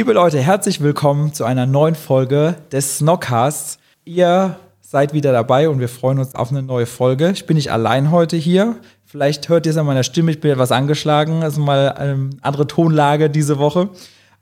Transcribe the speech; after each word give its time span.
Liebe 0.00 0.14
Leute, 0.14 0.40
herzlich 0.40 0.80
willkommen 0.80 1.34
zu 1.34 1.44
einer 1.44 1.66
neuen 1.66 1.94
Folge 1.94 2.54
des 2.72 2.96
Snockcasts. 2.96 3.78
Ihr 4.06 4.56
seid 4.80 5.12
wieder 5.12 5.30
dabei 5.30 5.68
und 5.68 5.78
wir 5.78 5.90
freuen 5.90 6.18
uns 6.18 6.34
auf 6.34 6.50
eine 6.50 6.62
neue 6.62 6.86
Folge. 6.86 7.32
Ich 7.32 7.44
bin 7.44 7.58
nicht 7.58 7.70
allein 7.70 8.10
heute 8.10 8.38
hier. 8.38 8.76
Vielleicht 9.04 9.50
hört 9.50 9.66
ihr 9.66 9.72
es 9.72 9.76
an 9.76 9.84
meiner 9.84 10.02
Stimme, 10.02 10.30
ich 10.30 10.40
bin 10.40 10.52
etwas 10.52 10.72
angeschlagen. 10.72 11.42
Das 11.42 11.52
ist 11.52 11.58
mal 11.58 11.92
eine 11.92 12.30
andere 12.40 12.66
Tonlage 12.66 13.28
diese 13.28 13.58
Woche. 13.58 13.90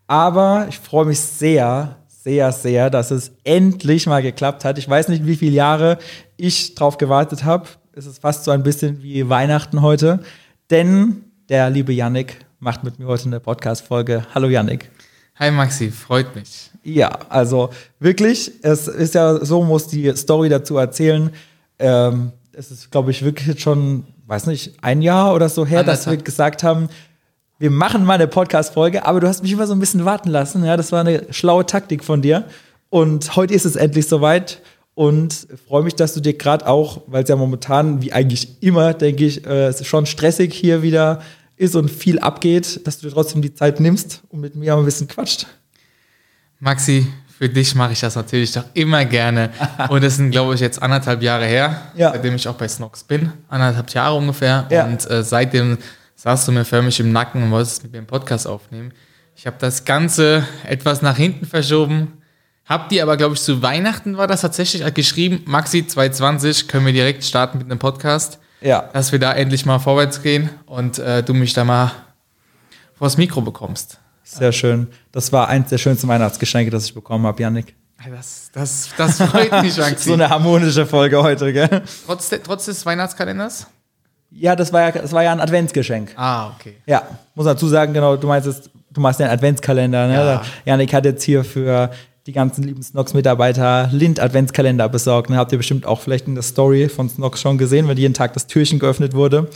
Aber 0.06 0.66
ich 0.68 0.78
freue 0.78 1.06
mich 1.06 1.18
sehr, 1.18 1.96
sehr, 2.06 2.52
sehr, 2.52 2.88
dass 2.88 3.10
es 3.10 3.32
endlich 3.42 4.06
mal 4.06 4.22
geklappt 4.22 4.64
hat. 4.64 4.78
Ich 4.78 4.88
weiß 4.88 5.08
nicht, 5.08 5.26
wie 5.26 5.34
viele 5.34 5.56
Jahre 5.56 5.98
ich 6.36 6.76
drauf 6.76 6.98
gewartet 6.98 7.42
habe. 7.42 7.66
Es 7.94 8.06
ist 8.06 8.20
fast 8.20 8.44
so 8.44 8.52
ein 8.52 8.62
bisschen 8.62 9.02
wie 9.02 9.28
Weihnachten 9.28 9.82
heute. 9.82 10.20
Denn 10.70 11.24
der 11.48 11.68
liebe 11.68 11.92
Yannick 11.92 12.46
macht 12.60 12.84
mit 12.84 13.00
mir 13.00 13.08
heute 13.08 13.24
eine 13.24 13.40
Podcast-Folge. 13.40 14.24
Hallo 14.32 14.46
Yannick. 14.46 14.88
Hi 15.38 15.52
Maxi, 15.52 15.92
freut 15.92 16.34
mich. 16.34 16.68
Ja, 16.82 17.16
also 17.28 17.70
wirklich, 18.00 18.50
es 18.62 18.88
ist 18.88 19.14
ja 19.14 19.44
so, 19.44 19.62
muss 19.62 19.86
die 19.86 20.12
Story 20.16 20.48
dazu 20.48 20.76
erzählen. 20.76 21.30
Ähm, 21.78 22.32
es 22.52 22.72
ist, 22.72 22.90
glaube 22.90 23.12
ich, 23.12 23.24
wirklich 23.24 23.60
schon, 23.60 24.04
weiß 24.26 24.46
nicht, 24.46 24.82
ein 24.82 25.00
Jahr 25.00 25.32
oder 25.36 25.48
so 25.48 25.64
her, 25.64 25.84
dass 25.84 26.10
wir 26.10 26.16
gesagt 26.16 26.64
haben, 26.64 26.88
wir 27.60 27.70
machen 27.70 28.04
mal 28.04 28.14
eine 28.14 28.26
Podcast-Folge, 28.26 29.06
aber 29.06 29.20
du 29.20 29.28
hast 29.28 29.42
mich 29.44 29.52
immer 29.52 29.68
so 29.68 29.74
ein 29.74 29.78
bisschen 29.78 30.04
warten 30.04 30.28
lassen. 30.28 30.64
Ja, 30.64 30.76
das 30.76 30.90
war 30.90 31.00
eine 31.00 31.32
schlaue 31.32 31.64
Taktik 31.64 32.02
von 32.02 32.20
dir. 32.20 32.44
Und 32.90 33.36
heute 33.36 33.54
ist 33.54 33.64
es 33.64 33.76
endlich 33.76 34.08
soweit. 34.08 34.60
Und 34.94 35.46
freue 35.68 35.84
mich, 35.84 35.94
dass 35.94 36.14
du 36.14 36.20
dir 36.20 36.36
gerade 36.36 36.66
auch, 36.66 37.02
weil 37.06 37.22
es 37.22 37.28
ja 37.28 37.36
momentan, 37.36 38.02
wie 38.02 38.12
eigentlich 38.12 38.60
immer, 38.60 38.92
denke 38.92 39.24
ich, 39.24 39.46
äh, 39.46 39.66
es 39.68 39.80
ist 39.80 39.86
schon 39.86 40.06
stressig 40.06 40.52
hier 40.52 40.82
wieder 40.82 41.20
ist 41.58 41.76
und 41.76 41.90
viel 41.90 42.18
abgeht, 42.18 42.86
dass 42.86 42.98
du 42.98 43.08
dir 43.08 43.12
trotzdem 43.12 43.42
die 43.42 43.52
Zeit 43.52 43.80
nimmst 43.80 44.22
und 44.28 44.40
mit 44.40 44.54
mir 44.54 44.76
ein 44.76 44.84
bisschen 44.84 45.08
quatscht. 45.08 45.46
Maxi, 46.60 47.06
für 47.38 47.48
dich 47.48 47.74
mache 47.76 47.92
ich 47.92 48.00
das 48.00 48.16
natürlich 48.16 48.52
doch 48.52 48.64
immer 48.74 49.04
gerne. 49.04 49.50
Und 49.90 50.02
das 50.02 50.16
sind, 50.16 50.32
glaube 50.32 50.54
ich, 50.54 50.60
jetzt 50.60 50.82
anderthalb 50.82 51.22
Jahre 51.22 51.46
her, 51.46 51.92
ja. 51.94 52.10
seitdem 52.10 52.34
ich 52.34 52.48
auch 52.48 52.56
bei 52.56 52.66
Snox 52.66 53.04
bin. 53.04 53.30
Anderthalb 53.48 53.90
Jahre 53.90 54.16
ungefähr. 54.16 54.66
Ja. 54.70 54.86
Und 54.86 55.08
äh, 55.08 55.22
seitdem 55.22 55.78
saßt 56.16 56.48
du 56.48 56.52
mir 56.52 56.64
förmlich 56.64 56.98
im 56.98 57.12
Nacken 57.12 57.44
und 57.44 57.52
wolltest 57.52 57.84
mit 57.84 57.92
mir 57.92 57.98
einen 57.98 58.08
Podcast 58.08 58.48
aufnehmen. 58.48 58.92
Ich 59.36 59.46
habe 59.46 59.56
das 59.60 59.84
Ganze 59.84 60.44
etwas 60.64 61.00
nach 61.00 61.16
hinten 61.16 61.46
verschoben. 61.46 62.14
Hab 62.64 62.88
dir 62.88 63.04
aber, 63.04 63.16
glaube 63.16 63.36
ich, 63.36 63.40
zu 63.40 63.62
Weihnachten 63.62 64.16
war 64.16 64.26
das 64.26 64.40
tatsächlich 64.40 64.82
geschrieben. 64.92 65.42
Maxi 65.46 65.86
2020 65.86 66.66
können 66.66 66.86
wir 66.86 66.92
direkt 66.92 67.22
starten 67.22 67.58
mit 67.58 67.70
einem 67.70 67.78
Podcast. 67.78 68.40
Ja. 68.60 68.88
Dass 68.92 69.12
wir 69.12 69.18
da 69.18 69.32
endlich 69.32 69.66
mal 69.66 69.78
vorwärts 69.78 70.22
gehen 70.22 70.50
und 70.66 70.98
äh, 70.98 71.22
du 71.22 71.34
mich 71.34 71.52
da 71.52 71.64
mal 71.64 71.92
vors 72.98 73.16
Mikro 73.16 73.40
bekommst. 73.40 73.98
Sehr 74.24 74.52
schön. 74.52 74.88
Das 75.12 75.32
war 75.32 75.48
eins 75.48 75.70
der 75.70 75.78
schönsten 75.78 76.08
Weihnachtsgeschenke, 76.08 76.70
das 76.70 76.84
ich 76.84 76.94
bekommen 76.94 77.26
habe, 77.26 77.40
Yannick. 77.42 77.74
Das, 78.10 78.50
das, 78.52 78.90
das 78.96 79.16
freut 79.22 79.62
mich, 79.62 79.76
Maxi. 79.78 80.08
so 80.08 80.12
eine 80.12 80.28
harmonische 80.28 80.86
Folge 80.86 81.22
heute, 81.22 81.52
gell? 81.52 81.82
Trotz, 82.06 82.28
de, 82.28 82.38
trotz 82.38 82.66
des 82.66 82.84
Weihnachtskalenders? 82.86 83.66
Ja, 84.30 84.54
das 84.54 84.72
war 84.72 84.82
ja, 84.82 84.90
das 84.92 85.12
war 85.12 85.22
ja 85.22 85.32
ein 85.32 85.40
Adventsgeschenk. 85.40 86.12
Ah, 86.16 86.50
okay. 86.50 86.76
Ja, 86.86 87.02
muss 87.34 87.46
dazu 87.46 87.66
sagen, 87.66 87.94
genau, 87.94 88.16
du 88.16 88.26
meinst 88.26 88.46
es, 88.46 88.70
du 88.90 89.00
machst 89.00 89.18
ja 89.18 89.26
einen 89.26 89.34
Adventskalender, 89.34 90.06
ne? 90.06 90.14
Ja. 90.14 90.42
Janik 90.66 90.92
hat 90.92 91.06
jetzt 91.06 91.24
hier 91.24 91.42
für 91.42 91.90
die 92.28 92.32
ganzen 92.32 92.62
lieben 92.62 92.82
Snox-Mitarbeiter 92.82 93.88
Lind-Adventskalender 93.90 94.90
besorgt. 94.90 95.30
Ne? 95.30 95.38
Habt 95.38 95.50
ihr 95.50 95.56
bestimmt 95.56 95.86
auch 95.86 95.98
vielleicht 95.98 96.26
in 96.26 96.34
der 96.34 96.42
Story 96.42 96.90
von 96.90 97.08
Snox 97.08 97.40
schon 97.40 97.56
gesehen, 97.56 97.88
wenn 97.88 97.96
jeden 97.96 98.12
Tag 98.12 98.34
das 98.34 98.46
Türchen 98.46 98.78
geöffnet 98.78 99.14
wurde. 99.14 99.48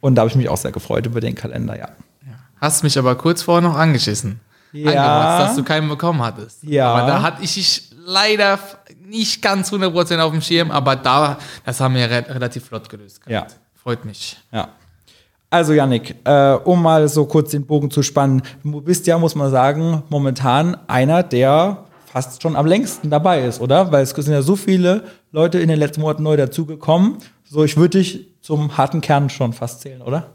Und 0.00 0.14
da 0.14 0.20
habe 0.20 0.30
ich 0.30 0.36
mich 0.36 0.48
auch 0.48 0.56
sehr 0.56 0.70
gefreut 0.70 1.04
über 1.04 1.20
den 1.20 1.34
Kalender, 1.34 1.76
ja. 1.76 1.88
Hast 2.60 2.84
mich 2.84 2.96
aber 2.96 3.16
kurz 3.16 3.42
vorher 3.42 3.68
noch 3.68 3.76
angeschissen. 3.76 4.38
Ja. 4.72 5.40
dass 5.40 5.56
du 5.56 5.64
keinen 5.64 5.88
bekommen 5.88 6.22
hattest. 6.22 6.62
Ja. 6.62 6.94
Aber 6.94 7.08
da 7.08 7.22
hatte 7.22 7.42
ich 7.42 7.54
dich 7.54 7.90
leider 8.06 8.56
nicht 9.04 9.42
ganz 9.42 9.72
100% 9.72 10.20
auf 10.20 10.30
dem 10.30 10.40
Schirm, 10.40 10.70
aber 10.70 10.94
da, 10.94 11.38
das 11.66 11.80
haben 11.80 11.96
wir 11.96 12.08
re 12.08 12.24
relativ 12.28 12.66
flott 12.66 12.88
gelöst. 12.88 13.20
Ja. 13.26 13.48
Freut 13.74 14.04
mich. 14.04 14.38
Ja. 14.52 14.68
Also 15.50 15.72
Yannick, 15.72 16.14
äh, 16.24 16.52
um 16.52 16.80
mal 16.80 17.08
so 17.08 17.26
kurz 17.26 17.50
den 17.50 17.66
Bogen 17.66 17.90
zu 17.90 18.02
spannen, 18.04 18.42
du 18.62 18.80
bist 18.80 19.08
ja, 19.08 19.18
muss 19.18 19.34
man 19.34 19.50
sagen, 19.50 20.04
momentan 20.08 20.76
einer 20.86 21.24
der 21.24 21.84
fast 22.12 22.42
schon 22.42 22.56
am 22.56 22.66
längsten 22.66 23.08
dabei 23.08 23.42
ist, 23.44 23.60
oder? 23.60 23.90
Weil 23.90 24.02
es 24.02 24.10
sind 24.10 24.32
ja 24.32 24.42
so 24.42 24.54
viele 24.54 25.04
Leute 25.30 25.58
in 25.58 25.68
den 25.68 25.78
letzten 25.78 26.02
Monaten 26.02 26.22
neu 26.22 26.36
dazugekommen. 26.36 27.16
So, 27.42 27.64
ich 27.64 27.78
würde 27.78 27.98
dich 27.98 28.26
zum 28.42 28.76
harten 28.76 29.00
Kern 29.00 29.30
schon 29.30 29.54
fast 29.54 29.80
zählen, 29.80 30.02
oder? 30.02 30.32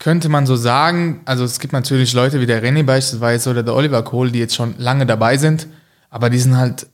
Könnte 0.00 0.28
man 0.28 0.44
so 0.44 0.56
sagen. 0.56 1.20
Also 1.24 1.44
es 1.44 1.60
gibt 1.60 1.72
natürlich 1.72 2.12
Leute 2.14 2.40
wie 2.40 2.46
der 2.46 2.64
René 2.64 2.82
beispielsweise 2.82 3.50
oder 3.50 3.62
der 3.62 3.74
Oliver 3.74 4.02
Kohl, 4.02 4.32
die 4.32 4.40
jetzt 4.40 4.56
schon 4.56 4.74
lange 4.78 5.06
dabei 5.06 5.36
sind, 5.36 5.68
aber 6.10 6.30
die 6.30 6.38
sind 6.38 6.56
halt 6.56 6.88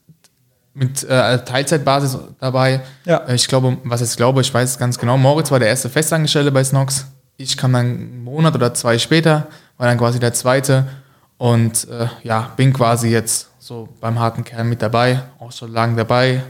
mit 0.74 1.02
äh, 1.04 1.38
Teilzeitbasis 1.44 2.18
dabei. 2.38 2.82
Ja. 3.06 3.24
Äh, 3.26 3.36
ich 3.36 3.48
glaube, 3.48 3.78
was 3.84 4.02
ich 4.02 4.14
glaube, 4.18 4.42
ich 4.42 4.52
weiß 4.52 4.72
es 4.72 4.78
ganz 4.78 4.98
genau. 4.98 5.16
Moritz 5.16 5.50
war 5.50 5.58
der 5.58 5.68
erste 5.68 5.88
Festangestellte 5.88 6.52
bei 6.52 6.62
Snox. 6.62 7.06
Ich 7.38 7.56
kam 7.56 7.72
dann 7.72 7.86
einen 7.86 8.24
Monat 8.24 8.54
oder 8.54 8.74
zwei 8.74 8.98
später, 8.98 9.46
war 9.78 9.86
dann 9.86 9.96
quasi 9.96 10.20
der 10.20 10.34
zweite 10.34 10.86
und 11.38 11.88
äh, 11.88 12.08
ja, 12.22 12.52
bin 12.56 12.72
quasi 12.72 13.08
jetzt 13.08 13.48
so 13.68 13.86
beim 14.00 14.18
harten 14.18 14.44
Kern 14.44 14.68
mit 14.68 14.80
dabei, 14.80 15.22
auch 15.38 15.52
schon 15.52 15.70
lange 15.70 15.94
dabei. 15.94 16.42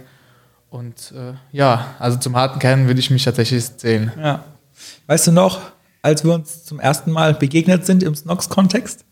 Und 0.70 1.12
äh, 1.16 1.34
ja, 1.50 1.94
also 1.98 2.16
zum 2.16 2.36
harten 2.36 2.60
Kern 2.60 2.86
würde 2.86 3.00
ich 3.00 3.10
mich 3.10 3.24
tatsächlich 3.24 3.76
zählen. 3.76 4.12
Ja. 4.16 4.44
Weißt 5.08 5.26
du 5.26 5.32
noch, 5.32 5.60
als 6.00 6.24
wir 6.24 6.32
uns 6.32 6.64
zum 6.64 6.78
ersten 6.78 7.10
Mal 7.10 7.34
begegnet 7.34 7.84
sind 7.84 8.04
im 8.04 8.14
Snox-Kontext? 8.14 9.04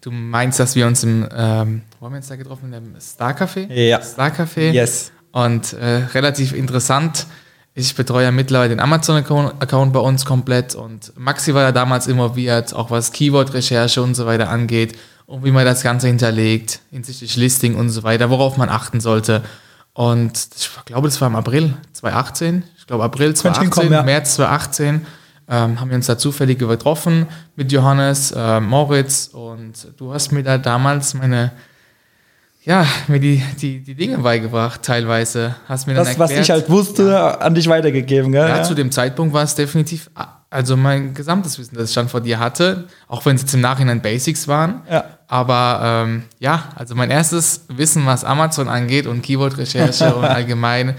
Du 0.00 0.10
meinst, 0.10 0.58
dass 0.58 0.74
wir 0.74 0.88
uns 0.88 1.04
im, 1.04 1.28
ähm, 1.32 1.82
wo 2.00 2.06
haben 2.06 2.14
wir 2.14 2.16
uns 2.16 2.26
da 2.26 2.34
getroffen? 2.34 2.72
Im 2.72 3.00
Star 3.00 3.38
Café? 3.38 3.72
Ja. 3.72 4.02
Star 4.02 4.30
Café. 4.30 4.72
Yes. 4.72 5.12
Und 5.30 5.74
äh, 5.74 6.06
relativ 6.12 6.52
interessant. 6.54 7.26
Ich 7.74 7.94
betreue 7.94 8.24
ja 8.24 8.32
mittlerweile 8.32 8.70
den 8.70 8.80
Amazon-Account 8.80 9.92
bei 9.92 10.00
uns 10.00 10.24
komplett 10.24 10.74
und 10.74 11.16
Maxi 11.16 11.54
war 11.54 11.62
ja 11.62 11.72
damals 11.72 12.06
involviert, 12.06 12.74
auch 12.74 12.90
was 12.90 13.12
Keyword-Recherche 13.12 14.02
und 14.02 14.14
so 14.14 14.26
weiter 14.26 14.50
angeht 14.50 14.98
und 15.32 15.46
wie 15.46 15.50
man 15.50 15.64
das 15.64 15.82
Ganze 15.82 16.08
hinterlegt, 16.08 16.80
hinsichtlich 16.90 17.36
Listing 17.36 17.74
und 17.74 17.88
so 17.88 18.02
weiter, 18.02 18.28
worauf 18.28 18.58
man 18.58 18.68
achten 18.68 19.00
sollte. 19.00 19.40
Und 19.94 20.32
ich 20.54 20.70
glaube, 20.84 21.08
das 21.08 21.18
war 21.22 21.28
im 21.28 21.36
April 21.36 21.72
2018. 21.94 22.64
Ich 22.76 22.86
glaube, 22.86 23.02
April 23.04 23.34
2018, 23.34 23.92
ja. 23.92 24.02
März 24.02 24.34
2018 24.34 25.06
ähm, 25.48 25.80
haben 25.80 25.88
wir 25.88 25.96
uns 25.96 26.04
da 26.04 26.18
zufällig 26.18 26.58
getroffen 26.58 27.28
mit 27.56 27.72
Johannes, 27.72 28.32
äh, 28.32 28.60
Moritz 28.60 29.30
und 29.32 29.72
du 29.96 30.12
hast 30.12 30.32
mir 30.32 30.42
da 30.42 30.58
damals 30.58 31.14
meine 31.14 31.52
ja, 32.64 32.86
mir 33.08 33.18
die, 33.18 33.42
die, 33.60 33.80
die 33.80 33.94
Dinge 33.94 34.18
beigebracht, 34.18 34.82
teilweise. 34.82 35.56
Hast 35.66 35.86
mir 35.88 35.94
das, 35.94 36.08
dann 36.08 36.20
erklärt, 36.20 36.30
was 36.38 36.44
ich 36.44 36.50
halt 36.50 36.70
wusste, 36.70 37.10
ja. 37.10 37.38
an 37.38 37.54
dich 37.54 37.68
weitergegeben, 37.68 38.30
gell? 38.30 38.46
Ja, 38.46 38.58
ja, 38.58 38.62
zu 38.62 38.74
dem 38.74 38.92
Zeitpunkt 38.92 39.34
war 39.34 39.42
es 39.42 39.56
definitiv 39.56 40.08
also 40.52 40.76
mein 40.76 41.14
gesamtes 41.14 41.58
Wissen, 41.58 41.76
das 41.76 41.88
ich 41.88 41.94
dann 41.94 42.08
vor 42.08 42.20
dir 42.20 42.38
hatte, 42.38 42.84
auch 43.08 43.24
wenn 43.24 43.36
es 43.36 43.42
jetzt 43.42 43.54
im 43.54 43.62
Nachhinein 43.62 44.02
Basics 44.02 44.46
waren. 44.46 44.82
Ja. 44.88 45.04
Aber 45.32 45.80
ähm, 45.82 46.24
ja, 46.40 46.64
also 46.76 46.94
mein 46.94 47.10
erstes 47.10 47.64
Wissen, 47.68 48.04
was 48.04 48.22
Amazon 48.22 48.68
angeht 48.68 49.06
und 49.06 49.22
Keyword-Recherche 49.22 50.14
und 50.14 50.24
allgemein 50.26 50.94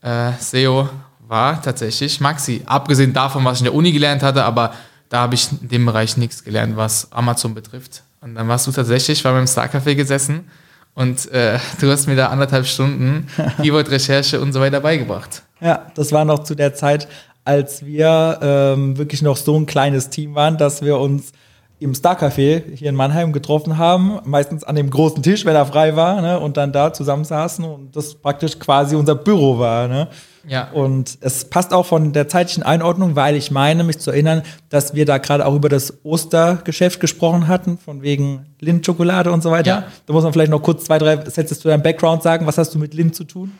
äh, 0.00 0.32
SEO, 0.40 0.88
war 1.28 1.60
tatsächlich 1.60 2.18
Maxi. 2.18 2.62
Abgesehen 2.64 3.12
davon, 3.12 3.44
was 3.44 3.58
ich 3.58 3.60
in 3.60 3.64
der 3.66 3.74
Uni 3.74 3.92
gelernt 3.92 4.22
hatte, 4.22 4.42
aber 4.42 4.72
da 5.10 5.20
habe 5.20 5.34
ich 5.34 5.52
in 5.60 5.68
dem 5.68 5.84
Bereich 5.84 6.16
nichts 6.16 6.42
gelernt, 6.42 6.78
was 6.78 7.12
Amazon 7.12 7.52
betrifft. 7.52 8.04
Und 8.22 8.36
dann 8.36 8.48
warst 8.48 8.66
du 8.66 8.72
tatsächlich, 8.72 9.22
war 9.22 9.34
beim 9.34 9.46
Star 9.46 9.66
Café 9.66 9.94
gesessen 9.94 10.48
und 10.94 11.30
äh, 11.30 11.58
du 11.78 11.90
hast 11.90 12.06
mir 12.06 12.16
da 12.16 12.28
anderthalb 12.28 12.64
Stunden 12.64 13.26
Keyword-Recherche 13.58 14.40
und 14.40 14.54
so 14.54 14.60
weiter 14.60 14.80
beigebracht. 14.80 15.42
Ja, 15.60 15.88
das 15.94 16.10
war 16.10 16.24
noch 16.24 16.44
zu 16.44 16.54
der 16.54 16.72
Zeit, 16.72 17.06
als 17.44 17.84
wir 17.84 18.38
ähm, 18.40 18.96
wirklich 18.96 19.20
noch 19.20 19.36
so 19.36 19.54
ein 19.60 19.66
kleines 19.66 20.08
Team 20.08 20.34
waren, 20.34 20.56
dass 20.56 20.80
wir 20.80 20.96
uns 20.96 21.32
im 21.78 21.94
Star 21.94 22.18
Café 22.18 22.62
hier 22.74 22.88
in 22.88 22.94
Mannheim 22.94 23.32
getroffen 23.32 23.78
haben, 23.78 24.18
meistens 24.24 24.64
an 24.64 24.76
dem 24.76 24.90
großen 24.90 25.22
Tisch, 25.22 25.44
wenn 25.44 25.54
er 25.54 25.66
frei 25.66 25.96
war, 25.96 26.20
ne, 26.20 26.38
und 26.40 26.56
dann 26.56 26.72
da 26.72 26.92
zusammensaßen 26.92 27.64
und 27.64 27.94
das 27.96 28.14
praktisch 28.14 28.58
quasi 28.58 28.96
unser 28.96 29.14
Büro 29.14 29.58
war. 29.58 29.88
Ne. 29.88 30.08
Ja. 30.46 30.70
Und 30.70 31.18
es 31.20 31.46
passt 31.46 31.72
auch 31.72 31.86
von 31.86 32.12
der 32.12 32.28
zeitlichen 32.28 32.62
Einordnung, 32.62 33.16
weil 33.16 33.34
ich 33.34 33.50
meine, 33.50 33.82
mich 33.82 33.98
zu 33.98 34.10
erinnern, 34.10 34.42
dass 34.68 34.94
wir 34.94 35.06
da 35.06 35.18
gerade 35.18 35.46
auch 35.46 35.54
über 35.54 35.68
das 35.68 36.04
Ostergeschäft 36.04 37.00
gesprochen 37.00 37.48
hatten, 37.48 37.78
von 37.78 38.02
wegen 38.02 38.46
Lindt-Schokolade 38.60 39.32
und 39.32 39.42
so 39.42 39.50
weiter. 39.50 39.68
Ja. 39.68 39.84
Da 40.06 40.12
muss 40.12 40.24
man 40.24 40.32
vielleicht 40.32 40.50
noch 40.50 40.62
kurz 40.62 40.84
zwei, 40.84 40.98
drei 40.98 41.28
Sätze 41.28 41.58
zu 41.58 41.68
deinem 41.68 41.82
Background 41.82 42.22
sagen. 42.22 42.46
Was 42.46 42.58
hast 42.58 42.74
du 42.74 42.78
mit 42.78 42.94
Lindt 42.94 43.14
zu 43.14 43.24
tun? 43.24 43.52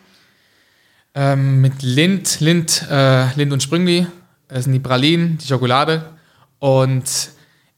Ähm, 1.14 1.61
mit 1.61 1.82
Lind, 1.82 2.40
Lind, 2.40 2.87
äh, 2.90 3.32
Lind 3.34 3.52
und 3.52 3.62
Sprüngli, 3.62 4.06
das 4.49 4.64
sind 4.64 4.72
die 4.72 4.81
Pralinen, 4.81 5.38
die 5.38 5.46
Schokolade. 5.46 6.05
Und 6.58 7.31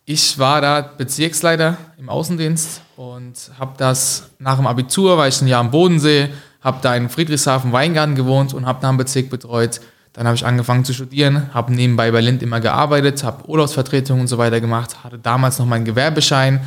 ich 0.09 0.39
war 0.39 0.61
da 0.61 0.81
Bezirksleiter 0.83 1.77
im 1.99 2.09
Außendienst 2.09 2.81
und 2.97 3.51
habe 3.59 3.73
das 3.77 4.31
nach 4.39 4.57
dem 4.57 4.69
Abitur, 4.69 5.19
war 5.19 5.27
ich 5.27 5.43
ein 5.43 5.49
Jahr 5.49 5.61
am 5.61 5.73
Bodensee, 5.73 6.29
habe 6.63 6.79
da 6.81 6.95
in 6.95 7.09
Friedrichshafen 7.09 7.73
Weingarten 7.73 8.15
gewohnt 8.15 8.55
und 8.55 8.67
habe 8.67 8.79
da 8.81 8.89
einen 8.89 8.99
Bezirk 8.99 9.31
betreut. 9.31 9.81
Dann 10.13 10.27
habe 10.27 10.37
ich 10.37 10.47
angefangen 10.47 10.85
zu 10.85 10.95
studieren, 10.95 11.53
habe 11.53 11.75
nebenbei 11.75 12.13
bei 12.13 12.21
Lind 12.21 12.41
immer 12.43 12.61
gearbeitet, 12.61 13.25
habe 13.25 13.49
Urlaubsvertretungen 13.49 14.23
und 14.23 14.27
so 14.29 14.39
weiter 14.39 14.61
gemacht, 14.61 15.03
hatte 15.03 15.19
damals 15.19 15.59
noch 15.59 15.67
meinen 15.67 15.85
Gewerbeschein 15.85 16.61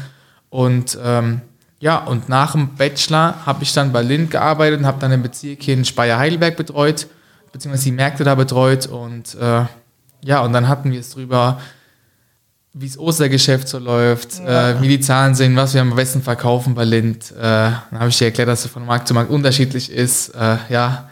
und 0.49 0.97
ähm, 1.01 1.41
ja, 1.79 1.97
und 1.97 2.27
nach 2.27 2.51
dem 2.51 2.75
Bachelor 2.75 3.45
habe 3.45 3.63
ich 3.63 3.71
dann 3.71 3.93
bei 3.93 4.01
Lind 4.01 4.31
gearbeitet 4.31 4.81
und 4.81 4.85
habe 4.85 4.99
dann 4.99 5.11
den 5.11 5.23
Bezirk 5.23 5.63
hier 5.63 5.75
in 5.75 5.85
Speyer-Heidelberg 5.85 6.57
betreut, 6.57 7.07
beziehungsweise 7.53 7.85
die 7.85 7.93
Märkte 7.93 8.25
da 8.25 8.35
betreut 8.35 8.87
und 8.87 9.35
äh, 9.35 9.63
ja, 10.25 10.41
und 10.41 10.51
dann 10.51 10.67
hatten 10.67 10.91
wir 10.91 10.99
es 10.99 11.11
drüber, 11.11 11.61
wie 12.73 12.87
das 12.87 12.97
Ostergeschäft 12.99 13.67
so 13.67 13.79
läuft, 13.79 14.39
äh, 14.39 14.79
wie 14.81 14.87
die 14.87 14.99
Zahlen 14.99 15.33
sind, 15.35 15.55
was 15.55 15.73
wir 15.73 15.81
am 15.81 15.95
besten 15.95 16.21
verkaufen 16.21 16.75
bei 16.75 16.83
Lind. 16.83 17.31
Äh, 17.31 17.41
dann 17.41 17.99
habe 17.99 18.09
ich 18.09 18.17
dir 18.17 18.25
erklärt, 18.25 18.47
dass 18.47 18.65
es 18.65 18.71
von 18.71 18.85
Markt 18.85 19.07
zu 19.07 19.13
Markt 19.13 19.31
unterschiedlich 19.31 19.91
ist. 19.91 20.29
Äh, 20.29 20.57
ja, 20.69 21.09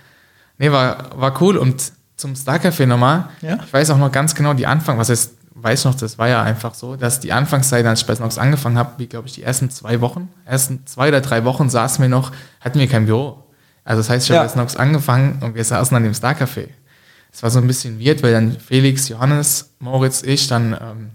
nee, 0.59 0.71
war, 0.71 1.19
war 1.19 1.41
cool. 1.41 1.57
Und 1.57 1.91
zum 2.15 2.35
Star 2.35 2.57
Café 2.57 2.85
nochmal, 2.85 3.25
Ja. 3.41 3.57
ich 3.65 3.73
weiß 3.73 3.89
auch 3.89 3.97
noch 3.97 4.11
ganz 4.11 4.35
genau 4.35 4.53
die 4.53 4.67
Anfang, 4.67 4.97
was 4.97 5.09
ist, 5.09 5.33
weiß 5.55 5.85
noch, 5.85 5.95
das 5.95 6.17
war 6.19 6.27
ja 6.29 6.43
einfach 6.43 6.75
so, 6.75 6.95
dass 6.95 7.19
die 7.19 7.33
Anfangszeit, 7.33 7.85
als 7.85 8.01
ich 8.01 8.05
bei 8.07 8.13
Snox 8.15 8.37
angefangen 8.37 8.77
habe, 8.77 8.91
wie 8.97 9.07
glaube 9.07 9.27
ich 9.27 9.33
die 9.33 9.43
ersten 9.43 9.69
zwei 9.71 9.99
Wochen, 10.01 10.29
ersten 10.45 10.85
zwei 10.85 11.07
oder 11.09 11.21
drei 11.21 11.43
Wochen 11.45 11.69
saßen 11.69 12.01
wir 12.01 12.09
noch, 12.09 12.31
hatten 12.61 12.77
wir 12.79 12.87
kein 12.87 13.05
Büro. 13.07 13.43
Also 13.83 14.01
das 14.01 14.09
heißt, 14.11 14.25
ich 14.25 14.29
Ja. 14.29 14.37
habe 14.37 14.47
bei 14.47 14.53
Snox 14.53 14.75
angefangen 14.75 15.39
und 15.41 15.55
wir 15.55 15.63
saßen 15.63 15.95
an 15.97 16.03
dem 16.03 16.13
Star 16.13 16.33
Café. 16.33 16.67
Es 17.33 17.41
war 17.41 17.49
so 17.49 17.59
ein 17.59 17.67
bisschen 17.67 17.99
weird, 18.03 18.21
weil 18.21 18.33
dann 18.33 18.57
Felix, 18.59 19.09
Johannes, 19.09 19.71
Moritz, 19.79 20.21
ich 20.23 20.47
dann 20.47 20.73
ähm, 20.73 21.09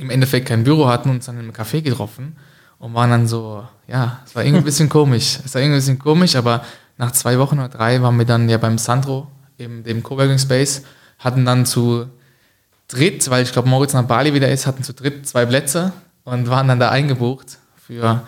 im 0.00 0.10
Endeffekt 0.10 0.48
kein 0.48 0.64
Büro 0.64 0.88
hatten 0.88 1.10
und 1.10 1.16
uns 1.16 1.26
dann 1.26 1.38
im 1.38 1.52
Café 1.52 1.82
getroffen 1.82 2.36
und 2.78 2.94
waren 2.94 3.10
dann 3.10 3.28
so, 3.28 3.64
ja, 3.86 4.20
es 4.24 4.34
war 4.34 4.42
irgendwie 4.42 4.62
ein 4.62 4.64
bisschen 4.64 4.88
komisch. 4.88 5.38
Es 5.44 5.54
war 5.54 5.60
irgendwie 5.60 5.76
ein 5.76 5.80
bisschen 5.80 5.98
komisch, 5.98 6.34
aber 6.36 6.64
nach 6.96 7.12
zwei 7.12 7.38
Wochen 7.38 7.58
oder 7.58 7.68
drei 7.68 8.02
waren 8.02 8.18
wir 8.18 8.24
dann 8.24 8.48
ja 8.48 8.58
beim 8.58 8.78
Sandro, 8.78 9.28
eben 9.58 9.84
dem 9.84 10.02
Coworking 10.02 10.38
Space, 10.38 10.82
hatten 11.18 11.44
dann 11.44 11.66
zu 11.66 12.06
dritt, 12.88 13.28
weil 13.30 13.42
ich 13.42 13.52
glaube 13.52 13.68
Moritz 13.68 13.92
nach 13.92 14.04
Bali 14.04 14.34
wieder 14.34 14.50
ist, 14.50 14.66
hatten 14.66 14.82
zu 14.82 14.94
dritt 14.94 15.28
zwei 15.28 15.46
Plätze 15.46 15.92
und 16.24 16.48
waren 16.48 16.68
dann 16.68 16.80
da 16.80 16.90
eingebucht 16.90 17.58
für, 17.76 18.22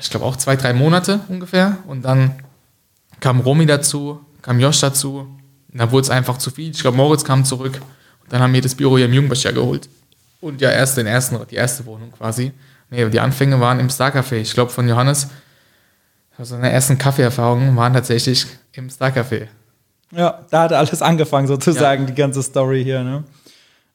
ich 0.00 0.10
glaube 0.10 0.24
auch 0.24 0.36
zwei, 0.36 0.56
drei 0.56 0.72
Monate 0.72 1.20
ungefähr 1.28 1.76
und 1.86 2.02
dann 2.02 2.32
kam 3.20 3.40
Romy 3.40 3.66
dazu, 3.66 4.20
kam 4.42 4.60
Josh 4.60 4.80
dazu 4.80 5.28
und 5.72 5.78
dann 5.78 5.90
wurde 5.90 6.04
es 6.04 6.10
einfach 6.10 6.38
zu 6.38 6.50
viel. 6.50 6.70
Ich 6.70 6.80
glaube 6.80 6.96
Moritz 6.96 7.24
kam 7.24 7.44
zurück 7.44 7.80
und 8.22 8.32
dann 8.32 8.40
haben 8.40 8.52
wir 8.52 8.62
das 8.62 8.74
Büro 8.74 8.96
hier 8.96 9.06
im 9.06 9.12
Jungbecher 9.12 9.52
geholt. 9.52 9.88
Und 10.40 10.60
ja, 10.60 10.70
erst 10.70 10.96
den 10.96 11.06
ersten, 11.06 11.38
die 11.50 11.56
erste 11.56 11.84
Wohnung 11.86 12.12
quasi. 12.12 12.52
Nee, 12.90 13.08
die 13.08 13.20
Anfänge 13.20 13.60
waren 13.60 13.80
im 13.80 13.90
Star 13.90 14.10
Café. 14.10 14.36
Ich 14.36 14.54
glaube, 14.54 14.70
von 14.70 14.88
Johannes, 14.88 15.28
also 16.36 16.54
seine 16.54 16.70
ersten 16.70 16.96
Kaffeeerfahrungen 16.96 17.74
waren 17.76 17.92
tatsächlich 17.92 18.46
im 18.72 18.88
Star 18.88 19.10
Café. 19.10 19.48
Ja, 20.12 20.46
da 20.50 20.62
hat 20.62 20.72
alles 20.72 21.02
angefangen, 21.02 21.46
sozusagen, 21.46 22.06
die 22.06 22.14
ganze 22.14 22.42
Story 22.42 22.82
hier. 22.82 23.02
Ne? 23.02 23.24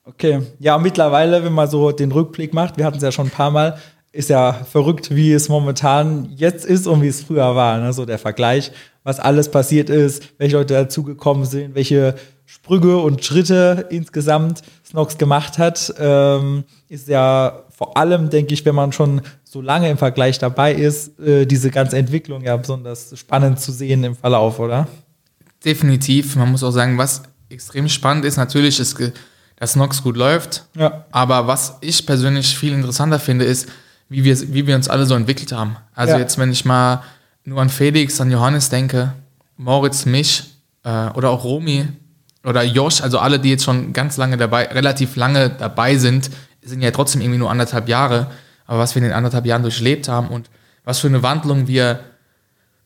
Okay, 0.06 0.42
ja, 0.60 0.78
mittlerweile, 0.78 1.44
wenn 1.44 1.54
man 1.54 1.70
so 1.70 1.92
den 1.92 2.12
Rückblick 2.12 2.54
macht, 2.54 2.78
wir 2.78 2.86
hatten 2.86 2.98
es 2.98 3.04
ja 3.04 3.12
schon 3.12 3.28
ein 3.28 3.32
paar 3.32 3.52
Mal, 3.52 3.78
ist 4.12 4.30
ja 4.30 4.54
verrückt, 4.54 5.16
wie 5.16 5.34
es 5.34 5.50
momentan 5.50 6.30
jetzt 6.36 6.66
ist 6.66 6.86
und 6.86 7.02
wie 7.02 7.08
es 7.08 7.24
früher 7.24 7.56
war. 7.56 7.80
Ne? 7.80 7.94
So 7.94 8.06
der 8.06 8.20
Vergleich, 8.20 8.72
was 9.04 9.20
alles 9.20 9.50
passiert 9.50 9.90
ist, 9.90 10.24
welche 10.38 10.58
Leute 10.58 10.76
dazugekommen 10.76 11.46
sind, 11.46 11.74
welche 11.74 12.16
Sprünge 12.46 12.98
und 12.98 13.24
Schritte 13.24 13.88
insgesamt 13.90 14.62
Snox 14.86 15.18
gemacht 15.18 15.58
hat, 15.58 15.94
ähm, 15.98 16.64
ist 16.90 17.08
ja 17.08 17.64
vor 17.76 17.98
allem, 17.98 18.30
denke 18.30 18.54
ich, 18.54 18.64
wenn 18.66 18.76
man 18.76 18.92
schon 18.92 19.22
so 19.44 19.62
lange 19.62 19.90
im 19.90 19.98
Vergleich 19.98 20.38
dabei 20.40 20.74
ist, 20.74 21.20
äh, 21.20 21.46
diese 21.46 21.72
ganze 21.72 21.98
Entwicklung 21.98 22.42
ja 22.44 22.56
besonders 22.58 23.18
spannend 23.18 23.60
zu 23.60 23.72
sehen 23.72 24.04
im 24.04 24.16
Verlauf, 24.16 24.60
oder? 24.60 24.88
Definitiv. 25.64 26.36
Man 26.36 26.52
muss 26.52 26.64
auch 26.64 26.72
sagen, 26.72 26.98
was 26.98 27.24
extrem 27.50 27.88
spannend 27.88 28.26
ist, 28.26 28.38
natürlich 28.38 28.80
ist, 28.80 28.98
ge- 28.98 29.12
dass 29.56 29.76
Nox 29.76 30.04
gut 30.04 30.18
läuft. 30.18 30.66
Ja. 30.76 31.06
Aber 31.12 31.48
was 31.48 31.78
ich 31.82 32.06
persönlich 32.06 32.58
viel 32.58 32.74
interessanter 32.74 33.20
finde, 33.20 33.46
ist, 33.46 33.70
wie 34.10 34.24
wir, 34.24 34.54
wie 34.54 34.68
wir 34.68 34.76
uns 34.76 34.90
alle 34.90 35.06
so 35.06 35.16
entwickelt 35.16 35.52
haben. 35.54 35.78
Also 35.96 36.14
Ja. 36.14 36.20
jetzt, 36.20 36.38
wenn 36.38 36.52
ich 36.52 36.66
mal 36.66 37.02
nur 37.46 37.62
an 37.62 37.70
Felix, 37.70 38.20
an 38.20 38.32
Johannes 38.32 38.70
denke, 38.70 39.14
Moritz, 39.58 40.06
mich 40.06 40.44
äh, 40.84 41.10
oder 41.12 41.30
auch 41.30 41.44
Romy 41.44 41.88
oder 42.46 42.64
Josh, 42.64 43.02
also 43.02 43.20
alle, 43.20 43.40
die 43.40 43.50
jetzt 43.50 43.64
schon 43.64 43.94
ganz 43.94 44.18
lange 44.18 44.38
dabei, 44.38 44.66
relativ 44.68 45.16
lange 45.16 45.50
dabei 45.50 45.98
sind, 45.98 46.30
sind 46.62 46.82
ja 46.82 46.92
trotzdem 46.92 47.22
irgendwie 47.22 47.40
nur 47.40 47.50
anderthalb 47.52 47.88
Jahre. 47.88 48.28
Aber 48.66 48.80
was 48.80 48.96
wir 48.96 49.02
in 49.02 49.08
den 49.10 49.14
anderthalb 49.14 49.46
Jahren 49.46 49.62
durchlebt 49.62 50.08
haben 50.08 50.28
und 50.28 50.50
was 50.84 51.00
für 51.00 51.08
eine 51.08 51.24
Wandlung 51.24 51.68
wir 51.68 52.00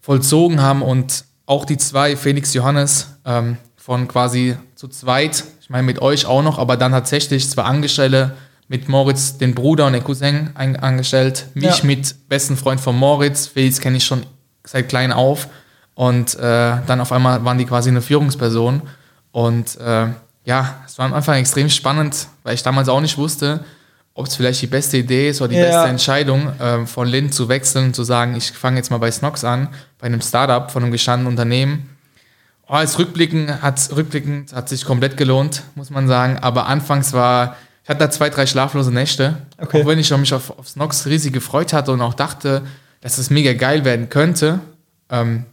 vollzogen 0.02 0.62
haben 0.62 0.82
und 0.82 1.26
auch 1.46 1.66
die 1.66 1.78
zwei, 1.78 2.16
Felix 2.16 2.54
Johannes, 2.54 3.18
ähm, 3.26 3.58
von 3.76 4.08
quasi 4.08 4.58
zu 4.76 4.88
zweit, 4.90 5.44
ich 5.62 5.70
meine 5.70 5.84
mit 5.84 6.02
euch 6.02 6.26
auch 6.26 6.44
noch, 6.44 6.60
aber 6.60 6.76
dann 6.78 6.92
tatsächlich 6.92 7.50
zwei 7.50 7.64
Angestellte, 7.64 8.34
mit 8.70 8.90
Moritz 8.90 9.38
den 9.38 9.56
Bruder 9.56 9.86
und 9.88 9.94
den 9.94 10.04
Cousin 10.04 10.50
angestellt, 10.56 11.46
mich 11.54 11.80
Ja. 11.80 11.86
mit 11.86 12.28
besten 12.28 12.58
Freund 12.58 12.82
von 12.82 12.98
Moritz, 12.98 13.48
Felix 13.48 13.80
kenne 13.80 13.96
ich 13.96 14.04
schon 14.06 14.26
seit 14.66 14.90
klein 14.90 15.14
auf 15.14 15.48
und 15.96 16.36
äh, 16.36 16.40
dann 16.86 17.00
auf 17.00 17.14
einmal 17.14 17.46
waren 17.46 17.58
die 17.58 17.66
quasi 17.66 17.90
eine 17.90 18.02
Führungsperson 18.02 18.82
und 19.38 19.80
äh, 19.80 20.08
ja, 20.46 20.78
es 20.88 20.98
war 20.98 21.06
am 21.06 21.14
Anfang 21.14 21.36
extrem 21.38 21.70
spannend, 21.70 22.28
weil 22.42 22.56
ich 22.56 22.64
damals 22.64 22.90
auch 22.90 23.02
nicht 23.02 23.20
wusste, 23.20 23.64
ob 24.16 24.26
es 24.26 24.36
vielleicht 24.36 24.64
die 24.64 24.68
beste 24.68 24.98
Idee 24.98 25.30
ist 25.30 25.42
oder 25.42 25.50
die 25.50 25.58
Ja. 25.58 25.66
beste 25.66 25.90
Entscheidung, 25.90 26.52
ähm, 26.60 26.88
von 26.88 27.08
Lind 27.08 27.36
zu 27.36 27.48
wechseln 27.48 27.86
und 27.86 27.96
zu 27.96 28.04
sagen, 28.04 28.36
ich 28.36 28.52
fange 28.52 28.78
jetzt 28.78 28.90
mal 28.90 28.98
bei 28.98 29.12
Snox 29.12 29.44
an, 29.44 29.68
bei 30.00 30.08
einem 30.08 30.22
Startup 30.22 30.72
von 30.72 30.82
einem 30.82 30.92
gestandenen 30.92 31.32
Unternehmen. 31.32 31.88
Oh, 32.68 32.74
als 32.74 32.98
rückblickend 32.98 33.62
hat 33.62 33.80
rückblickend 33.96 34.54
hat 34.54 34.70
sich 34.70 34.86
komplett 34.86 35.18
gelohnt, 35.18 35.62
muss 35.76 35.92
man 35.92 36.08
sagen. 36.08 36.40
Aber 36.40 36.66
anfangs 36.66 37.14
war, 37.14 37.58
ich 37.84 37.90
hatte 37.90 38.00
da 38.00 38.10
zwei, 38.10 38.32
drei 38.32 38.48
schlaflose 38.48 38.92
Nächte. 38.92 39.38
Okay. 39.60 39.84
Auch 39.84 39.86
wenn 39.86 40.00
ich 40.00 40.10
mich 40.18 40.34
auf, 40.34 40.50
auf 40.58 40.68
Snox 40.68 41.06
riesig 41.06 41.32
gefreut 41.32 41.74
hatte 41.74 41.92
und 41.92 42.02
auch 42.02 42.16
dachte, 42.16 42.64
dass 43.02 43.20
es 43.20 43.30
mega 43.30 43.54
geil 43.54 43.86
werden 43.86 44.10
könnte, 44.10 44.62
ähm, 45.12 45.46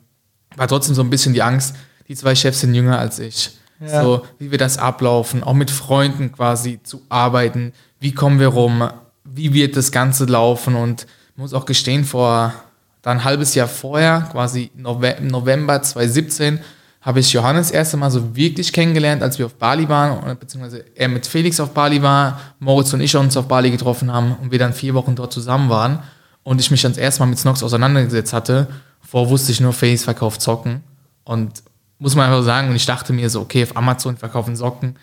war 0.56 0.68
trotzdem 0.68 0.94
so 0.94 1.02
ein 1.02 1.11
bisschen 1.11 1.35
die 1.35 1.42
Angst, 1.42 1.76
die 2.08 2.16
zwei 2.16 2.35
Chefs 2.35 2.61
sind 2.61 2.73
jünger 2.75 2.99
als 2.99 3.18
ich. 3.18 3.58
Ja. 3.81 4.02
So, 4.02 4.25
wie 4.38 4.50
wir 4.50 4.59
das 4.59 4.78
ablaufen, 4.78 5.43
auch 5.43 5.54
mit 5.54 5.71
Freunden 5.71 6.33
quasi 6.33 6.81
zu 6.83 7.02
arbeiten. 7.09 7.73
Wie 8.00 8.12
kommen 8.12 8.38
wir 8.38 8.49
rum? 8.49 8.88
Wie 9.25 9.52
wird 9.52 9.76
das 9.76 9.90
Ganze 9.93 10.25
laufen? 10.26 10.75
Und 10.75 11.07
ich 11.33 11.37
muss 11.37 11.54
auch 11.54 11.66
gestehen, 11.66 12.04
vor 12.04 12.54
dann 13.02 13.19
ein 13.19 13.25
halbes 13.25 13.54
Jahr 13.54 13.69
vorher, 13.69 14.28
quasi 14.33 14.71
November 14.75 15.83
2017, 15.83 16.61
habe 17.02 17.21
ich 17.21 17.33
Johannes 17.33 17.69
das 17.69 17.75
erste 17.75 17.97
Mal 17.99 18.11
so 18.11 18.35
wirklich 18.35 18.73
kennengelernt, 18.73 19.23
als 19.23 19.38
wir 19.38 19.45
auf 19.45 19.54
Bali 19.57 19.87
waren, 19.90 20.38
beziehungsweise 20.38 20.87
er 20.95 21.09
mit 21.09 21.26
Felix 21.26 21.61
auf 21.61 21.75
Bali 21.75 22.00
war, 22.02 22.40
Moritz 22.61 22.95
und 22.95 23.02
ich 23.02 23.14
uns 23.14 23.37
auf 23.37 23.47
Bali 23.47 23.71
getroffen 23.71 24.11
haben 24.11 24.35
und 24.40 24.50
wir 24.50 24.59
dann 24.59 24.73
vier 24.73 24.95
Wochen 24.95 25.14
dort 25.14 25.31
zusammen 25.31 25.69
waren 25.69 25.99
und 26.45 26.61
ich 26.62 26.71
mich 26.71 26.81
dann 26.81 26.93
das 26.93 26.99
erste 26.99 27.21
Mal 27.21 27.26
mit 27.26 27.38
Snox 27.38 27.62
auseinandergesetzt 27.62 28.33
hatte. 28.33 28.69
Vorher 29.02 29.28
wusste 29.28 29.52
ich 29.52 29.61
nur, 29.61 29.75
Felix 29.75 30.04
verkauft 30.04 30.40
Socken 30.40 30.83
und 31.25 31.62
muss 31.98 32.14
man 32.14 32.26
einfach 32.26 32.44
sagen, 32.44 32.68
und 32.68 32.76
ich 32.76 32.86
dachte 32.86 33.12
mir 33.12 33.30
so, 33.30 33.40
okay, 33.40 33.62
auf 33.62 33.76
Amazon 33.76 34.16
verkaufen 34.16 34.56
Socken, 34.56 34.96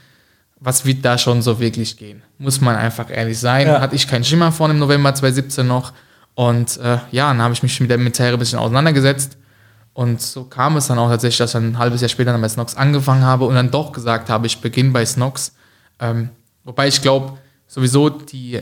was 0.59 0.85
wird 0.85 1.03
da 1.03 1.17
schon 1.17 1.41
so 1.41 1.59
wirklich 1.59 1.97
gehen? 1.97 2.21
Muss 2.37 2.61
man 2.61 2.75
einfach 2.75 3.09
ehrlich 3.09 3.39
sein. 3.39 3.67
Ja. 3.67 3.81
Hatte 3.81 3.95
ich 3.95 4.07
keinen 4.07 4.23
Schimmer 4.23 4.51
von 4.51 4.69
im 4.69 4.79
November 4.79 5.13
2017 5.13 5.65
noch. 5.65 5.91
Und 6.35 6.77
äh, 6.77 6.99
ja, 7.11 7.29
dann 7.29 7.41
habe 7.41 7.53
ich 7.53 7.63
mich 7.63 7.79
mit 7.79 7.89
der 7.89 7.97
Materie 7.97 8.33
ein 8.33 8.39
bisschen 8.39 8.59
auseinandergesetzt. 8.59 9.37
Und 9.93 10.21
so 10.21 10.43
kam 10.43 10.77
es 10.77 10.87
dann 10.87 10.99
auch 10.99 11.09
tatsächlich, 11.09 11.39
dass 11.39 11.49
ich 11.49 11.53
dann 11.53 11.71
ein 11.71 11.77
halbes 11.77 12.01
Jahr 12.01 12.09
später 12.09 12.31
dann 12.31 12.41
bei 12.41 12.47
Snox 12.47 12.75
angefangen 12.75 13.23
habe 13.23 13.45
und 13.45 13.55
dann 13.55 13.71
doch 13.71 13.91
gesagt 13.91 14.29
habe, 14.29 14.47
ich 14.47 14.61
beginne 14.61 14.91
bei 14.91 15.05
Snox. 15.05 15.53
Ähm, 15.99 16.29
wobei 16.63 16.87
ich 16.87 17.01
glaube, 17.01 17.37
sowieso 17.67 18.09
die, 18.09 18.61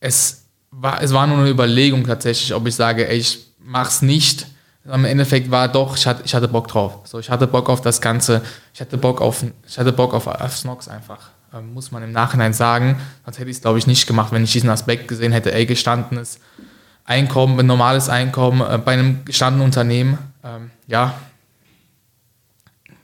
es 0.00 0.44
war, 0.70 1.02
es 1.02 1.12
war 1.12 1.26
nur 1.26 1.38
eine 1.38 1.48
Überlegung 1.48 2.04
tatsächlich, 2.06 2.54
ob 2.54 2.66
ich 2.66 2.74
sage, 2.74 3.08
ey, 3.08 3.18
ich 3.18 3.52
mach's 3.58 4.02
nicht. 4.02 4.46
Am 4.88 5.04
Endeffekt 5.04 5.50
war 5.50 5.68
doch, 5.68 5.96
ich 5.96 6.06
hatte, 6.06 6.22
ich 6.24 6.34
hatte 6.34 6.48
Bock 6.48 6.68
drauf. 6.68 7.00
So, 7.04 7.18
ich 7.18 7.30
hatte 7.30 7.46
Bock 7.46 7.68
auf 7.68 7.80
das 7.80 8.00
Ganze. 8.00 8.42
Ich 8.72 8.80
hatte 8.80 8.96
Bock 8.96 9.20
auf, 9.20 9.44
ich 9.66 9.78
hatte 9.78 9.92
Bock 9.92 10.14
auf, 10.14 10.26
auf 10.26 10.56
Snox 10.56 10.88
einfach. 10.88 11.30
ähm, 11.52 11.72
muss 11.74 11.92
man 11.92 12.02
im 12.02 12.12
Nachhinein 12.12 12.52
sagen. 12.52 13.00
Sonst 13.24 13.38
hätte 13.38 13.50
ich 13.50 13.56
es, 13.56 13.62
glaube 13.62 13.78
ich, 13.78 13.86
nicht 13.86 14.06
gemacht, 14.06 14.32
wenn 14.32 14.44
ich 14.44 14.52
diesen 14.52 14.70
Aspekt 14.70 15.08
gesehen 15.08 15.32
hätte, 15.32 15.52
ey, 15.52 15.66
gestandenes 15.66 16.40
Einkommen, 17.04 17.58
ein 17.58 17.66
normales 17.66 18.08
Einkommen 18.08 18.60
äh, 18.60 18.78
bei 18.78 18.92
einem 18.92 19.24
gestandenen 19.24 19.64
Unternehmen. 19.64 20.18
Ähm, 20.44 20.70
ja, 20.86 21.14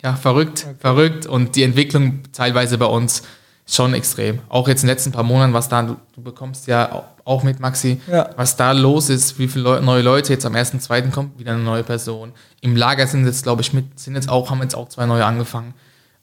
ja, 0.05 0.15
verrückt, 0.17 0.67
okay. 0.67 0.77
verrückt. 0.79 1.27
Und 1.27 1.57
die 1.57 1.63
Entwicklung 1.63 2.21
teilweise 2.33 2.77
bei 2.77 2.85
uns 2.85 3.23
schon 3.67 3.95
extrem. 3.95 4.41
Auch 4.49 4.69
jetzt 4.69 4.83
in 4.83 4.89
den 4.89 4.95
letzten 4.95 5.13
paar 5.13 5.23
Monaten, 5.23 5.53
was 5.53 5.69
da, 5.69 5.83
du, 5.83 5.97
du 6.15 6.23
bekommst 6.23 6.67
ja 6.67 7.05
auch 7.25 7.43
mit 7.43 7.61
Maxi, 7.61 8.01
ja. 8.07 8.31
was 8.37 8.57
da 8.57 8.73
los 8.73 9.09
ist, 9.09 9.39
wie 9.39 9.49
viele 9.49 9.81
neue 9.81 10.03
Leute 10.03 10.33
jetzt 10.33 10.45
am 10.45 10.55
1.2. 10.55 11.11
kommt, 11.11 11.39
wieder 11.39 11.53
eine 11.53 11.63
neue 11.63 11.83
Person. 11.83 12.33
Im 12.61 12.77
Lager 12.77 13.07
sind 13.07 13.25
jetzt, 13.25 13.43
glaube 13.43 13.63
ich, 13.63 13.73
mit, 13.73 13.99
sind 13.99 14.15
jetzt 14.15 14.29
auch, 14.29 14.51
haben 14.51 14.61
jetzt 14.61 14.75
auch 14.75 14.89
zwei 14.89 15.07
neue 15.07 15.25
angefangen. 15.25 15.75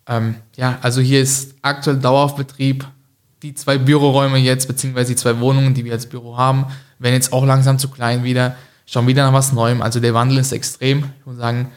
Ähm, 0.07 0.35
ja, 0.55 0.77
also 0.81 1.01
hier 1.01 1.21
ist 1.21 1.55
aktuell 1.61 1.97
Daueraufbetrieb. 1.97 2.85
Die 3.41 3.55
zwei 3.55 3.79
Büroräume 3.79 4.37
jetzt, 4.37 4.67
beziehungsweise 4.67 5.13
die 5.13 5.15
zwei 5.15 5.39
Wohnungen, 5.39 5.73
die 5.73 5.83
wir 5.83 5.93
als 5.93 6.05
Büro 6.05 6.37
haben, 6.37 6.67
werden 6.99 7.15
jetzt 7.15 7.33
auch 7.33 7.43
langsam 7.43 7.79
zu 7.79 7.89
klein 7.89 8.23
wieder. 8.23 8.55
Schon 8.85 9.07
wieder 9.07 9.25
nach 9.25 9.33
was 9.33 9.51
Neuem. 9.51 9.81
Also 9.81 9.99
der 9.99 10.13
Wandel 10.13 10.37
ist 10.37 10.51
extrem. 10.51 11.05
Ich 11.19 11.25
muss 11.25 11.37
sagen, 11.37 11.71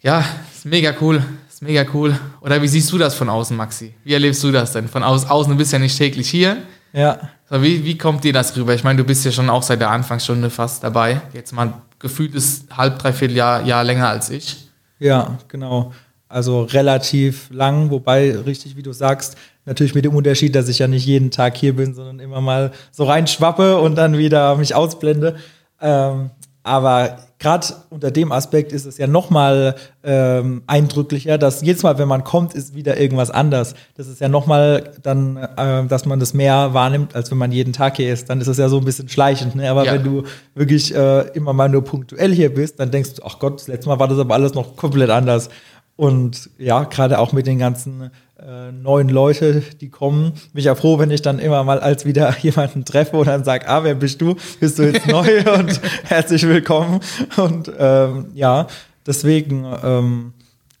ja, 0.00 0.24
ist 0.54 0.64
mega 0.64 0.94
cool. 1.00 1.22
Ist 1.60 1.66
mega 1.66 1.84
cool. 1.92 2.18
Oder 2.40 2.62
wie 2.62 2.68
siehst 2.68 2.90
du 2.90 2.96
das 2.96 3.14
von 3.14 3.28
außen, 3.28 3.54
Maxi? 3.54 3.92
Wie 4.02 4.14
erlebst 4.14 4.42
du 4.42 4.50
das 4.50 4.72
denn? 4.72 4.88
Von 4.88 5.02
aus, 5.02 5.28
außen, 5.28 5.52
du 5.52 5.58
bist 5.58 5.74
ja 5.74 5.78
nicht 5.78 5.94
täglich 5.96 6.30
hier. 6.30 6.56
Ja. 6.94 7.18
So, 7.50 7.62
wie, 7.62 7.84
wie 7.84 7.98
kommt 7.98 8.24
dir 8.24 8.32
das 8.32 8.56
rüber? 8.56 8.72
Ich 8.72 8.82
meine, 8.82 8.96
du 8.96 9.04
bist 9.04 9.26
ja 9.26 9.30
schon 9.30 9.50
auch 9.50 9.62
seit 9.62 9.78
der 9.78 9.90
Anfangsstunde 9.90 10.48
fast 10.48 10.82
dabei. 10.82 11.20
Jetzt 11.34 11.52
mal 11.52 11.74
gefühlt 11.98 12.34
ist 12.34 12.74
halb, 12.74 12.98
dreiviertel 12.98 13.36
Jahr, 13.36 13.62
Jahr 13.66 13.84
länger 13.84 14.08
als 14.08 14.30
ich. 14.30 14.70
Ja, 14.98 15.36
genau. 15.48 15.92
Also 16.28 16.62
relativ 16.62 17.50
lang, 17.50 17.90
wobei 17.90 18.34
richtig, 18.38 18.76
wie 18.76 18.82
du 18.82 18.92
sagst, 18.92 19.36
natürlich 19.66 19.94
mit 19.94 20.06
dem 20.06 20.14
Unterschied, 20.14 20.54
dass 20.54 20.66
ich 20.68 20.78
ja 20.78 20.88
nicht 20.88 21.04
jeden 21.04 21.30
Tag 21.30 21.58
hier 21.58 21.76
bin, 21.76 21.92
sondern 21.92 22.20
immer 22.20 22.40
mal 22.40 22.72
so 22.90 23.04
reinschwappe 23.04 23.78
und 23.78 23.96
dann 23.96 24.16
wieder 24.16 24.56
mich 24.56 24.74
ausblende. 24.74 25.36
Ähm, 25.78 26.30
aber 26.70 27.16
gerade 27.40 27.66
unter 27.90 28.12
dem 28.12 28.30
Aspekt 28.30 28.70
ist 28.70 28.86
es 28.86 28.96
ja 28.96 29.08
nochmal 29.08 29.74
ähm, 30.04 30.62
eindrücklicher, 30.68 31.36
dass 31.36 31.62
jedes 31.62 31.82
Mal, 31.82 31.98
wenn 31.98 32.06
man 32.06 32.22
kommt, 32.22 32.54
ist 32.54 32.76
wieder 32.76 32.96
irgendwas 33.00 33.32
anders. 33.32 33.74
Das 33.96 34.06
ist 34.06 34.20
ja 34.20 34.28
nochmal 34.28 34.92
dann, 35.02 35.36
äh, 35.36 35.84
dass 35.86 36.06
man 36.06 36.20
das 36.20 36.32
mehr 36.32 36.72
wahrnimmt, 36.72 37.16
als 37.16 37.30
wenn 37.32 37.38
man 37.38 37.50
jeden 37.50 37.72
Tag 37.72 37.96
hier 37.96 38.12
ist. 38.12 38.30
Dann 38.30 38.40
ist 38.40 38.46
es 38.46 38.58
ja 38.58 38.68
so 38.68 38.78
ein 38.78 38.84
bisschen 38.84 39.08
schleichend. 39.08 39.56
Ne? 39.56 39.68
Aber 39.68 39.84
ja. 39.84 39.94
wenn 39.94 40.04
du 40.04 40.22
wirklich 40.54 40.94
äh, 40.94 41.22
immer 41.30 41.52
mal 41.52 41.68
nur 41.68 41.82
punktuell 41.82 42.32
hier 42.32 42.54
bist, 42.54 42.78
dann 42.78 42.92
denkst 42.92 43.14
du, 43.14 43.22
ach 43.24 43.40
Gott, 43.40 43.58
das 43.58 43.66
letzte 43.66 43.88
Mal 43.88 43.98
war 43.98 44.06
das 44.06 44.18
aber 44.18 44.34
alles 44.34 44.54
noch 44.54 44.76
komplett 44.76 45.10
anders. 45.10 45.48
Und 45.96 46.50
ja, 46.56 46.84
gerade 46.84 47.18
auch 47.18 47.32
mit 47.32 47.48
den 47.48 47.58
ganzen 47.58 48.10
äh, 48.46 48.72
neuen 48.72 49.08
Leute, 49.08 49.62
die 49.80 49.90
kommen, 49.90 50.32
bin 50.32 50.60
ich 50.60 50.64
ja 50.64 50.74
froh, 50.74 50.98
wenn 50.98 51.10
ich 51.10 51.20
dann 51.20 51.38
immer 51.38 51.62
mal 51.64 51.78
als 51.80 52.06
wieder 52.06 52.34
jemanden 52.42 52.84
treffe 52.84 53.16
und 53.16 53.26
dann 53.26 53.44
sage, 53.44 53.68
ah, 53.68 53.84
wer 53.84 53.94
bist 53.94 54.20
du? 54.20 54.34
Bist 54.60 54.78
du 54.78 54.84
jetzt 54.84 55.06
neu 55.08 55.42
und 55.52 55.80
herzlich 56.04 56.46
willkommen. 56.46 57.00
Und 57.36 57.70
ähm, 57.78 58.26
ja, 58.34 58.66
deswegen, 59.06 59.66
ähm, 59.82 60.32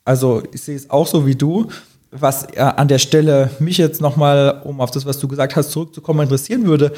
also 0.04 0.42
ich 0.52 0.62
sehe 0.62 0.76
es 0.76 0.88
auch 0.88 1.06
so 1.06 1.26
wie 1.26 1.34
du. 1.34 1.68
Was 2.10 2.44
äh, 2.54 2.60
an 2.60 2.88
der 2.88 2.98
Stelle 2.98 3.50
mich 3.58 3.78
jetzt 3.78 4.00
nochmal, 4.00 4.62
um 4.64 4.80
auf 4.80 4.90
das, 4.90 5.04
was 5.04 5.18
du 5.18 5.28
gesagt 5.28 5.54
hast, 5.54 5.70
zurückzukommen, 5.70 6.20
interessieren 6.20 6.64
würde, 6.64 6.92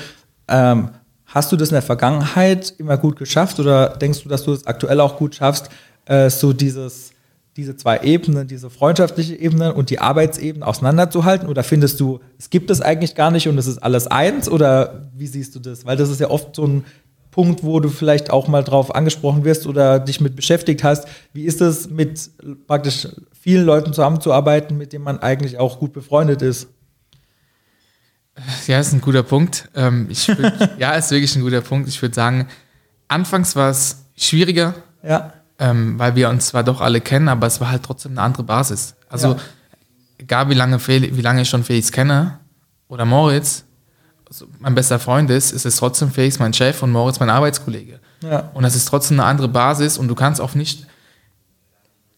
ähm, 0.49 0.91
hast 1.27 1.51
du 1.51 1.57
das 1.57 1.71
in 1.71 1.75
der 1.75 1.83
Vergangenheit 1.83 2.75
immer 2.79 2.97
gut 2.97 3.17
geschafft 3.17 3.59
oder 3.59 3.89
denkst 3.89 4.23
du, 4.23 4.29
dass 4.29 4.45
du 4.45 4.53
es 4.53 4.67
aktuell 4.67 5.01
auch 5.01 5.17
gut 5.17 5.35
schaffst, 5.35 5.71
äh, 6.07 6.31
so 6.31 6.53
dieses 6.53 7.12
diese 7.57 7.77
zwei 7.77 8.01
Ebenen, 8.01 8.49
diese 8.49 8.71
freundschaftliche 8.71 9.37
Ebene 9.37 9.75
und 9.75 9.91
die 9.91 9.99
Arbeitsebene 9.99 10.67
auseinanderzuhalten? 10.67 11.49
Oder 11.49 11.63
findest 11.63 12.01
du, 12.01 12.21
es 12.39 12.51
gibt 12.51 12.71
es 12.71 12.81
eigentlich 12.81 13.15
gar 13.15 13.31
nicht 13.31 13.49
und 13.49 13.59
es 13.59 13.67
ist 13.67 13.79
alles 13.79 14.07
eins? 14.07 14.49
Oder 14.49 15.11
wie 15.15 15.27
siehst 15.27 15.55
du 15.55 15.61
das? 15.61 15.85
Weil 15.85 15.97
das 15.97 16.09
ist 16.09 16.21
ja 16.21 16.31
oft 16.31 16.57
so 16.57 16.67
ein 16.67 16.85
Punkt, 17.31 17.63
wo 17.63 17.81
du 17.81 17.89
vielleicht 17.89 18.31
auch 18.31 18.49
mal 18.49 18.63
drauf 18.63 18.95
angesprochen 18.95 19.45
wirst 19.45 19.67
oder 19.67 19.99
dich 19.99 20.21
mit 20.21 20.37
beschäftigt 20.37 20.83
hast. 20.85 21.07
Wie 21.33 21.45
ist 21.45 21.61
es, 21.61 21.89
mit 21.91 22.31
praktisch 22.67 23.09
vielen 23.39 23.65
Leuten 23.65 23.93
zusammenzuarbeiten, 23.93 24.77
mit 24.77 24.93
denen 24.93 25.05
man 25.05 25.19
eigentlich 25.19 25.59
auch 25.59 25.79
gut 25.79 25.93
befreundet 25.93 26.43
ist? 26.43 26.69
Ja, 28.67 28.81
ist 28.81 28.95
ein 28.95 29.03
guter 29.03 29.23
Punkt. 29.23 29.69
Ähm, 29.75 30.09
würd, 30.09 30.71
ja, 30.79 30.95
ist 30.95 31.11
wirklich 31.11 31.37
ein 31.37 31.43
guter 31.43 31.61
Punkt. 31.61 31.89
Ich 31.89 32.01
würde 32.01 32.15
sagen, 32.15 32.49
anfangs 33.09 33.57
war 33.57 33.71
es 33.71 34.07
schwieriger. 34.17 34.75
Ja 35.03 35.35
ähm, 35.63 35.97
weil 35.97 36.17
wir 36.17 36.29
uns 36.29 36.49
zwar 36.49 36.65
doch 36.65 36.81
alle 36.81 37.01
kennen, 37.01 37.29
aber 37.29 37.47
es 37.47 37.61
war 37.61 37.71
halt 37.71 37.85
trotzdem 37.85 38.13
eine 38.13 38.23
andere 38.23 38.43
Basis. 38.43 38.97
Also 39.09 39.35
ja. 39.35 39.37
egal 40.19 40.49
wie 40.49 40.55
lange, 40.55 40.85
wie 40.87 41.21
lange 41.21 41.43
ich 41.43 41.49
schon 41.49 41.63
Felix 41.63 41.93
kenne 41.93 42.41
oder 42.89 43.05
Moritz, 43.05 43.65
also 44.27 44.47
mein 44.59 44.75
bester 44.75 44.99
Freund 44.99 45.31
ist, 45.31 45.53
ist 45.53 45.65
es 45.65 45.77
trotzdem 45.77 46.11
Felix 46.11 46.41
mein 46.41 46.53
Chef 46.53 46.83
und 46.83 46.91
Moritz 46.91 47.21
mein 47.21 47.31
Arbeitskollege. 47.31 48.01
Ja. 48.23 48.51
Und 48.55 48.65
das 48.65 48.75
ist 48.75 48.89
trotzdem 48.89 49.21
eine 49.21 49.29
andere 49.29 49.47
Basis 49.47 49.99
und 49.99 50.09
du 50.09 50.17
kannst 50.17 50.41
auch 50.41 50.57
nicht, 50.57 50.85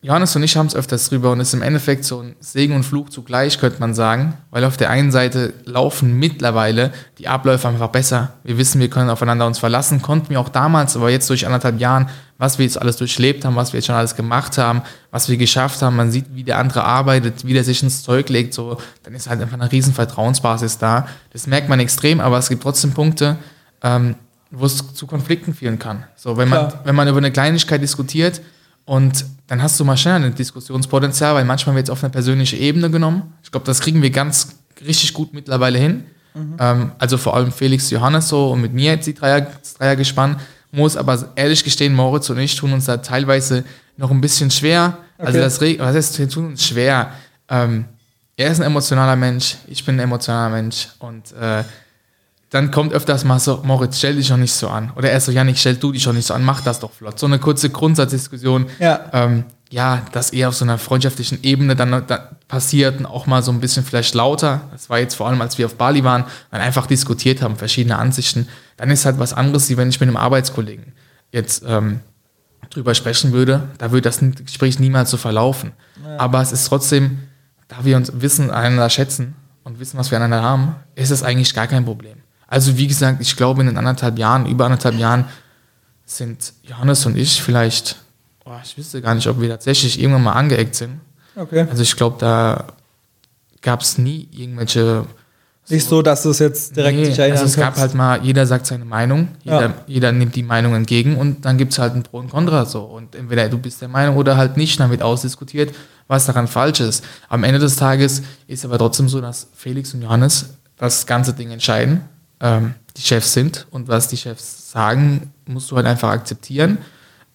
Johannes 0.05 0.37
und 0.37 0.43
ich 0.43 0.55
haben 0.55 0.67
es 0.67 0.77
öfters 0.77 1.09
drüber 1.09 1.33
und 1.33 1.41
es 1.41 1.49
ist 1.49 1.55
im 1.55 1.63
Endeffekt 1.63 2.05
so 2.05 2.21
ein 2.21 2.37
Segen 2.39 2.77
und 2.77 2.83
Fluch 2.83 3.09
zugleich, 3.09 3.59
könnte 3.59 3.81
man 3.81 3.95
sagen, 3.95 4.35
weil 4.51 4.67
auf 4.67 4.77
der 4.77 4.91
einen 4.91 5.11
Seite 5.11 5.55
laufen 5.65 6.19
mittlerweile 6.19 6.93
die 7.17 7.27
Abläufe 7.27 7.67
einfach 7.69 7.89
besser. 7.89 8.35
Wir 8.45 8.59
wissen, 8.59 8.83
wir 8.83 8.91
können 8.91 9.09
aufeinander 9.09 9.47
uns 9.47 9.59
verlassen, 9.59 10.03
konnten 10.03 10.29
wir 10.29 10.41
auch 10.41 10.51
damals, 10.51 10.95
aber 10.95 11.09
jetzt 11.09 11.31
durch 11.31 11.47
anderthalb 11.47 11.81
Jahren, 11.81 12.11
was 12.37 12.59
wir 12.59 12.67
jetzt 12.67 12.79
alles 12.79 12.99
durchlebt 12.99 13.47
haben, 13.47 13.57
was 13.57 13.73
wir 13.73 13.79
jetzt 13.79 13.87
schon 13.87 13.95
alles 13.95 14.15
gemacht 14.15 14.59
haben, 14.59 14.83
was 15.11 15.31
wir 15.31 15.39
geschafft 15.39 15.81
haben, 15.81 15.97
man 15.97 16.11
sieht, 16.11 16.27
wie 16.35 16.45
der 16.45 16.59
andere 16.59 16.85
arbeitet, 16.85 17.47
wie 17.47 17.55
der 17.55 17.65
sich 17.65 17.83
ins 17.83 18.03
Zeug 18.03 18.29
legt, 18.29 18.53
so, 18.53 18.77
dann 19.05 19.15
ist 19.15 19.31
halt 19.31 19.41
einfach 19.41 19.59
eine 19.59 19.73
riesen 19.73 19.95
Vertrauensbasis 19.95 20.77
da. 20.77 21.09
Das 21.33 21.47
merkt 21.47 21.71
man 21.71 21.81
extrem, 21.81 22.21
aber 22.21 22.37
es 22.37 22.51
gibt 22.51 22.63
trotzdem 22.63 22.93
Punkte, 22.93 23.39
ähm, 23.83 24.17
wo 24.51 24.67
es 24.67 24.93
zu 24.93 25.07
Konflikten 25.07 25.55
führen 25.55 25.79
kann. 25.79 26.05
So, 26.15 26.37
wenn 26.37 26.51
man, 26.51 26.75
wenn 26.85 26.95
man 26.95 27.09
über 27.09 27.17
eine 27.17 27.33
Kleinigkeit 27.33 27.81
diskutiert, 27.81 28.43
und 28.85 29.25
dann 29.47 29.63
hast 29.63 29.79
du 29.79 29.85
mal 29.85 29.97
schnell 29.97 30.23
ein 30.23 30.35
Diskussionspotenzial, 30.35 31.35
weil 31.35 31.45
manchmal 31.45 31.77
wird 31.77 31.87
es 31.87 31.91
auf 31.91 32.03
eine 32.03 32.11
persönliche 32.11 32.57
Ebene 32.57 32.91
genommen. 32.91 33.35
Ich 33.43 33.51
glaube, 33.51 33.67
das 33.67 33.81
kriegen 33.81 34.03
wir 34.03 34.11
ganz 34.11 34.57
richtig 34.87 35.13
gut 35.13 35.33
mittlerweile 35.33 35.79
hin. 35.79 36.05
Mhm. 36.35 36.57
Ähm, 36.59 36.93
also 36.99 37.17
vor 37.17 37.37
allem 37.37 37.53
Felix 37.53 37.91
Johannes 37.91 38.29
so 38.29 38.51
und 38.51 38.61
mit 38.61 38.73
mir 38.73 38.93
jetzt 38.93 39.07
die 39.07 39.15
Dreier, 39.15 39.43
das 39.43 39.75
Dreiergespann. 39.75 40.37
Muss 40.73 40.97
aber 40.97 41.33
ehrlich 41.37 41.63
gestehen, 41.63 41.95
Moritz 41.95 42.29
und 42.31 42.39
ich 42.39 42.57
tun 42.57 42.73
uns 42.73 42.87
da 42.87 42.97
teilweise 42.97 43.65
noch 43.97 44.11
ein 44.11 44.21
bisschen 44.21 44.51
schwer. 44.51 44.99
Also 45.19 45.39
okay. 45.39 45.39
Also 45.39 45.39
das, 45.39 45.79
was 45.79 45.95
heißt, 45.95 46.19
wir 46.19 46.29
tun 46.29 46.47
uns 46.47 46.67
schwer. 46.67 47.13
Ähm, 47.49 47.85
er 48.37 48.51
ist 48.51 48.61
ein 48.61 48.67
emotionaler 48.67 49.15
Mensch, 49.15 49.57
ich 49.69 49.85
bin 49.85 49.97
ein 49.97 50.01
emotionaler 50.01 50.51
Mensch 50.51 50.89
und 50.99 51.33
äh, 51.33 51.63
dann 52.55 52.71
kommt 52.71 52.93
öfters 52.93 53.25
mal 53.25 53.41
so, 53.41 53.63
Moritz, 53.65 53.99
stell 53.99 54.15
dich 54.15 54.29
doch 54.29 54.37
nicht 54.37 54.53
so 54.53 54.69
an. 54.69 54.93
Oder 54.95 55.11
er 55.11 55.21
so, 55.21 55.33
Janik, 55.33 55.59
stell 55.59 55.75
du 55.75 55.91
dich 55.91 56.05
doch 56.05 56.13
nicht 56.13 56.27
so 56.27 56.35
an, 56.35 56.45
mach 56.45 56.61
das 56.61 56.79
doch 56.79 56.93
flott. 56.93 57.19
So 57.19 57.27
eine 57.27 57.41
kurze 57.41 57.69
Grundsatzdiskussion. 57.69 58.67
Ja. 58.79 59.07
Ähm, 59.13 59.45
ja, 59.71 60.03
das 60.13 60.31
eher 60.31 60.51
auf 60.51 60.55
so 60.55 60.65
einer 60.65 60.79
freundschaftlichen 60.79 61.43
Ebene 61.43 61.75
dann, 61.75 62.07
dann 62.07 62.21
passiert 62.47 63.01
und 63.01 63.07
auch 63.07 63.27
mal 63.27 63.43
so 63.43 63.51
ein 63.51 63.59
bisschen 63.59 63.85
vielleicht 63.85 64.15
lauter. 64.15 64.61
Das 64.71 64.89
war 64.89 65.01
jetzt 65.01 65.17
vor 65.17 65.27
allem, 65.27 65.41
als 65.41 65.59
wir 65.59 65.67
auf 65.67 65.75
Bali 65.75 66.05
waren, 66.05 66.27
dann 66.53 66.61
einfach 66.61 66.87
diskutiert 66.87 67.43
haben, 67.43 67.57
verschiedene 67.57 67.99
Ansichten. 67.99 68.47
Dann 68.77 68.89
ist 68.89 69.05
halt 69.05 69.19
was 69.19 69.33
anderes, 69.33 69.69
wie 69.69 69.77
wenn 69.77 69.89
ich 69.89 69.99
mit 69.99 70.09
einem 70.09 70.17
Arbeitskollegen 70.17 70.93
jetzt 71.33 71.65
ähm, 71.67 71.99
drüber 72.71 72.95
sprechen 72.95 73.33
würde. 73.33 73.69
Da 73.79 73.91
würde 73.91 74.03
das 74.03 74.21
Gespräch 74.21 74.79
niemals 74.79 75.11
so 75.11 75.17
verlaufen. 75.17 75.73
Ja. 76.05 76.21
Aber 76.21 76.41
es 76.41 76.53
ist 76.53 76.69
trotzdem, 76.69 77.19
da 77.67 77.85
wir 77.85 77.97
uns 77.97 78.13
wissen, 78.15 78.53
einander 78.53 78.89
schätzen 78.91 79.35
und 79.65 79.81
wissen, 79.81 79.99
was 79.99 80.13
wir 80.13 80.19
einander 80.19 80.43
haben, 80.43 80.77
ist 80.95 81.11
es 81.11 81.25
eigentlich 81.25 81.53
gar 81.53 81.67
kein 81.67 81.85
Problem. 81.85 82.19
Also 82.55 82.79
wie 82.79 82.87
gesagt, 82.87 83.21
ich 83.21 83.35
glaube 83.35 83.63
in 83.63 83.67
den 83.67 83.77
anderthalb 83.77 84.17
Jahren, 84.17 84.47
über 84.47 84.67
anderthalb 84.67 84.95
Jahren 84.95 85.25
sind 86.07 86.53
Johannes 86.63 87.05
und 87.05 87.19
ich 87.19 87.43
vielleicht, 87.43 87.97
oh, 88.45 88.53
ich 88.63 88.79
wüsste 88.79 89.03
gar 89.03 89.17
nicht, 89.17 89.27
ob 89.27 89.41
wir 89.41 89.49
tatsächlich 89.49 90.01
irgendwann 90.01 90.23
mal 90.23 90.35
angeeckt 90.35 90.77
sind. 90.77 91.01
Okay. 91.35 91.67
Also 91.69 91.83
ich 91.83 91.97
glaube, 91.97 92.15
da 92.21 92.67
gab 93.61 93.81
es 93.81 93.99
nie 93.99 94.29
irgendwelche 94.31 95.05
so, 95.65 95.75
nicht 95.75 95.89
so, 95.89 96.01
dass 96.01 96.25
es 96.27 96.39
jetzt 96.39 96.77
direkt 96.77 96.97
nee, 96.97 97.07
sich 97.07 97.19
erinnern 97.19 97.39
Also 97.39 97.51
es 97.51 97.57
gab 97.57 97.77
halt 97.77 97.95
mal, 97.95 98.23
jeder 98.23 98.47
sagt 98.47 98.67
seine 98.67 98.85
Meinung, 98.85 99.31
jeder, 99.43 99.61
ja. 99.61 99.75
jeder 99.89 100.13
nimmt 100.13 100.37
die 100.37 100.45
Meinung 100.45 100.77
entgegen 100.77 101.17
und 101.17 101.45
dann 101.45 101.59
gibt 101.59 101.73
es 101.73 101.81
halt 101.81 101.97
ein 101.97 102.05
Pro 102.05 102.19
und 102.19 102.31
Contra 102.31 102.67
so. 102.67 102.83
Und 102.83 103.17
entweder 103.17 103.49
du 103.49 103.59
bist 103.59 103.81
der 103.83 103.89
Meinung 103.89 104.17
oder 104.17 104.37
halt 104.37 104.57
nicht, 104.57 104.79
dann 104.79 104.93
wird 104.93 105.03
ausdiskutiert, 105.03 105.75
was 106.07 106.27
daran 106.27 106.47
falsch 106.47 106.79
ist. 106.79 107.05
Am 107.29 107.43
Ende 107.43 107.59
des 107.59 107.75
Tages 107.75 108.23
ist 108.47 108.65
aber 108.65 108.79
trotzdem 108.79 109.09
so, 109.09 109.21
dass 109.21 109.49
Felix 109.57 109.93
und 109.93 110.03
Johannes 110.03 110.51
das 110.77 111.05
ganze 111.05 111.33
Ding 111.33 111.51
entscheiden 111.51 112.03
ähm, 112.41 112.75
die 112.97 113.03
Chefs 113.03 113.33
sind 113.33 113.67
und 113.71 113.89
was 113.89 114.09
die 114.09 114.17
Chefs 114.17 114.71
sagen, 114.71 115.33
musst 115.47 115.71
du 115.71 115.77
halt 115.77 115.87
einfach 115.87 116.11
akzeptieren. 116.11 116.79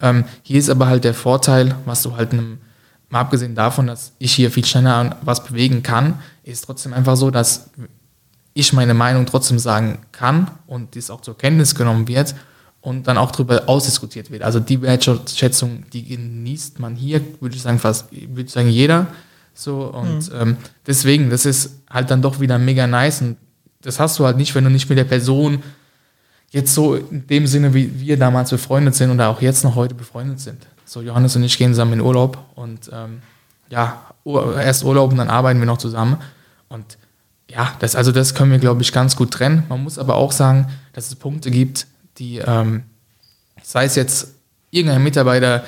Ähm, 0.00 0.24
hier 0.42 0.58
ist 0.58 0.70
aber 0.70 0.86
halt 0.86 1.04
der 1.04 1.14
Vorteil, 1.14 1.74
was 1.84 2.02
du 2.02 2.16
halt 2.16 2.32
einem, 2.32 2.58
mal 3.08 3.20
abgesehen 3.20 3.54
davon, 3.54 3.86
dass 3.86 4.12
ich 4.18 4.32
hier 4.32 4.50
viel 4.50 4.64
schneller 4.64 5.16
was 5.22 5.44
bewegen 5.44 5.82
kann, 5.82 6.18
ist 6.42 6.64
trotzdem 6.64 6.92
einfach 6.92 7.16
so, 7.16 7.30
dass 7.30 7.70
ich 8.54 8.72
meine 8.72 8.94
Meinung 8.94 9.26
trotzdem 9.26 9.58
sagen 9.58 9.98
kann 10.12 10.50
und 10.66 10.94
dies 10.94 11.10
auch 11.10 11.20
zur 11.20 11.36
Kenntnis 11.36 11.74
genommen 11.74 12.08
wird 12.08 12.34
und 12.80 13.06
dann 13.06 13.18
auch 13.18 13.30
darüber 13.30 13.68
ausdiskutiert 13.68 14.30
wird. 14.30 14.42
Also 14.42 14.60
die 14.60 14.80
Wertschätzung, 14.80 15.84
die 15.92 16.04
genießt 16.04 16.78
man 16.78 16.96
hier, 16.96 17.20
würde 17.40 17.54
ich 17.54 17.62
sagen, 17.62 17.78
fast, 17.78 18.10
würde 18.10 18.42
ich 18.42 18.50
sagen, 18.50 18.68
jeder. 18.68 19.06
So, 19.52 19.84
und 19.84 20.30
ähm, 20.34 20.56
deswegen, 20.86 21.28
das 21.28 21.44
ist 21.44 21.82
halt 21.88 22.10
dann 22.10 22.22
doch 22.22 22.40
wieder 22.40 22.58
mega 22.58 22.86
nice. 22.86 23.20
Und 23.20 23.36
das 23.82 23.98
hast 23.98 24.18
du 24.18 24.24
halt 24.24 24.36
nicht, 24.36 24.54
wenn 24.54 24.64
du 24.64 24.70
nicht 24.70 24.88
mit 24.88 24.98
der 24.98 25.04
Person 25.04 25.62
jetzt 26.50 26.74
so 26.74 26.96
in 26.96 27.26
dem 27.26 27.46
Sinne, 27.46 27.74
wie 27.74 28.00
wir 28.00 28.18
damals 28.18 28.50
befreundet 28.50 28.94
sind 28.94 29.10
oder 29.10 29.28
auch 29.28 29.40
jetzt 29.40 29.64
noch 29.64 29.76
heute 29.76 29.94
befreundet 29.94 30.40
sind. 30.40 30.66
So, 30.84 31.00
Johannes 31.02 31.36
und 31.36 31.44
ich 31.44 31.56
gehen 31.56 31.72
zusammen 31.72 31.94
in 31.94 32.00
Urlaub 32.00 32.38
und 32.56 32.90
ähm, 32.92 33.22
ja, 33.68 34.02
erst 34.24 34.84
Urlaub 34.84 35.12
und 35.12 35.18
dann 35.18 35.30
arbeiten 35.30 35.60
wir 35.60 35.66
noch 35.66 35.78
zusammen. 35.78 36.16
Und 36.68 36.98
ja, 37.48 37.72
das, 37.78 37.94
also 37.94 38.12
das 38.12 38.34
können 38.34 38.50
wir, 38.50 38.58
glaube 38.58 38.82
ich, 38.82 38.92
ganz 38.92 39.14
gut 39.16 39.30
trennen. 39.30 39.64
Man 39.68 39.82
muss 39.82 39.98
aber 39.98 40.16
auch 40.16 40.32
sagen, 40.32 40.66
dass 40.92 41.06
es 41.06 41.14
Punkte 41.14 41.50
gibt, 41.50 41.86
die, 42.18 42.38
ähm, 42.38 42.82
sei 43.62 43.84
es 43.84 43.94
jetzt 43.94 44.34
irgendein 44.70 45.02
Mitarbeiter 45.02 45.64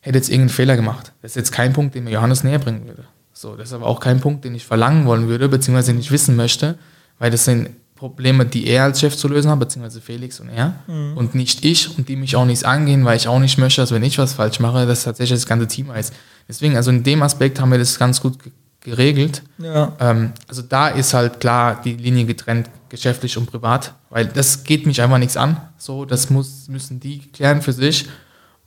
hätte 0.00 0.18
jetzt 0.18 0.28
irgendeinen 0.28 0.50
Fehler 0.50 0.76
gemacht. 0.76 1.12
Das 1.22 1.32
ist 1.32 1.36
jetzt 1.36 1.52
kein 1.52 1.72
Punkt, 1.72 1.94
den 1.94 2.04
mir 2.04 2.10
Johannes 2.10 2.44
näher 2.44 2.58
bringen 2.58 2.86
würde. 2.86 3.04
So, 3.32 3.56
das 3.56 3.68
ist 3.68 3.74
aber 3.74 3.86
auch 3.86 4.00
kein 4.00 4.20
Punkt, 4.20 4.44
den 4.44 4.54
ich 4.54 4.64
verlangen 4.64 5.06
wollen 5.06 5.28
würde, 5.28 5.48
beziehungsweise 5.48 5.92
nicht 5.92 6.10
wissen 6.10 6.36
möchte, 6.36 6.78
weil 7.18 7.30
das 7.30 7.44
sind 7.44 7.70
Probleme, 7.96 8.44
die 8.44 8.66
er 8.66 8.84
als 8.84 9.00
Chef 9.00 9.16
zu 9.16 9.26
lösen 9.26 9.50
hat, 9.50 9.58
beziehungsweise 9.58 10.00
Felix 10.00 10.38
und 10.38 10.50
er 10.50 10.74
mhm. 10.86 11.16
und 11.16 11.34
nicht 11.34 11.64
ich 11.64 11.96
und 11.96 12.08
die 12.08 12.16
mich 12.16 12.36
auch 12.36 12.44
nichts 12.44 12.62
angehen, 12.62 13.04
weil 13.04 13.16
ich 13.16 13.26
auch 13.26 13.38
nicht 13.38 13.56
möchte, 13.56 13.80
dass 13.80 13.90
wenn 13.90 14.02
ich 14.02 14.18
was 14.18 14.34
falsch 14.34 14.60
mache, 14.60 14.86
dass 14.86 15.04
tatsächlich 15.04 15.38
das 15.38 15.46
ganze 15.46 15.66
Team 15.66 15.88
weiß. 15.88 16.12
Deswegen, 16.46 16.76
also 16.76 16.90
in 16.90 17.02
dem 17.02 17.22
Aspekt 17.22 17.58
haben 17.58 17.70
wir 17.70 17.78
das 17.78 17.98
ganz 17.98 18.20
gut 18.20 18.38
geregelt. 18.80 19.42
Ja. 19.58 19.92
Ähm, 19.98 20.32
also 20.46 20.62
da 20.62 20.88
ist 20.88 21.14
halt 21.14 21.40
klar 21.40 21.80
die 21.82 21.94
Linie 21.94 22.26
getrennt, 22.26 22.70
geschäftlich 22.88 23.36
und 23.36 23.46
privat, 23.46 23.94
weil 24.10 24.26
das 24.26 24.62
geht 24.62 24.86
mich 24.86 25.00
einfach 25.00 25.18
nichts 25.18 25.36
an. 25.36 25.56
So, 25.78 26.04
das 26.04 26.30
muss, 26.30 26.68
müssen 26.68 27.00
die 27.00 27.18
klären 27.18 27.62
für 27.62 27.72
sich. 27.72 28.06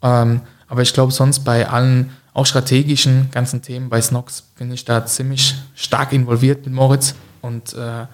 Ähm, 0.02 0.42
aber 0.68 0.82
ich 0.82 0.94
glaube, 0.94 1.12
sonst 1.12 1.40
bei 1.40 1.70
allen 1.70 2.12
auch 2.34 2.46
strategischen 2.46 3.30
ganzen 3.32 3.62
Themen 3.62 3.90
bei 3.90 4.02
Snox 4.02 4.42
bin 4.58 4.72
ich 4.72 4.86
da 4.86 5.06
ziemlich 5.06 5.56
stark 5.76 6.14
involviert 6.14 6.66
mit 6.66 6.74
Moritz. 6.74 7.16
Und 7.42 7.74
äh, 7.74 8.06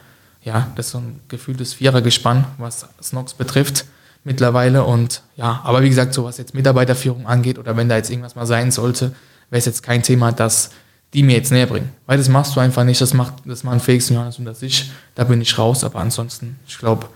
ja, 0.46 0.72
das 0.76 0.88
ist 0.88 0.92
so 0.94 1.00
ein 1.00 1.20
gefühltes 1.28 1.74
Vierergespann, 1.74 2.46
was 2.58 2.88
Snox 3.02 3.34
betrifft 3.34 3.86
mittlerweile. 4.24 4.86
Und 4.86 5.22
ja, 5.36 5.62
aber 5.64 5.82
wie 5.82 5.90
gesagt, 5.90 6.14
so 6.14 6.24
was 6.24 6.38
jetzt 6.38 6.54
Mitarbeiterführung 6.54 7.28
angeht 7.28 7.60
oder 7.60 7.76
wenn 7.76 7.90
da 7.90 7.98
jetzt 7.98 8.10
irgendwas 8.10 8.36
mal 8.36 8.46
sein 8.46 8.72
sollte, 8.72 9.14
wäre 9.50 9.60
es 9.60 9.66
jetzt 9.66 9.84
kein 9.84 10.02
Thema, 10.04 10.32
das 10.32 10.70
die 11.14 11.24
mir 11.24 11.36
jetzt 11.36 11.52
näher 11.52 11.68
bringen. 11.68 11.90
Weil 12.06 12.18
das 12.18 12.30
machst 12.30 12.56
du 12.56 12.60
einfach 12.60 12.84
nicht, 12.84 13.00
das 13.00 13.14
macht 13.14 13.36
das 13.46 13.64
machen 13.64 13.80
Felix 13.80 14.10
und 14.10 14.16
Johannes 14.16 14.40
und 14.40 14.46
das 14.46 14.62
ich. 14.62 14.92
Da 15.16 15.24
bin 15.24 15.42
ich 15.42 15.58
raus, 15.58 15.84
aber 15.84 16.00
ansonsten, 16.00 16.60
ich 16.68 16.78
glaube, 16.78 17.08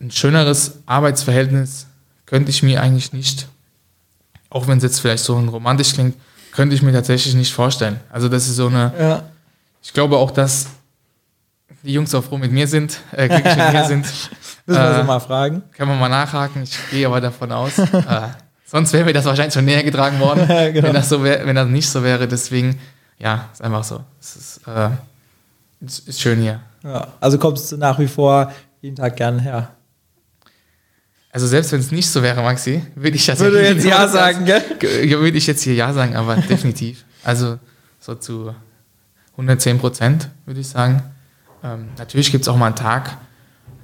ein 0.00 0.10
schöneres 0.10 0.78
Arbeitsverhältnis 0.86 1.86
könnte 2.26 2.50
ich 2.50 2.62
mir 2.62 2.82
eigentlich 2.82 3.12
nicht 3.12 3.46
auch 4.54 4.68
wenn 4.68 4.78
es 4.78 4.84
jetzt 4.84 5.00
vielleicht 5.00 5.24
so 5.24 5.36
romantisch 5.36 5.92
klingt, 5.92 6.16
könnte 6.52 6.76
ich 6.76 6.82
mir 6.82 6.92
tatsächlich 6.92 7.34
nicht 7.34 7.52
vorstellen. 7.52 7.98
Also 8.08 8.28
das 8.28 8.48
ist 8.48 8.56
so 8.56 8.68
eine, 8.68 8.92
ja. 8.98 9.22
ich 9.82 9.92
glaube 9.92 10.16
auch, 10.16 10.30
dass 10.30 10.68
die 11.82 11.92
Jungs 11.92 12.14
auch 12.14 12.24
froh 12.24 12.38
mit 12.38 12.52
mir 12.52 12.66
sind, 12.66 13.00
äh, 13.12 13.28
glücklich 13.28 13.56
mit 13.56 13.72
mir 13.72 13.84
sind. 13.88 14.06
Müssen 14.66 14.80
wir 14.80 14.90
äh, 14.90 15.00
sie 15.00 15.04
mal 15.04 15.20
fragen. 15.20 15.62
Kann 15.76 15.88
man 15.88 15.98
mal 15.98 16.08
nachhaken, 16.08 16.62
ich 16.62 16.76
gehe 16.90 17.06
aber 17.06 17.20
davon 17.20 17.52
aus. 17.52 17.78
äh, 17.78 18.02
sonst 18.64 18.92
wäre 18.92 19.04
mir 19.04 19.12
das 19.12 19.24
wahrscheinlich 19.24 19.54
schon 19.54 19.64
näher 19.64 19.82
getragen 19.82 20.18
worden, 20.20 20.46
genau. 20.72 20.88
wenn, 20.88 20.94
das 20.94 21.08
so 21.08 21.22
wär, 21.22 21.46
wenn 21.46 21.56
das 21.56 21.68
nicht 21.68 21.88
so 21.88 22.02
wäre. 22.02 22.26
Deswegen, 22.26 22.78
ja, 23.18 23.48
ist 23.52 23.62
einfach 23.62 23.84
so. 23.84 24.00
Es 24.20 24.36
ist, 24.36 24.60
äh, 24.66 24.90
ist, 25.84 26.08
ist 26.08 26.20
schön 26.20 26.40
hier. 26.40 26.60
Ja, 26.82 27.08
also 27.20 27.38
kommst 27.38 27.72
du 27.72 27.76
nach 27.76 27.98
wie 27.98 28.08
vor 28.08 28.52
jeden 28.80 28.96
Tag 28.96 29.16
gerne 29.16 29.40
her. 29.40 29.70
Also 31.30 31.46
selbst 31.48 31.72
wenn 31.72 31.80
es 31.80 31.90
nicht 31.90 32.08
so 32.08 32.22
wäre, 32.22 32.42
Maxi, 32.42 32.82
würde 32.94 33.16
ich 33.16 33.26
das 33.26 33.40
würde 33.40 33.60
ja 33.60 33.72
jetzt 33.72 33.84
Ja 33.84 34.06
sagen, 34.06 34.44
gell? 34.44 34.62
Würde 34.80 35.36
ich 35.36 35.46
jetzt 35.48 35.62
hier 35.62 35.74
Ja 35.74 35.92
sagen, 35.92 36.14
aber 36.14 36.36
definitiv. 36.36 37.04
Also 37.24 37.58
so 37.98 38.14
zu 38.14 38.54
110 39.32 39.78
Prozent, 39.78 40.28
würde 40.46 40.60
ich 40.60 40.68
sagen. 40.68 41.02
Ähm, 41.64 41.88
natürlich 41.98 42.30
gibt 42.30 42.42
es 42.42 42.48
auch 42.48 42.56
mal 42.56 42.66
einen 42.66 42.76
Tag, 42.76 43.16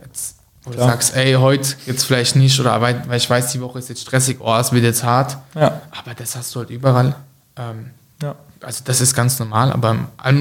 jetzt, 0.04 0.36
wo 0.62 0.70
Klar. 0.70 0.86
du 0.86 0.92
sagst, 0.92 1.16
ey, 1.16 1.32
heute 1.34 1.74
jetzt 1.86 2.04
vielleicht 2.04 2.36
nicht, 2.36 2.60
oder 2.60 2.80
weil, 2.80 3.02
weil, 3.08 3.16
ich 3.16 3.28
weiß, 3.28 3.50
die 3.52 3.60
Woche 3.60 3.78
ist 3.78 3.88
jetzt 3.88 4.02
stressig, 4.02 4.36
oh, 4.40 4.54
es 4.56 4.70
wird 4.70 4.84
jetzt 4.84 5.02
hart. 5.02 5.38
Ja. 5.54 5.80
Aber 5.90 6.14
das 6.14 6.36
hast 6.36 6.54
du 6.54 6.60
halt 6.60 6.70
überall. 6.70 7.16
Ähm, 7.56 7.90
ja. 8.22 8.36
Also 8.60 8.82
das 8.84 9.00
ist 9.00 9.14
ganz 9.14 9.38
normal, 9.38 9.72
aber 9.72 9.96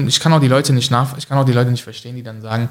ich 0.06 0.20
kann 0.20 0.32
auch 0.34 0.40
die 0.40 0.48
Leute 0.48 0.74
nicht 0.74 0.90
nach, 0.90 1.16
ich 1.16 1.26
kann 1.26 1.38
auch 1.38 1.46
die 1.46 1.52
Leute 1.52 1.70
nicht 1.70 1.82
verstehen, 1.82 2.16
die 2.16 2.22
dann 2.22 2.42
sagen, 2.42 2.68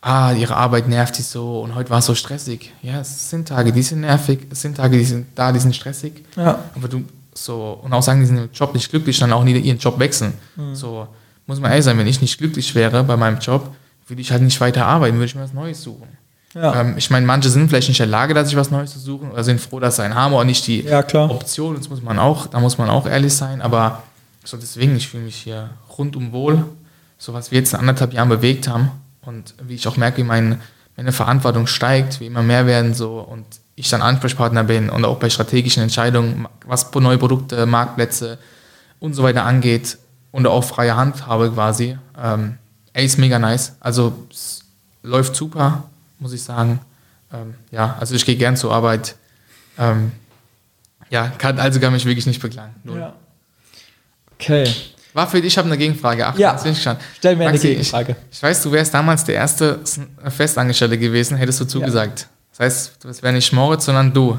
ah, 0.00 0.32
ihre 0.32 0.56
Arbeit 0.56 0.88
nervt 0.88 1.18
die 1.18 1.22
so 1.22 1.60
und 1.60 1.74
heute 1.74 1.90
war 1.90 1.98
es 1.98 2.06
so 2.06 2.14
stressig. 2.14 2.72
Ja, 2.82 3.00
es 3.00 3.28
sind 3.28 3.48
Tage, 3.48 3.72
die 3.72 3.82
sind 3.82 4.00
nervig, 4.00 4.46
es 4.50 4.62
sind 4.62 4.78
Tage, 4.78 4.96
die 4.96 5.04
sind 5.04 5.26
da, 5.34 5.52
die 5.52 5.58
sind 5.58 5.76
stressig. 5.76 6.24
Ja. 6.36 6.60
Aber 6.74 6.88
du 6.88 7.04
so, 7.34 7.78
und 7.82 7.92
auch 7.92 8.02
sagen, 8.02 8.20
die 8.20 8.26
sind 8.26 8.38
im 8.38 8.48
Job 8.52 8.72
nicht 8.72 8.88
glücklich, 8.88 9.18
dann 9.18 9.32
auch 9.32 9.44
nie 9.44 9.58
ihren 9.58 9.78
Job 9.78 9.98
wechseln. 9.98 10.32
Mhm. 10.56 10.74
So, 10.74 11.06
muss 11.46 11.60
man 11.60 11.70
ehrlich 11.70 11.84
sein, 11.84 11.98
wenn 11.98 12.06
ich 12.06 12.22
nicht 12.22 12.38
glücklich 12.38 12.74
wäre 12.74 13.04
bei 13.04 13.16
meinem 13.18 13.38
Job, 13.38 13.74
würde 14.06 14.22
ich 14.22 14.30
halt 14.30 14.42
nicht 14.42 14.60
weiter 14.60 14.86
arbeiten, 14.86 15.16
würde 15.16 15.26
ich 15.26 15.34
mir 15.34 15.42
was 15.42 15.52
Neues 15.52 15.82
suchen. 15.82 16.08
Ja. 16.54 16.80
Ähm, 16.80 16.94
ich 16.96 17.10
meine, 17.10 17.26
manche 17.26 17.50
sind 17.50 17.68
vielleicht 17.68 17.88
nicht 17.88 18.00
in 18.00 18.04
der 18.04 18.10
Lage, 18.10 18.34
dass 18.34 18.48
ich 18.48 18.56
was 18.56 18.70
Neues 18.70 18.92
zu 18.92 18.98
suchen 18.98 19.30
oder 19.30 19.44
sind 19.44 19.60
froh, 19.60 19.80
dass 19.80 19.96
sie 19.96 20.02
einen 20.02 20.14
haben 20.14 20.32
oder 20.32 20.44
nicht 20.44 20.66
die 20.66 20.82
ja, 20.82 21.00
Option. 21.00 21.76
Das 21.76 21.88
muss 21.90 22.02
man 22.02 22.18
auch, 22.18 22.46
da 22.46 22.60
muss 22.60 22.78
man 22.78 22.88
auch 22.88 23.06
ehrlich 23.06 23.34
sein. 23.34 23.60
Aber 23.60 24.02
so 24.44 24.56
deswegen, 24.56 24.96
ich 24.96 25.08
fühle 25.08 25.24
mich 25.24 25.36
hier 25.36 25.70
rundum 25.98 26.32
wohl. 26.32 26.64
So 27.18 27.34
was 27.34 27.50
wir 27.50 27.58
jetzt 27.58 27.72
in 27.74 27.80
anderthalb 27.80 28.12
Jahren 28.12 28.28
bewegt 28.28 28.68
haben, 28.68 28.90
und 29.26 29.54
wie 29.60 29.74
ich 29.74 29.86
auch 29.88 29.96
merke, 29.96 30.18
wie 30.18 30.24
mein, 30.24 30.60
meine 30.96 31.12
Verantwortung 31.12 31.66
steigt, 31.66 32.20
wie 32.20 32.26
immer 32.26 32.42
mehr 32.42 32.66
werden 32.66 32.94
so 32.94 33.18
und 33.18 33.44
ich 33.74 33.90
dann 33.90 34.00
Ansprechpartner 34.00 34.64
bin 34.64 34.88
und 34.88 35.04
auch 35.04 35.18
bei 35.18 35.28
strategischen 35.28 35.82
Entscheidungen, 35.82 36.46
was 36.64 36.94
neue 36.94 37.18
Produkte, 37.18 37.66
Marktplätze 37.66 38.38
und 39.00 39.14
so 39.14 39.22
weiter 39.22 39.44
angeht 39.44 39.98
und 40.32 40.46
auch 40.46 40.64
freie 40.64 40.96
Hand 40.96 41.26
habe 41.26 41.50
quasi. 41.50 41.98
Ähm, 42.18 42.56
ey, 42.96 43.04
ist 43.04 43.18
mega 43.18 43.38
nice. 43.38 43.76
Also 43.78 44.12
es 44.30 44.60
läuft 45.02 45.36
super, 45.36 45.84
muss 46.18 46.32
ich 46.32 46.42
sagen. 46.42 46.80
Ähm, 47.32 47.54
ja, 47.70 47.96
also 48.00 48.14
ich 48.14 48.24
gehe 48.24 48.36
gern 48.36 48.56
zur 48.56 48.72
Arbeit. 48.72 49.16
Ähm, 49.78 50.12
ja, 51.10 51.28
kann 51.38 51.58
also 51.58 51.78
gar 51.78 51.90
mich 51.90 52.06
wirklich 52.06 52.26
nicht 52.26 52.40
beklagen. 52.40 52.74
Ja. 52.84 53.12
Okay. 54.34 54.66
War 55.12 55.26
für 55.26 55.40
dich, 55.40 55.52
ich 55.52 55.58
habe 55.58 55.68
eine 55.68 55.78
Gegenfrage. 55.78 56.26
Ach, 56.26 56.38
ja, 56.38 56.58
stell 56.58 57.36
mir 57.36 57.44
Maxi, 57.44 57.66
eine 57.66 57.76
Gegenfrage. 57.76 58.16
Ich, 58.30 58.38
ich, 58.38 58.42
weiß, 58.42 58.62
du 58.62 58.72
wärst 58.72 58.92
damals 58.92 59.24
der 59.24 59.36
erste 59.36 59.80
Festangestellte 60.28 60.98
gewesen, 60.98 61.36
hättest 61.36 61.60
du 61.60 61.64
zugesagt. 61.66 62.20
Ja. 62.20 62.26
Das 62.50 62.60
heißt, 62.60 63.04
das 63.04 63.22
wäre 63.22 63.32
nicht 63.34 63.52
Moritz, 63.52 63.84
sondern 63.84 64.12
du. 64.12 64.38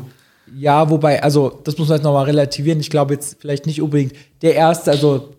Ja, 0.56 0.90
wobei, 0.90 1.22
also 1.22 1.62
das 1.64 1.78
muss 1.78 1.90
man 1.90 1.98
jetzt 1.98 2.04
nochmal 2.04 2.26
relativieren. 2.26 2.80
Ich 2.80 2.90
glaube 2.90 3.14
jetzt 3.14 3.38
vielleicht 3.40 3.66
nicht 3.66 3.82
unbedingt 3.82 4.14
der 4.42 4.56
erste, 4.56 4.92
also 4.92 5.36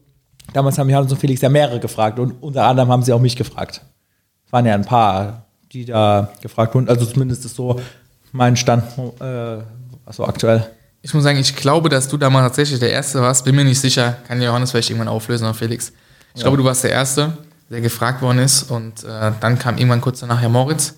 damals 0.53 0.79
haben 0.79 0.89
Johannes 0.89 1.13
und 1.13 1.19
Felix 1.19 1.41
ja 1.41 1.49
mehrere 1.49 1.81
gefragt 1.81 2.19
und 2.19 2.43
unter 2.43 2.65
anderem 2.65 2.91
haben 2.91 3.03
sie 3.03 3.13
auch 3.13 3.21
mich 3.21 3.37
gefragt. 3.37 3.83
Es 4.47 4.53
waren 4.53 4.67
ja 4.67 4.75
ein 4.75 4.85
paar, 4.85 5.47
die 5.73 5.85
da 5.85 6.31
gefragt 6.41 6.75
wurden. 6.75 6.89
Also 6.89 7.07
zumindest 7.07 7.45
ist 7.45 7.55
so 7.55 7.81
mein 8.33 8.57
Stand, 8.57 8.85
äh, 9.21 9.59
also 10.07 10.25
aktuell. 10.25 10.67
Ich 11.03 11.15
muss 11.15 11.23
sagen, 11.23 11.39
ich 11.39 11.55
glaube, 11.55 11.89
dass 11.89 12.09
du 12.09 12.17
damals 12.17 12.47
tatsächlich 12.47 12.81
der 12.81 12.91
Erste 12.91 13.21
warst. 13.21 13.45
Bin 13.45 13.55
mir 13.55 13.65
nicht 13.65 13.81
sicher. 13.81 14.17
Kann 14.27 14.43
Johannes 14.43 14.71
vielleicht 14.71 14.91
irgendwann 14.91 15.09
auflösen 15.09 15.45
oder 15.45 15.55
Felix. 15.55 15.93
Ich 16.35 16.41
ja. 16.41 16.43
glaube, 16.43 16.57
du 16.57 16.65
warst 16.65 16.83
der 16.83 16.91
Erste, 16.91 17.37
der 17.71 17.81
gefragt 17.81 18.21
worden 18.21 18.39
ist. 18.39 18.71
Und 18.71 19.05
äh, 19.05 19.33
dann 19.41 19.59
kam 19.59 19.77
irgendwann 19.77 20.01
kurz 20.01 20.21
danach 20.21 20.41
Herr 20.41 20.49
Moritz. 20.49 20.95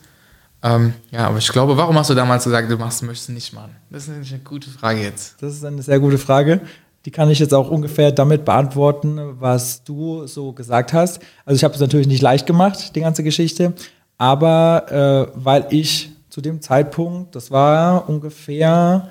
Ähm, 0.62 0.94
ja, 1.10 1.26
aber 1.26 1.38
ich 1.38 1.48
glaube, 1.48 1.76
warum 1.76 1.98
hast 1.98 2.10
du 2.10 2.14
damals 2.14 2.44
gesagt, 2.44 2.70
du 2.70 2.76
machst, 2.76 3.02
möchtest 3.02 3.30
nicht 3.30 3.52
machen? 3.52 3.76
Das 3.90 4.08
ist 4.08 4.10
eine 4.10 4.40
gute 4.40 4.70
Frage 4.70 5.02
jetzt. 5.02 5.42
Das 5.42 5.54
ist 5.54 5.64
eine 5.64 5.82
sehr 5.82 5.98
gute 5.98 6.18
Frage. 6.18 6.60
Die 7.04 7.10
kann 7.10 7.30
ich 7.30 7.38
jetzt 7.38 7.54
auch 7.54 7.70
ungefähr 7.70 8.12
damit 8.12 8.44
beantworten, 8.44 9.18
was 9.38 9.84
du 9.84 10.26
so 10.26 10.52
gesagt 10.52 10.92
hast. 10.92 11.20
Also 11.44 11.56
ich 11.56 11.64
habe 11.64 11.74
es 11.74 11.80
natürlich 11.80 12.06
nicht 12.06 12.22
leicht 12.22 12.46
gemacht, 12.46 12.94
die 12.94 13.00
ganze 13.00 13.22
Geschichte. 13.22 13.72
Aber 14.18 15.30
äh, 15.32 15.32
weil 15.34 15.66
ich 15.70 16.10
zu 16.28 16.40
dem 16.40 16.60
Zeitpunkt, 16.60 17.34
das 17.34 17.50
war 17.50 18.08
ungefähr 18.08 19.08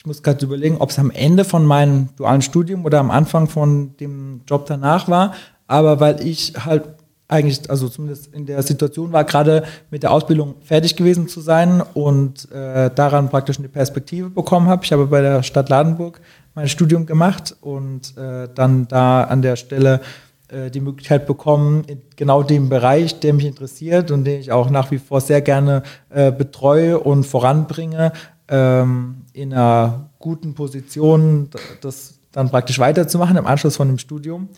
ich 0.00 0.06
muss 0.06 0.22
gerade 0.22 0.42
überlegen, 0.46 0.78
ob 0.78 0.88
es 0.88 0.98
am 0.98 1.10
Ende 1.10 1.44
von 1.44 1.66
meinem 1.66 2.08
dualen 2.16 2.40
Studium 2.40 2.86
oder 2.86 3.00
am 3.00 3.10
Anfang 3.10 3.48
von 3.48 3.98
dem 3.98 4.40
Job 4.48 4.64
danach 4.64 5.08
war. 5.08 5.34
Aber 5.66 6.00
weil 6.00 6.26
ich 6.26 6.54
halt 6.56 6.84
eigentlich, 7.28 7.68
also 7.68 7.86
zumindest 7.86 8.34
in 8.34 8.46
der 8.46 8.62
Situation 8.62 9.12
war, 9.12 9.24
gerade 9.24 9.62
mit 9.90 10.02
der 10.02 10.10
Ausbildung 10.10 10.54
fertig 10.62 10.96
gewesen 10.96 11.28
zu 11.28 11.42
sein 11.42 11.82
und 11.92 12.50
äh, 12.50 12.90
daran 12.94 13.28
praktisch 13.28 13.58
eine 13.58 13.68
Perspektive 13.68 14.30
bekommen 14.30 14.68
habe. 14.68 14.84
Ich 14.84 14.92
habe 14.92 15.06
bei 15.06 15.20
der 15.20 15.42
Stadt 15.42 15.68
Ladenburg 15.68 16.22
mein 16.54 16.68
Studium 16.68 17.06
gemacht 17.06 17.56
und 17.60 18.16
äh, 18.16 18.48
dann 18.54 18.88
da 18.88 19.24
an 19.24 19.42
der 19.42 19.56
Stelle 19.56 20.00
äh, 20.48 20.70
die 20.70 20.80
Möglichkeit 20.80 21.26
bekommen, 21.26 21.84
in 21.86 22.02
genau 22.16 22.42
dem 22.42 22.68
Bereich, 22.68 23.20
der 23.20 23.34
mich 23.34 23.44
interessiert 23.44 24.10
und 24.10 24.24
den 24.24 24.40
ich 24.40 24.52
auch 24.52 24.70
nach 24.70 24.90
wie 24.90 24.98
vor 24.98 25.20
sehr 25.20 25.42
gerne 25.42 25.82
äh, 26.08 26.32
betreue 26.32 26.98
und 26.98 27.24
voranbringe, 27.24 28.12
ähm, 28.48 29.22
in 29.32 29.52
einer 29.52 30.10
guten 30.18 30.54
Position, 30.54 31.50
das 31.80 32.18
dann 32.32 32.50
praktisch 32.50 32.78
weiterzumachen 32.78 33.36
im 33.36 33.46
Anschluss 33.46 33.76
von 33.76 33.88
dem 33.88 33.98
Studium. 33.98 34.48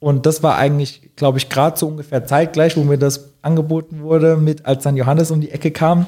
Und 0.00 0.26
das 0.26 0.42
war 0.42 0.56
eigentlich, 0.56 1.10
glaube 1.16 1.38
ich, 1.38 1.48
gerade 1.48 1.78
so 1.78 1.86
ungefähr 1.88 2.26
zeitgleich, 2.26 2.76
wo 2.76 2.82
mir 2.82 2.98
das 2.98 3.32
angeboten 3.42 4.00
wurde, 4.00 4.36
mit 4.36 4.66
als 4.66 4.82
dann 4.82 4.96
Johannes 4.96 5.30
um 5.30 5.40
die 5.40 5.50
Ecke 5.50 5.70
kam. 5.70 6.06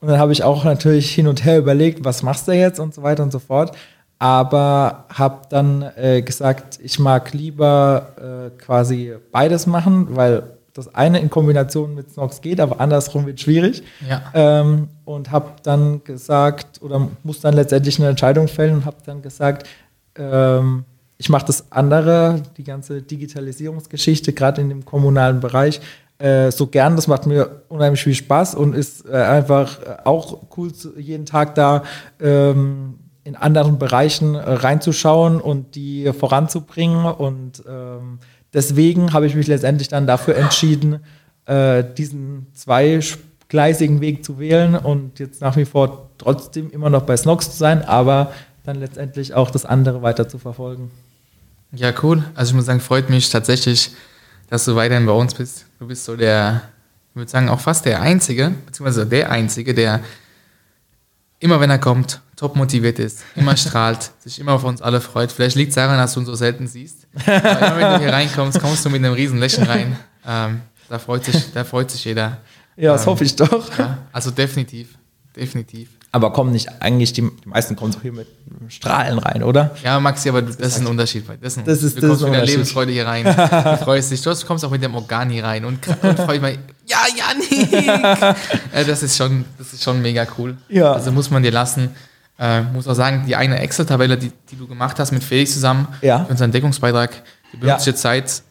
Und 0.00 0.08
dann 0.08 0.18
habe 0.18 0.32
ich 0.32 0.42
auch 0.42 0.64
natürlich 0.64 1.14
hin 1.14 1.26
und 1.26 1.44
her 1.44 1.58
überlegt, 1.58 2.04
was 2.04 2.22
machst 2.22 2.48
du 2.48 2.52
jetzt 2.52 2.80
und 2.80 2.94
so 2.94 3.02
weiter 3.02 3.22
und 3.22 3.32
so 3.32 3.38
fort. 3.38 3.76
Aber 4.18 5.04
habe 5.12 5.42
dann 5.50 5.82
äh, 5.96 6.22
gesagt, 6.22 6.78
ich 6.82 6.98
mag 6.98 7.32
lieber 7.32 8.50
äh, 8.56 8.58
quasi 8.58 9.14
beides 9.30 9.66
machen, 9.66 10.16
weil 10.16 10.56
das 10.72 10.94
eine 10.94 11.20
in 11.20 11.30
Kombination 11.30 11.94
mit 11.94 12.10
Snox 12.10 12.40
geht, 12.40 12.60
aber 12.60 12.80
andersrum 12.80 13.26
wird 13.26 13.40
schwierig. 13.40 13.82
Ja. 14.08 14.22
Ähm, 14.34 14.88
und 15.04 15.30
habe 15.30 15.52
dann 15.62 16.04
gesagt, 16.04 16.82
oder 16.82 17.08
muss 17.22 17.40
dann 17.40 17.54
letztendlich 17.54 17.98
eine 17.98 18.08
Entscheidung 18.08 18.48
fällen 18.48 18.74
und 18.74 18.84
habe 18.84 18.96
dann 19.04 19.22
gesagt, 19.22 19.66
ähm, 20.16 20.84
ich 21.18 21.28
mache 21.28 21.46
das 21.46 21.72
andere, 21.72 22.42
die 22.58 22.64
ganze 22.64 23.00
Digitalisierungsgeschichte, 23.02 24.32
gerade 24.32 24.60
in 24.60 24.68
dem 24.68 24.84
kommunalen 24.84 25.40
Bereich, 25.40 25.80
äh, 26.18 26.50
so 26.50 26.66
gern. 26.66 26.96
Das 26.96 27.06
macht 27.06 27.26
mir 27.26 27.62
unheimlich 27.68 28.02
viel 28.02 28.14
Spaß 28.14 28.54
und 28.54 28.74
ist 28.74 29.06
äh, 29.06 29.12
einfach 29.12 29.78
auch 30.04 30.42
cool, 30.56 30.72
zu, 30.72 30.98
jeden 30.98 31.26
Tag 31.26 31.54
da 31.54 31.84
ähm, 32.20 32.98
in 33.26 33.34
anderen 33.34 33.78
Bereichen 33.78 34.36
äh, 34.36 34.38
reinzuschauen 34.38 35.40
und 35.40 35.74
die 35.74 36.12
voranzubringen. 36.12 37.04
Und 37.06 37.62
ähm, 37.68 38.20
deswegen 38.54 39.12
habe 39.12 39.26
ich 39.26 39.34
mich 39.34 39.48
letztendlich 39.48 39.88
dann 39.88 40.06
dafür 40.06 40.36
entschieden, 40.36 41.00
äh, 41.46 41.82
diesen 41.96 42.46
zweigleisigen 42.54 44.00
Weg 44.00 44.24
zu 44.24 44.38
wählen 44.38 44.76
und 44.76 45.18
jetzt 45.18 45.40
nach 45.40 45.56
wie 45.56 45.64
vor 45.64 46.10
trotzdem 46.18 46.70
immer 46.70 46.88
noch 46.88 47.02
bei 47.02 47.16
Snox 47.16 47.50
zu 47.50 47.56
sein, 47.56 47.82
aber 47.82 48.32
dann 48.64 48.76
letztendlich 48.76 49.34
auch 49.34 49.50
das 49.50 49.66
andere 49.66 50.02
weiter 50.02 50.28
zu 50.28 50.38
verfolgen. 50.38 50.92
Ja, 51.72 51.92
cool. 52.02 52.22
Also 52.36 52.50
ich 52.50 52.56
muss 52.56 52.66
sagen, 52.66 52.80
freut 52.80 53.10
mich 53.10 53.28
tatsächlich, 53.28 53.90
dass 54.48 54.64
du 54.64 54.76
weiterhin 54.76 55.04
bei 55.04 55.12
uns 55.12 55.34
bist. 55.34 55.66
Du 55.80 55.88
bist 55.88 56.04
so 56.04 56.16
der, 56.16 56.62
ich 57.10 57.16
würde 57.16 57.30
sagen, 57.30 57.48
auch 57.48 57.60
fast 57.60 57.84
der 57.84 58.00
Einzige, 58.00 58.52
beziehungsweise 58.66 59.04
der 59.04 59.32
Einzige, 59.32 59.74
der 59.74 60.00
immer, 61.40 61.60
wenn 61.60 61.70
er 61.70 61.78
kommt, 61.78 62.20
top 62.36 62.56
motiviert 62.56 62.98
ist, 62.98 63.24
immer 63.34 63.56
strahlt, 63.56 64.10
sich 64.20 64.38
immer 64.38 64.52
auf 64.52 64.64
uns 64.64 64.82
alle 64.82 65.00
freut. 65.00 65.32
Vielleicht 65.32 65.56
liegt 65.56 65.70
es 65.70 65.74
daran, 65.76 65.98
dass 65.98 66.14
du 66.14 66.20
uns 66.20 66.28
so 66.28 66.34
selten 66.34 66.66
siehst. 66.66 67.06
Aber 67.26 67.58
immer 67.58 67.76
wenn 67.76 67.92
du 67.94 67.98
hier 68.00 68.12
reinkommst, 68.12 68.60
kommst 68.60 68.84
du 68.84 68.90
mit 68.90 69.04
einem 69.04 69.14
riesen 69.14 69.38
Lächeln 69.38 69.66
rein. 69.66 69.96
Ähm, 70.26 70.62
da, 70.88 70.98
freut 70.98 71.24
sich, 71.24 71.52
da 71.52 71.64
freut 71.64 71.90
sich 71.90 72.04
jeder. 72.04 72.38
Ja, 72.76 72.92
das 72.92 73.02
ähm, 73.02 73.06
hoffe 73.08 73.24
ich 73.24 73.36
doch. 73.36 73.78
Ja, 73.78 73.98
also 74.12 74.30
definitiv, 74.30 74.98
definitiv. 75.34 75.90
Aber 76.12 76.32
kommen 76.32 76.52
nicht 76.52 76.68
eigentlich, 76.80 77.12
die, 77.12 77.22
die 77.22 77.48
meisten 77.48 77.76
kommen 77.76 77.92
so 77.92 78.00
hier 78.00 78.12
mit 78.12 78.26
Strahlen 78.68 79.18
rein, 79.18 79.42
oder? 79.42 79.76
Ja, 79.84 80.00
Maxi, 80.00 80.28
aber 80.30 80.40
das, 80.40 80.56
das 80.56 80.68
ist 80.68 80.80
ein 80.80 80.86
Unterschied. 80.86 81.24
Das, 81.42 81.62
das 81.62 81.82
ist, 81.82 81.96
du 81.98 82.08
kommst 82.08 82.22
ist 82.22 82.28
mit 82.28 82.34
der 82.34 82.46
Lebensfreude 82.46 82.92
hier 82.92 83.06
rein. 83.06 83.24
Du 83.24 83.84
freust 83.84 84.10
dich. 84.10 84.22
Du 84.22 84.34
kommst 84.46 84.64
auch 84.64 84.70
mit 84.70 84.82
dem 84.82 84.94
Organi 84.94 85.40
rein 85.40 85.64
und, 85.64 85.86
und. 85.86 86.18
Ja, 86.86 86.98
Janik! 87.16 87.72
ja, 88.74 88.84
das, 88.84 89.02
ist 89.02 89.16
schon, 89.16 89.44
das 89.58 89.72
ist 89.72 89.82
schon 89.82 90.00
mega 90.00 90.26
cool. 90.38 90.56
Ja. 90.68 90.92
Also 90.92 91.10
muss 91.12 91.30
man 91.30 91.42
dir 91.42 91.50
lassen. 91.50 91.90
Äh, 92.38 92.62
muss 92.62 92.86
auch 92.86 92.94
sagen, 92.94 93.24
die 93.26 93.34
eine 93.34 93.58
Excel-Tabelle, 93.58 94.16
die, 94.16 94.30
die 94.50 94.56
du 94.56 94.66
gemacht 94.66 94.98
hast 94.98 95.10
mit 95.10 95.24
Felix 95.24 95.52
zusammen, 95.52 95.88
ja. 96.02 96.24
für 96.24 96.30
unseren 96.30 96.52
Deckungsbeitrag, 96.52 97.10
die 97.52 97.56
benutze 97.56 97.80
ich 97.80 97.86
jetzt 97.86 98.02
seit 98.02 98.42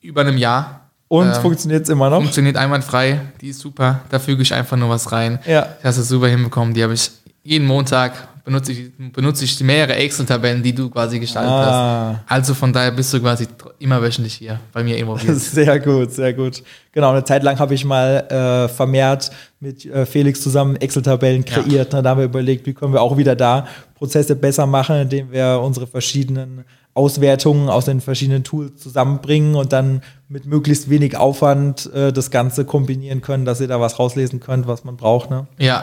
über 0.00 0.20
einem 0.20 0.36
Jahr. 0.36 0.90
Und 1.08 1.28
ähm, 1.28 1.34
funktioniert 1.34 1.84
es 1.84 1.88
immer 1.88 2.10
noch? 2.10 2.18
Funktioniert 2.18 2.56
einwandfrei, 2.56 3.20
die 3.40 3.48
ist 3.48 3.60
super. 3.60 4.00
Da 4.10 4.18
füge 4.18 4.42
ich 4.42 4.52
einfach 4.52 4.76
nur 4.76 4.90
was 4.90 5.12
rein. 5.12 5.38
Ja. 5.46 5.76
Ich 5.78 5.84
hast 5.84 5.96
es 5.96 6.08
super 6.08 6.28
hinbekommen. 6.28 6.74
Die 6.74 6.82
habe 6.82 6.94
ich 6.94 7.10
jeden 7.42 7.66
Montag 7.66 8.12
benutze 8.46 8.72
ich, 8.72 8.92
benutze 9.12 9.44
ich 9.44 9.60
mehrere 9.60 9.96
Excel-Tabellen, 9.96 10.62
die 10.62 10.72
du 10.72 10.88
quasi 10.88 11.18
gestaltet 11.18 11.50
ah. 11.50 12.14
hast. 12.14 12.32
Also 12.32 12.54
von 12.54 12.72
daher 12.72 12.92
bist 12.92 13.12
du 13.12 13.20
quasi 13.20 13.46
immer 13.80 14.00
wöchentlich 14.00 14.34
hier 14.34 14.60
bei 14.72 14.84
mir 14.84 14.96
involviert. 14.96 15.36
Sehr 15.56 15.80
gut, 15.80 16.12
sehr 16.12 16.32
gut. 16.32 16.62
Genau, 16.92 17.10
eine 17.10 17.24
Zeit 17.24 17.42
lang 17.42 17.58
habe 17.58 17.74
ich 17.74 17.84
mal 17.84 18.18
äh, 18.30 18.68
vermehrt 18.68 19.30
mit 19.58 19.84
äh, 19.84 20.06
Felix 20.06 20.40
zusammen 20.40 20.76
Excel-Tabellen 20.76 21.44
kreiert. 21.44 21.92
Ja. 21.92 22.02
Da 22.02 22.10
haben 22.10 22.18
wir 22.18 22.26
überlegt, 22.26 22.66
wie 22.66 22.72
können 22.72 22.92
wir 22.92 23.02
auch 23.02 23.16
wieder 23.16 23.34
da 23.34 23.66
Prozesse 23.96 24.36
besser 24.36 24.66
machen, 24.66 24.96
indem 24.96 25.32
wir 25.32 25.60
unsere 25.62 25.88
verschiedenen 25.88 26.64
Auswertungen 26.94 27.68
aus 27.68 27.86
den 27.86 28.00
verschiedenen 28.00 28.44
Tools 28.44 28.80
zusammenbringen 28.80 29.56
und 29.56 29.72
dann 29.72 30.02
mit 30.28 30.46
möglichst 30.46 30.88
wenig 30.88 31.16
Aufwand 31.16 31.92
äh, 31.92 32.12
das 32.12 32.30
Ganze 32.30 32.64
kombinieren 32.64 33.22
können, 33.22 33.44
dass 33.44 33.60
ihr 33.60 33.68
da 33.68 33.80
was 33.80 33.98
rauslesen 33.98 34.38
könnt, 34.38 34.68
was 34.68 34.84
man 34.84 34.96
braucht. 34.96 35.30
Ne? 35.30 35.48
Ja, 35.58 35.82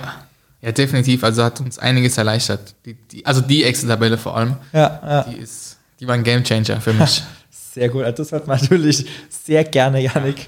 ja, 0.64 0.72
definitiv. 0.72 1.26
Also 1.26 1.44
hat 1.44 1.60
uns 1.60 1.78
einiges 1.78 2.18
erleichtert. 2.18 2.74
Die, 2.86 2.94
die, 2.94 3.26
also 3.26 3.42
die 3.42 3.66
Excel-Tabelle 3.66 4.18
vor 4.18 4.38
allem. 4.38 4.56
Ja, 4.72 5.00
ja. 5.06 5.24
Die, 5.24 5.36
ist, 5.36 5.78
die 6.00 6.08
war 6.08 6.16
ein 6.16 6.24
Gamechanger 6.24 6.80
für 6.80 6.94
mich. 6.94 7.22
sehr 7.50 7.90
gut. 7.90 8.04
Also 8.04 8.24
das 8.24 8.32
hat 8.32 8.48
man 8.48 8.62
natürlich 8.62 9.06
sehr 9.30 9.66
gerne, 9.66 10.00
Janik. 10.00 10.48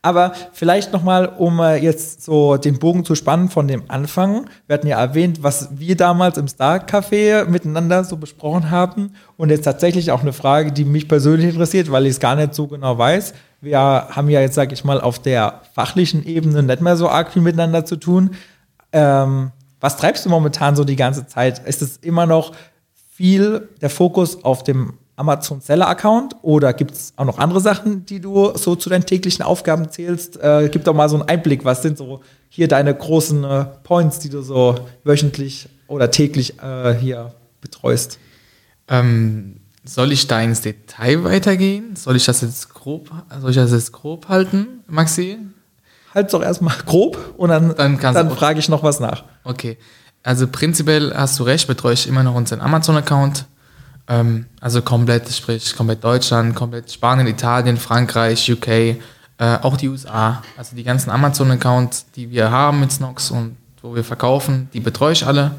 Aber 0.00 0.32
vielleicht 0.52 0.92
nochmal, 0.92 1.26
um 1.26 1.60
äh, 1.60 1.76
jetzt 1.76 2.24
so 2.24 2.56
den 2.56 2.78
Bogen 2.78 3.04
zu 3.04 3.14
spannen 3.14 3.50
von 3.50 3.68
dem 3.68 3.84
Anfang. 3.88 4.48
Wir 4.66 4.74
hatten 4.74 4.88
ja 4.88 4.98
erwähnt, 4.98 5.42
was 5.42 5.68
wir 5.78 5.96
damals 5.98 6.38
im 6.38 6.48
Star 6.48 6.78
Café 6.78 7.44
miteinander 7.44 8.04
so 8.04 8.16
besprochen 8.16 8.70
haben. 8.70 9.14
Und 9.36 9.50
jetzt 9.50 9.64
tatsächlich 9.64 10.10
auch 10.10 10.22
eine 10.22 10.32
Frage, 10.32 10.72
die 10.72 10.86
mich 10.86 11.08
persönlich 11.08 11.50
interessiert, 11.50 11.92
weil 11.92 12.06
ich 12.06 12.12
es 12.12 12.20
gar 12.20 12.36
nicht 12.36 12.54
so 12.54 12.68
genau 12.68 12.96
weiß. 12.96 13.34
Wir 13.60 13.78
haben 13.78 14.28
ja 14.28 14.40
jetzt, 14.40 14.56
sag 14.56 14.72
ich 14.72 14.82
mal, 14.82 15.00
auf 15.00 15.20
der 15.20 15.60
fachlichen 15.74 16.24
Ebene 16.24 16.64
nicht 16.64 16.80
mehr 16.80 16.96
so 16.96 17.08
arg 17.08 17.30
viel 17.30 17.42
miteinander 17.42 17.84
zu 17.84 17.94
tun. 17.94 18.30
Ähm, 18.92 19.50
was 19.80 19.96
treibst 19.96 20.24
du 20.24 20.28
momentan 20.28 20.76
so 20.76 20.84
die 20.84 20.96
ganze 20.96 21.26
Zeit? 21.26 21.66
Ist 21.66 21.82
es 21.82 21.96
immer 21.98 22.26
noch 22.26 22.52
viel 23.12 23.68
der 23.80 23.90
Fokus 23.90 24.44
auf 24.44 24.62
dem 24.62 24.94
Amazon 25.16 25.60
Seller 25.60 25.88
Account 25.88 26.34
oder 26.42 26.72
gibt 26.72 26.92
es 26.92 27.12
auch 27.16 27.24
noch 27.24 27.38
andere 27.38 27.60
Sachen, 27.60 28.06
die 28.06 28.20
du 28.20 28.56
so 28.56 28.76
zu 28.76 28.88
deinen 28.88 29.04
täglichen 29.04 29.44
Aufgaben 29.44 29.90
zählst? 29.90 30.36
Äh, 30.40 30.68
gib 30.70 30.84
doch 30.84 30.94
mal 30.94 31.08
so 31.08 31.16
einen 31.16 31.28
Einblick, 31.28 31.64
was 31.64 31.82
sind 31.82 31.98
so 31.98 32.20
hier 32.48 32.68
deine 32.68 32.94
großen 32.94 33.44
äh, 33.44 33.64
Points, 33.82 34.18
die 34.18 34.28
du 34.28 34.42
so 34.42 34.74
wöchentlich 35.04 35.68
oder 35.86 36.10
täglich 36.10 36.60
äh, 36.62 36.94
hier 36.94 37.34
betreust? 37.60 38.18
Ähm, 38.88 39.60
soll 39.84 40.12
ich 40.12 40.26
da 40.26 40.40
ins 40.40 40.60
Detail 40.60 41.24
weitergehen? 41.24 41.96
Soll 41.96 42.16
ich 42.16 42.24
das 42.24 42.40
jetzt 42.40 42.72
grob, 42.72 43.10
soll 43.40 43.50
ich 43.50 43.56
das 43.56 43.72
jetzt 43.72 43.92
grob 43.92 44.28
halten, 44.28 44.82
Maxi? 44.86 45.38
Halt 46.14 46.32
doch 46.32 46.42
erstmal 46.42 46.76
grob 46.86 47.34
und 47.36 47.48
dann, 47.50 47.74
dann, 47.76 47.98
dann 47.98 48.30
frage 48.30 48.58
ich 48.58 48.68
noch 48.68 48.82
was 48.82 49.00
nach. 49.00 49.24
Okay. 49.44 49.78
Also 50.22 50.46
prinzipiell 50.46 51.12
hast 51.14 51.38
du 51.38 51.42
recht, 51.42 51.66
betreue 51.66 51.94
ich 51.94 52.06
immer 52.06 52.22
noch 52.22 52.34
unseren 52.34 52.60
Amazon-Account. 52.60 53.46
Ähm, 54.08 54.46
also 54.60 54.82
komplett, 54.82 55.28
sprich 55.32 55.76
komplett 55.76 56.04
Deutschland, 56.04 56.54
komplett 56.54 56.92
Spanien, 56.92 57.26
Italien, 57.26 57.76
Frankreich, 57.76 58.50
UK, 58.50 58.68
äh, 58.68 58.96
auch 59.38 59.76
die 59.76 59.88
USA. 59.88 60.42
Also 60.56 60.76
die 60.76 60.84
ganzen 60.84 61.10
Amazon-Accounts, 61.10 62.06
die 62.14 62.30
wir 62.30 62.50
haben 62.50 62.80
mit 62.80 62.92
Snox 62.92 63.30
und 63.30 63.56
wo 63.80 63.94
wir 63.94 64.04
verkaufen, 64.04 64.68
die 64.72 64.80
betreue 64.80 65.12
ich 65.12 65.26
alle. 65.26 65.52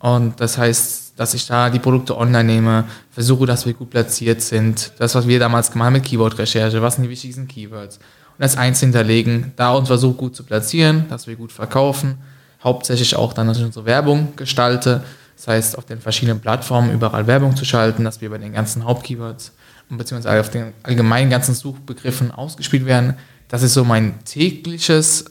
Und 0.00 0.40
das 0.40 0.58
heißt, 0.58 1.12
dass 1.16 1.34
ich 1.34 1.46
da 1.46 1.70
die 1.70 1.78
Produkte 1.78 2.16
online 2.16 2.44
nehme, 2.44 2.84
versuche, 3.10 3.46
dass 3.46 3.66
wir 3.66 3.74
gut 3.74 3.90
platziert 3.90 4.40
sind. 4.40 4.92
Das, 4.98 5.14
was 5.14 5.28
wir 5.28 5.38
damals 5.38 5.70
gemacht 5.70 5.86
haben 5.86 5.92
mit 5.92 6.04
Keyword-Recherche, 6.04 6.82
was 6.82 6.94
sind 6.94 7.04
die 7.04 7.10
wichtigsten 7.10 7.46
Keywords 7.46 8.00
das 8.40 8.56
eins 8.56 8.80
hinterlegen, 8.80 9.52
da 9.56 9.74
uns 9.74 9.88
versucht 9.88 10.16
gut 10.16 10.34
zu 10.34 10.44
platzieren, 10.44 11.04
dass 11.08 11.26
wir 11.26 11.36
gut 11.36 11.52
verkaufen, 11.52 12.18
hauptsächlich 12.64 13.14
auch 13.14 13.32
dann, 13.32 13.46
dass 13.46 13.58
ich 13.58 13.64
unsere 13.64 13.84
Werbung 13.84 14.34
gestalte, 14.36 15.04
das 15.36 15.46
heißt 15.46 15.78
auf 15.78 15.84
den 15.84 16.00
verschiedenen 16.00 16.40
Plattformen 16.40 16.92
überall 16.92 17.26
Werbung 17.26 17.54
zu 17.54 17.64
schalten, 17.64 18.02
dass 18.02 18.20
wir 18.20 18.30
bei 18.30 18.38
den 18.38 18.52
ganzen 18.52 18.84
Hauptkeywords 18.84 19.52
und 19.90 19.98
beziehungsweise 19.98 20.40
auf 20.40 20.50
den 20.50 20.72
allgemeinen 20.82 21.30
ganzen 21.30 21.54
Suchbegriffen 21.54 22.30
ausgespielt 22.30 22.86
werden. 22.86 23.14
Das 23.48 23.62
ist 23.62 23.74
so 23.74 23.84
mein 23.84 24.24
tägliches, 24.24 25.26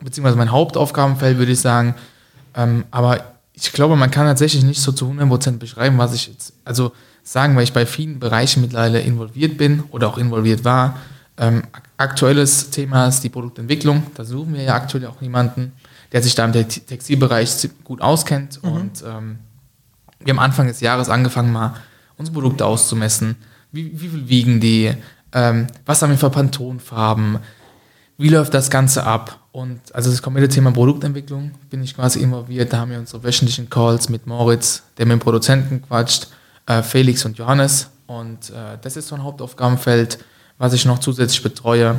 beziehungsweise 0.00 0.36
mein 0.36 0.50
Hauptaufgabenfeld, 0.50 1.38
würde 1.38 1.52
ich 1.52 1.60
sagen. 1.60 1.94
Ähm, 2.54 2.84
aber 2.90 3.34
ich 3.52 3.72
glaube, 3.72 3.96
man 3.96 4.10
kann 4.10 4.26
tatsächlich 4.26 4.64
nicht 4.64 4.80
so 4.80 4.92
zu 4.92 5.06
100% 5.06 5.58
beschreiben, 5.58 5.98
was 5.98 6.12
ich 6.12 6.26
jetzt, 6.26 6.54
also 6.64 6.92
sagen, 7.22 7.54
weil 7.56 7.64
ich 7.64 7.72
bei 7.72 7.86
vielen 7.86 8.18
Bereichen 8.18 8.62
mittlerweile 8.62 9.00
involviert 9.00 9.58
bin 9.58 9.84
oder 9.90 10.08
auch 10.08 10.18
involviert 10.18 10.64
war. 10.64 10.96
Ähm, 11.38 11.64
aktuelles 11.96 12.70
Thema 12.70 13.08
ist 13.08 13.20
die 13.20 13.28
Produktentwicklung. 13.28 14.06
Da 14.14 14.24
suchen 14.24 14.54
wir 14.54 14.62
ja 14.62 14.74
aktuell 14.74 15.06
auch 15.06 15.20
jemanden, 15.20 15.72
der 16.12 16.22
sich 16.22 16.34
da 16.34 16.44
im 16.44 16.52
Textilbereich 16.52 17.68
gut 17.84 18.00
auskennt. 18.00 18.62
Mhm. 18.62 18.72
Und 18.72 19.04
ähm, 19.06 19.38
wir 20.20 20.32
haben 20.32 20.38
Anfang 20.38 20.66
des 20.66 20.80
Jahres 20.80 21.08
angefangen, 21.08 21.52
mal 21.52 21.74
unsere 22.16 22.34
Produkte 22.34 22.64
auszumessen. 22.64 23.36
Wie, 23.72 24.00
wie 24.00 24.08
viel 24.08 24.28
wiegen 24.28 24.60
die? 24.60 24.94
Ähm, 25.32 25.66
was 25.84 26.00
haben 26.00 26.10
wir 26.10 26.18
für 26.18 26.30
Pantonfarben? 26.30 27.38
Wie 28.16 28.30
läuft 28.30 28.54
das 28.54 28.70
Ganze 28.70 29.04
ab? 29.04 29.40
Und 29.52 29.94
also 29.94 30.10
das 30.10 30.22
komplette 30.22 30.48
Thema 30.48 30.70
Produktentwicklung 30.70 31.52
bin 31.70 31.82
ich 31.82 31.94
quasi 31.94 32.20
involviert. 32.20 32.72
Da 32.72 32.78
haben 32.78 32.90
wir 32.90 32.98
unsere 32.98 33.22
wöchentlichen 33.22 33.68
Calls 33.68 34.08
mit 34.08 34.26
Moritz, 34.26 34.82
der 34.96 35.06
mit 35.06 35.14
dem 35.14 35.20
Produzenten 35.20 35.82
quatscht, 35.82 36.28
äh, 36.66 36.82
Felix 36.82 37.24
und 37.24 37.36
Johannes. 37.36 37.90
Und 38.06 38.50
äh, 38.50 38.78
das 38.80 38.96
ist 38.96 39.08
so 39.08 39.14
ein 39.14 39.22
Hauptaufgabenfeld 39.22 40.18
was 40.58 40.72
ich 40.72 40.84
noch 40.84 40.98
zusätzlich 40.98 41.42
betreue. 41.42 41.98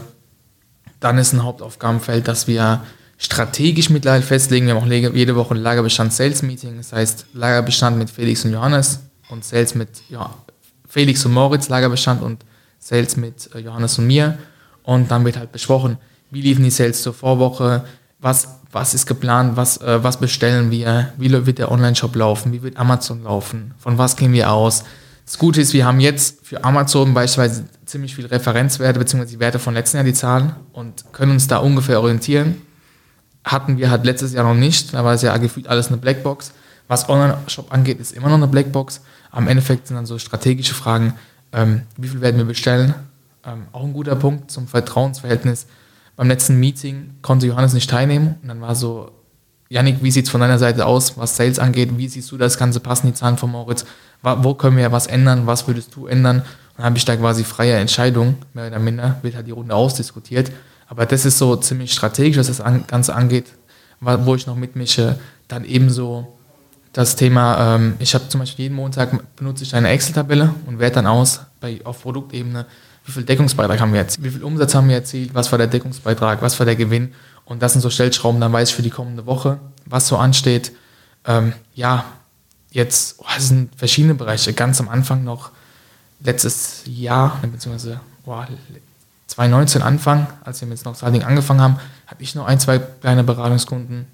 Dann 1.00 1.18
ist 1.18 1.34
ein 1.34 1.44
Hauptaufgabenfeld, 1.44 2.28
dass 2.28 2.48
wir 2.48 2.82
strategisch 3.18 3.90
mittlerweile 3.90 4.24
festlegen. 4.24 4.68
Wir 4.68 4.76
haben 4.76 4.84
auch 4.84 5.16
jede 5.16 5.36
Woche 5.36 5.56
ein 5.56 5.62
Lagerbestand-Sales-Meeting. 5.62 6.78
Das 6.78 6.94
heißt, 6.94 7.28
Lagerbestand 7.34 7.98
mit 7.98 8.10
Felix 8.10 8.46
und 8.46 8.54
Johannes 8.54 9.00
und 9.30 9.44
Sales 9.44 9.76
mit 9.76 9.90
ja, 10.10 10.34
Felix 10.88 11.26
und 11.26 11.34
Moritz, 11.34 11.70
Lagerbestand 11.70 12.22
und 12.22 12.46
Sales 12.80 13.18
mit 13.18 13.54
äh, 13.54 13.60
Johannes 13.60 13.98
und 14.00 14.08
mir. 14.08 14.38
Und 14.84 15.12
dann 15.12 15.26
wird 15.26 15.38
halt 15.38 15.52
besprochen, 15.52 15.98
wie 16.32 16.42
liefen 16.42 16.64
die 16.64 16.72
Sales 16.72 17.02
zur 17.02 17.14
Vorwoche, 17.14 17.84
was, 18.20 18.60
was 18.72 18.94
ist 18.94 19.06
geplant, 19.06 19.58
was, 19.58 19.78
äh, 19.78 20.04
was 20.04 20.20
bestellen 20.20 20.72
wir, 20.72 21.14
wie 21.18 21.32
wird 21.32 21.58
der 21.58 21.72
Online-Shop 21.72 22.16
laufen, 22.16 22.54
wie 22.54 22.64
wird 22.64 22.78
Amazon 22.78 23.24
laufen, 23.24 23.74
von 23.80 23.98
was 23.98 24.16
gehen 24.16 24.34
wir 24.34 24.52
aus. 24.52 24.84
Das 25.28 25.38
Gute 25.38 25.60
ist, 25.60 25.74
wir 25.74 25.86
haben 25.86 26.00
jetzt 26.00 26.46
für 26.46 26.64
Amazon 26.64 27.14
beispielsweise 27.14 27.66
ziemlich 27.86 28.16
viele 28.16 28.32
Referenzwerte, 28.32 28.98
beziehungsweise 28.98 29.34
die 29.36 29.42
Werte 29.42 29.60
von 29.60 29.74
letzten 29.74 29.98
Jahr, 29.98 30.06
die 30.06 30.14
Zahlen, 30.14 30.56
und 30.72 31.04
können 31.12 31.34
uns 31.34 31.50
da 31.50 31.58
ungefähr 31.58 32.00
orientieren. 32.00 32.62
Hatten 33.44 33.78
wir 33.78 33.92
halt 33.92 34.06
letztes 34.06 34.32
Jahr 34.32 34.46
noch 34.46 34.58
nicht, 34.58 34.94
da 34.94 35.04
war 35.04 35.14
es 35.14 35.24
ja 35.24 35.36
gefühlt 35.36 35.68
alles 35.68 35.90
eine 35.90 35.98
Blackbox. 35.98 36.54
Was 36.88 37.10
Online-Shop 37.10 37.74
angeht, 37.74 38.00
ist 38.00 38.14
immer 38.14 38.30
noch 38.30 38.38
eine 38.38 38.48
Blackbox. 38.48 39.02
Am 39.30 39.50
Endeffekt 39.50 39.88
sind 39.88 39.98
dann 39.98 40.06
so 40.06 40.18
strategische 40.18 40.74
Fragen, 40.74 41.14
ähm, 41.52 41.82
wie 41.98 42.08
viel 42.08 42.22
werden 42.22 42.38
wir 42.38 42.46
bestellen? 42.46 42.94
Ähm, 43.46 43.64
auch 43.74 43.84
ein 43.84 43.92
guter 43.92 44.16
Punkt 44.16 44.50
zum 44.50 44.66
Vertrauensverhältnis 44.66 45.68
beim 46.16 46.30
letzten 46.30 46.58
Meeting 46.58 47.16
konnte 47.22 47.48
Johannes 47.48 47.74
nicht 47.74 47.90
teilnehmen 47.90 48.36
und 48.42 48.48
dann 48.48 48.62
war 48.62 48.76
so, 48.76 49.12
Yannick, 49.70 50.02
wie 50.02 50.12
sieht 50.12 50.26
es 50.26 50.32
von 50.32 50.40
deiner 50.40 50.58
Seite 50.58 50.86
aus, 50.86 51.18
was 51.18 51.36
Sales 51.36 51.60
angeht? 51.60 51.98
Wie 51.98 52.08
siehst 52.08 52.32
du 52.32 52.38
das 52.38 52.58
Ganze? 52.58 52.80
Passen 52.80 53.08
die 53.08 53.14
Zahlen 53.14 53.38
von 53.38 53.52
Moritz? 53.52 53.86
Wo 54.22 54.54
können 54.54 54.78
wir 54.78 54.92
was 54.92 55.08
ändern? 55.08 55.46
Was 55.46 55.68
würdest 55.68 55.96
du 55.96 56.08
ändern? 56.08 56.44
Dann 56.76 56.86
habe 56.86 56.98
ich 56.98 57.06
da 57.06 57.16
quasi 57.16 57.44
freie 57.44 57.76
Entscheidung, 57.76 58.36
mehr 58.54 58.68
oder 58.68 58.80
minder, 58.80 59.18
wird 59.22 59.36
halt 59.36 59.48
die 59.48 59.52
Runde 59.52 59.74
ausdiskutiert. 59.74 60.52
Aber 60.88 61.06
das 61.06 61.26
ist 61.26 61.38
so 61.38 61.56
ziemlich 61.56 61.94
strategisch, 61.94 62.38
was 62.38 62.48
das 62.48 62.64
Ganze 62.88 63.16
angeht, 63.16 63.46
wo 64.00 64.36
ich 64.36 64.48
noch 64.48 64.56
mitmische. 64.56 65.18
Dann 65.48 65.66
ebenso 65.66 66.38
das 66.94 67.16
Thema, 67.16 67.76
ähm, 67.76 67.96
ich 68.00 68.14
habe 68.16 68.28
zum 68.28 68.40
Beispiel 68.40 68.64
jeden 68.64 68.76
Montag 68.76 69.12
benutze 69.36 69.64
ich 69.64 69.76
eine 69.76 69.90
Excel-Tabelle 69.90 70.54
und 70.66 70.80
werte 70.80 70.96
dann 70.96 71.08
aus 71.08 71.42
bei, 71.62 71.80
auf 71.84 72.02
Produktebene, 72.02 72.66
wie 73.06 73.12
viel 73.12 73.24
Deckungsbeitrag 73.24 73.80
haben 73.80 73.94
wir 73.94 74.00
erzielt, 74.00 74.26
wie 74.26 74.32
viel 74.32 74.44
Umsatz 74.44 74.74
haben 74.74 74.90
wir 74.90 74.96
erzielt, 74.96 75.34
was 75.34 75.52
war 75.52 75.58
der 75.58 75.68
Deckungsbeitrag, 75.68 76.42
was 76.42 76.58
war 76.60 76.66
der 76.66 76.76
Gewinn. 76.76 77.14
Und 77.46 77.62
das 77.62 77.74
sind 77.74 77.82
so 77.82 77.90
Stellschrauben, 77.90 78.42
dann 78.42 78.52
weiß 78.52 78.70
ich 78.70 78.76
für 78.76 78.82
die 78.82 78.90
kommende 78.90 79.26
Woche, 79.26 79.60
was 79.86 80.08
so 80.08 80.18
ansteht. 80.18 80.72
Ähm, 81.26 81.54
ja, 81.76 82.06
jetzt 82.72 83.16
oh, 83.20 83.26
das 83.36 83.50
sind 83.50 83.76
verschiedene 83.76 84.16
Bereiche. 84.16 84.54
Ganz 84.54 84.80
am 84.80 84.90
Anfang 84.90 85.24
noch, 85.24 85.52
letztes 86.20 86.82
Jahr, 86.86 87.40
beziehungsweise 87.42 88.00
oh, 88.26 88.36
2019 89.28 89.82
Anfang, 89.82 90.28
als 90.44 90.62
wir 90.62 90.68
mit 90.68 90.80
Snox 90.80 91.04
Holding 91.04 91.24
angefangen 91.24 91.62
haben, 91.62 91.78
hatte 92.08 92.24
ich 92.24 92.34
noch 92.36 92.46
ein, 92.46 92.60
zwei 92.60 92.80
kleine 92.80 93.24
Beratungskunden. 93.24 94.08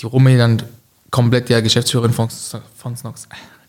Die 0.00 0.06
Rumi 0.06 0.36
dann 0.36 0.62
komplett 1.10 1.48
der 1.48 1.62
Geschäftsführerin 1.62 2.12
von, 2.12 2.28
von 2.76 2.96
Snox, 2.96 3.28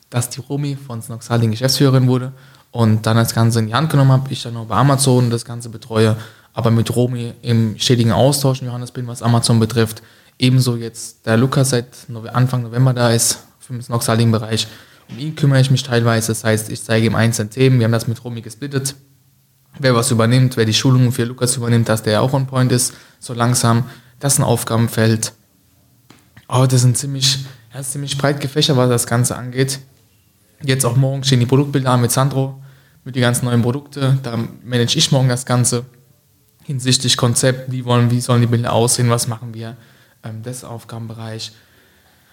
dass 0.10 0.30
die 0.30 0.39
Rumi 0.39 0.76
von 0.76 1.02
Snox 1.02 1.30
Holding 1.30 1.52
Geschäftsführerin 1.52 2.08
wurde 2.08 2.32
und 2.71 3.06
dann 3.06 3.17
das 3.17 3.34
Ganze 3.34 3.60
in 3.60 3.67
die 3.67 3.74
Hand 3.74 3.89
genommen 3.89 4.12
habe, 4.12 4.32
ich 4.32 4.41
dann 4.43 4.54
noch 4.54 4.65
bei 4.65 4.76
Amazon 4.76 5.30
das 5.30 5.45
Ganze 5.45 5.69
betreue, 5.69 6.15
aber 6.54 6.71
mit 6.71 6.95
Romy 6.95 7.34
im 7.41 7.78
stetigen 7.78 8.12
Austausch, 8.12 8.62
Johannes 8.62 8.91
bin, 8.91 9.08
was 9.08 9.21
Amazon 9.21 9.60
betrifft. 9.60 10.02
Ebenso 10.39 10.76
jetzt 10.76 11.26
der 11.26 11.38
Lukas 11.38 11.69
seit 11.69 11.88
Anfang 12.34 12.63
November 12.63 12.93
da 12.93 13.12
ist, 13.12 13.39
für 13.62 13.74
den 13.74 13.82
Snoxaling-Bereich. 13.82 14.67
Um 15.10 15.19
ihn 15.19 15.36
kümmere 15.36 15.62
ich 15.62 15.71
mich 15.71 15.84
teilweise, 15.84 16.30
das 16.30 16.43
heißt, 16.43 16.69
ich 16.69 16.84
zeige 16.84 17.06
ihm 17.06 17.15
einzelne 17.15 17.50
Themen, 17.50 17.80
wir 17.80 17.86
haben 17.86 17.91
das 17.91 18.08
mit 18.08 18.24
Romy 18.24 18.41
gesplittet. 18.41 18.95
Wer 19.80 19.95
was 19.95 20.12
übernimmt, 20.12 20.58
wer 20.58 20.65
die 20.65 20.74
Schulungen 20.74 21.12
für 21.12 21.24
Lukas 21.24 21.56
übernimmt, 21.56 21.88
dass 21.88 22.04
der 22.04 22.21
auch 22.21 22.34
on 22.34 22.47
point 22.47 22.71
ist, 22.71 22.93
so 23.19 23.34
langsam. 23.34 23.86
Das 24.19 24.34
ist 24.34 24.39
ein 24.39 24.43
Aufgabenfeld. 24.43 25.34
Aber 26.47 26.67
das 26.67 26.82
sind 26.82 26.97
ziemlich, 26.97 27.39
ja, 27.74 27.82
ziemlich 27.82 28.17
breit 28.17 28.41
gefächert, 28.41 28.76
was 28.76 28.89
das 28.89 29.08
Ganze 29.08 29.38
angeht. 29.38 29.80
Jetzt 30.63 30.86
auch 30.86 30.95
morgen 30.95 31.24
stehen 31.24 31.39
die 31.39 31.45
Produktbilder 31.45 31.91
an 31.91 32.02
mit 32.02 32.12
Sandro, 32.12 32.62
mit 33.04 33.15
den 33.15 33.21
ganzen 33.21 33.45
neuen 33.45 33.62
Produkten. 33.62 34.19
Da 34.21 34.38
manage 34.63 34.97
ich 34.97 35.12
morgen 35.12 35.30
das 35.30 35.45
Ganze 35.45 35.86
hinsichtlich 36.63 37.17
Konzept, 37.17 37.71
wie 37.71 37.86
wollen, 37.86 38.12
wie 38.12 38.21
sollen 38.21 38.41
die 38.41 38.47
Bilder 38.47 38.74
aussehen, 38.74 39.10
was 39.10 39.28
machen 39.28 39.54
wir, 39.54 39.76
ähm, 40.24 40.43
das 40.43 40.63
Aufgabenbereich. 40.63 41.54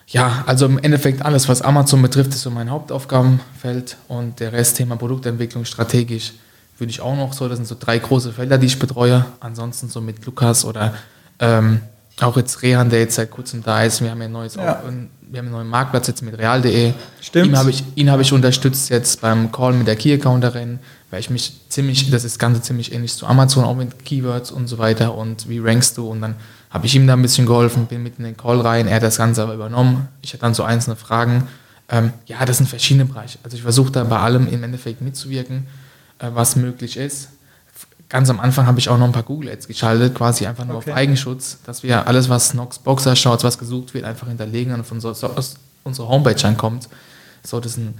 Ja, 0.09 0.44
also 0.47 0.66
im 0.66 0.79
Endeffekt 0.79 1.23
alles, 1.23 1.49
was 1.49 1.61
Amazon 1.62 2.01
betrifft, 2.01 2.31
ist 2.31 2.42
so 2.42 2.51
mein 2.51 2.71
Hauptaufgabenfeld 2.71 3.97
und 4.09 4.40
der 4.40 4.53
Rest 4.53 4.79
Thema 4.79 4.97
Produktentwicklung 4.97 5.64
strategisch 5.64 6.33
würde 6.79 6.90
ich 6.90 7.01
auch 7.01 7.16
noch 7.16 7.33
so, 7.33 7.49
das 7.49 7.59
sind 7.59 7.66
so 7.66 7.77
drei 7.79 7.99
große 7.99 8.33
Felder, 8.33 8.57
die 8.57 8.66
ich 8.66 8.79
betreue. 8.79 9.27
Ansonsten 9.40 9.88
so 9.88 10.01
mit 10.01 10.25
Lukas 10.25 10.64
oder 10.64 10.94
ähm, 11.40 11.81
auch 12.21 12.37
jetzt 12.37 12.62
Rehan, 12.62 12.90
der 12.90 13.01
jetzt 13.01 13.16
seit 13.16 13.31
kurzem 13.31 13.62
da 13.62 13.83
ist. 13.83 14.01
Wir 14.01 14.11
haben 14.11 14.21
ja 14.21 14.27
ein 14.27 14.33
neues 14.33 14.55
ja. 14.55 14.77
Auch, 14.77 14.85
wir 14.85 15.38
haben 15.38 15.47
einen 15.47 15.51
neuen 15.51 15.68
Marktplatz 15.68 16.07
jetzt 16.07 16.23
mit 16.23 16.38
real.de. 16.38 16.92
Stimmt. 17.21 17.49
Ihn 17.49 17.59
habe 17.59 17.71
ich, 17.71 17.85
ihn 17.97 18.11
hab 18.11 18.21
ich 18.21 18.33
unterstützt 18.33 18.90
jetzt 18.90 19.21
beim 19.21 19.53
Call 19.53 19.73
mit 19.73 19.87
der 19.87 19.97
Key-Accounterin, 19.97 20.79
weil 21.11 21.21
ich 21.21 21.31
mich 21.31 21.61
ziemlich, 21.68 22.11
das 22.11 22.25
ist 22.25 22.38
Ganze 22.38 22.62
ziemlich 22.62 22.92
ähnlich 22.92 23.14
zu 23.14 23.27
Amazon, 23.27 23.64
auch 23.64 23.77
mit 23.77 24.05
Keywords 24.05 24.51
und 24.51 24.68
so 24.68 24.79
weiter 24.79 25.14
und 25.16 25.49
wie 25.49 25.59
rankst 25.59 25.97
du 25.99 26.09
und 26.09 26.23
dann 26.23 26.37
habe 26.70 26.87
ich 26.87 26.94
ihm 26.94 27.07
da 27.07 27.14
ein 27.14 27.22
bisschen 27.22 27.46
geholfen, 27.46 27.87
bin 27.87 28.02
mit 28.02 28.18
in 28.18 28.24
den 28.24 28.37
Call 28.37 28.61
rein, 28.61 28.87
er 28.87 28.96
hat 28.96 29.02
das 29.02 29.16
Ganze 29.16 29.42
aber 29.42 29.54
übernommen. 29.54 30.09
Ich 30.22 30.33
hatte 30.33 30.42
dann 30.42 30.54
so 30.54 30.64
einzelne 30.64 30.96
Fragen. 30.96 31.48
Ähm, 31.88 32.12
ja, 32.26 32.44
das 32.44 32.59
sind 32.59 32.68
verschiedene 32.68 33.07
Bereiche. 33.07 33.38
Also 33.42 33.57
ich 33.57 33.62
versuche 33.62 33.90
da 33.90 34.04
bei 34.04 34.18
allem 34.18 34.46
im 34.48 34.62
Endeffekt 34.62 35.00
mitzuwirken, 35.00 35.66
äh, 36.18 36.28
was 36.33 36.57
möglich 36.57 36.96
ist 36.96 37.28
ganz 38.09 38.31
am 38.31 38.40
Anfang 38.40 38.66
habe 38.66 38.78
ich 38.78 38.88
auch 38.88 38.98
noch 38.98 39.07
ein 39.07 39.12
paar 39.12 39.22
Google 39.22 39.50
Ads 39.50 39.66
geschaltet, 39.66 40.14
quasi 40.14 40.46
einfach 40.46 40.64
nur 40.64 40.76
okay. 40.76 40.90
auf 40.90 40.96
Eigenschutz, 40.96 41.59
dass 41.64 41.83
wir 41.83 42.07
alles, 42.07 42.28
was 42.28 42.54
Nox 42.54 42.78
Boxer 42.78 43.14
schaut, 43.16 43.44
was 43.44 43.59
gesucht 43.59 43.94
wird, 43.94 44.04
einfach 44.04 44.28
hinterlegen 44.28 44.72
und 44.72 44.85
von 44.87 45.00
so, 45.00 45.12
so 45.12 45.28
aus 45.28 45.57
unserer 45.85 46.09
Homepage 46.09 46.42
ankommt. 46.46 46.88
So, 47.42 47.61
das 47.61 47.76
ein, 47.76 47.94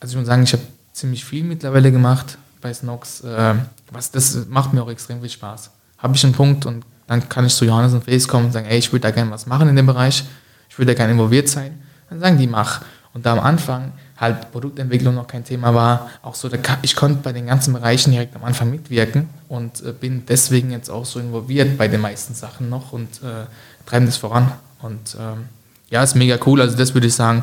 also 0.00 0.12
ich 0.12 0.18
muss 0.18 0.26
sagen, 0.26 0.42
ich 0.42 0.52
habe 0.52 0.62
ziemlich 0.92 1.24
viel 1.24 1.44
mittlerweile 1.44 1.90
gemacht 1.90 2.38
bei 2.60 2.72
Snox. 2.72 3.22
Äh, 3.22 3.54
was, 3.90 4.10
das 4.10 4.46
macht 4.48 4.72
mir 4.72 4.82
auch 4.82 4.90
extrem 4.90 5.20
viel 5.20 5.30
Spaß. 5.30 5.70
Habe 5.98 6.14
ich 6.14 6.24
einen 6.24 6.34
Punkt 6.34 6.66
und 6.66 6.84
dann 7.06 7.28
kann 7.28 7.46
ich 7.46 7.54
zu 7.54 7.64
Johannes 7.64 7.92
und 7.92 8.04
Face 8.04 8.26
kommen 8.26 8.46
und 8.46 8.52
sagen, 8.52 8.66
ey, 8.66 8.78
ich 8.78 8.92
würde 8.92 9.02
da 9.02 9.10
gerne 9.10 9.30
was 9.30 9.46
machen 9.46 9.68
in 9.68 9.76
dem 9.76 9.86
Bereich, 9.86 10.24
ich 10.68 10.78
würde 10.78 10.92
da 10.92 10.96
gerne 10.96 11.12
involviert 11.12 11.48
sein. 11.48 11.82
Dann 12.10 12.20
sagen 12.20 12.38
die, 12.38 12.46
mach. 12.46 12.82
Und 13.14 13.24
da 13.24 13.32
am 13.32 13.40
Anfang 13.40 13.92
halt 14.18 14.52
Produktentwicklung 14.52 15.14
noch 15.14 15.26
kein 15.26 15.44
Thema 15.44 15.74
war, 15.74 16.10
auch 16.22 16.34
so, 16.34 16.50
ich 16.82 16.96
konnte 16.96 17.20
bei 17.22 17.32
den 17.32 17.46
ganzen 17.46 17.72
Bereichen 17.72 18.10
direkt 18.10 18.36
am 18.36 18.44
Anfang 18.44 18.70
mitwirken 18.70 19.28
und 19.48 19.82
äh, 19.82 19.92
bin 19.92 20.24
deswegen 20.26 20.70
jetzt 20.70 20.90
auch 20.90 21.06
so 21.06 21.18
involviert 21.18 21.78
bei 21.78 21.88
den 21.88 22.00
meisten 22.00 22.34
Sachen 22.34 22.68
noch 22.68 22.92
und 22.92 23.22
äh, 23.22 23.46
treiben 23.86 24.06
das 24.06 24.18
voran. 24.18 24.52
Und 24.82 25.16
ähm, 25.18 25.46
ja, 25.88 26.02
ist 26.02 26.14
mega 26.14 26.38
cool. 26.46 26.60
Also 26.60 26.76
das 26.76 26.92
würde 26.92 27.06
ich 27.06 27.14
sagen, 27.14 27.42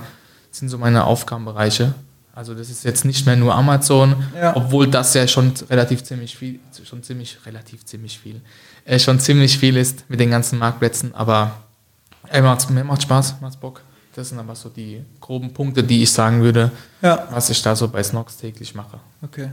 sind 0.52 0.70
so 0.70 0.78
meine 0.78 1.06
Aufgabenbereiche. 1.06 1.94
Also 2.36 2.56
das 2.56 2.72
ist 2.72 2.84
jetzt 2.84 3.06
nicht 3.06 3.28
mehr 3.28 3.36
nur 3.36 3.54
Amazon, 3.54 4.16
ja. 4.36 4.56
obwohl 4.56 4.88
das 4.88 5.14
ja 5.14 5.28
schon 5.28 5.54
relativ 5.70 6.04
ziemlich 6.04 6.36
viel, 6.36 6.60
schon 6.84 7.04
ziemlich, 7.04 7.38
relativ 7.46 7.86
ziemlich 7.86 8.18
viel, 8.18 8.42
äh, 8.86 8.98
schon 8.98 9.20
ziemlich 9.20 9.60
viel 9.60 9.78
ist 9.78 10.10
mit 10.10 10.20
den 10.20 10.32
ganzen 10.32 10.58
Marktplätzen, 10.58 11.14
aber 11.14 11.52
ey, 12.30 12.42
macht's, 12.42 12.68
mir 12.70 12.84
macht 12.84 13.04
Spaß, 13.04 13.36
macht 13.40 13.60
Bock. 13.60 13.82
Das 14.16 14.30
sind 14.30 14.40
aber 14.40 14.56
so 14.56 14.70
die 14.70 15.04
groben 15.20 15.54
Punkte, 15.54 15.84
die 15.84 16.02
ich 16.02 16.12
sagen 16.12 16.42
würde, 16.42 16.72
ja. 17.04 17.28
was 17.30 17.52
ich 17.52 17.62
da 17.62 17.76
so 17.76 17.88
bei 17.88 18.02
Snox 18.02 18.38
täglich 18.38 18.74
mache. 18.74 19.00
Okay. 19.22 19.50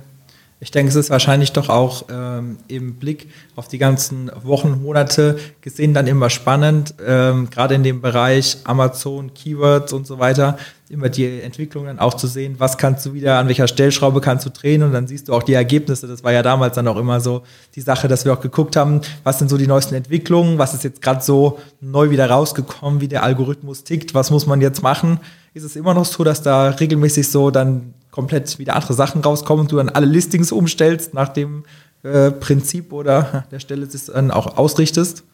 Ich 0.63 0.71
denke, 0.71 0.91
es 0.91 0.95
ist 0.95 1.09
wahrscheinlich 1.09 1.53
doch 1.53 1.71
auch 1.71 2.05
ähm, 2.13 2.59
im 2.69 2.97
Blick 2.97 3.29
auf 3.57 3.67
die 3.67 3.79
ganzen 3.79 4.31
Wochen, 4.43 4.83
Monate 4.83 5.39
gesehen 5.63 5.95
dann 5.95 6.07
immer 6.07 6.29
spannend, 6.29 6.95
ähm, 7.05 7.49
gerade 7.49 7.75
in 7.75 7.83
dem 7.83 8.03
Bereich 8.03 8.59
Amazon, 8.65 9.33
Keywords 9.33 9.95
und 9.95 10.07
so 10.07 10.19
weiter, 10.19 10.59
immer 10.91 11.09
die 11.09 11.41
Entwicklung 11.41 11.87
dann 11.87 11.99
auch 11.99 12.13
zu 12.13 12.27
sehen, 12.27 12.57
was 12.59 12.77
kannst 12.77 13.07
du 13.07 13.15
wieder, 13.15 13.39
an 13.39 13.47
welcher 13.47 13.69
Stellschraube 13.69 14.21
kannst 14.21 14.45
du 14.45 14.51
drehen? 14.51 14.83
Und 14.83 14.93
dann 14.93 15.07
siehst 15.07 15.29
du 15.29 15.35
auch 15.35 15.43
die 15.43 15.55
Ergebnisse. 15.55 16.07
Das 16.07 16.25
war 16.25 16.33
ja 16.33 16.43
damals 16.43 16.75
dann 16.75 16.89
auch 16.89 16.99
immer 16.99 17.21
so 17.21 17.43
die 17.75 17.81
Sache, 17.81 18.07
dass 18.07 18.27
wir 18.27 18.33
auch 18.35 18.41
geguckt 18.41 18.77
haben, 18.77 19.01
was 19.25 19.39
sind 19.39 19.49
so 19.49 19.57
die 19.57 19.67
neuesten 19.67 19.95
Entwicklungen, 19.95 20.59
was 20.59 20.75
ist 20.75 20.85
jetzt 20.85 21.01
gerade 21.01 21.23
so 21.23 21.59
neu 21.81 22.11
wieder 22.11 22.29
rausgekommen, 22.29 23.01
wie 23.01 23.09
der 23.09 23.23
Algorithmus 23.23 23.85
tickt, 23.85 24.13
was 24.13 24.31
muss 24.31 24.47
man 24.47 24.61
jetzt 24.61 24.83
machen. 24.83 25.21
Ist 25.55 25.65
es 25.65 25.75
immer 25.75 25.95
noch 25.95 26.05
so, 26.05 26.23
dass 26.23 26.43
da 26.43 26.69
regelmäßig 26.69 27.31
so 27.31 27.51
dann 27.51 27.95
komplett 28.11 28.59
wieder 28.59 28.75
andere 28.75 28.95
Sachen 28.95 29.23
rauskommen 29.23 29.63
und 29.63 29.73
du 29.73 29.77
dann 29.77 29.89
alle 29.89 30.07
Listings 30.07 30.53
umstellst 30.53 31.15
nach 31.15 31.29
dem 31.29 31.65
äh, 32.03 32.31
Prinzip 32.31 32.93
oder 32.93 33.45
der 33.51 33.61
Stelle 33.61 33.87
das 33.87 34.07
dann 34.07 34.31
auch 34.31 34.57
ausrichtest? 34.57 35.25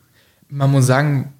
Man 0.48 0.70
muss 0.70 0.86
sagen, 0.86 1.32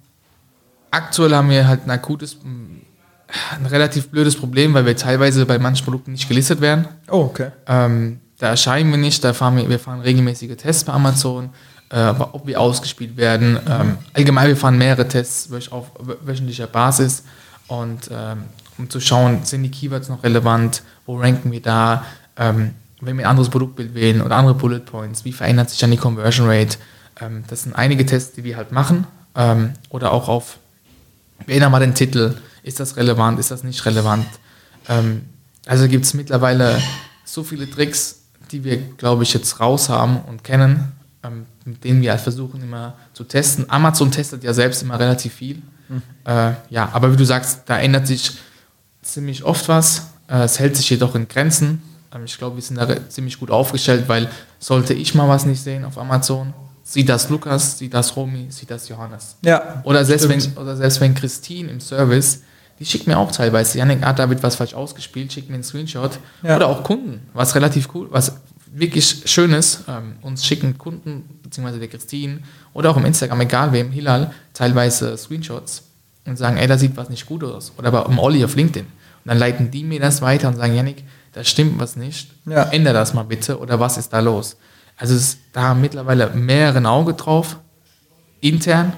aktuell 0.91 1.33
haben 1.33 1.49
wir 1.49 1.67
halt 1.67 1.85
ein 1.85 1.91
akutes, 1.91 2.37
ein 2.43 3.65
relativ 3.65 4.09
blödes 4.09 4.35
Problem, 4.35 4.73
weil 4.73 4.85
wir 4.85 4.95
teilweise 4.95 5.45
bei 5.45 5.59
manchen 5.59 5.83
Produkten 5.83 6.11
nicht 6.11 6.27
gelistet 6.27 6.61
werden. 6.61 6.87
Oh, 7.09 7.29
okay. 7.29 7.51
Ähm, 7.67 8.19
da 8.39 8.49
erscheinen 8.49 8.91
wir 8.91 8.97
nicht, 8.97 9.23
da 9.23 9.33
fahren 9.33 9.57
wir, 9.57 9.69
wir 9.69 9.79
fahren 9.79 10.01
regelmäßige 10.01 10.55
Tests 10.57 10.83
bei 10.83 10.93
Amazon, 10.93 11.49
äh, 11.89 12.09
ob 12.09 12.45
wir 12.45 12.59
ausgespielt 12.59 13.17
werden. 13.17 13.59
Ähm, 13.67 13.97
allgemein, 14.13 14.47
wir 14.47 14.57
fahren 14.57 14.77
mehrere 14.77 15.07
Tests 15.07 15.49
auf 15.71 15.91
wöchentlicher 16.23 16.67
Basis 16.67 17.23
und 17.67 18.09
ähm, 18.11 18.43
um 18.77 18.89
zu 18.89 18.99
schauen, 18.99 19.43
sind 19.43 19.63
die 19.63 19.71
Keywords 19.71 20.09
noch 20.09 20.23
relevant, 20.23 20.83
wo 21.05 21.17
ranken 21.17 21.51
wir 21.51 21.61
da, 21.61 22.05
ähm, 22.37 22.71
wenn 23.01 23.17
wir 23.17 23.25
ein 23.25 23.29
anderes 23.29 23.49
Produktbild 23.49 23.93
wählen 23.93 24.21
oder 24.21 24.35
andere 24.35 24.55
Bullet 24.55 24.79
Points, 24.79 25.25
wie 25.25 25.33
verändert 25.33 25.69
sich 25.69 25.79
dann 25.79 25.91
die 25.91 25.97
Conversion 25.97 26.47
Rate. 26.47 26.77
Ähm, 27.19 27.43
das 27.47 27.63
sind 27.63 27.75
einige 27.75 28.05
Tests, 28.05 28.33
die 28.35 28.43
wir 28.43 28.57
halt 28.57 28.71
machen. 28.71 29.05
Ähm, 29.35 29.73
oder 29.89 30.11
auch 30.11 30.27
auf, 30.27 30.57
wir 31.45 31.55
ändern 31.55 31.71
mal 31.71 31.79
den 31.79 31.93
Titel, 31.93 32.35
ist 32.63 32.79
das 32.79 32.97
relevant, 32.97 33.39
ist 33.39 33.51
das 33.51 33.63
nicht 33.63 33.85
relevant. 33.85 34.25
Ähm, 34.89 35.23
also 35.65 35.87
gibt 35.87 36.05
es 36.05 36.13
mittlerweile 36.13 36.81
so 37.23 37.43
viele 37.43 37.69
Tricks, 37.69 38.21
die 38.51 38.63
wir, 38.63 38.77
glaube 38.77 39.23
ich, 39.23 39.33
jetzt 39.33 39.59
raus 39.59 39.89
haben 39.89 40.21
und 40.21 40.43
kennen, 40.43 40.91
ähm, 41.23 41.45
mit 41.65 41.83
denen 41.83 42.01
wir 42.01 42.11
halt 42.11 42.21
versuchen 42.21 42.61
immer 42.61 42.93
zu 43.13 43.23
testen. 43.25 43.69
Amazon 43.69 44.11
testet 44.11 44.43
ja 44.43 44.53
selbst 44.53 44.81
immer 44.81 44.99
relativ 44.99 45.33
viel. 45.33 45.61
Mhm. 45.89 46.01
Äh, 46.25 46.53
ja, 46.69 46.89
aber 46.93 47.11
wie 47.11 47.17
du 47.17 47.25
sagst, 47.25 47.61
da 47.65 47.79
ändert 47.79 48.07
sich 48.07 48.37
ziemlich 49.07 49.43
oft 49.43 49.67
was. 49.67 50.07
Äh, 50.27 50.43
es 50.43 50.59
hält 50.59 50.75
sich 50.75 50.89
jedoch 50.89 51.15
in 51.15 51.27
Grenzen. 51.27 51.81
Ähm, 52.13 52.25
ich 52.25 52.37
glaube, 52.37 52.55
wir 52.55 52.63
sind 52.63 52.77
da 52.77 53.09
ziemlich 53.09 53.39
gut 53.39 53.51
aufgestellt, 53.51 54.05
weil 54.07 54.29
sollte 54.59 54.93
ich 54.93 55.15
mal 55.15 55.27
was 55.27 55.45
nicht 55.45 55.61
sehen 55.61 55.85
auf 55.85 55.97
Amazon, 55.97 56.53
sieht 56.83 57.09
das 57.09 57.29
Lukas, 57.29 57.77
sieht 57.77 57.93
das 57.93 58.15
Romy, 58.15 58.47
sieht 58.49 58.71
das 58.71 58.87
Johannes. 58.89 59.35
Ja. 59.41 59.81
Oder 59.83 60.05
selbst, 60.05 60.29
wenn, 60.29 60.41
oder 60.57 60.75
selbst 60.75 61.01
wenn 61.01 61.13
Christine 61.15 61.69
im 61.69 61.79
Service, 61.79 62.41
die 62.79 62.85
schickt 62.85 63.07
mir 63.07 63.17
auch 63.17 63.31
teilweise, 63.31 63.77
Janik 63.77 64.05
hat 64.05 64.19
damit 64.19 64.43
was 64.43 64.55
falsch 64.55 64.73
ausgespielt, 64.73 65.33
schickt 65.33 65.49
mir 65.49 65.55
einen 65.55 65.63
Screenshot. 65.63 66.19
Ja. 66.43 66.55
Oder 66.55 66.67
auch 66.67 66.83
Kunden, 66.83 67.27
was 67.33 67.55
relativ 67.55 67.89
cool, 67.93 68.07
was 68.11 68.33
wirklich 68.71 69.23
schön 69.25 69.51
ist. 69.53 69.83
Ähm, 69.87 70.13
uns 70.21 70.45
schicken 70.45 70.77
Kunden, 70.77 71.39
beziehungsweise 71.43 71.79
der 71.79 71.87
Christine 71.87 72.39
oder 72.73 72.91
auch 72.91 72.97
im 72.97 73.05
Instagram, 73.05 73.41
egal 73.41 73.71
wem, 73.73 73.91
Hilal, 73.91 74.31
teilweise 74.53 75.17
Screenshots 75.17 75.83
und 76.25 76.37
sagen, 76.37 76.57
ey, 76.57 76.67
da 76.67 76.77
sieht 76.77 76.95
was 76.95 77.09
nicht 77.09 77.25
gut 77.25 77.43
aus. 77.43 77.71
Oder 77.77 77.91
bei 77.91 77.99
um 78.01 78.19
Olli 78.19 78.43
auf 78.43 78.55
LinkedIn. 78.55 78.85
Dann 79.27 79.37
leiten 79.37 79.69
die 79.69 79.83
mir 79.83 79.99
das 79.99 80.21
weiter 80.21 80.47
und 80.47 80.55
sagen, 80.55 80.73
Janik, 80.73 81.03
da 81.33 81.43
stimmt 81.43 81.79
was 81.79 81.97
nicht. 81.97 82.31
Ja. 82.45 82.63
Ändere 82.63 82.93
das 82.93 83.13
mal 83.13 83.23
bitte 83.23 83.59
oder 83.59 83.79
was 83.79 83.97
ist 83.97 84.13
da 84.13 84.19
los? 84.19 84.55
Also 84.95 85.13
es 85.13 85.21
ist 85.21 85.39
da 85.51 85.73
mittlerweile 85.73 86.29
mehrere 86.31 86.87
Auge 86.87 87.13
drauf, 87.13 87.57
intern 88.39 88.93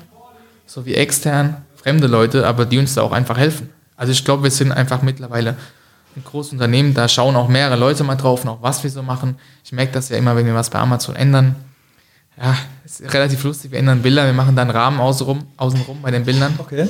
sowie 0.68 0.94
extern, 0.94 1.66
fremde 1.76 2.06
Leute, 2.06 2.46
aber 2.46 2.66
die 2.66 2.78
uns 2.78 2.94
da 2.94 3.02
auch 3.02 3.12
einfach 3.12 3.38
helfen. 3.38 3.70
Also 3.96 4.12
ich 4.12 4.24
glaube, 4.24 4.44
wir 4.44 4.52
sind 4.52 4.72
einfach 4.72 5.02
mittlerweile 5.02 5.56
ein 6.16 6.24
großes 6.24 6.54
Unternehmen, 6.54 6.94
da 6.94 7.08
schauen 7.08 7.36
auch 7.36 7.48
mehrere 7.48 7.76
Leute 7.76 8.04
mal 8.04 8.16
drauf, 8.16 8.46
noch 8.46 8.62
was 8.62 8.84
wir 8.84 8.92
so 8.92 9.02
machen. 9.02 9.36
Ich 9.64 9.72
merke 9.72 9.92
das 9.94 10.10
ja 10.10 10.18
immer, 10.18 10.36
wenn 10.36 10.46
wir 10.46 10.54
was 10.54 10.70
bei 10.70 10.80
Amazon 10.80 11.16
ändern. 11.16 11.56
Ja, 12.42 12.56
ist 12.86 13.02
relativ 13.14 13.44
lustig, 13.44 13.72
wir 13.72 13.80
ändern 13.80 14.04
Bilder, 14.04 14.26
wir 14.26 14.34
machen 14.34 14.56
dann 14.56 14.70
Rahmen 14.70 15.00
außenrum, 15.00 15.48
außenrum 15.58 16.04
bei 16.04 16.12
den 16.12 16.24
Bildern. 16.24 16.54
Okay. 16.60 16.88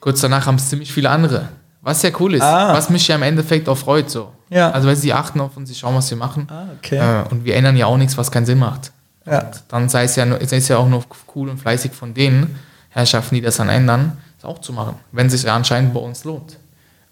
Kurz 0.00 0.22
danach 0.22 0.46
haben 0.46 0.56
es 0.56 0.70
ziemlich 0.70 0.90
viele 0.90 1.10
andere. 1.10 1.50
Was 1.88 2.02
ja 2.02 2.10
cool 2.20 2.34
ist, 2.34 2.42
ah. 2.42 2.74
was 2.74 2.90
mich 2.90 3.08
ja 3.08 3.14
im 3.14 3.22
Endeffekt 3.22 3.66
auch 3.66 3.78
freut. 3.78 4.10
So. 4.10 4.30
Ja. 4.50 4.70
Also 4.72 4.88
weil 4.88 4.96
sie 4.96 5.14
achten 5.14 5.40
auf 5.40 5.56
uns, 5.56 5.70
sie 5.70 5.74
schauen, 5.74 5.94
was 5.94 6.10
wir 6.10 6.18
machen. 6.18 6.46
Ah, 6.50 6.66
okay. 6.76 6.96
Äh, 6.98 7.26
und 7.30 7.46
wir 7.46 7.56
ändern 7.56 7.78
ja 7.78 7.86
auch 7.86 7.96
nichts, 7.96 8.18
was 8.18 8.30
keinen 8.30 8.44
Sinn 8.44 8.58
macht. 8.58 8.92
Ja. 9.24 9.40
Und 9.40 9.62
dann 9.68 9.88
sei 9.88 10.04
es 10.04 10.14
ja, 10.14 10.26
sei 10.46 10.58
es 10.58 10.68
ja 10.68 10.76
auch 10.76 10.88
noch 10.88 11.06
cool 11.34 11.48
und 11.48 11.56
fleißig 11.56 11.92
von 11.92 12.12
den 12.12 12.56
Herrschaften, 12.90 13.36
die 13.36 13.40
das 13.40 13.56
dann 13.56 13.70
ändern, 13.70 14.18
es 14.36 14.44
auch 14.44 14.58
zu 14.60 14.74
machen, 14.74 14.96
wenn 15.12 15.28
es 15.28 15.32
sich 15.32 15.44
ja 15.44 15.56
anscheinend 15.56 15.94
bei 15.94 16.00
uns 16.00 16.24
lohnt. 16.24 16.58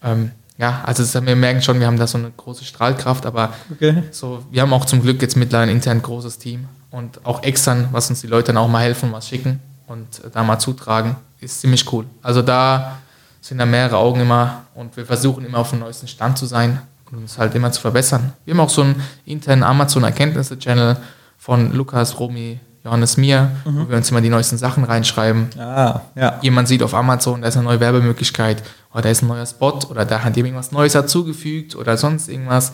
Ähm, 0.04 0.32
ja, 0.58 0.82
also 0.84 1.02
ist, 1.02 1.14
wir 1.14 1.36
merken 1.36 1.62
schon, 1.62 1.80
wir 1.80 1.86
haben 1.86 1.98
da 1.98 2.06
so 2.06 2.18
eine 2.18 2.30
große 2.36 2.66
Strahlkraft, 2.66 3.24
aber 3.24 3.54
okay. 3.72 4.02
so, 4.10 4.44
wir 4.50 4.60
haben 4.60 4.74
auch 4.74 4.84
zum 4.84 5.00
Glück 5.00 5.22
jetzt 5.22 5.38
mittlerweile 5.38 5.70
ein 5.70 5.76
intern 5.76 6.02
großes 6.02 6.36
Team 6.36 6.68
und 6.90 7.24
auch 7.24 7.42
extern, 7.44 7.88
was 7.92 8.10
uns 8.10 8.20
die 8.20 8.26
Leute 8.26 8.48
dann 8.48 8.58
auch 8.58 8.68
mal 8.68 8.82
helfen, 8.82 9.10
was 9.10 9.26
schicken 9.26 9.58
und 9.86 10.20
da 10.34 10.42
mal 10.42 10.58
zutragen, 10.58 11.16
ist 11.40 11.62
ziemlich 11.62 11.90
cool. 11.94 12.04
Also 12.20 12.42
da 12.42 12.98
sind 13.46 13.58
da 13.58 13.66
mehrere 13.66 13.98
Augen 13.98 14.20
immer 14.20 14.64
und 14.74 14.96
wir 14.96 15.06
versuchen 15.06 15.44
immer 15.44 15.58
auf 15.58 15.70
dem 15.70 15.78
neuesten 15.78 16.08
Stand 16.08 16.36
zu 16.36 16.46
sein 16.46 16.80
und 17.10 17.18
uns 17.18 17.38
halt 17.38 17.54
immer 17.54 17.70
zu 17.70 17.80
verbessern. 17.80 18.32
Wir 18.44 18.54
haben 18.54 18.60
auch 18.60 18.70
so 18.70 18.82
einen 18.82 19.00
internen 19.24 19.62
Amazon-Erkenntnisse-Channel 19.62 20.96
von 21.38 21.72
Lukas, 21.72 22.18
Romy, 22.18 22.58
Johannes 22.84 23.16
Mir, 23.16 23.52
mhm. 23.64 23.84
wo 23.84 23.88
wir 23.88 23.96
uns 23.98 24.10
immer 24.10 24.20
die 24.20 24.30
neuesten 24.30 24.58
Sachen 24.58 24.82
reinschreiben. 24.82 25.50
Ah, 25.58 26.00
ja. 26.16 26.40
Jemand 26.42 26.66
sieht 26.66 26.82
auf 26.82 26.92
Amazon, 26.92 27.42
da 27.42 27.48
ist 27.48 27.56
eine 27.56 27.64
neue 27.64 27.78
Werbemöglichkeit 27.78 28.64
oder 28.92 29.02
da 29.02 29.10
ist 29.10 29.22
ein 29.22 29.28
neuer 29.28 29.46
Spot 29.46 29.78
oder 29.90 30.04
da 30.04 30.24
hat 30.24 30.36
jemand 30.36 30.48
irgendwas 30.48 30.72
Neues 30.72 30.94
dazugefügt 30.94 31.76
oder 31.76 31.96
sonst 31.96 32.28
irgendwas. 32.28 32.72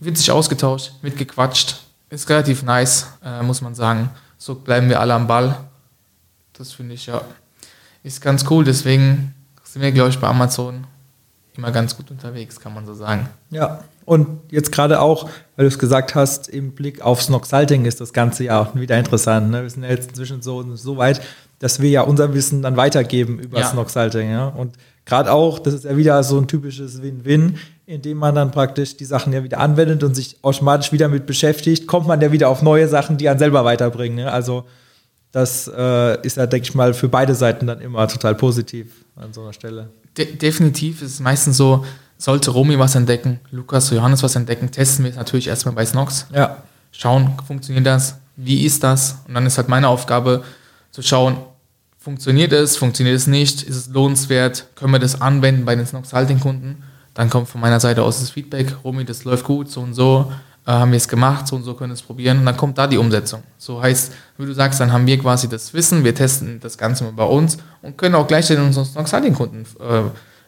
Wird 0.00 0.18
sich 0.18 0.32
ausgetauscht, 0.32 0.92
mitgequatscht. 1.02 1.76
Ist 2.10 2.28
relativ 2.28 2.64
nice, 2.64 3.06
äh, 3.24 3.42
muss 3.44 3.60
man 3.60 3.76
sagen. 3.76 4.10
So 4.38 4.56
bleiben 4.56 4.88
wir 4.88 5.00
alle 5.00 5.14
am 5.14 5.28
Ball. 5.28 5.56
Das 6.52 6.72
finde 6.72 6.94
ich 6.94 7.06
ja, 7.06 7.20
ist 8.02 8.20
ganz 8.20 8.44
cool. 8.50 8.64
Deswegen 8.64 9.33
sind 9.74 9.82
wir, 9.82 9.90
glaube 9.90 10.10
ich, 10.10 10.20
bei 10.20 10.28
Amazon 10.28 10.86
immer 11.56 11.72
ganz 11.72 11.96
gut 11.96 12.08
unterwegs, 12.12 12.60
kann 12.60 12.72
man 12.72 12.86
so 12.86 12.94
sagen. 12.94 13.28
Ja, 13.50 13.80
und 14.04 14.28
jetzt 14.52 14.70
gerade 14.70 15.00
auch, 15.00 15.24
weil 15.56 15.64
du 15.64 15.66
es 15.66 15.80
gesagt 15.80 16.14
hast, 16.14 16.48
im 16.48 16.76
Blick 16.76 17.02
aufs 17.02 17.28
Noxalting 17.28 17.84
ist 17.84 18.00
das 18.00 18.12
Ganze 18.12 18.44
ja 18.44 18.60
auch 18.60 18.76
wieder 18.76 18.96
interessant. 18.96 19.50
Ne? 19.50 19.62
Wir 19.62 19.70
sind 19.70 19.82
ja 19.82 19.88
jetzt 19.88 20.10
inzwischen 20.10 20.42
so, 20.42 20.76
so 20.76 20.96
weit, 20.96 21.20
dass 21.58 21.80
wir 21.80 21.90
ja 21.90 22.02
unser 22.02 22.34
Wissen 22.34 22.62
dann 22.62 22.76
weitergeben 22.76 23.40
über 23.40 23.58
ja. 23.58 23.64
das 23.64 23.74
Noxalting. 23.74 24.30
Ja? 24.30 24.46
Und 24.46 24.76
gerade 25.06 25.32
auch, 25.32 25.58
das 25.58 25.74
ist 25.74 25.84
ja 25.84 25.96
wieder 25.96 26.22
so 26.22 26.38
ein 26.38 26.46
typisches 26.46 27.02
Win-Win, 27.02 27.58
indem 27.86 28.18
man 28.18 28.36
dann 28.36 28.52
praktisch 28.52 28.96
die 28.96 29.04
Sachen 29.04 29.32
ja 29.32 29.42
wieder 29.42 29.58
anwendet 29.58 30.04
und 30.04 30.14
sich 30.14 30.36
automatisch 30.42 30.92
wieder 30.92 31.08
mit 31.08 31.26
beschäftigt, 31.26 31.88
kommt 31.88 32.06
man 32.06 32.20
ja 32.20 32.30
wieder 32.30 32.48
auf 32.48 32.62
neue 32.62 32.86
Sachen, 32.86 33.16
die 33.16 33.28
einen 33.28 33.40
selber 33.40 33.64
weiterbringen. 33.64 34.18
Ne? 34.18 34.30
Also 34.30 34.66
das 35.34 35.66
äh, 35.66 36.24
ist 36.24 36.36
ja, 36.36 36.46
denke 36.46 36.68
ich 36.68 36.74
mal, 36.76 36.94
für 36.94 37.08
beide 37.08 37.34
Seiten 37.34 37.66
dann 37.66 37.80
immer 37.80 38.06
total 38.06 38.36
positiv 38.36 39.04
an 39.16 39.32
so 39.32 39.42
einer 39.42 39.52
Stelle. 39.52 39.88
De 40.16 40.36
definitiv 40.36 41.02
ist 41.02 41.14
es 41.14 41.20
meistens 41.20 41.56
so, 41.56 41.84
sollte 42.18 42.52
Romy 42.52 42.78
was 42.78 42.94
entdecken, 42.94 43.40
Lukas 43.50 43.90
oder 43.90 43.96
Johannes 44.00 44.22
was 44.22 44.36
entdecken, 44.36 44.70
testen 44.70 45.04
wir 45.04 45.10
es 45.10 45.16
natürlich 45.16 45.48
erstmal 45.48 45.74
bei 45.74 45.84
Snox. 45.84 46.28
Ja. 46.32 46.62
Schauen, 46.92 47.32
funktioniert 47.48 47.84
das? 47.84 48.16
Wie 48.36 48.64
ist 48.64 48.84
das? 48.84 49.16
Und 49.26 49.34
dann 49.34 49.44
ist 49.44 49.58
halt 49.58 49.68
meine 49.68 49.88
Aufgabe 49.88 50.44
zu 50.92 51.02
schauen, 51.02 51.36
funktioniert 51.98 52.52
es, 52.52 52.76
funktioniert 52.76 53.16
es 53.16 53.26
nicht, 53.26 53.64
ist 53.64 53.76
es 53.76 53.88
lohnenswert, 53.88 54.68
können 54.76 54.92
wir 54.92 55.00
das 55.00 55.20
anwenden 55.20 55.64
bei 55.64 55.74
den 55.74 55.84
Snox 55.84 56.12
Halting 56.12 56.38
Kunden? 56.38 56.84
Dann 57.12 57.28
kommt 57.28 57.48
von 57.48 57.60
meiner 57.60 57.80
Seite 57.80 58.04
aus 58.04 58.20
das 58.20 58.30
Feedback, 58.30 58.76
Romy, 58.84 59.04
das 59.04 59.24
läuft 59.24 59.44
gut, 59.44 59.68
so 59.68 59.80
und 59.80 59.94
so, 59.94 60.30
haben 60.72 60.92
wir 60.92 60.96
es 60.96 61.08
gemacht, 61.08 61.46
so 61.46 61.56
und 61.56 61.62
so 61.62 61.74
können 61.74 61.90
wir 61.90 61.94
es 61.94 62.02
probieren. 62.02 62.38
Und 62.38 62.46
dann 62.46 62.56
kommt 62.56 62.78
da 62.78 62.86
die 62.86 62.96
Umsetzung. 62.96 63.42
So 63.58 63.82
heißt, 63.82 64.12
wie 64.38 64.46
du 64.46 64.52
sagst, 64.52 64.80
dann 64.80 64.92
haben 64.92 65.06
wir 65.06 65.18
quasi 65.18 65.48
das 65.48 65.74
Wissen, 65.74 66.04
wir 66.04 66.14
testen 66.14 66.58
das 66.60 66.78
Ganze 66.78 67.04
mal 67.04 67.12
bei 67.12 67.24
uns 67.24 67.58
und 67.82 67.98
können 67.98 68.14
auch 68.14 68.26
gleichzeitig 68.26 68.64
unseren 68.64 68.86
Snox 68.86 69.12
Halting 69.12 69.34
Kunden 69.34 69.66
äh, 69.80 69.84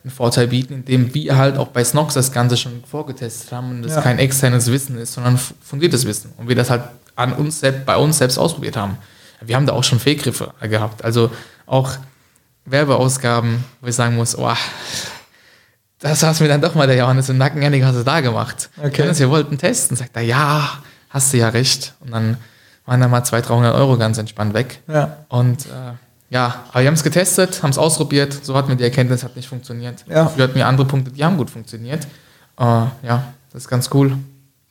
einen 0.06 0.10
Vorteil 0.14 0.48
bieten, 0.48 0.74
indem 0.74 1.12
wir 1.12 1.36
halt 1.36 1.58
auch 1.58 1.68
bei 1.68 1.84
Snox 1.84 2.14
das 2.14 2.32
Ganze 2.32 2.56
schon 2.56 2.84
vorgetestet 2.84 3.52
haben 3.52 3.70
und 3.70 3.84
es 3.84 3.94
ja. 3.94 4.00
kein 4.00 4.18
externes 4.18 4.70
Wissen 4.70 4.96
ist, 4.98 5.14
sondern 5.14 5.38
fundiertes 5.60 6.06
Wissen 6.06 6.32
und 6.36 6.48
wir 6.48 6.56
das 6.56 6.70
halt 6.70 6.84
an 7.16 7.32
uns 7.32 7.60
selbst, 7.60 7.84
bei 7.84 7.96
uns 7.96 8.18
selbst 8.18 8.38
ausprobiert 8.38 8.76
haben. 8.76 8.98
Wir 9.40 9.56
haben 9.56 9.66
da 9.66 9.72
auch 9.72 9.84
schon 9.84 9.98
Fehlgriffe 9.98 10.52
gehabt, 10.62 11.04
also 11.04 11.30
auch 11.66 11.90
Werbeausgaben, 12.64 13.64
wo 13.80 13.86
ich 13.88 13.94
sagen 13.94 14.16
muss, 14.16 14.36
oh, 14.38 14.52
das 16.00 16.22
hast 16.22 16.40
mir 16.40 16.48
dann 16.48 16.60
doch 16.60 16.74
mal 16.74 16.86
der 16.86 16.96
Johannes 16.96 17.28
im 17.28 17.38
Nacken, 17.38 17.62
Janik, 17.62 17.84
hast 17.84 17.96
du 17.96 18.02
da 18.02 18.20
gemacht. 18.20 18.70
Okay. 18.82 19.10
Wir 19.18 19.30
wollten 19.30 19.58
testen, 19.58 19.96
sagt 19.96 20.16
er, 20.16 20.22
ja, 20.22 20.68
hast 21.10 21.32
du 21.32 21.38
ja 21.38 21.48
recht. 21.48 21.94
Und 22.00 22.12
dann 22.12 22.36
waren 22.84 23.00
da 23.00 23.08
mal 23.08 23.24
200, 23.24 23.50
300 23.50 23.74
Euro 23.74 23.96
ganz 23.96 24.18
entspannt 24.18 24.54
weg. 24.54 24.80
Ja. 24.88 25.16
Und 25.28 25.66
äh, 25.66 25.94
ja, 26.28 26.64
aber 26.70 26.80
wir 26.80 26.88
haben 26.88 26.94
es 26.94 27.04
getestet, 27.04 27.62
haben 27.62 27.70
es 27.70 27.78
ausprobiert, 27.78 28.36
so 28.42 28.54
hat 28.56 28.68
mir 28.68 28.76
die 28.76 28.84
Erkenntnis, 28.84 29.24
hat 29.24 29.36
nicht 29.36 29.48
funktioniert. 29.48 30.04
Ja. 30.08 30.24
Dafür 30.24 30.44
hatten 30.44 30.54
wir 30.54 30.66
andere 30.66 30.86
Punkte, 30.86 31.12
die 31.12 31.24
haben 31.24 31.36
gut 31.36 31.50
funktioniert. 31.50 32.04
Äh, 32.58 32.62
ja, 32.62 33.24
das 33.52 33.62
ist 33.62 33.68
ganz 33.68 33.90
cool. 33.94 34.16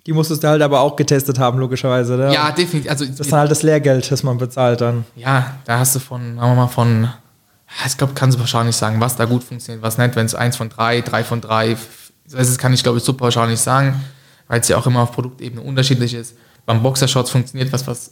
Die 0.05 0.13
musstest 0.13 0.43
du 0.43 0.47
halt 0.47 0.61
aber 0.61 0.81
auch 0.81 0.95
getestet 0.95 1.39
haben, 1.39 1.57
logischerweise, 1.57 2.13
oder? 2.13 2.31
Ja, 2.31 2.51
definitiv. 2.51 2.91
Also, 2.91 3.05
das 3.05 3.21
ist 3.21 3.33
halt 3.33 3.49
das 3.49 3.63
Lehrgeld, 3.63 4.11
das 4.11 4.21
man 4.21 4.37
bezahlt 4.37 4.81
dann. 4.81 5.05
Ja, 5.15 5.55
da 5.65 5.79
hast 5.79 5.95
du 5.95 5.99
von, 5.99 6.35
sagen 6.35 6.51
wir 6.51 6.55
mal, 6.55 6.67
von, 6.67 7.09
ich 7.85 7.97
glaube, 7.97 8.13
kannst 8.13 8.37
du 8.37 8.39
wahrscheinlich 8.39 8.75
sagen, 8.75 8.99
was 8.99 9.15
da 9.15 9.25
gut 9.25 9.43
funktioniert, 9.43 9.83
was 9.83 9.97
nicht, 9.97 10.15
wenn 10.15 10.25
es 10.25 10.35
eins 10.35 10.57
von 10.57 10.69
drei, 10.69 11.01
drei 11.01 11.23
von 11.23 11.41
drei, 11.41 11.77
das 12.29 12.57
kann 12.57 12.73
ich, 12.73 12.83
glaube 12.83 12.99
ich, 12.99 13.03
super 13.03 13.25
wahrscheinlich 13.25 13.59
sagen, 13.59 14.03
weil 14.47 14.59
es 14.59 14.67
ja 14.67 14.77
auch 14.77 14.87
immer 14.87 15.01
auf 15.01 15.11
Produktebene 15.11 15.61
unterschiedlich 15.61 16.13
ist. 16.13 16.35
Beim 16.65 16.81
Boxershorts 16.81 17.29
funktioniert 17.29 17.71
was, 17.71 17.85
was 17.85 18.11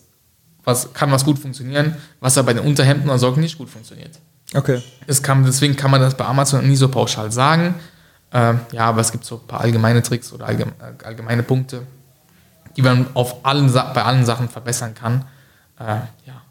was 0.63 0.93
kann 0.93 1.11
was 1.11 1.25
gut 1.25 1.39
funktionieren, 1.39 1.95
was 2.19 2.37
aber 2.37 2.47
bei 2.47 2.53
den 2.53 2.65
Unterhemden 2.65 3.09
oder 3.09 3.19
Socken 3.19 3.41
nicht 3.41 3.57
gut 3.57 3.69
funktioniert. 3.69 4.19
Okay. 4.53 4.81
Kann, 5.21 5.43
deswegen 5.45 5.75
kann 5.75 5.91
man 5.91 6.01
das 6.01 6.15
bei 6.15 6.25
Amazon 6.25 6.67
nie 6.67 6.75
so 6.75 6.87
pauschal 6.87 7.31
sagen. 7.31 7.75
Ähm, 8.31 8.61
ja, 8.71 8.85
aber 8.85 9.01
es 9.01 9.11
gibt 9.11 9.25
so 9.25 9.35
ein 9.35 9.47
paar 9.47 9.61
allgemeine 9.61 10.01
Tricks 10.01 10.31
oder 10.31 10.45
allgemeine, 10.45 10.95
äh, 10.99 11.05
allgemeine 11.05 11.43
Punkte, 11.43 11.85
die 12.75 12.81
man 12.81 13.07
auf 13.13 13.45
allen, 13.45 13.71
bei 13.71 14.03
allen 14.03 14.25
Sachen 14.25 14.49
verbessern 14.49 14.95
kann. 14.95 15.25
Äh, 15.79 15.83
ja. 16.25 16.41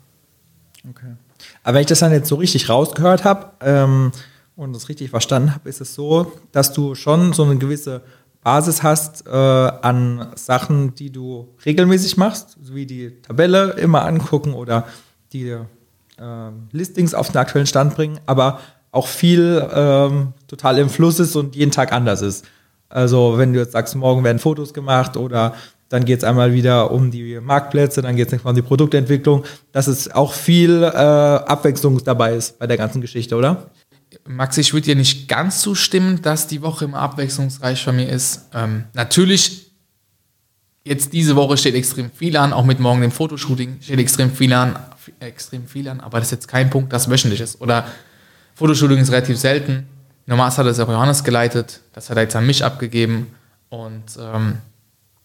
Okay. 0.89 1.15
Aber 1.63 1.75
wenn 1.75 1.83
ich 1.83 1.87
das 1.87 2.01
dann 2.01 2.13
jetzt 2.13 2.29
so 2.29 2.37
richtig 2.37 2.69
rausgehört 2.69 3.25
habe 3.25 3.53
ähm, 3.61 4.13
und 4.57 4.75
das 4.75 4.89
richtig 4.89 5.11
verstanden 5.11 5.55
habe, 5.55 5.69
ist 5.69 5.81
es 5.81 5.95
so, 5.95 6.33
dass 6.53 6.73
du 6.73 6.95
schon 6.95 7.33
so 7.33 7.45
eine 7.45 7.57
gewisse 7.57 8.03
Basis 8.43 8.83
hast 8.83 9.27
äh, 9.27 9.31
an 9.31 10.33
Sachen, 10.35 10.95
die 10.95 11.11
du 11.11 11.49
regelmäßig 11.65 12.17
machst, 12.17 12.57
wie 12.61 12.87
die 12.87 13.21
Tabelle 13.23 13.73
immer 13.75 14.05
angucken 14.05 14.55
oder 14.55 14.87
die 15.33 15.51
äh, 15.51 15.59
Listings 16.73 17.15
auf 17.15 17.31
den 17.31 17.39
aktuellen 17.39 17.67
Stand 17.67 17.95
bringen, 17.95 18.19
aber 18.27 18.59
auch 18.91 19.07
viel 19.07 19.67
ähm, 19.73 20.35
total 20.49 20.79
im 20.79 20.91
Fluss 20.91 21.21
ist 21.21 21.37
und 21.37 21.55
jeden 21.55 21.71
Tag 21.71 21.93
anders 21.93 22.21
ist. 22.21 22.45
Also 22.89 23.39
wenn 23.39 23.53
du 23.53 23.61
jetzt 23.61 23.73
sagst, 23.73 23.95
morgen 23.97 24.23
werden 24.23 24.39
Fotos 24.39 24.75
gemacht 24.75 25.17
oder 25.17 25.55
dann 25.93 26.07
geht 26.07 26.19
es 26.19 26.25
einmal 26.25 26.55
wieder 26.55 26.91
um 26.91 27.11
die 27.11 27.39
Marktplätze, 27.39 28.01
dann 28.01 28.17
geht 28.17 28.33
es 28.33 28.43
um 28.43 28.55
die 28.55 28.63
Produktentwicklung, 28.63 29.45
dass 29.73 29.89
es 29.89 30.11
auch 30.11 30.33
viel 30.33 30.83
äh, 30.83 30.89
Abwechslung 30.97 32.03
dabei 32.03 32.35
ist 32.35 32.59
bei 32.59 32.67
der 32.67 32.79
ganzen 32.79 33.03
Geschichte, 33.03 33.37
oder? 33.37 33.71
Maxi, 34.27 34.63
ich 34.63 34.73
würde 34.73 34.87
dir 34.87 34.97
nicht 34.97 35.29
ganz 35.29 35.61
zustimmen, 35.61 36.23
dass 36.23 36.47
die 36.47 36.63
Woche 36.63 36.87
immer 36.87 36.99
abwechslungsreich 36.99 37.85
für 37.85 37.93
mich 37.93 38.09
ist. 38.09 38.49
Ähm, 38.55 38.85
natürlich 38.95 39.71
jetzt 40.83 41.13
diese 41.13 41.37
Woche 41.37 41.59
steht 41.59 41.75
extrem 41.75 42.11
viel 42.11 42.39
an, 42.39 42.55
auch 42.55 42.65
mit 42.65 42.81
morgen 42.81 43.03
dem 43.03 43.13
Fotoshooting 43.13 43.77
steht 43.83 43.99
extrem 43.99 44.33
viel 44.33 44.55
an, 44.55 44.79
extrem 45.21 45.67
viel 45.67 45.89
an, 45.89 46.01
aber 46.01 46.21
das 46.21 46.29
ist 46.29 46.33
jetzt 46.33 46.49
kein 46.49 46.71
Punkt, 46.71 46.91
das 46.95 47.11
wöchentlich 47.11 47.43
ist. 47.43 47.61
Oder 47.61 47.87
Fotoshooting 48.55 48.97
ist 48.97 49.13
relativ 49.13 49.37
selten. 49.37 49.87
Normalerweise 50.25 50.59
hat 50.63 50.67
das 50.69 50.81
auch 50.81 50.89
Johannes 50.89 51.23
geleitet, 51.23 51.81
das 51.93 52.09
hat 52.09 52.17
er 52.17 52.23
jetzt 52.23 52.37
an 52.37 52.47
mich 52.47 52.65
abgegeben 52.65 53.27
und 53.69 54.05
ähm, 54.19 54.57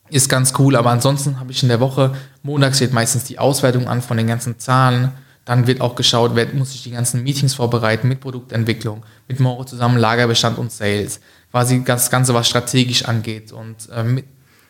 ist 0.10 0.30
ganz 0.30 0.54
cool, 0.60 0.76
aber 0.76 0.92
ansonsten 0.92 1.40
habe 1.40 1.52
ich 1.52 1.64
in 1.64 1.70
der 1.70 1.80
Woche, 1.80 2.14
Montag 2.44 2.76
steht 2.76 2.94
meistens 2.94 3.26
die 3.26 3.40
Auswertung 3.40 3.88
an 3.88 4.02
von 4.02 4.18
den 4.18 4.28
ganzen 4.28 4.60
Zahlen, 4.60 5.12
dann 5.48 5.66
wird 5.66 5.80
auch 5.80 5.96
geschaut, 5.96 6.32
wer 6.36 6.48
muss 6.54 6.76
ich 6.76 6.84
die 6.84 6.92
ganzen 6.92 7.24
Meetings 7.24 7.54
vorbereiten 7.54 8.10
mit 8.10 8.20
Produktentwicklung, 8.20 9.04
mit 9.30 9.40
Moro 9.40 9.64
zusammen 9.64 9.98
Lagerbestand 9.98 10.58
und 10.58 10.74
Sales, 10.74 11.22
quasi 11.52 11.84
das 11.86 12.10
Ganze, 12.10 12.34
was 12.34 12.50
strategisch 12.50 13.06
angeht. 13.06 13.54
Und 13.54 13.90
äh, 13.96 14.04
mit, 14.04 14.26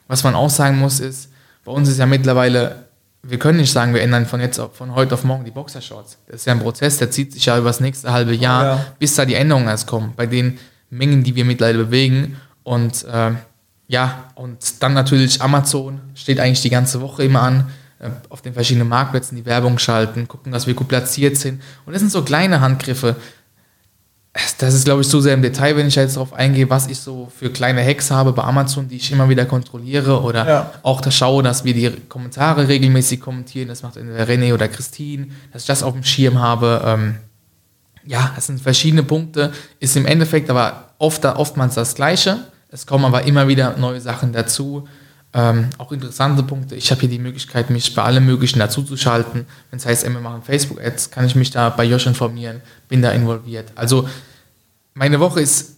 was 0.08 0.24
man 0.24 0.36
auch 0.36 0.52
sagen 0.52 0.78
muss, 0.78 1.00
ist, 1.00 1.32
bei 1.66 1.72
uns 1.72 1.90
ist 1.90 1.98
ja 1.98 2.06
mittlerweile, 2.06 2.86
wir 3.24 3.40
können 3.40 3.58
nicht 3.58 3.72
sagen, 3.72 3.96
wir 3.96 4.02
ändern 4.02 4.28
von 4.28 4.40
jetzt 4.40 4.60
auf, 4.60 4.76
von 4.76 4.94
heute 4.94 5.16
auf 5.16 5.24
morgen 5.24 5.46
die 5.46 5.52
Boxershorts. 5.52 6.20
Das 6.28 6.42
ist 6.42 6.46
ja 6.46 6.54
ein 6.54 6.60
Prozess, 6.60 6.98
der 6.98 7.10
zieht 7.10 7.34
sich 7.34 7.46
ja 7.48 7.58
über 7.58 7.70
das 7.70 7.80
nächste 7.80 8.12
halbe 8.12 8.36
Jahr, 8.36 8.64
ja. 8.64 8.86
bis 9.00 9.16
da 9.16 9.26
die 9.26 9.34
Änderungen 9.34 9.68
erst 9.68 9.88
kommen, 9.88 10.14
bei 10.16 10.28
den 10.28 10.60
Mengen, 10.92 11.24
die 11.24 11.36
wir 11.36 11.44
mittlerweile 11.44 11.86
bewegen. 11.86 12.38
Und 12.64 13.04
äh, 13.06 13.32
ja, 13.88 14.26
und 14.36 14.84
dann 14.84 14.94
natürlich 14.94 15.42
Amazon 15.42 16.02
steht 16.14 16.40
eigentlich 16.40 16.62
die 16.62 16.70
ganze 16.70 17.02
Woche 17.02 17.24
immer 17.24 17.42
an, 17.42 17.70
äh, 18.00 18.10
auf 18.30 18.42
den 18.42 18.54
verschiedenen 18.54 18.90
Marktplätzen 18.90 19.38
die 19.38 19.46
Werbung 19.46 19.80
schalten, 19.80 20.28
gucken, 20.28 20.52
dass 20.52 20.68
wir 20.68 20.74
gut 20.74 20.88
platziert 20.88 21.38
sind. 21.38 21.62
Und 21.86 21.94
das 21.94 22.02
sind 22.02 22.12
so 22.12 22.24
kleine 22.24 22.62
Handgriffe, 22.62 23.16
das 24.58 24.74
ist, 24.74 24.86
glaube 24.86 25.02
ich, 25.02 25.10
zu 25.10 25.22
sehr 25.22 25.34
im 25.34 25.42
Detail, 25.42 25.76
wenn 25.76 25.88
ich 25.88 25.96
jetzt 25.96 26.16
darauf 26.16 26.34
eingehe, 26.34 26.70
was 26.70 26.88
ich 26.88 27.00
so 27.00 27.32
für 27.36 27.50
kleine 27.50 27.84
Hacks 27.84 28.12
habe 28.12 28.34
bei 28.34 28.44
Amazon, 28.44 28.88
die 28.88 28.98
ich 28.98 29.12
immer 29.12 29.30
wieder 29.30 29.46
kontrolliere 29.46 30.22
oder 30.22 30.48
ja. 30.48 30.72
auch 30.84 31.02
da 31.02 31.12
schaue, 31.12 31.44
dass 31.44 31.64
wir 31.64 31.74
die 31.74 31.90
Kommentare 32.08 32.68
regelmäßig 32.68 33.20
kommentieren. 33.20 33.68
Das 33.68 33.84
macht 33.84 33.98
entweder 33.98 34.26
René 34.26 34.54
oder 34.54 34.68
Christine, 34.68 35.28
dass 35.52 35.64
ich 35.64 35.68
das 35.68 35.84
auf 35.84 35.94
dem 35.94 36.04
Schirm 36.04 36.40
habe. 36.40 36.82
Ähm, 36.86 37.16
ja, 38.06 38.32
das 38.36 38.48
sind 38.48 38.62
verschiedene 38.62 39.04
Punkte, 39.04 39.52
ist 39.80 39.98
im 39.98 40.06
Endeffekt 40.06 40.50
aber 40.50 40.92
oft, 40.98 41.26
oftmals 41.26 41.76
das 41.76 41.96
Gleiche. 41.96 42.38
Es 42.70 42.86
kommen 42.86 43.06
aber 43.06 43.24
immer 43.24 43.48
wieder 43.48 43.78
neue 43.78 44.02
Sachen 44.02 44.34
dazu. 44.34 44.88
Ähm, 45.34 45.70
auch 45.78 45.92
interessante 45.92 46.44
Punkte. 46.44 46.76
Ich 46.76 46.90
habe 46.92 47.02
hier 47.02 47.10
die 47.10 47.20
Möglichkeit, 47.20 47.70
mich 47.70 47.94
bei 47.94 48.04
allem 48.04 48.26
Möglichen 48.26 48.60
dazu 48.60 48.84
zu 48.84 48.98
schalten. 48.98 49.46
Wenn 49.70 49.78
es 49.78 49.86
heißt, 49.86 50.04
wir 50.04 50.20
machen 50.20 50.42
Facebook-Ads, 50.42 51.12
kann 51.12 51.26
ich 51.26 51.36
mich 51.36 51.52
da 51.52 51.70
bei 51.70 51.86
Josh 51.86 52.08
informieren, 52.08 52.62
bin 52.88 53.02
da 53.02 53.12
involviert. 53.12 53.72
Also 53.76 54.08
meine 54.94 55.20
Woche 55.20 55.42
ist 55.42 55.78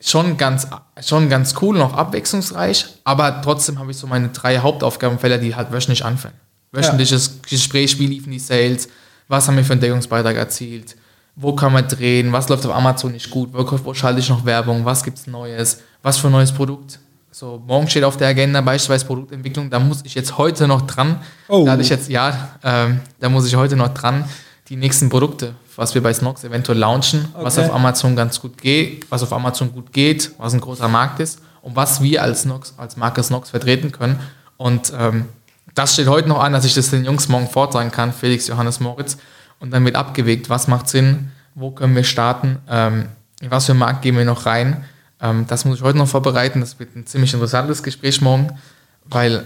schon 0.00 0.36
ganz, 0.36 0.66
schon 1.00 1.28
ganz 1.28 1.54
cool 1.62 1.76
und 1.76 1.82
auch 1.82 1.94
abwechslungsreich, 1.94 2.86
aber 3.04 3.40
trotzdem 3.42 3.78
habe 3.78 3.90
ich 3.90 3.96
so 3.96 4.06
meine 4.06 4.28
drei 4.28 4.58
Hauptaufgabenfelder, 4.58 5.38
die 5.38 5.54
halt 5.54 5.72
wöchentlich 5.72 6.04
anfangen. 6.04 6.34
Wöchentliches 6.72 7.26
ja. 7.26 7.48
Gespräch, 7.48 7.98
wie 7.98 8.06
liefen 8.06 8.32
die 8.32 8.38
Sales, 8.38 8.88
was 9.28 9.46
haben 9.46 9.56
wir 9.56 9.64
für 9.64 9.72
einen 9.72 9.80
Deckungsbeitrag 9.80 10.36
erzielt, 10.36 10.96
wo 11.34 11.54
kann 11.54 11.72
man 11.72 11.88
drehen, 11.88 12.32
was 12.32 12.48
läuft 12.48 12.66
auf 12.66 12.74
Amazon 12.74 13.12
nicht 13.12 13.30
gut, 13.30 13.50
wo, 13.52 13.66
wo 13.84 13.94
schalte 13.94 14.20
ich 14.20 14.28
noch 14.28 14.44
Werbung, 14.44 14.84
was 14.84 15.02
gibt 15.02 15.18
es 15.18 15.26
Neues, 15.26 15.80
was 16.02 16.18
für 16.18 16.28
ein 16.28 16.32
neues 16.32 16.52
Produkt. 16.52 16.98
So, 17.30 17.62
morgen 17.66 17.88
steht 17.88 18.04
auf 18.04 18.18
der 18.18 18.28
Agenda 18.28 18.60
beispielsweise 18.60 19.06
Produktentwicklung, 19.06 19.70
da 19.70 19.78
muss 19.78 20.02
ich 20.04 20.14
jetzt 20.14 20.36
heute 20.36 20.68
noch 20.68 20.82
dran. 20.82 21.20
Oh. 21.48 21.64
Da 21.64 21.72
hatte 21.72 21.82
ich 21.82 21.88
jetzt, 21.88 22.10
ja, 22.10 22.50
ähm, 22.62 23.00
da 23.20 23.30
muss 23.30 23.46
ich 23.46 23.56
heute 23.56 23.74
noch 23.74 23.94
dran, 23.94 24.26
die 24.68 24.76
nächsten 24.76 25.08
Produkte, 25.08 25.54
was 25.76 25.94
wir 25.94 26.02
bei 26.02 26.12
Snox 26.12 26.44
eventuell 26.44 26.78
launchen, 26.78 27.26
okay. 27.32 27.44
was 27.44 27.58
auf 27.58 27.72
Amazon 27.72 28.14
ganz 28.14 28.38
gut 28.40 28.58
geht, 28.58 29.10
was 29.10 29.22
auf 29.22 29.32
Amazon 29.32 29.72
gut 29.72 29.92
geht, 29.92 30.32
was 30.36 30.52
ein 30.52 30.60
großer 30.60 30.88
Markt 30.88 31.20
ist 31.20 31.40
und 31.62 31.74
was 31.74 32.02
wir 32.02 32.22
als 32.22 32.42
Snox, 32.42 32.74
als 32.76 32.98
Marke 32.98 33.22
Snox 33.22 33.48
vertreten 33.48 33.92
können. 33.92 34.20
Und 34.58 34.92
ähm, 34.98 35.26
das 35.74 35.94
steht 35.94 36.08
heute 36.08 36.28
noch 36.28 36.42
an, 36.42 36.52
dass 36.52 36.66
ich 36.66 36.74
das 36.74 36.90
den 36.90 37.04
Jungs 37.04 37.28
morgen 37.28 37.48
vortragen 37.48 37.90
kann, 37.90 38.12
Felix, 38.12 38.46
Johannes, 38.46 38.78
Moritz. 38.78 39.16
Und 39.62 39.70
dann 39.70 39.84
wird 39.84 39.96
abgewegt, 39.96 40.50
was 40.50 40.68
macht 40.68 40.88
Sinn, 40.88 41.30
wo 41.54 41.70
können 41.70 41.96
wir 41.96 42.04
starten, 42.04 42.58
ähm, 42.68 43.06
in 43.40 43.50
was 43.50 43.66
für 43.66 43.72
einen 43.72 43.78
Markt 43.78 44.02
gehen 44.02 44.16
wir 44.16 44.24
noch 44.24 44.44
rein 44.44 44.84
ähm, 45.22 45.46
das 45.46 45.64
muss 45.64 45.78
ich 45.78 45.82
heute 45.82 45.96
noch 45.96 46.08
vorbereiten. 46.08 46.60
Das 46.60 46.78
wird 46.78 46.96
ein 46.96 47.06
ziemlich 47.06 47.32
interessantes 47.32 47.82
Gespräch 47.82 48.20
morgen, 48.20 48.58
weil 49.04 49.44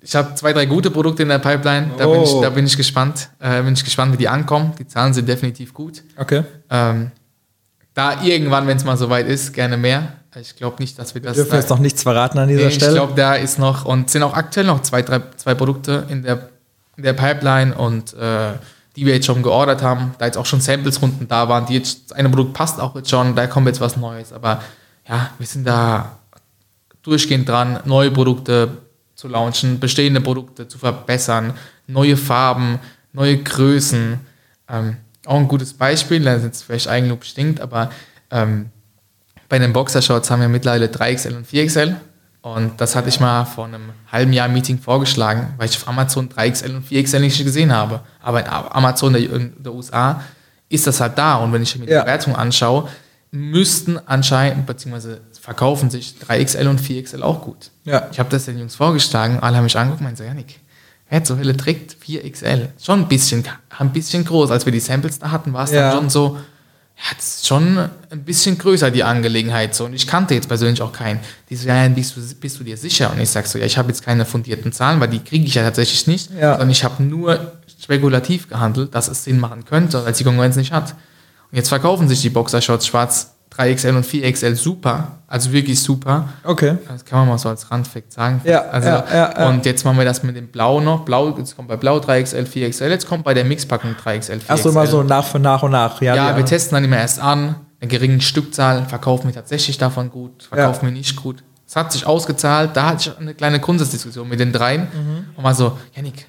ich 0.00 0.14
habe 0.14 0.34
zwei, 0.34 0.52
drei 0.52 0.66
gute 0.66 0.90
Produkte 0.90 1.24
in 1.24 1.28
der 1.28 1.38
Pipeline. 1.38 1.90
Da, 1.98 2.06
oh. 2.06 2.12
bin, 2.12 2.22
ich, 2.22 2.40
da 2.40 2.50
bin 2.50 2.66
ich 2.66 2.76
gespannt. 2.76 3.28
Äh, 3.40 3.62
bin 3.62 3.74
ich 3.74 3.84
gespannt, 3.84 4.12
wie 4.12 4.18
die 4.18 4.28
ankommen. 4.28 4.72
Die 4.78 4.86
Zahlen 4.86 5.12
sind 5.12 5.28
definitiv 5.28 5.74
gut. 5.74 6.02
Okay. 6.16 6.44
Ähm, 6.70 7.10
da 7.94 8.22
irgendwann, 8.22 8.66
wenn 8.66 8.76
es 8.76 8.84
mal 8.84 8.96
soweit 8.96 9.26
ist, 9.26 9.52
gerne 9.52 9.76
mehr. 9.76 10.14
Ich 10.40 10.56
glaube 10.56 10.76
nicht, 10.80 10.98
dass 10.98 11.14
wir 11.14 11.22
das. 11.22 11.36
Wir 11.36 11.44
dürfen 11.44 11.56
jetzt 11.56 11.70
noch 11.70 11.78
nichts 11.78 12.02
verraten 12.02 12.38
an 12.38 12.48
dieser 12.48 12.64
nee, 12.64 12.70
Stelle. 12.70 12.92
Ich 12.92 12.96
glaube, 12.96 13.14
da 13.14 13.34
ist 13.34 13.58
noch 13.58 13.84
und 13.84 14.10
sind 14.10 14.22
auch 14.22 14.34
aktuell 14.34 14.66
noch 14.66 14.82
zwei, 14.82 15.02
drei, 15.02 15.20
zwei 15.36 15.54
Produkte 15.54 16.06
in 16.08 16.22
der, 16.22 16.48
in 16.96 17.04
der 17.04 17.12
Pipeline 17.12 17.74
und 17.74 18.14
äh, 18.14 18.52
die 18.96 19.06
wir 19.06 19.14
jetzt 19.14 19.26
schon 19.26 19.42
geordert 19.42 19.82
haben. 19.82 20.14
Da 20.18 20.26
jetzt 20.26 20.36
auch 20.36 20.46
schon 20.46 20.60
Samples-Runden 20.60 21.28
da 21.28 21.48
waren. 21.48 21.66
Die 21.66 21.74
jetzt, 21.74 22.14
eine 22.14 22.28
Produkt 22.28 22.54
passt 22.54 22.80
auch 22.80 22.94
jetzt 22.94 23.10
schon. 23.10 23.34
Da 23.34 23.46
kommt 23.46 23.66
jetzt 23.66 23.80
was 23.80 23.96
Neues. 23.96 24.32
Aber 24.32 24.62
ja, 25.08 25.30
wir 25.38 25.46
sind 25.46 25.66
da 25.66 26.18
durchgehend 27.02 27.48
dran, 27.48 27.80
neue 27.84 28.10
Produkte 28.10 28.68
zu 29.14 29.28
launchen, 29.28 29.78
bestehende 29.78 30.20
Produkte 30.20 30.66
zu 30.68 30.78
verbessern, 30.78 31.54
neue 31.86 32.16
Farben, 32.16 32.78
neue 33.12 33.38
Größen. 33.38 34.20
Ähm, 34.68 34.96
auch 35.26 35.38
ein 35.38 35.48
gutes 35.48 35.74
Beispiel, 35.74 36.22
das 36.22 36.38
ist 36.38 36.44
jetzt 36.44 36.62
vielleicht 36.64 36.88
Eigenlob 36.88 37.24
stinkt, 37.24 37.60
aber 37.60 37.90
ähm, 38.30 38.70
bei 39.48 39.58
den 39.58 39.72
Boxershorts 39.72 40.30
haben 40.30 40.40
wir 40.40 40.48
mittlerweile 40.48 40.86
3XL 40.86 41.36
und 41.36 41.46
4XL. 41.46 41.96
Und 42.44 42.78
das 42.78 42.94
hatte 42.94 43.08
ich 43.08 43.20
mal 43.20 43.46
vor 43.46 43.64
einem 43.64 43.94
halben 44.12 44.34
Jahr 44.34 44.48
Meeting 44.48 44.78
vorgeschlagen, 44.78 45.54
weil 45.56 45.66
ich 45.66 45.76
auf 45.78 45.88
Amazon 45.88 46.28
3XL 46.28 46.76
und 46.76 46.86
4XL 46.86 47.20
nicht 47.20 47.42
gesehen 47.42 47.72
habe. 47.72 48.00
Aber 48.20 48.40
in 48.40 48.46
Amazon 48.46 49.14
der, 49.14 49.22
der 49.22 49.72
USA 49.72 50.20
ist 50.68 50.86
das 50.86 51.00
halt 51.00 51.16
da. 51.16 51.36
Und 51.36 51.54
wenn 51.54 51.62
ich 51.62 51.74
mir 51.78 51.86
die 51.86 51.92
ja. 51.92 52.02
Bewertung 52.02 52.36
anschaue, 52.36 52.86
müssten 53.30 53.98
anscheinend, 54.04 54.66
beziehungsweise 54.66 55.22
verkaufen 55.40 55.88
sich 55.88 56.16
3XL 56.28 56.68
und 56.68 56.82
4XL 56.82 57.22
auch 57.22 57.40
gut. 57.40 57.70
Ja. 57.84 58.08
Ich 58.12 58.18
habe 58.18 58.28
das 58.28 58.44
den 58.44 58.58
Jungs 58.58 58.74
vorgeschlagen, 58.74 59.38
alle 59.40 59.56
haben 59.56 59.64
mich 59.64 59.78
angeguckt 59.78 60.02
und 60.02 60.04
meinen 60.04 60.16
so, 60.16 60.24
Janik, 60.24 60.60
wer 61.08 61.24
zur 61.24 61.38
Hölle 61.38 61.56
trägt 61.56 61.96
4XL? 62.06 62.68
Schon 62.78 63.00
ein 63.00 63.08
bisschen, 63.08 63.42
ein 63.78 63.90
bisschen 63.90 64.22
groß. 64.22 64.50
Als 64.50 64.66
wir 64.66 64.72
die 64.72 64.80
Samples 64.80 65.18
da 65.18 65.30
hatten, 65.30 65.54
war 65.54 65.64
es 65.64 65.70
ja. 65.70 65.92
dann 65.92 65.98
schon 65.98 66.10
so, 66.10 66.38
ja, 66.96 67.16
das 67.16 67.36
ist 67.36 67.46
schon 67.46 67.76
ein 68.10 68.24
bisschen 68.24 68.56
größer, 68.56 68.90
die 68.90 69.02
Angelegenheit. 69.02 69.74
So. 69.74 69.84
Und 69.84 69.94
ich 69.94 70.06
kannte 70.06 70.34
jetzt 70.34 70.48
persönlich 70.48 70.80
auch 70.80 70.92
keinen. 70.92 71.20
Die 71.50 71.56
so, 71.56 71.68
ja, 71.68 71.86
bist 71.88 72.16
du, 72.16 72.20
bist 72.36 72.58
du 72.58 72.64
dir 72.64 72.76
sicher? 72.76 73.10
Und 73.12 73.20
ich 73.20 73.30
sage 73.30 73.48
so, 73.48 73.58
ja, 73.58 73.66
ich 73.66 73.76
habe 73.76 73.88
jetzt 73.88 74.02
keine 74.02 74.24
fundierten 74.24 74.72
Zahlen, 74.72 75.00
weil 75.00 75.08
die 75.08 75.18
kriege 75.18 75.44
ich 75.44 75.54
ja 75.54 75.62
tatsächlich 75.62 76.06
nicht. 76.06 76.30
Ja. 76.30 76.52
Sondern 76.52 76.70
ich 76.70 76.84
habe 76.84 77.02
nur 77.02 77.52
spekulativ 77.82 78.48
gehandelt, 78.48 78.94
dass 78.94 79.08
es 79.08 79.24
Sinn 79.24 79.40
machen 79.40 79.64
könnte, 79.64 80.02
als 80.04 80.18
die 80.18 80.24
Konkurrenz 80.24 80.56
nicht 80.56 80.72
hat. 80.72 80.94
Jetzt 81.52 81.68
verkaufen 81.68 82.08
sich 82.08 82.22
die 82.22 82.30
Boxershorts 82.30 82.86
schwarz 82.86 83.33
3XL 83.56 83.96
und 83.96 84.06
4XL 84.06 84.56
super, 84.56 85.18
also 85.28 85.52
wirklich 85.52 85.80
super. 85.80 86.28
Okay. 86.42 86.76
Das 86.88 87.04
kann 87.04 87.20
man 87.20 87.28
mal 87.28 87.38
so 87.38 87.48
als 87.48 87.70
Randfact 87.70 88.12
sagen. 88.12 88.40
Ja, 88.44 88.62
also, 88.62 88.88
ja, 88.88 89.04
ja, 89.12 89.34
ja. 89.38 89.48
Und 89.48 89.64
jetzt 89.64 89.84
machen 89.84 89.98
wir 89.98 90.04
das 90.04 90.22
mit 90.22 90.36
dem 90.36 90.48
Blau 90.48 90.80
noch. 90.80 91.04
Blau, 91.04 91.36
jetzt 91.38 91.54
kommt 91.54 91.68
bei 91.68 91.76
Blau 91.76 91.98
3XL, 91.98 92.46
4XL, 92.46 92.88
jetzt 92.88 93.06
kommt 93.06 93.24
bei 93.24 93.32
der 93.32 93.44
Mixpackung 93.44 93.94
3XL, 93.94 94.40
4XL. 94.40 94.50
Achso, 94.50 94.72
mal 94.72 94.86
so 94.86 95.02
nach 95.02 95.32
und 95.34 95.42
nach 95.42 95.62
und 95.62 95.70
nach. 95.70 96.02
Ja, 96.02 96.16
ja 96.16 96.36
wir 96.36 96.44
testen 96.44 96.74
dann 96.74 96.84
immer 96.84 96.98
erst 96.98 97.20
an, 97.20 97.54
eine 97.80 97.88
geringe 97.88 98.20
Stückzahl, 98.20 98.86
verkaufen 98.86 99.28
wir 99.28 99.34
tatsächlich 99.34 99.78
davon 99.78 100.10
gut, 100.10 100.44
verkaufen 100.44 100.86
wir 100.86 100.92
nicht 100.92 101.16
gut. 101.16 101.44
Es 101.66 101.76
hat 101.76 101.92
sich 101.92 102.06
ausgezahlt, 102.06 102.70
da 102.74 102.86
hatte 102.86 103.10
ich 103.10 103.18
eine 103.18 103.34
kleine 103.34 103.60
Grundsatzdiskussion 103.60 104.28
mit 104.28 104.40
den 104.40 104.52
dreien 104.52 104.82
mhm. 104.82 105.24
und 105.36 105.42
mal 105.42 105.54
so, 105.54 105.78
Janik, 105.94 106.26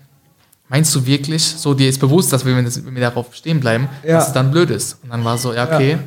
meinst 0.69 0.93
du 0.95 1.05
wirklich, 1.05 1.43
so 1.43 1.73
dir 1.73 1.89
ist 1.89 1.99
bewusst, 1.99 2.32
dass 2.32 2.45
wir, 2.45 2.55
wenn, 2.55 2.95
wir 2.95 3.01
darauf 3.01 3.34
stehen 3.36 3.59
bleiben, 3.59 3.89
ja. 4.03 4.17
dass 4.17 4.28
es 4.28 4.34
dann 4.34 4.51
blöd 4.51 4.69
ist? 4.69 4.99
Und 5.03 5.09
dann 5.11 5.23
war 5.23 5.38
so, 5.38 5.53
ja, 5.53 5.65
okay. 5.65 5.97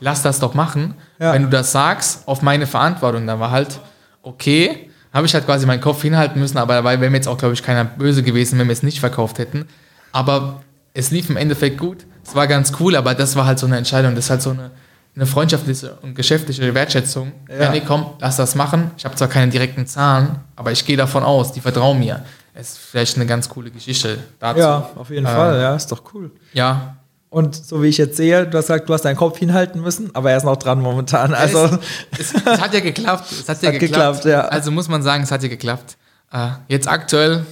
Lass 0.00 0.22
das 0.22 0.40
doch 0.40 0.54
machen. 0.54 0.94
Ja. 1.18 1.32
Wenn 1.32 1.42
du 1.42 1.48
das 1.48 1.72
sagst, 1.72 2.26
auf 2.26 2.42
meine 2.42 2.66
Verantwortung, 2.66 3.26
dann 3.26 3.40
war 3.40 3.50
halt, 3.50 3.80
okay, 4.22 4.90
habe 5.12 5.26
ich 5.26 5.34
halt 5.34 5.46
quasi 5.46 5.66
meinen 5.66 5.80
Kopf 5.80 6.02
hinhalten 6.02 6.40
müssen, 6.40 6.58
aber 6.58 6.74
dabei 6.74 7.00
wäre 7.00 7.10
mir 7.10 7.18
jetzt 7.18 7.28
auch, 7.28 7.38
glaube 7.38 7.54
ich, 7.54 7.62
keiner 7.62 7.84
böse 7.84 8.22
gewesen, 8.22 8.58
wenn 8.58 8.66
wir 8.66 8.72
es 8.72 8.82
nicht 8.82 9.00
verkauft 9.00 9.38
hätten. 9.38 9.66
Aber 10.12 10.62
es 10.92 11.10
lief 11.10 11.30
im 11.30 11.36
Endeffekt 11.36 11.78
gut. 11.78 12.06
Es 12.24 12.34
war 12.34 12.46
ganz 12.46 12.72
cool, 12.80 12.96
aber 12.96 13.14
das 13.14 13.36
war 13.36 13.46
halt 13.46 13.58
so 13.58 13.66
eine 13.66 13.76
Entscheidung. 13.76 14.14
Das 14.14 14.24
ist 14.24 14.30
halt 14.30 14.42
so 14.42 14.50
eine, 14.50 14.70
eine 15.14 15.26
freundschaftliche 15.26 15.98
und 16.02 16.14
geschäftliche 16.14 16.74
Wertschätzung. 16.74 17.32
Ja. 17.48 17.70
Nee, 17.70 17.82
komm, 17.86 18.06
lass 18.20 18.36
das 18.36 18.54
machen. 18.54 18.90
Ich 18.96 19.04
habe 19.04 19.14
zwar 19.14 19.28
keine 19.28 19.50
direkten 19.50 19.86
Zahlen, 19.86 20.36
aber 20.56 20.72
ich 20.72 20.84
gehe 20.84 20.96
davon 20.96 21.22
aus, 21.22 21.52
die 21.52 21.60
vertrauen 21.60 21.98
mir 21.98 22.22
ist 22.54 22.78
vielleicht 22.78 23.16
eine 23.16 23.26
ganz 23.26 23.48
coole 23.48 23.70
Geschichte 23.70 24.18
dazu. 24.38 24.60
Ja, 24.60 24.90
auf 24.94 25.10
jeden 25.10 25.26
äh, 25.26 25.30
Fall, 25.30 25.60
ja, 25.60 25.74
ist 25.74 25.90
doch 25.90 26.02
cool. 26.14 26.30
Ja. 26.52 26.96
Und 27.34 27.56
so 27.56 27.82
wie 27.82 27.88
ich 27.88 27.98
jetzt 27.98 28.16
sehe, 28.16 28.46
du 28.46 28.56
hast 28.56 28.68
gesagt, 28.68 28.88
du 28.88 28.94
hast 28.94 29.04
deinen 29.04 29.16
Kopf 29.16 29.38
hinhalten 29.38 29.80
müssen, 29.80 30.14
aber 30.14 30.30
er 30.30 30.36
ist 30.36 30.44
noch 30.44 30.54
dran 30.54 30.80
momentan. 30.80 31.34
Also 31.34 31.64
es, 32.12 32.32
es, 32.32 32.34
es 32.34 32.60
hat 32.60 32.72
ja 32.72 32.78
geklappt. 32.78 33.24
Es 33.32 33.48
hat, 33.48 33.60
ja 33.60 33.68
hat 33.72 33.80
geklappt. 33.80 34.18
geklappt. 34.18 34.24
ja. 34.26 34.42
Also 34.42 34.70
muss 34.70 34.88
man 34.88 35.02
sagen, 35.02 35.24
es 35.24 35.32
hat 35.32 35.42
ja 35.42 35.48
geklappt. 35.48 35.96
Äh, 36.32 36.50
jetzt 36.68 36.86
aktuell, 36.86 37.44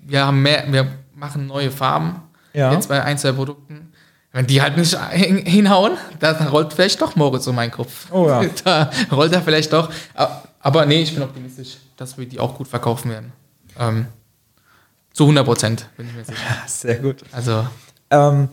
wir 0.00 0.26
haben 0.26 0.42
mehr, 0.42 0.64
wir 0.72 0.88
machen 1.14 1.46
neue 1.46 1.70
Farben. 1.70 2.20
Ja. 2.52 2.72
Jetzt 2.72 2.88
bei 2.88 3.00
ein, 3.00 3.16
zwei 3.16 3.30
Produkten. 3.30 3.92
Wenn 4.32 4.48
die 4.48 4.60
halt 4.60 4.76
nicht 4.76 4.98
hinhauen, 5.46 5.92
dann 6.18 6.48
rollt 6.48 6.72
vielleicht 6.72 7.00
doch 7.00 7.14
Moritz 7.14 7.46
um 7.46 7.54
meinen 7.54 7.70
Kopf. 7.70 8.10
Oh 8.10 8.26
ja. 8.26 8.42
Da 8.64 8.90
rollt 9.12 9.32
er 9.32 9.42
vielleicht 9.42 9.72
doch. 9.72 9.88
Aber 10.58 10.84
nee, 10.84 11.02
ich 11.02 11.14
bin 11.14 11.22
optimistisch, 11.22 11.76
dass 11.96 12.18
wir 12.18 12.26
die 12.26 12.40
auch 12.40 12.56
gut 12.56 12.66
verkaufen 12.66 13.12
werden. 13.12 13.32
Ähm, 13.78 14.06
zu 15.12 15.22
100 15.22 15.44
Prozent, 15.44 15.86
bin 15.96 16.08
ich 16.08 16.14
mir 16.14 16.24
sicher. 16.24 16.38
Sehr 16.66 16.96
gut. 16.96 17.22
Also, 17.30 17.68
Ähm, 18.10 18.48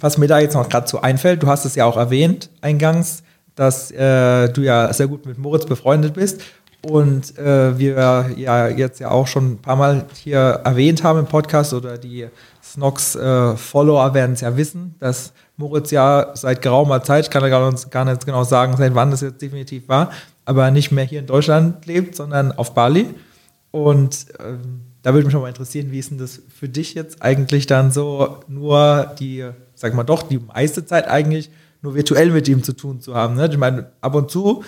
was 0.00 0.18
mir 0.18 0.26
da 0.26 0.38
jetzt 0.38 0.54
noch 0.54 0.68
gerade 0.68 0.88
so 0.88 1.00
einfällt, 1.00 1.42
du 1.42 1.46
hast 1.46 1.64
es 1.64 1.74
ja 1.74 1.84
auch 1.84 1.96
erwähnt 1.96 2.50
eingangs, 2.60 3.22
dass 3.54 3.90
äh, 3.90 4.48
du 4.48 4.62
ja 4.62 4.92
sehr 4.92 5.06
gut 5.06 5.26
mit 5.26 5.38
Moritz 5.38 5.66
befreundet 5.66 6.14
bist 6.14 6.40
und 6.88 7.36
äh, 7.38 7.78
wir 7.78 8.30
ja 8.36 8.68
jetzt 8.68 9.00
ja 9.00 9.10
auch 9.10 9.26
schon 9.26 9.52
ein 9.52 9.58
paar 9.58 9.76
Mal 9.76 10.06
hier 10.14 10.60
erwähnt 10.64 11.02
haben 11.04 11.18
im 11.18 11.26
Podcast 11.26 11.74
oder 11.74 11.98
die 11.98 12.26
Snox-Follower 12.62 14.14
werden 14.14 14.32
es 14.32 14.40
ja 14.40 14.56
wissen, 14.56 14.94
dass 14.98 15.32
Moritz 15.56 15.90
ja 15.90 16.30
seit 16.34 16.62
geraumer 16.62 17.02
Zeit, 17.02 17.24
ich 17.26 17.30
kann 17.30 17.42
ja 17.42 17.48
gar 17.48 17.70
nicht, 17.70 17.90
gar 17.90 18.04
nicht 18.04 18.24
genau 18.24 18.44
sagen, 18.44 18.76
seit 18.78 18.94
wann 18.94 19.10
das 19.10 19.20
jetzt 19.20 19.42
definitiv 19.42 19.88
war, 19.88 20.10
aber 20.46 20.70
nicht 20.70 20.90
mehr 20.90 21.04
hier 21.04 21.20
in 21.20 21.26
Deutschland 21.26 21.84
lebt, 21.86 22.16
sondern 22.16 22.52
auf 22.52 22.72
Bali. 22.74 23.06
Und 23.70 24.26
ähm, 24.40 24.80
da 25.02 25.12
würde 25.12 25.24
mich 25.26 25.32
schon 25.32 25.42
mal 25.42 25.48
interessieren, 25.48 25.90
wie 25.90 25.98
ist 25.98 26.10
denn 26.10 26.18
das 26.18 26.40
für 26.48 26.68
dich 26.68 26.94
jetzt 26.94 27.22
eigentlich 27.22 27.66
dann 27.66 27.90
so, 27.90 28.38
nur 28.48 29.14
die, 29.18 29.48
sag 29.80 29.94
mal 29.94 30.04
doch, 30.04 30.22
die 30.22 30.38
meiste 30.38 30.84
Zeit 30.84 31.08
eigentlich 31.08 31.50
nur 31.82 31.94
virtuell 31.94 32.30
mit 32.30 32.46
ihm 32.48 32.62
zu 32.62 32.74
tun 32.74 33.00
zu 33.00 33.14
haben. 33.14 33.34
Ne? 33.34 33.48
Ich 33.50 33.56
meine, 33.56 33.92
ab 34.02 34.14
und 34.14 34.30
zu 34.30 34.62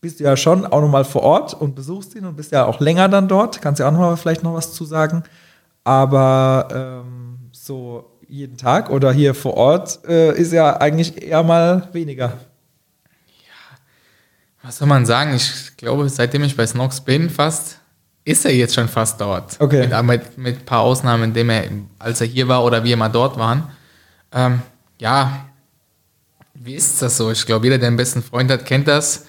bist 0.00 0.20
du 0.20 0.24
ja 0.24 0.36
schon 0.36 0.66
auch 0.66 0.80
nochmal 0.80 1.04
vor 1.04 1.22
Ort 1.22 1.54
und 1.54 1.74
besuchst 1.74 2.14
ihn 2.14 2.24
und 2.24 2.36
bist 2.36 2.52
ja 2.52 2.64
auch 2.64 2.80
länger 2.80 3.08
dann 3.08 3.28
dort. 3.28 3.60
Kannst 3.60 3.80
ja 3.80 3.88
auch 3.88 3.92
noch 3.92 4.00
mal 4.00 4.16
vielleicht 4.16 4.42
noch 4.42 4.54
was 4.54 4.72
zu 4.72 4.84
sagen. 4.84 5.22
Aber 5.84 6.68
ähm, 7.04 7.50
so 7.52 8.10
jeden 8.26 8.56
Tag 8.56 8.88
oder 8.88 9.12
hier 9.12 9.34
vor 9.34 9.54
Ort 9.54 10.00
äh, 10.08 10.34
ist 10.34 10.52
ja 10.52 10.78
eigentlich 10.78 11.22
eher 11.22 11.42
mal 11.42 11.88
weniger. 11.92 12.32
was 14.62 14.78
soll 14.78 14.88
man 14.88 15.04
sagen? 15.04 15.34
Ich 15.34 15.76
glaube, 15.76 16.08
seitdem 16.08 16.42
ich 16.44 16.56
bei 16.56 16.66
Snox 16.66 17.02
bin, 17.02 17.28
fast, 17.28 17.78
ist 18.24 18.46
er 18.46 18.54
jetzt 18.54 18.74
schon 18.74 18.88
fast 18.88 19.20
dort. 19.20 19.60
Okay. 19.60 19.86
Mit, 19.86 20.02
mit, 20.04 20.38
mit 20.38 20.58
ein 20.60 20.64
paar 20.64 20.80
Ausnahmen, 20.80 21.24
indem 21.24 21.50
er, 21.50 21.64
als 21.98 22.22
er 22.22 22.26
hier 22.26 22.48
war 22.48 22.64
oder 22.64 22.82
wir 22.82 22.96
mal 22.96 23.10
dort 23.10 23.38
waren. 23.38 23.64
Ähm, 24.34 24.60
ja, 24.98 25.46
wie 26.54 26.74
ist 26.74 27.00
das 27.00 27.16
so? 27.16 27.30
Ich 27.30 27.44
glaube, 27.46 27.66
jeder, 27.66 27.78
der 27.78 27.88
einen 27.88 27.96
besten 27.96 28.22
Freund 28.22 28.50
hat, 28.50 28.64
kennt 28.64 28.88
das. 28.88 29.26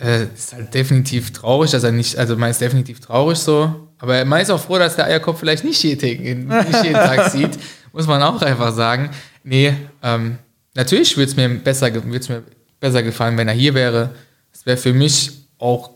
Äh, 0.00 0.24
ist 0.34 0.52
halt 0.52 0.72
definitiv 0.72 1.32
traurig, 1.32 1.70
dass 1.72 1.82
er 1.84 1.92
nicht, 1.92 2.16
also 2.16 2.36
man 2.36 2.50
ist 2.50 2.60
definitiv 2.60 3.00
traurig 3.00 3.38
so. 3.38 3.88
Aber 3.98 4.24
man 4.24 4.40
ist 4.40 4.50
auch 4.50 4.60
froh, 4.60 4.78
dass 4.78 4.96
der 4.96 5.06
Eierkopf 5.06 5.40
vielleicht 5.40 5.64
nicht 5.64 5.82
jeden, 5.82 6.48
nicht 6.48 6.84
jeden 6.84 6.94
Tag 6.94 7.30
sieht. 7.32 7.58
Muss 7.92 8.06
man 8.06 8.22
auch 8.22 8.40
einfach 8.42 8.72
sagen. 8.72 9.10
Nee, 9.42 9.74
ähm, 10.02 10.38
natürlich 10.74 11.16
würde 11.16 11.30
es 11.30 11.36
mir, 11.36 11.48
besser, 11.48 11.92
würd's 12.04 12.28
mir 12.28 12.42
besser 12.78 13.02
gefallen, 13.02 13.36
wenn 13.36 13.48
er 13.48 13.54
hier 13.54 13.74
wäre. 13.74 14.10
Es 14.52 14.64
wäre 14.64 14.76
für 14.76 14.92
mich 14.92 15.32
auch 15.58 15.90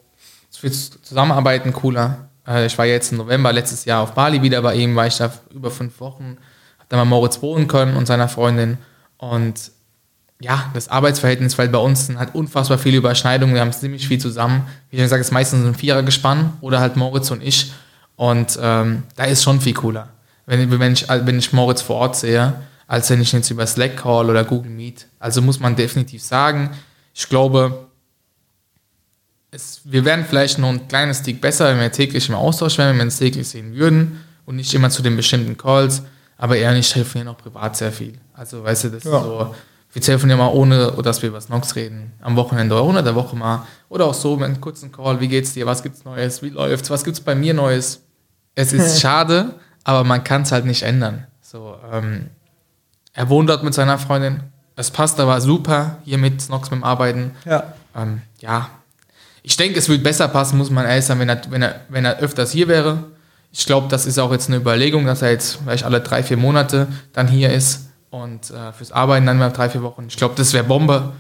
fürs 0.51 0.91
Zusammenarbeiten 1.03 1.73
cooler. 1.73 2.29
Äh, 2.47 2.67
ich 2.67 2.77
war 2.77 2.87
jetzt 2.87 3.13
im 3.13 3.19
November 3.19 3.53
letztes 3.53 3.85
Jahr 3.85 4.03
auf 4.03 4.13
Bali 4.13 4.43
wieder 4.43 4.61
bei 4.63 4.75
ihm, 4.75 4.95
war 4.97 5.07
ich 5.07 5.17
da 5.17 5.33
über 5.53 5.71
fünf 5.71 6.01
Wochen, 6.01 6.37
da 6.95 7.05
mal 7.05 7.09
Moritz 7.09 7.43
wohnen 7.43 7.69
können 7.69 7.97
und 7.97 8.07
seiner 8.07 8.29
Freundin. 8.29 8.79
Und 9.19 9.73
ja, 10.41 10.71
das 10.75 10.89
Arbeitsverhältnis, 10.89 11.57
weil 11.59 11.69
bei 11.69 11.79
uns 11.79 12.07
sind 12.07 12.19
halt 12.19 12.35
unfassbar 12.35 12.79
viele 12.79 12.99
Überschneidungen, 12.99 13.55
wir 13.55 13.61
haben 13.61 13.73
ziemlich 13.73 14.07
viel 14.07 14.19
zusammen. 14.19 14.67
Wie 14.91 14.97
ich 14.97 15.03
gesagt, 15.03 15.21
es 15.21 15.29
ist 15.29 15.33
meistens 15.33 15.65
ein 15.65 15.75
Vierergespann 15.75 16.55
oder 16.61 16.81
halt 16.81 16.97
Moritz 16.97 17.31
und 17.31 17.43
ich. 17.43 17.73
Und 18.17 18.59
ähm, 18.61 19.05
da 19.17 19.25
ist 19.25 19.43
schon 19.43 19.61
viel 19.61 19.75
cooler, 19.75 20.09
wenn, 20.47 20.71
wenn, 20.79 20.93
ich, 20.93 21.09
wenn 21.09 21.39
ich 21.39 21.53
Moritz 21.53 21.83
vor 21.83 21.97
Ort 21.97 22.17
sehe, 22.17 22.55
als 22.87 23.11
wenn 23.11 23.21
ich 23.21 23.33
ihn 23.33 23.39
jetzt 23.39 23.51
über 23.51 23.67
Slack 23.67 23.97
Call 23.97 24.31
oder 24.31 24.45
Google 24.45 24.71
Meet. 24.71 25.07
Also 25.19 25.41
muss 25.43 25.61
man 25.61 25.75
definitiv 25.75 26.23
sagen, 26.23 26.71
ich 27.15 27.29
glaube, 27.29 27.87
es, 29.51 29.81
wir 29.85 30.05
wären 30.05 30.25
vielleicht 30.25 30.59
noch 30.59 30.69
ein 30.69 30.87
kleines 30.89 31.19
Stück 31.21 31.41
besser, 31.41 31.69
wenn 31.69 31.81
wir 31.81 31.91
täglich 31.91 32.29
im 32.29 32.35
Austausch 32.35 32.77
wären, 32.77 32.91
wenn 32.91 32.99
wir 32.99 33.05
uns 33.05 33.19
täglich 33.19 33.49
sehen 33.49 33.75
würden 33.75 34.21
und 34.47 34.57
nicht 34.57 34.75
immer 34.75 34.91
zu 34.91 35.03
den 35.03 35.17
bestimmten 35.17 35.57
Calls, 35.57 36.03
aber 36.37 36.57
eher 36.57 36.73
nicht 36.73 36.93
telefonieren 36.93 37.29
auch 37.35 37.39
privat 37.39 37.77
sehr 37.77 37.93
viel. 37.93 38.19
Also 38.35 38.63
weißt 38.65 38.85
du, 38.85 38.89
das 38.91 39.05
Ja. 39.05 39.19
ist 39.19 39.25
so, 39.25 39.55
wir 39.93 40.03
telefonieren 40.03 40.39
mal 40.41 40.49
ohne, 40.53 40.93
dass 41.03 41.23
wir 41.23 41.29
über 41.29 41.41
Snox 41.41 41.77
reden. 41.77 42.13
Am 42.21 42.35
Wochenende 42.37 42.75
oder 42.75 42.85
unter 42.85 43.03
der 43.03 43.15
Woche 43.15 43.37
mal. 43.37 43.65
Oder 43.89 44.07
auch 44.07 44.15
so 44.15 44.37
mit 44.37 44.47
einem 44.47 44.61
kurzen 44.61 44.91
Call, 44.91 45.21
wie 45.21 45.29
geht's 45.29 45.53
dir, 45.55 45.67
was 45.67 45.83
gibt's 45.83 46.05
Neues, 46.05 46.43
wie 46.43 46.49
läuft's, 46.51 46.91
was 46.91 47.05
gibt's 47.05 47.21
bei 47.21 47.35
mir 47.37 47.55
Neues. 47.55 48.01
Es 48.57 48.73
ist 48.73 49.01
schade, 49.03 49.55
aber 49.85 50.03
man 50.03 50.25
kann 50.25 50.43
es 50.43 50.51
halt 50.53 50.65
nicht 50.65 50.83
ändern. 50.83 51.27
So, 51.43 51.77
ähm, 51.93 52.31
er 53.13 53.29
wohnt 53.29 53.49
dort 53.49 53.63
mit 53.63 53.75
seiner 53.75 53.99
Freundin. 53.99 54.43
Es 54.75 54.91
passt 54.91 55.21
aber 55.21 55.41
super 55.41 55.99
hier 56.05 56.19
mit 56.19 56.43
Snox 56.43 56.71
mit 56.73 56.81
dem 56.81 56.85
Arbeiten. 56.85 57.31
Ja. 57.45 57.75
Ähm, 57.97 58.23
ja, 58.41 58.71
ich 59.45 59.57
denke, 59.57 59.79
es 59.79 59.89
würde 59.89 60.03
besser 60.03 60.27
passen, 60.27 60.59
muss 60.59 60.71
man 60.71 60.85
ehrlich 60.87 61.05
sagen, 61.05 61.21
wenn 61.21 61.29
er, 61.29 61.41
wenn 61.51 61.63
er, 61.63 61.81
wenn 61.89 62.05
er 62.05 62.19
öfters 62.19 62.51
hier 62.51 62.67
wäre. 62.67 63.05
Ich 63.57 63.67
glaube, 63.67 63.87
das 63.87 64.05
ist 64.05 64.19
auch 64.19 64.33
jetzt 64.33 64.49
eine 64.49 64.57
Überlegung, 64.57 65.07
dass 65.07 65.23
er 65.23 65.31
jetzt 65.31 65.61
vielleicht 65.63 65.85
alle 65.85 66.01
drei, 66.01 66.25
vier 66.25 66.37
Monate 66.37 66.89
dann 67.13 67.29
hier 67.29 67.53
ist 67.53 67.89
und 68.11 68.51
äh, 68.51 68.73
fürs 68.73 68.91
Arbeiten 68.91 69.27
dann 69.27 69.39
mal 69.39 69.51
drei, 69.51 69.71
vier 69.71 69.83
Wochen. 69.85 70.07
Ich 70.09 70.17
glaube, 70.17 70.35
das 70.37 70.53
wäre 70.53 70.65
Bombe. 70.65 71.13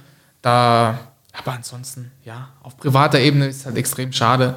Da, 0.43 0.99
aber 1.33 1.53
ansonsten, 1.53 2.11
ja, 2.25 2.49
auf 2.65 2.77
privater 2.77 3.21
Ebene 3.21 3.47
ist 3.47 3.59
es 3.59 3.67
halt 3.67 3.77
extrem 3.77 4.13
schade. 4.13 4.57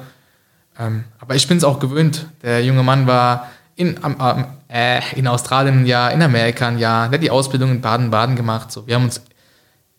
Ähm, 0.76 1.04
aber 1.20 1.36
ich 1.36 1.46
bin 1.46 1.56
es 1.56 1.62
auch 1.62 1.78
gewöhnt. 1.78 2.26
Der 2.42 2.64
junge 2.64 2.82
Mann 2.82 3.06
war 3.06 3.48
in, 3.76 4.02
am, 4.02 4.46
äh, 4.68 5.00
in 5.14 5.28
Australien 5.28 5.82
ein 5.82 5.86
Jahr, 5.86 6.10
in 6.10 6.20
Amerika 6.20 6.66
ein 6.66 6.78
Jahr, 6.78 7.08
der 7.08 7.18
hat 7.18 7.22
die 7.22 7.30
Ausbildung 7.30 7.70
in 7.70 7.80
Baden-Baden 7.80 8.34
gemacht. 8.34 8.72
So, 8.72 8.88
wir 8.88 8.96
haben 8.96 9.04
uns 9.04 9.22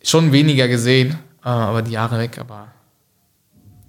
schon 0.03 0.34
weniger 0.34 0.67
gesehen, 0.67 1.17
äh, 1.45 1.47
aber 1.47 1.82
die 1.82 1.91
Jahre 1.91 2.19
weg, 2.19 2.39
aber 2.39 2.67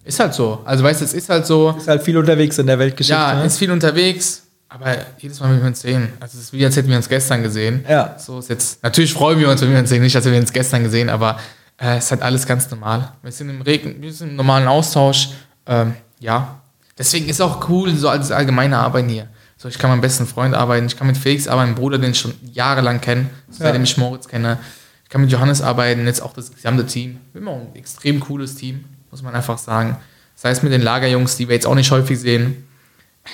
ist 0.05 0.21
halt 0.21 0.35
so. 0.35 0.61
Also 0.65 0.85
weißt 0.85 1.01
du, 1.01 1.05
es 1.05 1.13
ist 1.13 1.29
halt 1.29 1.47
so. 1.47 1.75
Ist 1.77 1.89
halt 1.89 2.03
viel 2.03 2.17
unterwegs 2.17 2.59
in 2.59 2.67
der 2.67 2.79
Weltgeschichte. 2.79 3.21
Ja, 3.21 3.35
ne? 3.35 3.45
ist 3.45 3.59
viel 3.59 3.71
unterwegs, 3.71 4.43
aber 4.69 4.97
jedes 5.19 5.41
Mal, 5.41 5.51
wenn 5.51 5.61
wir 5.61 5.67
uns 5.67 5.81
sehen, 5.81 6.13
also 6.21 6.39
es 6.39 6.45
ist 6.45 6.53
wie, 6.53 6.65
als 6.65 6.77
hätten 6.77 6.89
wir 6.89 6.97
uns 6.97 7.09
gestern 7.09 7.43
gesehen. 7.43 7.85
Ja. 7.89 8.17
So 8.19 8.39
ist 8.39 8.49
jetzt, 8.49 8.83
natürlich 8.83 9.13
freuen 9.13 9.39
wir 9.39 9.51
uns, 9.51 9.61
wenn 9.61 9.73
wir 9.73 9.79
uns 9.79 9.89
sehen, 9.89 10.03
nicht, 10.03 10.15
als 10.15 10.25
hätten 10.25 10.35
wir 10.35 10.41
uns 10.41 10.53
gestern 10.53 10.85
gesehen, 10.85 11.09
aber 11.09 11.39
äh, 11.77 11.97
es 11.97 12.05
ist 12.05 12.11
halt 12.13 12.23
alles 12.23 12.47
ganz 12.47 12.71
normal. 12.71 13.13
Wir 13.23 13.33
sind 13.33 13.51
im 13.51 13.63
Regen, 13.63 14.01
wir 14.01 14.13
sind 14.13 14.31
im 14.31 14.37
normalen 14.37 14.69
Austausch, 14.69 15.31
ähm, 15.67 15.95
ja. 16.21 16.61
Deswegen 16.97 17.29
ist 17.29 17.41
auch 17.41 17.69
cool, 17.69 17.95
so 17.95 18.09
als 18.09 18.31
allgemeine 18.31 18.79
Arbeiten 18.79 19.09
hier. 19.09 19.29
So, 19.57 19.69
ich 19.69 19.79
kann 19.79 19.91
mit 19.91 19.97
meinem 19.97 20.03
besten 20.03 20.27
Freund 20.27 20.55
arbeiten, 20.55 20.87
ich 20.87 20.97
kann 20.97 21.07
mit 21.07 21.19
Felix 21.19 21.49
arbeiten, 21.49 21.71
meinem 21.71 21.77
Bruder, 21.79 21.99
den 21.99 22.13
ich 22.13 22.19
schon 22.19 22.35
jahrelang 22.53 23.01
kenne, 23.01 23.29
seitdem 23.51 23.83
ich 23.83 23.97
Moritz 23.97 24.29
kenne. 24.29 24.59
Ich 25.05 25.11
kann 25.11 25.21
mit 25.21 25.33
Johannes 25.33 25.61
arbeiten, 25.61 26.07
jetzt 26.07 26.23
auch 26.23 26.33
das 26.33 26.53
gesamte 26.55 26.87
Team. 26.87 27.19
Wir 27.33 27.41
haben 27.41 27.49
auch 27.49 27.61
ein 27.61 27.75
extrem 27.75 28.21
cooles 28.21 28.55
Team, 28.55 28.85
muss 29.11 29.23
man 29.23 29.35
einfach 29.35 29.59
sagen. 29.59 29.97
Sei 30.35 30.51
es 30.51 30.63
mit 30.63 30.73
den 30.73 30.83
Lagerjungs, 30.83 31.37
die 31.37 31.49
wir 31.49 31.55
jetzt 31.55 31.67
auch 31.67 31.75
nicht 31.75 31.91
häufig 31.91 32.19
sehen. 32.19 32.67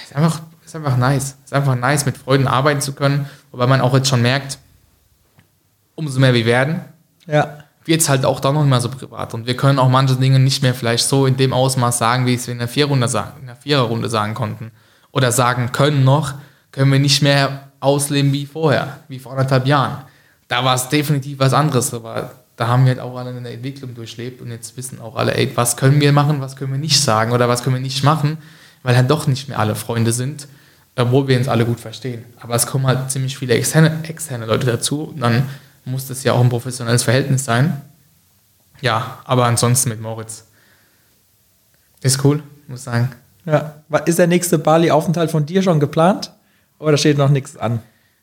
Ist 0.04 0.14
einfach, 0.16 0.40
ist 0.64 0.74
einfach 0.74 0.96
nice. 0.96 1.36
Ist 1.44 1.52
einfach 1.54 1.76
nice, 1.76 2.04
mit 2.06 2.16
Freunden 2.18 2.48
arbeiten 2.48 2.80
zu 2.80 2.92
können. 2.94 3.26
Wobei 3.52 3.66
man 3.66 3.80
auch 3.80 3.94
jetzt 3.94 4.08
schon 4.08 4.22
merkt, 4.22 4.58
umso 5.94 6.18
mehr 6.20 6.34
wir 6.34 6.44
werden, 6.46 6.80
Ja. 7.26 7.58
wird 7.84 8.00
es 8.00 8.08
halt 8.08 8.24
auch 8.24 8.40
dann 8.40 8.54
noch 8.54 8.62
immer 8.62 8.80
so 8.80 8.88
privat. 8.90 9.32
Und 9.34 9.46
wir 9.46 9.56
können 9.56 9.78
auch 9.78 9.88
manche 9.88 10.16
Dinge 10.16 10.38
nicht 10.40 10.62
mehr 10.62 10.74
vielleicht 10.74 11.06
so 11.06 11.26
in 11.26 11.36
dem 11.36 11.52
Ausmaß 11.52 11.98
sagen, 11.98 12.26
wie 12.26 12.34
es 12.34 12.46
wir 12.46 12.52
in 12.52 12.58
der 12.58 12.68
Viererrunde 12.68 13.08
sagen, 13.08 13.40
in 13.40 13.46
der 13.46 13.56
Viererrunde 13.56 14.08
sagen 14.08 14.34
konnten. 14.34 14.72
Oder 15.12 15.32
sagen 15.32 15.72
können 15.72 16.04
noch, 16.04 16.34
können 16.72 16.92
wir 16.92 16.98
nicht 16.98 17.22
mehr 17.22 17.70
ausleben 17.80 18.32
wie 18.32 18.44
vorher, 18.46 18.98
wie 19.08 19.18
vor 19.18 19.32
anderthalb 19.32 19.66
Jahren. 19.66 19.98
Da 20.48 20.64
war 20.64 20.74
es 20.74 20.88
definitiv 20.88 21.38
was 21.38 21.52
anderes, 21.54 21.94
aber 21.94 22.32
da 22.56 22.68
haben 22.68 22.84
wir 22.84 22.92
halt 22.92 23.00
auch 23.00 23.16
alle 23.16 23.30
eine 23.30 23.50
Entwicklung 23.50 23.94
durchlebt 23.94 24.40
und 24.40 24.50
jetzt 24.50 24.76
wissen 24.76 25.00
auch 25.00 25.16
alle, 25.16 25.34
ey, 25.36 25.52
was 25.54 25.76
können 25.76 26.00
wir 26.00 26.12
machen, 26.12 26.40
was 26.40 26.56
können 26.56 26.72
wir 26.72 26.78
nicht 26.78 27.00
sagen 27.00 27.32
oder 27.32 27.48
was 27.48 27.62
können 27.62 27.76
wir 27.76 27.82
nicht 27.82 28.02
machen, 28.02 28.38
weil 28.82 28.96
halt 28.96 29.10
doch 29.10 29.26
nicht 29.26 29.48
mehr 29.48 29.58
alle 29.58 29.74
Freunde 29.74 30.12
sind, 30.12 30.48
obwohl 30.96 31.28
wir 31.28 31.36
uns 31.36 31.48
alle 31.48 31.66
gut 31.66 31.80
verstehen. 31.80 32.24
Aber 32.40 32.54
es 32.54 32.66
kommen 32.66 32.86
halt 32.86 33.10
ziemlich 33.10 33.36
viele 33.36 33.54
externe, 33.54 34.00
externe 34.04 34.46
Leute 34.46 34.66
dazu 34.66 35.04
und 35.04 35.20
dann 35.20 35.48
muss 35.84 36.06
das 36.08 36.24
ja 36.24 36.32
auch 36.32 36.40
ein 36.40 36.48
professionelles 36.48 37.02
Verhältnis 37.02 37.44
sein. 37.44 37.80
Ja, 38.80 39.18
aber 39.24 39.44
ansonsten 39.44 39.90
mit 39.90 40.00
Moritz. 40.00 40.44
Ist 42.02 42.24
cool, 42.24 42.42
muss 42.68 42.84
sagen. 42.84 43.10
ja. 43.44 43.74
Ist 44.06 44.18
der 44.18 44.26
nächste 44.26 44.58
Bali-Aufenthalt 44.58 45.30
von 45.30 45.44
dir 45.44 45.62
schon 45.62 45.80
geplant? 45.80 46.32
Oder 46.78 46.96
steht 46.96 47.18
noch 47.18 47.30
nichts 47.30 47.56
an? 47.56 47.80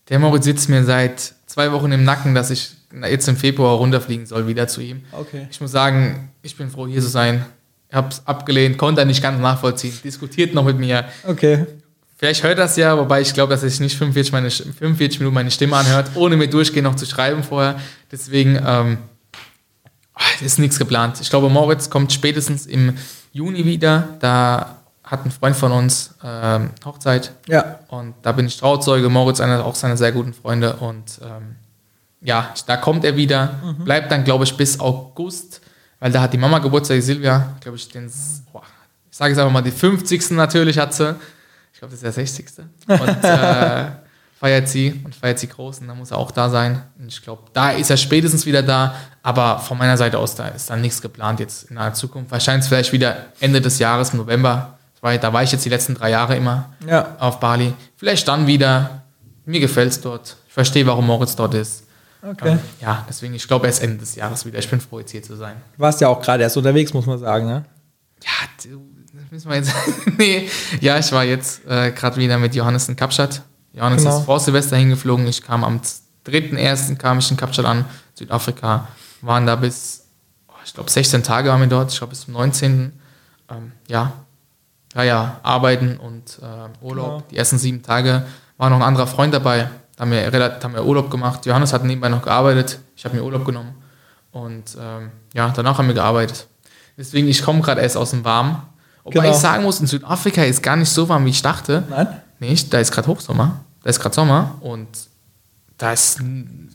Der 0.09 0.19
Moritz 0.19 0.43
sitzt 0.45 0.69
mir 0.69 0.83
seit 0.83 1.33
zwei 1.45 1.71
Wochen 1.71 1.91
im 1.91 2.03
Nacken, 2.03 2.35
dass 2.35 2.49
ich 2.49 2.75
jetzt 3.01 3.27
im 3.27 3.35
Februar 3.37 3.75
runterfliegen 3.77 4.25
soll, 4.25 4.47
wieder 4.47 4.67
zu 4.67 4.81
ihm. 4.81 5.03
Okay. 5.11 5.47
Ich 5.49 5.59
muss 5.61 5.71
sagen, 5.71 6.29
ich 6.41 6.55
bin 6.55 6.69
froh, 6.69 6.87
hier 6.87 7.01
zu 7.01 7.07
sein. 7.09 7.45
Ich 7.89 7.95
habe 7.95 8.09
es 8.09 8.25
abgelehnt, 8.25 8.77
konnte 8.77 9.01
er 9.01 9.05
nicht 9.05 9.21
ganz 9.21 9.39
nachvollziehen, 9.39 9.93
diskutiert 10.03 10.53
noch 10.53 10.63
mit 10.65 10.77
mir. 10.79 11.05
Okay. 11.27 11.65
Vielleicht 12.17 12.43
hört 12.43 12.57
das 12.57 12.75
ja, 12.77 12.97
wobei 12.97 13.21
ich 13.21 13.33
glaube, 13.33 13.51
dass 13.53 13.63
er 13.63 13.69
sich 13.69 13.79
nicht 13.81 13.97
45, 13.97 14.31
meine, 14.31 14.49
45 14.49 15.19
Minuten 15.19 15.33
meine 15.35 15.51
Stimme 15.51 15.75
anhört, 15.75 16.11
ohne 16.15 16.37
mir 16.37 16.47
durchgehend 16.47 16.85
noch 16.87 16.95
zu 16.95 17.05
schreiben 17.05 17.43
vorher. 17.43 17.75
Deswegen 18.11 18.57
ähm, 18.65 18.97
ist 20.41 20.59
nichts 20.59 20.79
geplant. 20.79 21.19
Ich 21.21 21.29
glaube, 21.29 21.49
Moritz 21.49 21.89
kommt 21.89 22.13
spätestens 22.13 22.65
im 22.65 22.97
Juni 23.31 23.65
wieder. 23.65 24.09
Da 24.19 24.77
hat 25.03 25.25
ein 25.25 25.31
Freund 25.31 25.55
von 25.55 25.71
uns 25.71 26.15
ähm, 26.23 26.69
Hochzeit 26.85 27.33
Ja. 27.47 27.79
und 27.89 28.13
da 28.21 28.31
bin 28.31 28.45
ich 28.45 28.57
Trauzeuge. 28.57 29.09
Moritz, 29.09 29.39
einer 29.41 29.65
auch 29.65 29.75
seiner 29.75 29.97
sehr 29.97 30.11
guten 30.11 30.33
Freunde. 30.33 30.77
Und 30.77 31.19
ähm, 31.23 31.55
ja, 32.23 32.49
da 32.65 32.77
kommt 32.77 33.03
er 33.05 33.15
wieder. 33.15 33.55
Bleibt 33.83 34.11
dann, 34.11 34.23
glaube 34.23 34.43
ich, 34.45 34.55
bis 34.55 34.79
August, 34.79 35.61
weil 35.99 36.11
da 36.11 36.21
hat 36.21 36.33
die 36.33 36.37
Mama 36.37 36.59
Geburtstag, 36.59 36.95
die 36.95 37.01
Silvia, 37.01 37.53
glaube 37.61 37.77
ich, 37.77 37.87
den, 37.89 38.11
boah, 38.51 38.63
ich 39.11 39.17
sage 39.17 39.31
jetzt 39.31 39.39
einfach 39.39 39.51
mal, 39.53 39.61
die 39.61 39.71
50. 39.71 40.31
natürlich 40.31 40.77
hat 40.77 40.93
sie. 40.93 41.15
Ich 41.73 41.79
glaube, 41.79 41.91
das 41.91 41.95
ist 41.95 42.03
der 42.03 42.11
60. 42.11 42.45
Und 42.87 42.99
äh, 43.23 43.85
feiert 44.39 44.67
sie 44.67 45.01
und 45.03 45.15
feiert 45.15 45.39
sie 45.39 45.47
groß 45.47 45.79
und 45.79 45.87
dann 45.87 45.97
muss 45.97 46.11
er 46.11 46.17
auch 46.17 46.31
da 46.31 46.49
sein. 46.49 46.81
Und 46.99 47.07
ich 47.07 47.21
glaube, 47.21 47.43
da 47.53 47.71
ist 47.71 47.89
er 47.89 47.97
spätestens 47.97 48.45
wieder 48.45 48.63
da. 48.63 48.95
Aber 49.21 49.59
von 49.59 49.77
meiner 49.77 49.97
Seite 49.97 50.17
aus, 50.17 50.35
da 50.35 50.47
ist 50.49 50.69
dann 50.69 50.81
nichts 50.81 51.01
geplant 51.01 51.39
jetzt 51.39 51.69
in 51.69 51.75
naher 51.75 51.93
Zukunft. 51.93 52.31
Wahrscheinlich 52.31 52.67
vielleicht 52.67 52.91
wieder 52.91 53.17
Ende 53.39 53.61
des 53.61 53.79
Jahres, 53.79 54.09
im 54.11 54.17
November. 54.17 54.77
Weil 55.01 55.19
da 55.19 55.31
war 55.33 55.43
ich 55.43 55.51
jetzt 55.51 55.65
die 55.65 55.69
letzten 55.69 55.95
drei 55.95 56.09
Jahre 56.11 56.35
immer 56.37 56.69
Ja. 56.87 57.15
auf 57.19 57.39
Bali. 57.39 57.73
Vielleicht 57.97 58.27
dann 58.27 58.47
wieder. 58.47 59.01
Mir 59.45 59.59
gefällt 59.59 59.91
es 59.91 59.99
dort. 60.01 60.37
Ich 60.47 60.53
verstehe, 60.53 60.85
warum 60.87 61.05
Moritz 61.05 61.35
dort 61.35 61.53
ist. 61.53 61.83
Okay. 62.25 62.51
Ähm, 62.53 62.59
ja, 62.79 63.05
deswegen, 63.09 63.33
ich 63.33 63.45
glaube, 63.47 63.67
erst 63.67 63.81
Ende 63.83 63.97
des 63.97 64.15
Jahres 64.15 64.45
wieder. 64.45 64.57
Ich 64.59 64.69
bin 64.69 64.79
froh, 64.79 64.99
jetzt 64.99 65.11
hier 65.11 65.21
zu 65.23 65.35
sein. 65.35 65.55
Du 65.75 65.81
warst 65.81 65.99
ja 65.99 66.07
auch 66.07 66.21
gerade 66.21 66.43
erst 66.43 66.55
unterwegs, 66.55 66.93
muss 66.93 67.05
man 67.05 67.17
sagen, 67.19 67.45
ne? 67.45 67.65
Ja, 68.23 68.69
du, 68.71 68.81
das 69.13 69.29
müssen 69.31 69.49
wir 69.49 69.57
jetzt. 69.57 69.73
nee, 70.17 70.49
ja, 70.79 70.97
ich 70.97 71.11
war 71.11 71.25
jetzt 71.25 71.65
äh, 71.67 71.91
gerade 71.91 72.15
wieder 72.17 72.37
mit 72.37 72.55
Johannes 72.55 72.87
in 72.87 72.95
Kapstadt. 72.95 73.41
Johannes 73.73 74.03
Genau. 74.03 74.19
ist 74.19 74.25
vor 74.25 74.39
Silvester 74.39 74.77
hingeflogen. 74.77 75.27
Ich 75.27 75.41
kam 75.41 75.63
am 75.63 75.81
3.1. 76.25 76.95
kam 76.95 77.19
ich 77.19 77.29
in 77.29 77.35
Kapstadt 77.37 77.65
an, 77.65 77.83
Südafrika. 78.13 78.87
Waren 79.21 79.45
da 79.45 79.55
bis, 79.57 80.05
oh, 80.47 80.53
ich 80.63 80.73
glaube, 80.73 80.89
16 80.89 81.23
Tage 81.23 81.49
waren 81.49 81.59
wir 81.59 81.67
dort. 81.67 81.91
Ich 81.91 81.97
glaube, 81.97 82.11
bis 82.11 82.21
zum 82.21 82.33
19. 82.33 82.93
Ähm, 83.49 83.71
ja, 83.87 84.13
ja, 84.95 85.03
ja, 85.03 85.39
arbeiten 85.43 85.97
und 85.97 86.39
äh, 86.41 86.85
Urlaub. 86.85 87.07
Genau. 87.17 87.23
Die 87.31 87.37
ersten 87.37 87.57
sieben 87.57 87.81
Tage 87.83 88.25
war 88.57 88.69
noch 88.69 88.77
ein 88.77 88.83
anderer 88.83 89.07
Freund 89.07 89.33
dabei. 89.33 89.69
Da 89.95 90.01
haben 90.01 90.11
wir, 90.11 90.31
haben 90.31 90.73
wir 90.73 90.85
Urlaub 90.85 91.09
gemacht. 91.11 91.45
Johannes 91.45 91.71
hat 91.73 91.83
nebenbei 91.83 92.09
noch 92.09 92.21
gearbeitet. 92.23 92.79
Ich 92.95 93.05
habe 93.05 93.15
mir 93.15 93.23
Urlaub 93.23 93.45
genommen. 93.45 93.75
Und 94.31 94.75
ähm, 94.79 95.11
ja, 95.33 95.49
danach 95.55 95.77
haben 95.77 95.87
wir 95.87 95.93
gearbeitet. 95.93 96.47
Deswegen, 96.97 97.27
ich 97.27 97.43
komme 97.43 97.61
gerade 97.61 97.81
erst 97.81 97.97
aus 97.97 98.11
dem 98.11 98.23
Warmen. 98.23 98.57
Wobei 99.03 99.19
Genau. 99.19 99.31
ich 99.31 99.37
sagen 99.37 99.63
muss, 99.63 99.79
in 99.79 99.87
Südafrika 99.87 100.43
ist 100.43 100.63
gar 100.63 100.75
nicht 100.75 100.89
so 100.89 101.07
warm, 101.09 101.25
wie 101.25 101.29
ich 101.29 101.41
dachte. 101.41 101.83
Nein? 101.89 102.07
Nicht, 102.39 102.73
da 102.73 102.79
ist 102.79 102.91
gerade 102.91 103.07
Hochsommer. 103.07 103.59
Da 103.83 103.89
ist 103.89 103.99
gerade 103.99 104.15
Sommer 104.15 104.55
und 104.61 104.87
da 105.77 105.91
ist 105.91 106.21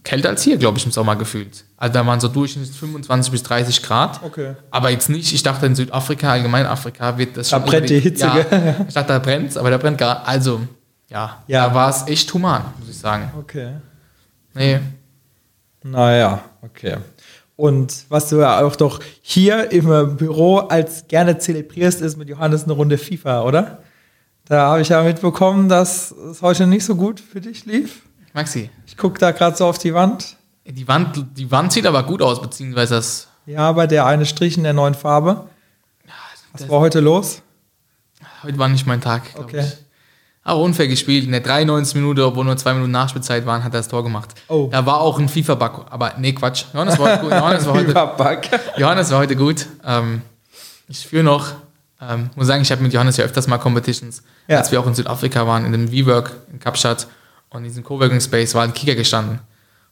kälter 0.04 0.28
als 0.28 0.42
hier, 0.42 0.58
glaube 0.58 0.76
ich, 0.78 0.84
im 0.84 0.92
Sommer 0.92 1.16
gefühlt. 1.16 1.64
Also 1.76 1.94
da 1.94 2.06
waren 2.06 2.20
so 2.20 2.28
durchschnittlich 2.28 2.76
25 2.78 3.32
bis 3.32 3.42
30 3.44 3.82
Grad. 3.82 4.22
Okay. 4.22 4.54
Aber 4.70 4.90
jetzt 4.90 5.08
nicht, 5.08 5.32
ich 5.32 5.42
dachte 5.42 5.64
in 5.66 5.74
Südafrika, 5.74 6.30
allgemein 6.32 6.66
Afrika, 6.66 7.16
wird 7.16 7.36
das 7.36 7.48
Da 7.48 7.56
schon 7.58 7.66
brennt 7.66 7.88
die 7.88 8.00
Hitze, 8.00 8.26
Ja, 8.26 8.76
ich 8.86 8.94
dachte, 8.94 9.08
da 9.14 9.18
brennt 9.18 9.56
aber 9.56 9.70
da 9.70 9.78
brennt 9.78 9.96
gar, 9.98 10.26
also, 10.26 10.60
ja, 11.09 11.42
Ja. 11.46 11.68
da 11.68 11.74
war 11.74 11.90
es 11.90 12.06
echt 12.06 12.32
human, 12.34 12.62
muss 12.78 12.88
ich 12.88 12.98
sagen. 12.98 13.30
Okay. 13.38 13.74
Nee, 14.54 14.80
Naja, 15.82 16.42
okay. 16.62 16.96
Und 17.56 18.04
was 18.09 18.28
du 18.28 18.36
ja 18.36 18.61
auch 18.64 18.76
doch 18.76 19.00
hier 19.20 19.70
im 19.72 20.16
Büro 20.16 20.59
als 20.59 21.06
gerne 21.09 21.38
zelebrierst, 21.38 22.00
ist 22.00 22.16
mit 22.16 22.28
Johannes 22.28 22.64
eine 22.64 22.72
Runde 22.72 22.98
FIFA, 22.98 23.42
oder? 23.42 23.78
Da 24.44 24.68
habe 24.70 24.80
ich 24.80 24.88
ja 24.90 25.02
mitbekommen, 25.02 25.68
dass 25.68 26.11
es 26.11 26.40
heute 26.42 26.66
nicht 26.66 26.84
so 26.84 26.94
gut 26.96 27.20
für 27.20 27.40
dich 27.40 27.64
lief. 27.66 28.02
Maxi, 28.32 28.70
Ich 28.86 28.96
gucke 28.96 29.18
da 29.18 29.30
gerade 29.32 29.56
so 29.56 29.66
auf 29.66 29.78
die 29.78 29.94
Wand. 29.94 30.36
die 30.64 30.86
Wand, 30.86 31.24
die 31.36 31.50
Wand 31.50 31.72
sieht 31.72 31.86
aber 31.86 32.02
gut 32.04 32.22
aus, 32.22 32.40
beziehungsweise 32.40 32.94
das, 32.96 33.28
Ja, 33.46 33.72
bei 33.72 33.86
der 33.86 34.06
eine 34.06 34.26
Strich 34.26 34.56
in 34.56 34.64
der 34.64 34.72
neuen 34.74 34.94
Farbe. 34.94 35.48
Was 36.52 36.68
war 36.68 36.80
heute 36.80 37.00
los? 37.00 37.42
heute 38.42 38.59
war 38.59 38.68
nicht 38.68 38.86
mein 38.86 39.00
Tag, 39.00 39.22
Okay. 39.36 39.61
ich. 39.61 39.76
Aber 40.45 40.61
unfair 40.61 40.89
gespielt. 40.89 41.24
In 41.24 41.32
der 41.32 41.41
93 41.41 41.95
Minute, 41.97 42.24
obwohl 42.24 42.45
nur 42.45 42.57
zwei 42.57 42.72
Minuten 42.72 42.93
Nachspielzeit 42.93 43.45
waren, 43.45 43.62
hat 43.64 43.74
er 43.74 43.80
das 43.80 43.89
Tor 43.89 44.03
gemacht. 44.03 44.30
Oh. 44.49 44.68
Da 44.72 44.86
war 44.86 45.01
auch 45.01 45.18
ein 45.18 45.28
FIFA-Bug. 45.28 45.86
Aber 45.91 46.14
nee, 46.18 46.32
Quatsch. 46.32 46.64
Johannes 46.72 46.99
war 46.99 47.12
heute 47.12 47.22
gut. 47.22 47.32
Johannes 47.32 47.66
war 47.66 47.74
heute. 47.74 48.61
Johannes 48.78 49.11
war 49.11 49.18
heute 49.18 49.36
gut. 49.36 49.66
Ähm, 49.84 50.22
ich 50.89 51.07
führe 51.07 51.24
noch. 51.24 51.53
Ähm, 52.01 52.30
muss 52.36 52.47
sagen, 52.47 52.62
ich 52.62 52.70
habe 52.70 52.82
mit 52.82 52.93
Johannes 52.93 53.16
ja 53.16 53.24
öfters 53.24 53.47
mal 53.47 53.59
Competitions. 53.59 54.22
Ja. 54.47 54.59
Als 54.59 54.70
wir 54.70 54.80
auch 54.80 54.86
in 54.86 54.95
Südafrika 54.95 55.47
waren, 55.47 55.66
in 55.66 55.72
dem 55.72 55.89
V-Work 55.89 56.32
in 56.53 56.61
Kapstadt 56.61 57.09
und 57.51 57.59
in 57.59 57.64
diesem 57.64 57.84
Coworking 57.84 58.20
Space 58.20 58.55
war 58.55 58.62
ein 58.62 58.72
Kicker 58.72 58.95
gestanden. 58.95 59.41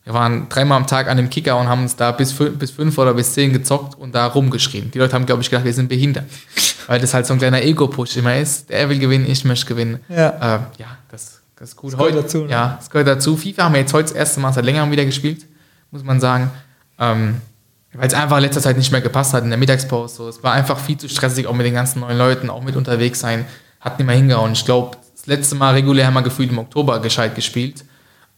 Wir 0.06 0.14
waren 0.14 0.48
dreimal 0.48 0.78
am 0.78 0.86
Tag 0.86 1.08
an 1.08 1.16
dem 1.16 1.28
Kicker 1.30 1.58
und 1.58 1.66
haben 1.66 1.82
uns 1.82 1.96
da 1.96 2.12
bis 2.12 2.30
fünf, 2.30 2.60
bis 2.60 2.70
fünf 2.70 2.96
oder 2.96 3.12
bis 3.12 3.34
zehn 3.34 3.52
gezockt 3.52 3.98
und 3.98 4.14
da 4.14 4.26
rumgeschrien. 4.26 4.88
Die 4.92 5.00
Leute 5.00 5.14
haben, 5.14 5.26
glaube 5.26 5.42
ich, 5.42 5.50
gedacht, 5.50 5.64
wir 5.64 5.74
sind 5.74 5.88
behindert. 5.88 6.26
Weil 6.86 7.00
das 7.00 7.12
halt 7.12 7.26
so 7.26 7.32
ein 7.32 7.40
kleiner 7.40 7.60
Ego-Push 7.60 8.16
immer 8.16 8.36
ist. 8.36 8.70
Der 8.70 8.88
will 8.88 9.00
gewinnen, 9.00 9.28
ich 9.28 9.44
möchte 9.44 9.66
gewinnen. 9.66 9.98
Ja. 10.08 10.28
Ähm, 10.40 10.60
ja, 10.78 10.86
das, 11.10 11.40
das 11.56 11.70
ist 11.70 11.76
gut. 11.76 11.92
Das 11.92 11.98
gehört 11.98 12.14
Heute, 12.14 12.22
dazu, 12.22 12.44
ne? 12.44 12.50
Ja, 12.52 12.76
das 12.78 12.88
gehört 12.88 13.08
dazu. 13.08 13.36
FIFA 13.36 13.64
haben 13.64 13.72
wir 13.72 13.80
jetzt 13.80 13.92
heute 13.92 14.10
das 14.10 14.12
erste 14.12 14.38
Mal 14.38 14.52
seit 14.52 14.64
längerem 14.64 14.92
wieder 14.92 15.04
gespielt, 15.04 15.44
muss 15.90 16.04
man 16.04 16.20
sagen. 16.20 16.52
Ähm, 17.00 17.40
weil 17.92 18.06
es 18.06 18.14
einfach 18.14 18.36
in 18.36 18.44
letzter 18.44 18.60
Zeit 18.60 18.76
nicht 18.76 18.92
mehr 18.92 19.00
gepasst 19.00 19.34
hat 19.34 19.42
in 19.42 19.50
der 19.50 19.58
Mittagspause. 19.58 20.14
So. 20.14 20.28
Es 20.28 20.40
war 20.40 20.52
einfach 20.52 20.78
viel 20.78 20.98
zu 20.98 21.08
stressig, 21.08 21.48
auch 21.48 21.54
mit 21.54 21.66
den 21.66 21.74
ganzen 21.74 21.98
neuen 21.98 22.16
Leuten, 22.16 22.48
auch 22.48 22.62
mit 22.62 22.76
unterwegs 22.76 23.18
sein. 23.18 23.44
Hat 23.80 23.98
nicht 23.98 24.06
mehr 24.06 24.14
hingehauen. 24.14 24.52
Ich 24.52 24.64
glaube, 24.64 24.98
das 25.16 25.26
letzte 25.26 25.56
Mal 25.56 25.74
regulär 25.74 26.06
haben 26.06 26.14
wir 26.14 26.22
gefühlt 26.22 26.52
im 26.52 26.58
Oktober 26.58 27.00
gescheit 27.00 27.34
gespielt. 27.34 27.84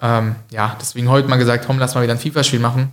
Ähm, 0.00 0.36
ja, 0.50 0.76
deswegen 0.80 1.08
heute 1.08 1.28
mal 1.28 1.36
gesagt, 1.36 1.64
komm, 1.66 1.78
lass 1.78 1.94
mal 1.94 2.02
wieder 2.02 2.12
ein 2.12 2.18
FIFA-Spiel 2.18 2.60
machen. 2.60 2.92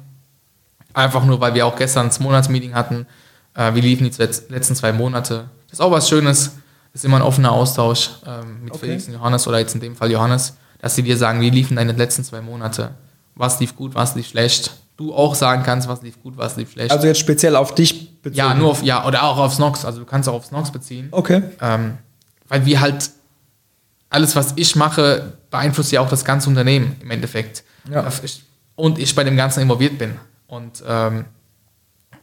Einfach 0.93 1.25
nur, 1.25 1.39
weil 1.41 1.53
wir 1.53 1.65
auch 1.65 1.75
gestern 1.75 2.07
das 2.07 2.19
Monatsmeeting 2.19 2.73
hatten. 2.73 3.05
Äh, 3.53 3.73
wie 3.75 3.81
liefen 3.81 4.05
die 4.05 4.11
letz- 4.11 4.43
letzten 4.49 4.75
zwei 4.75 4.91
Monate? 4.91 5.45
Das 5.67 5.73
ist 5.79 5.81
auch 5.81 5.91
was 5.91 6.09
Schönes. 6.09 6.51
Das 6.93 7.01
ist 7.01 7.05
immer 7.05 7.17
ein 7.17 7.21
offener 7.23 7.51
Austausch 7.51 8.09
ähm, 8.25 8.63
mit 8.63 8.73
Okay. 8.73 8.85
Felix 8.85 9.07
und 9.07 9.13
Johannes 9.13 9.47
oder 9.47 9.59
jetzt 9.59 9.75
in 9.75 9.81
dem 9.81 9.95
Fall 9.95 10.09
Johannes, 10.11 10.55
dass 10.79 10.95
sie 10.95 11.03
dir 11.03 11.17
sagen, 11.17 11.41
wie 11.41 11.49
liefen 11.49 11.75
deine 11.75 11.91
letzten 11.91 12.23
zwei 12.23 12.41
Monate? 12.41 12.91
Was 13.35 13.59
lief 13.59 13.75
gut, 13.75 13.93
was 13.95 14.15
lief 14.15 14.27
schlecht? 14.27 14.71
Du 14.95 15.13
auch 15.13 15.35
sagen 15.35 15.63
kannst, 15.63 15.89
was 15.89 16.01
lief 16.01 16.21
gut, 16.23 16.37
was 16.37 16.55
lief 16.55 16.71
schlecht. 16.71 16.91
Also 16.91 17.05
jetzt 17.07 17.19
speziell 17.19 17.57
auf 17.57 17.75
dich 17.75 18.21
bezogen. 18.21 18.37
ja, 18.37 18.53
nur 18.53 18.71
auf, 18.71 18.81
ja, 18.81 19.05
oder 19.05 19.23
auch 19.23 19.37
auf 19.37 19.53
Snox. 19.53 19.83
Also 19.83 19.99
du 19.99 20.05
kannst 20.05 20.29
auch 20.29 20.35
auf 20.35 20.45
Snox 20.45 20.71
beziehen. 20.71 21.09
Okay. 21.11 21.43
Ähm, 21.61 21.97
weil 22.47 22.65
wir 22.65 22.79
halt, 22.79 23.11
alles, 24.09 24.37
was 24.37 24.53
ich 24.55 24.77
mache, 24.77 25.33
beeinflusst 25.55 25.91
ja 25.91 26.01
auch 26.01 26.09
das 26.09 26.23
ganze 26.25 26.49
Unternehmen 26.49 26.95
im 27.01 27.11
Endeffekt. 27.11 27.63
Ja. 27.89 28.05
Ich, 28.23 28.43
und 28.75 28.99
ich 28.99 29.15
bei 29.15 29.23
dem 29.23 29.37
Ganzen 29.37 29.61
involviert 29.61 29.97
bin. 29.97 30.15
Und 30.47 30.83
ähm, 30.87 31.25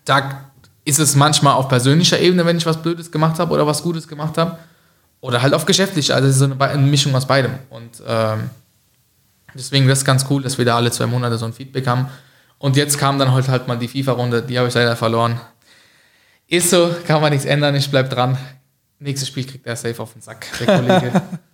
da 0.05 0.51
ist 0.85 0.99
es 0.99 1.15
manchmal 1.15 1.55
auf 1.55 1.69
persönlicher 1.69 2.19
Ebene, 2.19 2.45
wenn 2.45 2.57
ich 2.57 2.67
was 2.67 2.83
Blödes 2.83 3.11
gemacht 3.11 3.39
habe 3.39 3.53
oder 3.55 3.67
was 3.67 3.83
Gutes 3.83 4.07
gemacht 4.07 4.37
habe. 4.39 4.59
Oder 5.21 5.41
halt 5.41 5.55
auf 5.55 5.65
geschäftlicher. 5.67 6.15
Also 6.17 6.29
es 6.29 6.35
ist 6.35 6.39
so 6.41 6.45
eine, 6.47 6.57
Be- 6.57 6.69
eine 6.69 6.83
Mischung 6.83 7.15
aus 7.15 7.27
beidem. 7.27 7.53
Und 7.71 8.03
ähm, 8.07 8.51
deswegen 9.55 9.87
das 9.89 9.99
ist 10.01 10.05
ganz 10.05 10.27
cool, 10.29 10.43
dass 10.43 10.59
wir 10.59 10.65
da 10.65 10.77
alle 10.77 10.91
zwei 10.91 11.07
Monate 11.07 11.39
so 11.39 11.47
ein 11.47 11.53
Feedback 11.53 11.87
haben. 11.87 12.09
Und 12.59 12.77
jetzt 12.77 12.99
kam 12.99 13.19
dann 13.19 13.33
heute 13.33 13.49
halt 13.49 13.67
mal 13.69 13.79
die 13.79 13.89
FIFA-Runde, 13.89 14.43
die 14.43 14.59
habe 14.59 14.69
ich 14.69 14.75
leider 14.75 14.97
verloren. 14.97 15.41
Ist 16.49 16.71
so, 16.71 16.95
kann 17.07 17.21
man 17.21 17.31
nichts 17.33 17.47
ändern, 17.47 17.75
ich 17.77 17.91
bleib 17.91 18.11
dran. 18.11 18.37
Nächstes 18.99 19.29
Spiel 19.29 19.45
kriegt 19.47 19.67
er 19.67 19.75
safe 19.77 20.01
auf 20.03 20.13
den 20.13 20.23
Sack, 20.23 20.47
der 20.61 20.67
Kollege. 20.67 21.23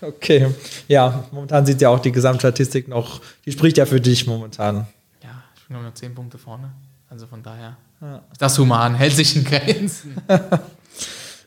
Okay. 0.00 0.48
Ja, 0.88 1.24
momentan 1.30 1.66
sieht 1.66 1.80
ja 1.80 1.88
auch 1.90 2.00
die 2.00 2.12
Gesamtstatistik 2.12 2.88
noch, 2.88 3.20
die 3.44 3.52
spricht 3.52 3.76
ja 3.76 3.86
für 3.86 4.00
dich 4.00 4.26
momentan. 4.26 4.86
ja, 5.22 5.42
ich 5.56 5.66
bin 5.66 5.82
noch 5.82 5.94
10 5.94 6.14
Punkte 6.14 6.38
vorne. 6.38 6.72
Also 7.08 7.26
von 7.26 7.42
daher. 7.42 7.76
Ja. 8.00 8.22
Das 8.38 8.58
Human 8.58 8.94
hält 8.94 9.14
sich 9.14 9.36
in 9.36 9.44
Grenzen. 9.44 10.16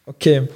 Okay. 0.06 0.48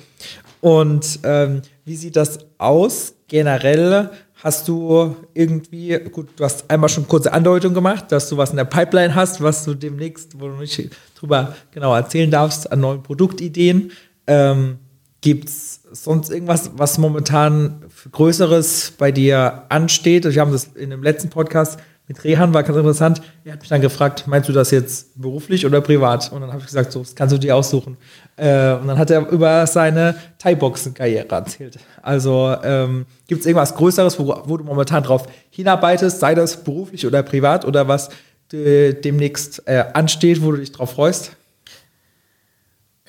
Und 0.60 1.20
ähm, 1.24 1.62
wie 1.86 1.96
sieht 1.96 2.16
das 2.16 2.40
aus? 2.58 3.14
Generell 3.28 4.10
hast 4.44 4.68
du 4.68 5.16
irgendwie, 5.34 5.98
gut, 6.12 6.30
du 6.36 6.44
hast 6.44 6.70
einmal 6.70 6.90
schon 6.90 7.08
kurze 7.08 7.32
Andeutung 7.34 7.74
gemacht, 7.74 8.12
dass 8.12 8.30
du 8.30 8.38
was 8.38 8.52
in 8.52 8.58
der 8.58 8.66
Pipeline 8.66 9.16
hast, 9.16 9.42
was 9.42 9.64
du 9.66 9.74
demnächst, 9.74 10.40
wo 10.40 10.48
du 10.48 10.56
nicht 10.56 10.90
drüber 11.16 11.56
genau 11.72 11.96
erzählen 11.96 12.30
darfst, 12.30 12.72
an 12.72 12.82
neuen 12.82 13.04
Produktideen. 13.04 13.92
Ähm, 14.28 14.80
Gibt 15.22 15.50
es 15.50 15.82
sonst 15.92 16.30
irgendwas, 16.30 16.72
was 16.76 16.98
momentan 16.98 17.84
Größeres 18.12 18.94
bei 18.98 19.12
dir 19.12 19.64
ansteht? 19.70 20.26
Wir 20.26 20.42
haben 20.42 20.52
das 20.52 20.66
in 20.76 20.90
dem 20.90 21.04
letzten 21.04 21.30
Podcast 21.30 21.80
mit 22.08 22.24
Rehan, 22.24 22.54
war 22.54 22.64
ganz 22.64 22.78
interessant. 22.78 23.22
Er 23.44 23.54
hat 23.54 23.60
mich 23.60 23.70
dann 23.70 23.82
gefragt, 23.82 24.28
meinst 24.28 24.48
du 24.48 24.54
das 24.54 24.72
jetzt 24.72 25.22
beruflich 25.22 25.66
oder 25.66 25.82
privat? 25.82 26.32
Und 26.32 26.40
dann 26.40 26.52
habe 26.52 26.62
ich 26.62 26.66
gesagt, 26.66 26.94
so, 26.94 27.00
das 27.00 27.16
kannst 27.16 27.34
du 27.36 27.38
dir 27.38 27.54
aussuchen. 27.56 27.98
Äh, 28.38 28.74
und 28.76 28.88
dann 28.88 28.98
hat 28.98 29.12
er 29.12 29.28
über 29.30 29.68
seine 29.68 30.16
Thai-Boxen-Karriere 30.40 31.28
erzählt. 31.28 31.78
Also 32.02 32.56
ähm, 32.64 33.06
gibt 33.28 33.42
es 33.42 33.46
irgendwas 33.46 33.76
Größeres, 33.76 34.18
wo, 34.20 34.42
wo 34.46 34.56
du 34.56 34.64
momentan 34.64 35.04
drauf 35.04 35.28
hinarbeitest, 35.50 36.20
sei 36.20 36.34
das 36.34 36.64
beruflich 36.64 37.06
oder 37.06 37.24
privat 37.24 37.66
oder 37.66 37.90
was 37.90 38.10
äh, 38.54 38.94
demnächst 38.94 39.68
äh, 39.68 39.84
ansteht, 39.94 40.42
wo 40.42 40.52
du 40.52 40.60
dich 40.60 40.72
drauf 40.72 40.92
freust? 40.92 41.36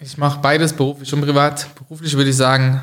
Ich 0.01 0.19
mache 0.19 0.41
beides 0.41 0.73
beruflich 0.73 1.13
und 1.13 1.21
privat. 1.21 1.69
Beruflich 1.77 2.17
würde 2.17 2.31
ich 2.31 2.37
sagen, 2.37 2.83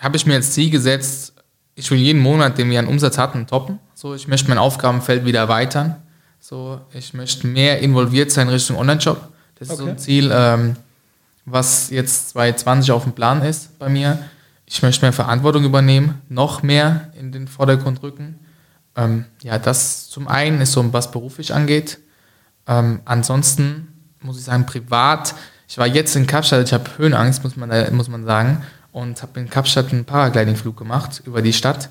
habe 0.00 0.16
ich 0.16 0.26
mir 0.26 0.34
als 0.34 0.52
Ziel 0.52 0.70
gesetzt, 0.70 1.32
ich 1.74 1.90
will 1.90 1.98
jeden 1.98 2.20
Monat, 2.20 2.58
den 2.58 2.70
wir 2.70 2.78
an 2.78 2.86
Umsatz 2.86 3.18
hatten, 3.18 3.46
toppen. 3.46 3.78
So, 3.94 4.14
ich 4.14 4.28
möchte 4.28 4.48
mein 4.48 4.58
Aufgabenfeld 4.58 5.24
wieder 5.24 5.40
erweitern. 5.40 5.96
So, 6.40 6.80
ich 6.92 7.14
möchte 7.14 7.46
mehr 7.46 7.80
involviert 7.80 8.30
sein 8.30 8.48
Richtung 8.48 8.76
Online-Shop. 8.76 9.28
Das 9.58 9.68
ist 9.70 9.76
so 9.78 9.82
Okay. 9.84 9.92
ein 9.92 9.98
Ziel, 9.98 10.30
ähm, 10.32 10.76
was 11.46 11.90
jetzt 11.90 12.30
2020 12.30 12.92
auf 12.92 13.02
dem 13.04 13.12
Plan 13.12 13.42
ist 13.42 13.78
bei 13.78 13.88
mir. 13.88 14.18
Ich 14.66 14.82
möchte 14.82 15.02
mehr 15.04 15.12
Verantwortung 15.12 15.64
übernehmen, 15.64 16.20
noch 16.28 16.62
mehr 16.62 17.10
in 17.18 17.32
den 17.32 17.48
Vordergrund 17.48 18.02
rücken. 18.02 18.38
Ähm, 18.96 19.24
ja, 19.42 19.58
das 19.58 20.08
zum 20.10 20.28
einen 20.28 20.60
ist 20.60 20.72
so, 20.72 20.92
was 20.92 21.10
beruflich 21.10 21.52
angeht. 21.52 21.98
Ähm, 22.66 23.00
ansonsten 23.04 23.88
muss 24.20 24.38
ich 24.38 24.44
sagen, 24.44 24.64
privat 24.66 25.34
Ich 25.68 25.78
war 25.78 25.86
jetzt 25.86 26.14
in 26.14 26.26
Kapstadt, 26.26 26.64
ich 26.66 26.72
habe 26.72 26.84
Höhenangst, 26.98 27.42
muss 27.42 27.56
man, 27.56 27.70
muss 27.96 28.08
man 28.08 28.24
sagen, 28.24 28.62
und 28.94 29.20
habe 29.22 29.40
in 29.40 29.50
Kapstadt 29.50 29.92
einen 29.92 30.04
Paragliding-Flug 30.04 30.76
gemacht 30.76 31.20
über 31.26 31.42
die 31.42 31.52
Stadt. 31.52 31.90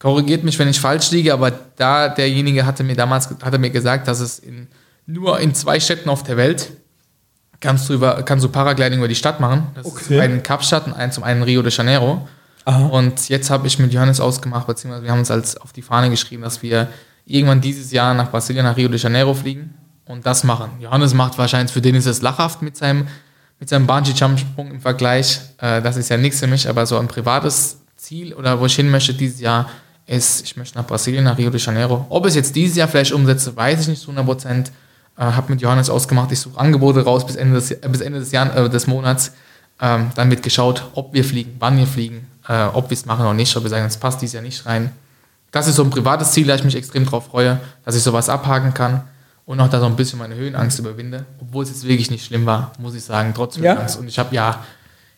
Korrigiert 0.00 0.42
mich, 0.42 0.58
wenn 0.58 0.66
ich 0.66 0.80
falsch 0.80 1.12
liege, 1.12 1.32
aber 1.32 1.52
da 1.76 2.08
derjenige 2.08 2.66
hatte 2.66 2.82
mir 2.82 2.96
damals 2.96 3.30
hatte 3.42 3.58
mir 3.58 3.70
gesagt, 3.70 4.08
dass 4.08 4.18
es 4.18 4.40
in, 4.40 4.66
nur 5.06 5.38
in 5.38 5.54
zwei 5.54 5.78
Städten 5.78 6.08
auf 6.08 6.24
der 6.24 6.36
Welt 6.36 6.72
kannst 7.60 7.88
du, 7.88 7.94
über, 7.94 8.24
kannst 8.24 8.44
du 8.44 8.48
Paragliding 8.48 8.98
über 8.98 9.06
die 9.06 9.14
Stadt 9.14 9.38
machen. 9.38 9.68
Das 9.74 9.86
okay. 9.86 10.16
ist 10.16 10.20
einen 10.20 10.42
Kapstadt 10.42 10.88
und 10.88 10.94
einen, 10.94 11.12
zum 11.12 11.22
einen 11.22 11.44
Rio 11.44 11.62
de 11.62 11.70
Janeiro. 11.70 12.26
Aha. 12.64 12.86
Und 12.86 13.28
jetzt 13.28 13.48
habe 13.48 13.68
ich 13.68 13.78
mit 13.78 13.92
Johannes 13.92 14.18
ausgemacht, 14.18 14.66
beziehungsweise 14.66 15.04
wir 15.04 15.12
haben 15.12 15.20
uns 15.20 15.30
als 15.30 15.56
auf 15.56 15.72
die 15.72 15.82
Fahne 15.82 16.10
geschrieben, 16.10 16.42
dass 16.42 16.60
wir 16.60 16.88
irgendwann 17.24 17.60
dieses 17.60 17.92
Jahr 17.92 18.14
nach 18.14 18.32
Brasilien, 18.32 18.64
nach 18.64 18.76
Rio 18.76 18.88
de 18.88 18.98
Janeiro 18.98 19.32
fliegen 19.32 19.74
und 20.06 20.26
das 20.26 20.42
machen. 20.42 20.72
Johannes 20.80 21.14
macht 21.14 21.38
wahrscheinlich, 21.38 21.72
für 21.72 21.80
den 21.80 21.94
ist 21.94 22.06
es 22.06 22.20
lachhaft 22.20 22.62
mit 22.62 22.76
seinem, 22.76 23.06
mit 23.62 23.68
seinem 23.68 23.86
Bungee-Jump-Sprung 23.86 24.72
im 24.72 24.80
Vergleich. 24.80 25.38
Äh, 25.58 25.80
das 25.82 25.96
ist 25.96 26.08
ja 26.08 26.16
nichts 26.16 26.40
für 26.40 26.48
mich, 26.48 26.68
aber 26.68 26.84
so 26.84 26.98
ein 26.98 27.06
privates 27.06 27.78
Ziel 27.96 28.34
oder 28.34 28.58
wo 28.58 28.66
ich 28.66 28.74
hin 28.74 28.90
möchte 28.90 29.14
dieses 29.14 29.38
Jahr 29.38 29.70
ist, 30.04 30.42
ich 30.44 30.56
möchte 30.56 30.76
nach 30.76 30.84
Brasilien, 30.84 31.22
nach 31.22 31.38
Rio 31.38 31.48
de 31.48 31.60
Janeiro. 31.60 32.04
Ob 32.08 32.24
ich 32.24 32.30
es 32.30 32.34
jetzt 32.34 32.56
dieses 32.56 32.76
Jahr 32.76 32.88
vielleicht 32.88 33.12
umsetze, 33.12 33.54
weiß 33.54 33.82
ich 33.82 33.86
nicht 33.86 34.02
zu 34.02 34.10
100 34.10 34.26
Prozent. 34.26 34.72
Äh, 35.16 35.22
habe 35.22 35.52
mit 35.52 35.62
Johannes 35.62 35.90
ausgemacht, 35.90 36.32
ich 36.32 36.40
suche 36.40 36.58
Angebote 36.58 37.04
raus 37.04 37.24
bis 37.24 37.36
Ende 37.36 37.54
des, 37.54 37.70
äh, 37.70 37.88
bis 37.88 38.00
Ende 38.00 38.18
des, 38.18 38.32
Jahr, 38.32 38.52
äh, 38.56 38.68
des 38.68 38.88
Monats. 38.88 39.30
Ähm, 39.80 40.10
dann 40.16 40.28
wird 40.28 40.42
geschaut, 40.42 40.82
ob 40.94 41.14
wir 41.14 41.24
fliegen, 41.24 41.54
wann 41.60 41.78
wir 41.78 41.86
fliegen, 41.86 42.26
äh, 42.48 42.64
ob 42.64 42.90
wir 42.90 42.96
es 42.96 43.06
machen 43.06 43.20
oder 43.20 43.34
nicht, 43.34 43.56
ob 43.56 43.62
wir 43.62 43.70
sagen, 43.70 43.86
es 43.86 43.96
passt 43.96 44.20
dieses 44.22 44.34
Jahr 44.34 44.42
nicht 44.42 44.66
rein. 44.66 44.90
Das 45.52 45.68
ist 45.68 45.76
so 45.76 45.84
ein 45.84 45.90
privates 45.90 46.32
Ziel, 46.32 46.48
da 46.48 46.56
ich 46.56 46.64
mich 46.64 46.74
extrem 46.74 47.06
drauf 47.06 47.26
freue, 47.26 47.60
dass 47.84 47.94
ich 47.94 48.02
sowas 48.02 48.28
abhaken 48.28 48.74
kann 48.74 49.02
und 49.44 49.60
auch 49.60 49.68
da 49.68 49.80
so 49.80 49.86
ein 49.86 49.96
bisschen 49.96 50.18
meine 50.18 50.34
Höhenangst 50.34 50.78
überwinde, 50.78 51.26
obwohl 51.40 51.64
es 51.64 51.70
jetzt 51.70 51.86
wirklich 51.86 52.10
nicht 52.10 52.24
schlimm 52.24 52.46
war, 52.46 52.72
muss 52.78 52.94
ich 52.94 53.04
sagen, 53.04 53.32
trotz 53.34 53.58
Höhenangst. 53.58 53.96
Ja. 53.96 54.00
Und 54.00 54.08
ich 54.08 54.18
habe 54.18 54.34
ja, 54.34 54.64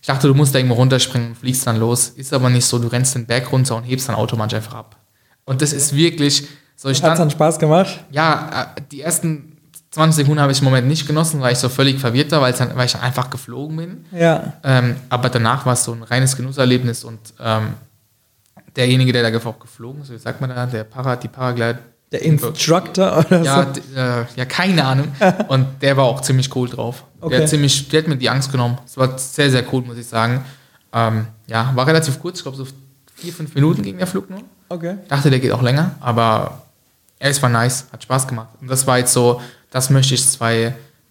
ich 0.00 0.06
dachte, 0.06 0.28
du 0.28 0.34
musst 0.34 0.54
da 0.54 0.58
irgendwo 0.58 0.76
runterspringen 0.76 1.30
und 1.30 1.34
fliegst 1.36 1.66
dann 1.66 1.76
los. 1.76 2.08
Ist 2.08 2.32
aber 2.32 2.50
nicht 2.50 2.64
so, 2.64 2.78
du 2.78 2.88
rennst 2.88 3.14
den 3.14 3.26
Berg 3.26 3.52
runter 3.52 3.76
und 3.76 3.84
hebst 3.84 4.08
dann 4.08 4.16
automatisch 4.16 4.56
einfach 4.56 4.74
ab. 4.74 4.96
Und 5.44 5.60
das 5.60 5.72
ist 5.72 5.94
wirklich 5.94 6.48
so. 6.76 6.88
Hat 6.88 6.96
es 6.96 7.00
dann 7.00 7.30
Spaß 7.30 7.58
gemacht? 7.58 8.00
Ja, 8.10 8.72
äh, 8.76 8.80
die 8.90 9.02
ersten 9.02 9.58
20 9.90 10.16
Sekunden 10.24 10.40
habe 10.40 10.50
ich 10.50 10.58
im 10.58 10.64
Moment 10.64 10.88
nicht 10.88 11.06
genossen, 11.06 11.40
weil 11.40 11.52
ich 11.52 11.58
so 11.58 11.68
völlig 11.68 12.00
verwirrt 12.00 12.32
war, 12.32 12.40
weil, 12.40 12.52
dann, 12.52 12.74
weil 12.74 12.86
ich 12.86 12.92
dann 12.92 13.02
einfach 13.02 13.30
geflogen 13.30 13.76
bin. 13.76 14.04
Ja. 14.10 14.54
Ähm, 14.64 14.96
aber 15.08 15.28
danach 15.28 15.66
war 15.66 15.74
es 15.74 15.84
so 15.84 15.92
ein 15.92 16.02
reines 16.02 16.36
Genusserlebnis 16.36 17.04
und 17.04 17.20
ähm, 17.38 17.74
derjenige, 18.74 19.12
der 19.12 19.22
da 19.22 19.30
geflogen 19.30 20.02
ist, 20.02 20.10
wie 20.10 20.18
sagt 20.18 20.40
man 20.40 20.50
da, 20.50 20.66
der 20.66 20.84
Para, 20.84 21.14
die 21.14 21.28
Paraglide. 21.28 21.78
Der 22.14 22.22
Instructor 22.22 23.18
oder 23.18 23.42
ja, 23.42 23.74
so? 23.74 23.98
Äh, 23.98 24.24
ja, 24.36 24.44
keine 24.44 24.84
Ahnung. 24.84 25.08
und 25.48 25.66
der 25.82 25.96
war 25.96 26.04
auch 26.04 26.20
ziemlich 26.20 26.54
cool 26.54 26.68
drauf. 26.68 27.02
Okay. 27.20 27.34
Der, 27.34 27.42
hat 27.42 27.48
ziemlich, 27.48 27.88
der 27.88 28.02
hat 28.02 28.08
mir 28.08 28.16
die 28.16 28.30
Angst 28.30 28.52
genommen. 28.52 28.78
Es 28.86 28.96
war 28.96 29.18
sehr, 29.18 29.50
sehr 29.50 29.64
cool, 29.72 29.82
muss 29.82 29.98
ich 29.98 30.06
sagen. 30.06 30.44
Ähm, 30.92 31.26
ja, 31.48 31.72
war 31.74 31.84
relativ 31.88 32.20
kurz, 32.20 32.38
ich 32.38 32.44
glaube 32.44 32.56
so 32.56 32.68
vier, 33.16 33.32
fünf 33.32 33.52
Minuten 33.56 33.82
ging 33.82 33.98
der 33.98 34.06
Flug 34.06 34.30
nur. 34.30 34.42
Okay. 34.68 34.98
Ich 35.02 35.08
dachte, 35.08 35.28
der 35.28 35.40
geht 35.40 35.50
auch 35.50 35.62
länger, 35.62 35.96
aber 35.98 36.62
es 37.18 37.42
war 37.42 37.48
nice, 37.50 37.86
hat 37.92 38.04
Spaß 38.04 38.28
gemacht. 38.28 38.50
Und 38.60 38.70
das 38.70 38.86
war 38.86 38.98
jetzt 38.98 39.12
so, 39.12 39.40
das 39.72 39.90
möchte 39.90 40.14
ich 40.14 40.22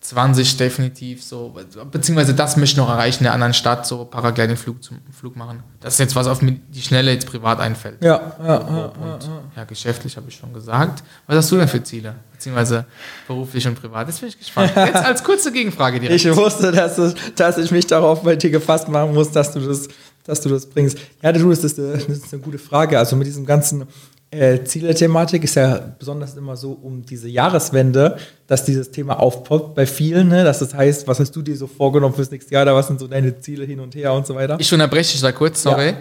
2020 0.04 0.58
definitiv 0.58 1.24
so, 1.24 1.56
beziehungsweise 1.90 2.34
das 2.34 2.58
möchte 2.58 2.74
ich 2.74 2.78
noch 2.78 2.90
erreichen 2.90 3.20
in 3.20 3.24
der 3.24 3.34
anderen 3.34 3.54
Stadt, 3.54 3.88
so 3.88 4.04
Paragliding-Flug 4.04 4.84
zum 4.84 5.00
Flug 5.18 5.38
machen. 5.38 5.64
Das 5.80 5.94
ist 5.94 6.00
jetzt, 6.00 6.16
was 6.16 6.28
auf 6.28 6.40
die 6.42 6.82
Schnelle 6.82 7.14
jetzt 7.14 7.26
privat 7.26 7.62
einfällt. 7.62 8.04
Ja, 8.04 8.36
ja, 8.38 8.46
ja, 8.46 8.58
und, 8.60 9.24
ja, 9.24 9.42
ja. 9.56 9.64
geschäftlich 9.64 10.18
habe 10.18 10.28
ich 10.28 10.36
schon 10.36 10.54
gesagt. 10.54 11.04
Was 11.26 11.38
hast 11.38 11.52
du 11.52 11.56
denn 11.56 11.70
für 11.70 11.82
Ziele? 11.82 12.16
Beziehungsweise 12.34 12.86
beruflich 13.28 13.66
und 13.66 13.76
privat? 13.76 14.08
Jetzt 14.08 14.20
bin 14.20 14.28
ich 14.28 14.38
gespannt. 14.38 14.74
Jetzt 14.76 14.96
als 14.96 15.24
kurze 15.24 15.54
Gegenfrage 15.54 16.02
direkt. 16.02 16.26
Ich 16.26 16.36
wusste, 16.36 16.74
dass, 16.74 16.98
du, 16.98 17.14
dass 17.38 17.58
ich 17.58 17.72
mich 17.72 17.88
darauf 17.88 18.24
bei 18.24 18.36
dir 18.36 18.50
gefasst 18.50 18.90
machen 18.90 19.14
muss, 19.14 19.32
dass 19.32 19.54
du 19.54 19.62
das 19.62 19.88
dass 20.26 20.40
du 20.42 20.50
das 20.50 20.66
bringst. 20.68 20.98
Ja, 21.22 21.32
du, 21.32 21.50
das 21.50 21.64
ist, 21.64 21.80
eine, 21.80 21.98
das 21.98 22.08
ist 22.08 22.34
eine 22.34 22.42
gute 22.42 22.58
Frage. 22.58 22.98
Also 22.98 23.16
mit 23.16 23.28
diesem 23.28 23.46
ganzen 23.46 23.86
äh, 24.34 24.64
Ziele-Thematik 24.64 25.44
ist 25.44 25.56
ja 25.56 25.96
besonders 25.98 26.36
immer 26.36 26.56
so 26.56 26.72
um 26.72 27.06
diese 27.06 27.30
Jahreswende, 27.30 28.18
dass 28.48 28.66
dieses 28.66 28.92
Thema 28.92 29.20
aufpoppt 29.20 29.76
bei 29.76 29.86
vielen, 29.86 30.28
ne? 30.28 30.44
dass 30.44 30.60
das 30.60 30.74
heißt, 30.74 31.08
was 31.08 31.20
hast 31.20 31.36
du 31.36 31.42
dir 31.42 31.56
so 31.56 31.68
vorgenommen 31.68 32.14
fürs 32.14 32.32
nächste 32.32 32.54
Jahr, 32.54 32.66
da 32.66 32.76
was 32.76 32.88
sind 32.88 33.00
so 33.00 33.08
deine 33.08 33.40
Ziele 33.40 33.66
hin 33.66 33.80
und 33.80 33.96
her 33.96 34.14
und 34.14 34.28
so 34.28 34.36
weiter. 34.36 34.58
Ich 34.60 34.72
unterbreche 34.74 35.12
dich 35.12 35.22
da 35.22 35.32
kurz, 35.32 35.64
sorry. 35.64 35.88
Ja, 35.88 35.96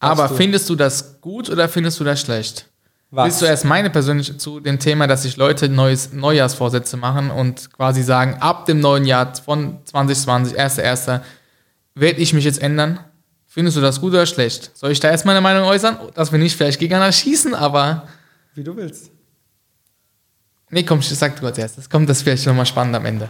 Aber 0.00 0.28
du. 0.28 0.34
findest 0.34 0.68
du 0.70 0.76
das 0.76 1.20
gut 1.20 1.50
oder 1.50 1.68
findest 1.68 2.00
du 2.00 2.04
das 2.04 2.20
schlecht? 2.20 2.66
Was? 3.10 3.26
Willst 3.26 3.42
du 3.42 3.46
erst 3.46 3.64
meine 3.66 3.90
persönliche 3.90 4.38
zu 4.38 4.58
dem 4.58 4.78
Thema, 4.78 5.06
dass 5.06 5.24
sich 5.24 5.36
Leute 5.36 5.68
neues 5.68 6.14
Neujahrsvorsätze 6.14 6.96
machen 6.96 7.30
und 7.30 7.70
quasi 7.72 8.02
sagen, 8.02 8.38
ab 8.40 8.64
dem 8.64 8.80
neuen 8.80 9.04
Jahr 9.04 9.34
von 9.34 9.78
2020, 9.84 10.58
1.1., 10.58 11.20
werde 11.94 12.20
ich 12.20 12.32
mich 12.32 12.44
jetzt 12.44 12.62
ändern? 12.62 13.00
Findest 13.52 13.76
du 13.76 13.82
das 13.82 14.00
gut 14.00 14.14
oder 14.14 14.24
schlecht? 14.24 14.70
Soll 14.72 14.92
ich 14.92 15.00
da 15.00 15.10
erst 15.10 15.26
meine 15.26 15.42
Meinung 15.42 15.64
äußern? 15.64 15.98
Dass 16.14 16.32
wir 16.32 16.38
nicht 16.38 16.56
vielleicht 16.56 16.80
gegeneinander 16.80 17.12
schießen, 17.12 17.54
aber. 17.54 18.08
Wie 18.54 18.64
du 18.64 18.74
willst. 18.74 19.10
Nee, 20.70 20.84
komm, 20.84 21.02
sag 21.02 21.38
du 21.38 21.44
als 21.44 21.58
erstes. 21.58 21.90
Kommt 21.90 22.08
das 22.08 22.22
vielleicht 22.22 22.46
nochmal 22.46 22.64
spannend 22.64 22.96
am 22.96 23.04
Ende. 23.04 23.28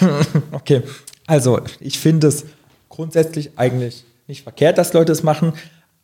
okay. 0.52 0.84
Also, 1.26 1.62
ich 1.80 1.98
finde 1.98 2.28
es 2.28 2.44
grundsätzlich 2.88 3.58
eigentlich 3.58 4.04
nicht 4.28 4.44
verkehrt, 4.44 4.78
dass 4.78 4.92
Leute 4.92 5.10
es 5.10 5.24
machen, 5.24 5.52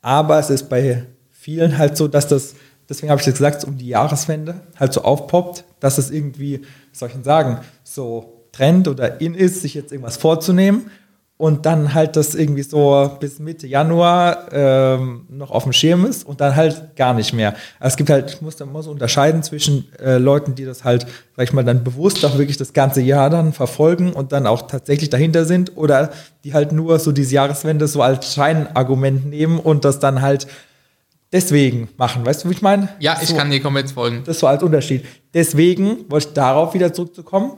aber 0.01 0.39
es 0.39 0.49
ist 0.49 0.67
bei 0.67 1.05
vielen 1.31 1.77
halt 1.77 1.95
so, 1.95 2.09
dass 2.09 2.27
das, 2.27 2.55
deswegen 2.89 3.11
habe 3.11 3.21
ich 3.21 3.27
jetzt 3.27 3.37
gesagt, 3.37 3.63
um 3.63 3.77
die 3.77 3.87
Jahreswende 3.87 4.59
halt 4.77 4.91
so 4.91 5.03
aufpoppt, 5.03 5.63
dass 5.79 5.97
es 5.97 6.11
irgendwie, 6.11 6.59
wie 6.59 6.97
soll 6.97 7.07
ich 7.07 7.15
denn 7.15 7.23
sagen, 7.23 7.61
so 7.85 8.45
Trend 8.51 8.89
oder 8.89 9.21
in 9.21 9.35
ist, 9.35 9.61
sich 9.61 9.73
jetzt 9.73 9.93
irgendwas 9.93 10.17
vorzunehmen 10.17 10.91
und 11.37 11.65
dann 11.65 11.93
halt 11.93 12.15
das 12.15 12.35
irgendwie 12.35 12.61
so 12.61 13.11
bis 13.19 13.39
Mitte 13.39 13.65
Januar 13.67 14.51
ähm, 14.51 15.25
noch 15.29 15.51
auf 15.51 15.63
dem 15.63 15.73
Schirm 15.73 16.05
ist 16.05 16.25
und 16.25 16.39
dann 16.39 16.55
halt 16.55 16.95
gar 16.95 17.13
nicht 17.13 17.33
mehr. 17.33 17.55
Also 17.79 17.93
es 17.93 17.97
gibt 17.97 18.09
halt, 18.09 18.31
ich 18.31 18.41
muss 18.41 18.55
da 18.55 18.65
immer 18.65 18.83
so 18.83 18.91
unterscheiden 18.91 19.41
zwischen 19.41 19.91
äh, 19.99 20.17
Leuten, 20.17 20.55
die 20.55 20.63
das 20.63 20.83
halt, 20.83 21.07
sag 21.35 21.43
ich 21.43 21.53
mal, 21.53 21.63
dann 21.63 21.83
bewusst 21.83 22.23
auch 22.23 22.37
wirklich 22.37 22.57
das 22.57 22.71
ganze 22.71 23.01
Jahr 23.01 23.29
dann 23.29 23.51
verfolgen 23.51 24.13
und 24.13 24.31
dann 24.31 24.45
auch 24.45 24.67
tatsächlich 24.67 25.09
dahinter 25.09 25.45
sind 25.45 25.75
oder 25.75 26.11
die 26.43 26.53
halt 26.53 26.71
nur 26.71 26.99
so 26.99 27.11
diese 27.11 27.35
Jahreswende 27.35 27.87
so 27.87 28.01
als 28.01 28.33
Scheinargument 28.33 29.25
nehmen 29.25 29.59
und 29.59 29.85
das 29.85 29.99
dann 29.99 30.21
halt 30.21 30.47
deswegen 31.31 31.89
machen. 31.97 32.25
Weißt 32.25 32.43
du, 32.43 32.49
wie 32.49 32.53
ich 32.53 32.61
meine? 32.61 32.89
Ja, 32.99 33.17
ich 33.21 33.29
so, 33.29 33.35
kann 33.35 33.49
dir 33.49 33.59
komplett 33.59 33.89
folgen. 33.89 34.21
Das 34.23 34.39
so 34.39 34.47
als 34.47 34.61
Unterschied. 34.61 35.03
Deswegen 35.33 36.09
wollte 36.09 36.27
ich 36.27 36.33
darauf 36.33 36.75
wieder 36.75 36.93
zurückzukommen. 36.93 37.53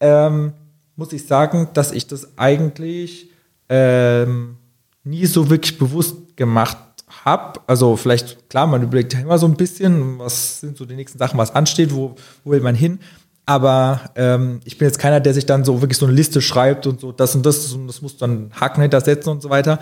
Ähm, 0.00 0.52
muss 1.00 1.14
ich 1.14 1.26
sagen, 1.26 1.68
dass 1.72 1.92
ich 1.92 2.06
das 2.06 2.36
eigentlich 2.36 3.30
ähm, 3.70 4.58
nie 5.02 5.24
so 5.24 5.48
wirklich 5.48 5.78
bewusst 5.78 6.36
gemacht 6.36 6.76
habe. 7.24 7.58
Also 7.66 7.96
vielleicht, 7.96 8.50
klar, 8.50 8.66
man 8.66 8.82
überlegt 8.82 9.14
ja 9.14 9.20
immer 9.20 9.38
so 9.38 9.46
ein 9.46 9.54
bisschen, 9.54 10.18
was 10.18 10.60
sind 10.60 10.76
so 10.76 10.84
die 10.84 10.94
nächsten 10.94 11.18
Sachen, 11.18 11.38
was 11.38 11.54
ansteht, 11.54 11.94
wo, 11.94 12.16
wo 12.44 12.50
will 12.50 12.60
man 12.60 12.74
hin. 12.74 13.00
Aber 13.46 14.10
ähm, 14.14 14.60
ich 14.64 14.76
bin 14.76 14.88
jetzt 14.88 14.98
keiner, 14.98 15.20
der 15.20 15.32
sich 15.32 15.46
dann 15.46 15.64
so 15.64 15.80
wirklich 15.80 15.96
so 15.96 16.04
eine 16.04 16.14
Liste 16.14 16.42
schreibt 16.42 16.86
und 16.86 17.00
so 17.00 17.12
das 17.12 17.34
und 17.34 17.46
das 17.46 17.72
und 17.72 17.88
das 17.88 18.02
muss 18.02 18.18
dann 18.18 18.50
Haken 18.60 18.82
hintersetzen 18.82 19.32
und 19.32 19.40
so 19.40 19.48
weiter. 19.48 19.80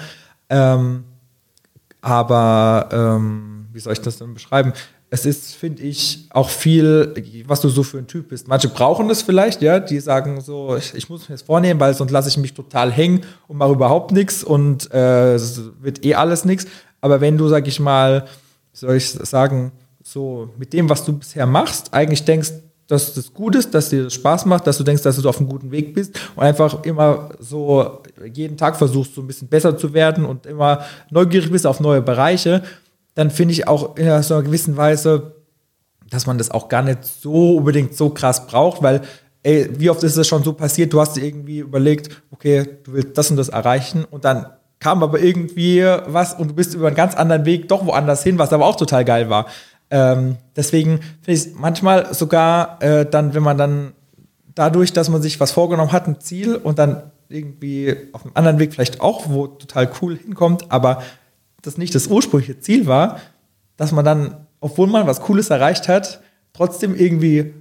Ähm, 0.49 1.03
aber 2.01 2.89
ähm, 2.93 3.67
wie 3.73 3.81
soll 3.81 3.93
ich 3.93 4.01
das 4.01 4.19
denn 4.19 4.35
beschreiben? 4.35 4.73
Es 5.11 5.25
ist, 5.25 5.55
finde 5.55 5.83
ich, 5.83 6.27
auch 6.31 6.51
viel, 6.51 7.15
was 7.47 7.61
du 7.61 7.69
so 7.69 7.83
für 7.83 7.99
ein 7.99 8.07
Typ 8.07 8.29
bist. 8.29 8.47
Manche 8.47 8.69
brauchen 8.69 9.09
das 9.09 9.23
vielleicht, 9.23 9.63
ja, 9.63 9.81
die 9.81 10.01
sagen 10.01 10.41
so, 10.41 10.77
ich, 10.77 10.95
ich 10.95 11.09
muss 11.09 11.29
mir 11.29 11.35
das 11.35 11.43
vornehmen, 11.43 11.81
weil 11.81 11.95
sonst 11.95 12.11
lasse 12.11 12.29
ich 12.29 12.37
mich 12.37 12.53
total 12.53 12.93
hängen 12.93 13.23
und 13.47 13.57
mache 13.57 13.73
überhaupt 13.73 14.13
nichts 14.13 14.45
und 14.45 14.93
äh, 14.93 15.39
wird 15.81 16.05
eh 16.05 16.15
alles 16.15 16.45
nichts. 16.45 16.67
Aber 17.01 17.21
wenn 17.21 17.39
du, 17.39 17.49
sag 17.49 17.67
ich 17.67 17.81
mal, 17.81 18.27
soll 18.73 18.97
ich 18.97 19.09
sagen, 19.09 19.73
so 20.03 20.51
mit 20.59 20.73
dem, 20.73 20.89
was 20.91 21.05
du 21.05 21.13
bisher 21.15 21.47
machst, 21.47 21.95
eigentlich 21.95 22.25
denkst, 22.25 22.53
dass 22.87 23.13
das 23.13 23.33
gut 23.35 23.55
ist, 23.55 23.75
dass 23.75 23.91
dir 23.91 24.05
das 24.05 24.15
Spaß 24.15 24.47
macht, 24.47 24.67
dass 24.67 24.79
du 24.79 24.85
denkst, 24.85 25.03
dass 25.03 25.21
du 25.21 25.29
auf 25.29 25.39
einem 25.39 25.49
guten 25.49 25.71
Weg 25.71 25.95
bist 25.95 26.19
und 26.35 26.43
einfach 26.43 26.83
immer 26.85 27.31
so 27.39 28.03
jeden 28.33 28.57
Tag 28.57 28.77
versuchst, 28.77 29.15
so 29.15 29.21
ein 29.21 29.27
bisschen 29.27 29.49
besser 29.49 29.77
zu 29.77 29.93
werden 29.93 30.25
und 30.25 30.47
immer 30.47 30.85
neugierig 31.11 31.51
bist 31.51 31.67
auf 31.67 31.81
neue 31.81 32.01
Bereiche, 32.01 32.63
dann 33.19 33.33
finde 33.33 33.51
ich 33.51 33.67
auch 33.67 33.97
in 33.97 34.23
so 34.23 34.35
einer 34.35 34.45
gewissen 34.45 34.77
Weise, 34.77 35.33
dass 36.09 36.27
man 36.27 36.39
das 36.39 36.53
auch 36.53 36.69
gar 36.69 36.83
nicht 36.83 37.05
so 37.05 37.57
unbedingt 37.57 37.97
so 37.97 38.11
krass 38.11 38.47
braucht, 38.47 38.81
weil 38.81 39.01
ey, 39.43 39.69
wie 39.77 39.91
oft 39.91 40.05
ist 40.05 40.17
es 40.17 40.29
schon 40.29 40.45
so 40.45 40.53
passiert, 40.53 40.93
du 40.93 41.01
hast 41.01 41.17
dir 41.17 41.25
irgendwie 41.25 41.59
überlegt, 41.59 42.23
okay, 42.31 42.79
du 42.85 42.93
willst 42.93 43.19
das 43.19 43.29
und 43.33 43.37
das 43.37 43.49
erreichen 43.49 44.05
und 44.05 44.25
dann 44.25 44.47
kam 44.79 45.03
aber 45.03 45.19
irgendwie 45.19 45.83
was 46.07 46.35
und 46.35 46.51
du 46.51 46.55
bist 46.55 46.75
über 46.75 46.87
einen 46.87 46.95
ganz 46.95 47.17
anderen 47.17 47.45
Weg 47.45 47.67
doch 47.67 47.85
woanders 47.85 48.23
hin, 48.23 48.39
was 48.39 48.53
aber 48.53 48.67
auch 48.67 48.77
total 48.77 49.05
geil 49.05 49.29
war. 49.29 49.47
Ähm, 49.91 50.37
deswegen 50.55 51.01
finde 51.01 51.33
ich 51.33 51.41
es 51.41 51.55
manchmal 51.55 52.15
sogar 52.15 52.81
äh, 52.81 53.05
dann, 53.05 53.35
wenn 53.35 53.43
man 53.43 53.59
dann 53.59 53.95
dadurch, 54.55 54.93
dass 54.93 55.09
man 55.09 55.23
sich 55.23 55.41
was 55.41 55.51
vorgenommen 55.51 55.91
hat, 55.91 56.07
ein 56.07 56.21
Ziel 56.21 56.55
und 56.55 56.79
dann 56.79 57.11
irgendwie 57.29 57.97
auf 58.13 58.25
einem 58.25 58.35
anderen 58.35 58.61
Weg 58.61 58.75
vielleicht 58.75 59.01
auch 59.01 59.29
wo 59.29 59.49
total 59.49 59.91
cool 60.01 60.17
hinkommt, 60.17 60.71
aber 60.71 61.03
das 61.63 61.79
nicht 61.79 61.95
das 61.95 62.07
ursprüngliche 62.07 62.61
Ziel 62.61 62.87
war, 62.87 63.21
dass 63.77 63.93
man 63.93 64.05
dann, 64.05 64.47
obwohl 64.61 64.87
man 64.87 65.07
was 65.07 65.21
Cooles 65.21 65.51
erreicht 65.51 65.89
hat, 65.89 66.21
trotzdem 66.53 66.95
irgendwie 66.95 67.55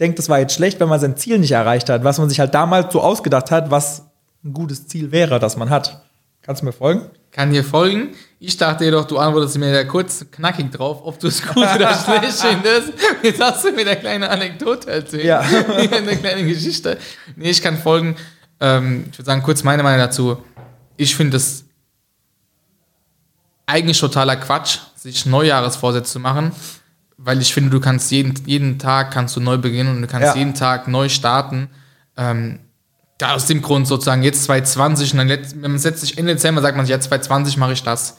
denkt, 0.00 0.18
das 0.18 0.28
war 0.28 0.40
jetzt 0.40 0.54
schlecht, 0.54 0.80
wenn 0.80 0.88
man 0.88 1.00
sein 1.00 1.16
Ziel 1.16 1.38
nicht 1.38 1.52
erreicht 1.52 1.88
hat, 1.88 2.04
was 2.04 2.18
man 2.18 2.28
sich 2.28 2.40
halt 2.40 2.54
damals 2.54 2.92
so 2.92 3.00
ausgedacht 3.00 3.50
hat, 3.50 3.70
was 3.70 4.04
ein 4.44 4.52
gutes 4.52 4.86
Ziel 4.86 5.12
wäre, 5.12 5.38
das 5.38 5.56
man 5.56 5.70
hat. 5.70 6.02
Kannst 6.42 6.60
du 6.60 6.66
mir 6.66 6.72
folgen? 6.72 7.06
Kann 7.30 7.52
dir 7.52 7.64
folgen. 7.64 8.10
Ich 8.38 8.58
dachte 8.58 8.84
jedoch, 8.84 9.06
du 9.06 9.16
antwortest 9.16 9.56
mir 9.56 9.72
da 9.72 9.82
kurz 9.84 10.26
knackig 10.30 10.70
drauf, 10.70 11.00
ob 11.02 11.18
du 11.18 11.28
es 11.28 11.42
gut 11.42 11.56
oder 11.56 11.94
schlecht 12.04 12.34
findest. 12.34 12.92
Jetzt 13.22 13.40
hast 13.40 13.64
du 13.64 13.72
mir 13.72 13.80
eine 13.80 13.96
kleine 13.96 14.28
Anekdote 14.28 14.90
erzählt. 14.90 15.24
Ja. 15.24 15.40
eine 15.90 16.16
kleine 16.16 16.44
Geschichte. 16.44 16.98
Nee, 17.34 17.50
ich 17.50 17.62
kann 17.62 17.78
folgen. 17.78 18.16
Ähm, 18.60 19.06
ich 19.10 19.18
würde 19.18 19.26
sagen, 19.26 19.42
kurz 19.42 19.64
meine 19.64 19.82
Meinung 19.82 20.00
dazu. 20.00 20.36
Ich 20.98 21.16
finde 21.16 21.38
es 21.38 21.63
eigentlich 23.66 23.98
totaler 24.00 24.36
Quatsch, 24.36 24.78
sich 24.96 25.26
Neujahresvorsätze 25.26 26.12
zu 26.12 26.20
machen, 26.20 26.52
weil 27.16 27.40
ich 27.40 27.52
finde, 27.54 27.70
du 27.70 27.80
kannst 27.80 28.10
jeden, 28.10 28.34
jeden 28.46 28.78
Tag 28.78 29.10
kannst 29.10 29.36
du 29.36 29.40
neu 29.40 29.58
beginnen 29.58 29.96
und 29.96 30.02
du 30.02 30.08
kannst 30.08 30.28
Ja. 30.28 30.34
jeden 30.36 30.54
Tag 30.54 30.88
neu 30.88 31.08
starten. 31.08 31.68
Ähm, 32.16 32.60
da 33.18 33.34
aus 33.34 33.46
dem 33.46 33.62
Grund 33.62 33.86
sozusagen 33.86 34.22
jetzt 34.22 34.44
2020 34.44 35.12
und 35.12 35.18
dann 35.18 35.28
letzt, 35.28 35.54
wenn 35.62 35.70
man 35.70 35.78
setzt 35.78 36.00
sich 36.00 36.18
Ende 36.18 36.32
Dezember 36.34 36.60
sagt 36.60 36.76
man 36.76 36.84
sich, 36.84 36.90
ja 36.90 37.00
2020 37.00 37.56
mache 37.56 37.72
ich 37.72 37.82
das. 37.82 38.16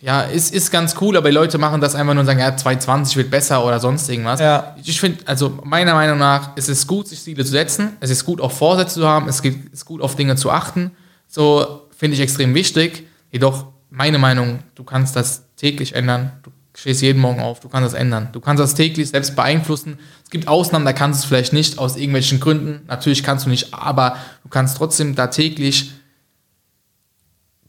Ja, 0.00 0.22
ist, 0.22 0.52
ist 0.52 0.70
ganz 0.70 0.96
cool, 1.00 1.16
aber 1.16 1.30
die 1.30 1.34
Leute 1.34 1.56
machen 1.58 1.80
das 1.80 1.94
einfach 1.94 2.12
nur 2.12 2.20
und 2.20 2.26
sagen, 2.26 2.38
ja 2.40 2.54
2020 2.54 3.16
wird 3.16 3.30
besser 3.30 3.64
oder 3.64 3.80
sonst 3.80 4.08
irgendwas. 4.10 4.40
Ja. 4.40 4.76
Ich 4.84 5.00
finde, 5.00 5.20
also 5.26 5.58
meiner 5.64 5.94
Meinung 5.94 6.18
nach, 6.18 6.50
es 6.56 6.68
ist 6.68 6.86
gut, 6.86 7.08
sich 7.08 7.22
Ziele 7.22 7.44
zu 7.44 7.50
setzen. 7.52 7.96
Es 8.00 8.10
ist 8.10 8.24
gut, 8.26 8.40
auch 8.40 8.52
Vorsätze 8.52 8.96
zu 8.96 9.08
haben. 9.08 9.26
Es 9.28 9.40
ist 9.40 9.84
gut, 9.86 10.02
auf 10.02 10.14
Dinge 10.16 10.36
zu 10.36 10.50
achten. 10.50 10.90
So 11.28 11.88
finde 11.96 12.14
ich 12.14 12.20
extrem 12.20 12.54
wichtig. 12.54 13.06
Jedoch, 13.30 13.66
meine 13.96 14.18
Meinung, 14.18 14.58
du 14.74 14.84
kannst 14.84 15.16
das 15.16 15.44
täglich 15.56 15.94
ändern. 15.94 16.32
Du 16.42 16.50
stehst 16.74 17.00
jeden 17.00 17.18
Morgen 17.18 17.40
auf, 17.40 17.60
du 17.60 17.70
kannst 17.70 17.94
das 17.94 17.98
ändern. 17.98 18.28
Du 18.32 18.40
kannst 18.40 18.62
das 18.62 18.74
täglich 18.74 19.08
selbst 19.08 19.34
beeinflussen. 19.34 19.98
Es 20.22 20.28
gibt 20.28 20.48
Ausnahmen, 20.48 20.84
da 20.84 20.92
kannst 20.92 21.20
du 21.20 21.24
es 21.24 21.28
vielleicht 21.28 21.54
nicht 21.54 21.78
aus 21.78 21.96
irgendwelchen 21.96 22.38
Gründen. 22.38 22.82
Natürlich 22.88 23.22
kannst 23.22 23.46
du 23.46 23.50
nicht, 23.50 23.72
aber 23.72 24.18
du 24.42 24.50
kannst 24.50 24.76
trotzdem 24.76 25.14
da 25.14 25.28
täglich 25.28 25.92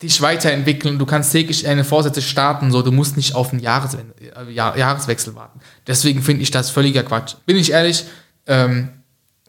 dich 0.02 0.22
weiterentwickeln. 0.22 1.00
Du 1.00 1.06
kannst 1.06 1.32
täglich 1.32 1.64
deine 1.64 1.86
Vorsätze 1.86 2.22
starten. 2.22 2.72
So, 2.72 2.82
du 2.82 2.92
musst 2.92 3.16
nicht 3.16 3.34
auf 3.34 3.52
einen 3.52 3.62
Jahres 3.62 3.96
äh, 3.96 4.52
Jahr 4.52 4.78
Jahreswechsel 4.78 5.34
warten. 5.34 5.62
Deswegen 5.88 6.22
finde 6.22 6.44
ich 6.44 6.52
das 6.52 6.70
völliger 6.70 7.04
Quatsch. 7.04 7.36
Bin 7.46 7.56
ich 7.56 7.72
ehrlich, 7.72 8.04
ähm, 8.48 8.90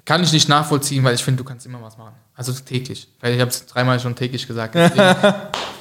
kann 0.09 0.23
ich 0.23 0.33
nicht 0.33 0.49
nachvollziehen, 0.49 1.05
weil 1.05 1.15
ich 1.15 1.23
finde, 1.23 1.43
du 1.43 1.45
kannst 1.47 1.67
immer 1.67 1.83
was 1.83 1.99
machen. 1.99 2.15
Also 2.35 2.51
täglich. 2.55 3.09
Weil 3.21 3.35
ich 3.35 3.41
habe 3.41 3.51
es 3.51 3.67
dreimal 3.67 4.01
schon 4.01 4.17
täglich 4.17 4.47
gesagt. 4.47 4.75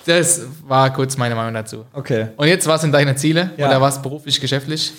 Das 0.05 0.41
war 0.65 0.93
kurz 0.93 1.17
meine 1.17 1.35
Meinung 1.35 1.53
dazu. 1.53 1.83
Okay. 1.91 2.29
Und 2.37 2.47
jetzt, 2.47 2.65
was 2.65 2.79
sind 2.79 2.93
deine 2.93 3.17
Ziele? 3.17 3.51
Ja. 3.57 3.67
Oder 3.67 3.81
was 3.81 4.01
beruflich, 4.01 4.39
geschäftlich? 4.39 4.93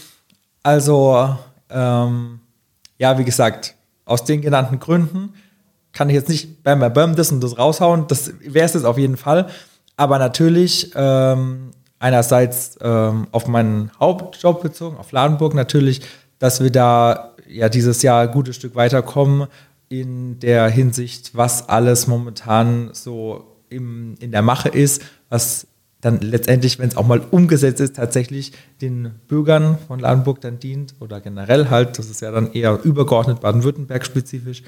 Also, 0.63 1.35
ähm, 1.71 2.41
ja, 2.99 3.19
wie 3.19 3.25
gesagt, 3.25 3.75
aus 4.05 4.25
den 4.25 4.43
genannten 4.43 4.79
Gründen 4.79 5.33
kann 5.93 6.11
ich 6.11 6.15
jetzt 6.15 6.29
nicht 6.29 6.63
bam, 6.63 6.81
bam, 6.81 6.93
bam, 6.93 7.17
das 7.17 7.33
und 7.33 7.43
das 7.43 7.57
raushauen. 7.57 8.07
Das 8.07 8.35
wäre 8.41 8.67
es 8.67 8.75
jetzt 8.75 8.85
auf 8.85 8.99
jeden 8.99 9.17
Fall. 9.17 9.49
Aber 9.97 10.19
natürlich, 10.19 10.93
ähm, 10.95 11.71
einerseits 11.99 12.77
ähm, 12.83 13.29
auf 13.31 13.47
meinen 13.47 13.91
Hauptjob 13.99 14.63
bezogen, 14.63 14.99
auf 14.99 15.11
Ladenburg 15.13 15.55
natürlich, 15.55 16.03
dass 16.39 16.63
wir 16.63 16.71
da 16.71 17.35
ja 17.49 17.69
dieses 17.69 18.03
Jahr 18.03 18.23
ein 18.23 18.33
gutes 18.33 18.57
Stück 18.57 18.75
weiterkommen 18.75 19.49
in 19.89 20.39
der 20.41 20.69
Hinsicht, 20.69 21.35
was 21.35 21.69
alles 21.69 22.07
momentan 22.07 22.91
so 22.93 23.57
im, 23.71 24.17
in 24.21 24.33
der 24.33 24.43
Mache 24.43 24.69
ist, 24.69 25.03
was 25.29 25.67
dann 26.01 26.21
letztendlich, 26.21 26.79
wenn 26.79 26.89
es 26.89 26.97
auch 26.97 27.07
mal 27.07 27.21
umgesetzt 27.31 27.81
ist, 27.81 27.97
tatsächlich 27.97 28.53
den 28.81 29.13
Bürgern 29.27 29.79
von 29.89 29.99
Ladenburg 29.99 30.41
dann 30.41 30.61
dient 30.61 30.95
oder 31.01 31.21
generell 31.21 31.71
halt, 31.71 31.99
das 31.99 32.09
ist 32.09 32.21
ja 32.21 32.31
dann 32.31 32.53
eher 32.53 32.79
übergeordnet 32.85 33.41
Baden-Württemberg 33.41 34.07
spezifisch, 34.07 34.63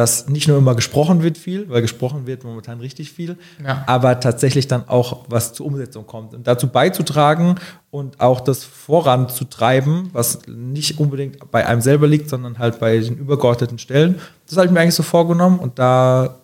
dass 0.00 0.28
nicht 0.30 0.48
nur 0.48 0.56
immer 0.56 0.74
gesprochen 0.74 1.22
wird 1.22 1.36
viel, 1.36 1.68
weil 1.68 1.82
gesprochen 1.82 2.26
wird 2.26 2.42
momentan 2.42 2.80
richtig 2.80 3.12
viel, 3.12 3.36
Ja. 3.62 3.84
aber 3.86 4.18
tatsächlich 4.18 4.66
dann 4.66 4.88
auch 4.88 5.26
was 5.28 5.52
zur 5.52 5.66
Umsetzung 5.66 6.06
kommt 6.06 6.32
und 6.32 6.46
dazu 6.46 6.68
beizutragen 6.68 7.56
und 7.90 8.18
auch 8.18 8.40
das 8.40 8.64
voranzutreiben, 8.64 10.08
was 10.14 10.38
nicht 10.46 10.98
unbedingt 10.98 11.50
bei 11.50 11.66
einem 11.66 11.82
selber 11.82 12.06
liegt, 12.06 12.30
sondern 12.30 12.58
halt 12.58 12.80
bei 12.80 12.98
den 12.98 13.18
übergeordneten 13.18 13.78
Stellen. 13.78 14.14
Das 14.48 14.56
habe 14.56 14.66
ich 14.68 14.72
mir 14.72 14.80
eigentlich 14.80 14.94
so 14.94 15.02
vorgenommen 15.02 15.58
und 15.58 15.78
da 15.78 16.36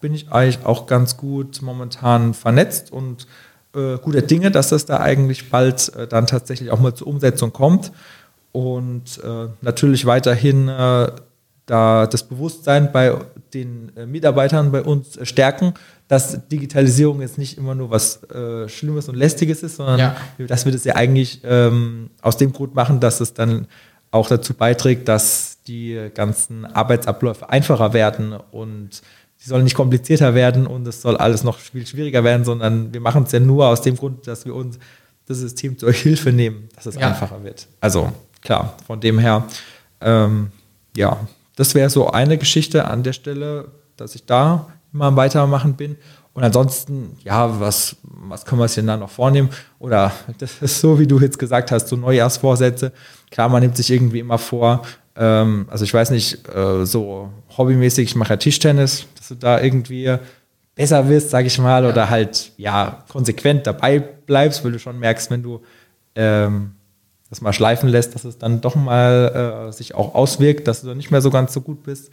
bin 0.00 0.12
ich 0.12 0.32
eigentlich 0.32 0.66
auch 0.66 0.86
ganz 0.86 1.16
gut 1.16 1.62
momentan 1.62 2.34
vernetzt 2.34 2.90
und 2.90 3.28
äh, 3.76 3.96
guter 3.98 4.22
Dinge, 4.22 4.50
dass 4.50 4.70
das 4.70 4.86
da 4.86 4.98
eigentlich 4.98 5.50
bald 5.50 5.94
äh, 5.94 6.08
dann 6.08 6.26
tatsächlich 6.26 6.70
auch 6.72 6.80
mal 6.80 6.94
zur 6.94 7.06
Umsetzung 7.06 7.52
kommt. 7.52 7.92
Und 8.52 9.20
äh, 9.24 9.48
natürlich 9.62 10.04
weiterhin 10.06 10.68
äh, 10.68 11.10
da 11.66 12.06
das 12.06 12.22
Bewusstsein 12.28 12.92
bei 12.92 13.16
den 13.54 13.90
äh, 13.96 14.06
Mitarbeitern 14.06 14.70
bei 14.72 14.82
uns 14.82 15.18
stärken, 15.22 15.74
dass 16.08 16.46
Digitalisierung 16.48 17.20
jetzt 17.22 17.38
nicht 17.38 17.56
immer 17.56 17.74
nur 17.74 17.90
was 17.90 18.22
äh, 18.24 18.68
Schlimmes 18.68 19.08
und 19.08 19.14
Lästiges 19.14 19.62
ist, 19.62 19.76
sondern 19.76 19.98
Ja. 19.98 20.16
dass 20.46 20.64
wir 20.66 20.72
das 20.72 20.84
ja 20.84 20.96
eigentlich 20.96 21.40
ähm, 21.44 22.10
aus 22.20 22.36
dem 22.36 22.52
Grund 22.52 22.74
machen, 22.74 23.00
dass 23.00 23.20
es 23.20 23.32
dann 23.32 23.66
auch 24.10 24.28
dazu 24.28 24.52
beiträgt, 24.54 25.08
dass 25.08 25.58
die 25.66 26.10
ganzen 26.14 26.66
Arbeitsabläufe 26.66 27.48
einfacher 27.48 27.92
werden 27.94 28.34
und 28.52 29.00
die 29.42 29.48
sollen 29.48 29.64
nicht 29.64 29.74
komplizierter 29.74 30.34
werden 30.34 30.66
und 30.66 30.86
es 30.86 31.00
soll 31.02 31.16
alles 31.16 31.42
noch 31.44 31.58
viel 31.58 31.86
schwieriger 31.86 32.22
werden, 32.24 32.44
sondern 32.44 32.92
wir 32.92 33.00
machen 33.00 33.24
es 33.24 33.32
ja 33.32 33.40
nur 33.40 33.66
aus 33.68 33.80
dem 33.82 33.96
Grund, 33.96 34.26
dass 34.26 34.44
wir 34.44 34.54
uns 34.54 34.78
das 35.26 35.38
System 35.38 35.78
zur 35.78 35.90
Hilfe 35.92 36.32
nehmen, 36.32 36.68
dass 36.76 36.84
es 36.86 36.96
Ja. 36.96 37.08
einfacher 37.08 37.42
wird. 37.42 37.66
Also 37.80 38.12
klar, 38.42 38.76
von 38.86 39.00
dem 39.00 39.18
her, 39.18 39.44
ähm, 40.02 40.48
ja, 40.96 41.18
das 41.56 41.74
wäre 41.74 41.90
so 41.90 42.10
eine 42.10 42.38
Geschichte 42.38 42.86
an 42.86 43.02
der 43.02 43.12
Stelle, 43.12 43.68
dass 43.96 44.14
ich 44.14 44.26
da 44.26 44.68
immer 44.92 45.06
am 45.06 45.16
Weitermachen 45.16 45.74
bin. 45.74 45.96
Und 46.32 46.42
ansonsten, 46.42 47.16
ja, 47.22 47.60
was, 47.60 47.96
was 48.02 48.44
können 48.44 48.58
wir 48.58 48.64
uns 48.64 48.74
denn 48.74 48.88
da 48.88 48.96
noch 48.96 49.10
vornehmen? 49.10 49.50
Oder 49.78 50.12
das 50.38 50.60
ist 50.60 50.80
so, 50.80 50.98
wie 50.98 51.06
du 51.06 51.20
jetzt 51.20 51.38
gesagt 51.38 51.70
hast, 51.70 51.88
so 51.88 51.96
Neujahrsvorsätze. 51.96 52.92
Klar, 53.30 53.48
man 53.48 53.62
nimmt 53.62 53.76
sich 53.76 53.90
irgendwie 53.90 54.18
immer 54.18 54.38
vor, 54.38 54.82
ähm, 55.16 55.66
also 55.70 55.84
ich 55.84 55.94
weiß 55.94 56.10
nicht, 56.10 56.48
äh, 56.48 56.84
so 56.84 57.30
hobbymäßig, 57.56 58.10
ich 58.10 58.16
mache 58.16 58.30
ja 58.30 58.36
Tischtennis, 58.36 59.06
dass 59.16 59.28
du 59.28 59.34
da 59.36 59.60
irgendwie 59.60 60.16
besser 60.74 61.08
wirst, 61.08 61.30
sage 61.30 61.46
ich 61.46 61.58
mal, 61.58 61.86
oder 61.86 62.10
halt, 62.10 62.52
ja, 62.56 63.04
konsequent 63.08 63.66
dabei 63.66 64.00
bleibst, 64.00 64.64
weil 64.64 64.72
du 64.72 64.80
schon 64.80 64.98
merkst, 64.98 65.30
wenn 65.30 65.42
du 65.42 65.60
ähm, 66.16 66.72
das 67.34 67.40
mal 67.40 67.52
schleifen 67.52 67.88
lässt, 67.88 68.14
dass 68.14 68.24
es 68.24 68.38
dann 68.38 68.60
doch 68.60 68.76
mal 68.76 69.66
äh, 69.68 69.72
sich 69.72 69.94
auch 69.94 70.14
auswirkt, 70.14 70.68
dass 70.68 70.82
du 70.82 70.86
dann 70.86 70.96
nicht 70.96 71.10
mehr 71.10 71.20
so 71.20 71.30
ganz 71.30 71.52
so 71.52 71.60
gut 71.60 71.82
bist. 71.82 72.10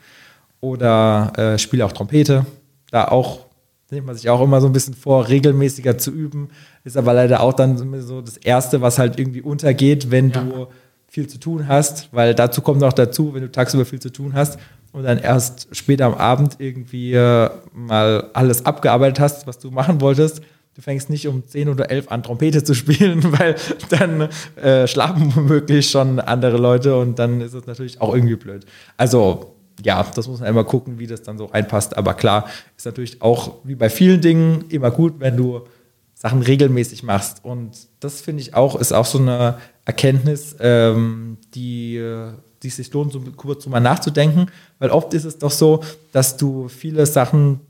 Oder 0.60 1.32
äh, 1.38 1.58
spiele 1.60 1.86
auch 1.86 1.92
Trompete. 1.92 2.46
Da 2.92 3.08
auch 3.08 3.46
nimmt 3.92 4.08
man 4.08 4.16
sich 4.16 4.30
auch 4.30 4.42
immer 4.42 4.62
so 4.62 4.68
ein 4.68 4.74
bisschen 4.74 4.94
vor, 4.94 5.28
regelmäßiger 5.28 5.98
zu 5.98 6.12
üben. 6.12 6.50
Ist 6.84 6.98
aber 6.98 7.14
leider 7.14 7.42
auch 7.42 7.54
dann 7.54 7.78
so 8.02 8.22
das 8.22 8.38
Erste, 8.38 8.82
was 8.82 8.98
halt 8.98 9.20
irgendwie 9.20 9.42
untergeht, 9.42 10.12
wenn 10.12 10.30
Ja. 10.32 10.42
du 10.42 10.68
viel 11.08 11.28
zu 11.28 11.40
tun 11.40 11.68
hast, 11.68 12.08
weil 12.14 12.34
dazu 12.34 12.62
kommt 12.62 12.80
noch 12.80 12.94
dazu, 12.94 13.34
wenn 13.34 13.42
du 13.42 13.52
tagsüber 13.52 13.84
viel 13.86 14.00
zu 14.00 14.12
tun 14.12 14.34
hast 14.34 14.58
und 14.94 15.04
dann 15.04 15.18
erst 15.18 15.68
später 15.76 16.06
am 16.06 16.14
Abend 16.14 16.56
irgendwie 16.60 17.14
äh, 17.14 17.50
mal 17.74 18.30
alles 18.34 18.66
abgearbeitet 18.66 19.20
hast, 19.20 19.46
was 19.46 19.60
du 19.60 19.72
machen 19.72 20.00
wolltest. 20.00 20.42
Du 20.74 20.82
fängst 20.82 21.10
nicht 21.10 21.28
um 21.28 21.46
10 21.46 21.68
oder 21.70 21.92
11 21.92 22.12
an, 22.12 22.24
Trompete 22.24 22.64
zu 22.64 22.74
spielen, 22.74 23.22
weil 23.40 23.56
dann 23.90 24.30
äh, 24.56 24.88
schlafen 24.88 25.36
womöglich 25.36 25.90
schon 25.90 26.20
andere 26.20 26.58
Leute 26.58 26.96
und 26.98 27.20
dann 27.20 27.42
ist 27.42 27.54
es 27.54 27.66
natürlich 27.66 28.00
auch 28.00 28.14
irgendwie 28.14 28.38
blöd. 28.38 28.66
Also 28.98 29.56
ja, 29.84 30.06
das 30.16 30.28
muss 30.28 30.40
man 30.40 30.50
immer 30.50 30.64
gucken, 30.64 31.00
wie 31.00 31.08
das 31.08 31.24
dann 31.24 31.38
so 31.38 31.46
reinpasst. 31.46 31.98
Aber 31.98 32.14
klar, 32.14 32.48
ist 32.78 32.86
natürlich 32.86 33.22
auch 33.22 33.56
wie 33.64 33.76
bei 33.76 33.90
vielen 33.90 34.22
Dingen 34.22 34.66
immer 34.70 34.92
gut, 34.92 35.16
wenn 35.20 35.38
du 35.38 35.62
Sachen 36.14 36.42
regelmäßig 36.42 37.04
machst. 37.04 37.44
Und 37.44 37.88
das 38.00 38.22
finde 38.22 38.42
ich 38.42 38.54
auch, 38.54 38.76
ist 38.76 38.94
auch 38.94 39.06
so 39.06 39.18
eine 39.18 39.58
Erkenntnis, 39.86 40.56
ähm, 40.60 41.38
die, 41.56 42.00
die 42.62 42.70
sich 42.70 42.94
lohnt, 42.94 43.12
so 43.12 43.22
kurz 43.36 43.64
drüber 43.64 43.80
nachzudenken. 43.80 44.48
Weil 44.78 44.92
oft 44.92 45.14
ist 45.14 45.26
es 45.26 45.40
doch 45.40 45.52
so, 45.52 45.84
dass 46.12 46.38
du 46.38 46.68
viele 46.68 47.06
Sachen 47.06 47.62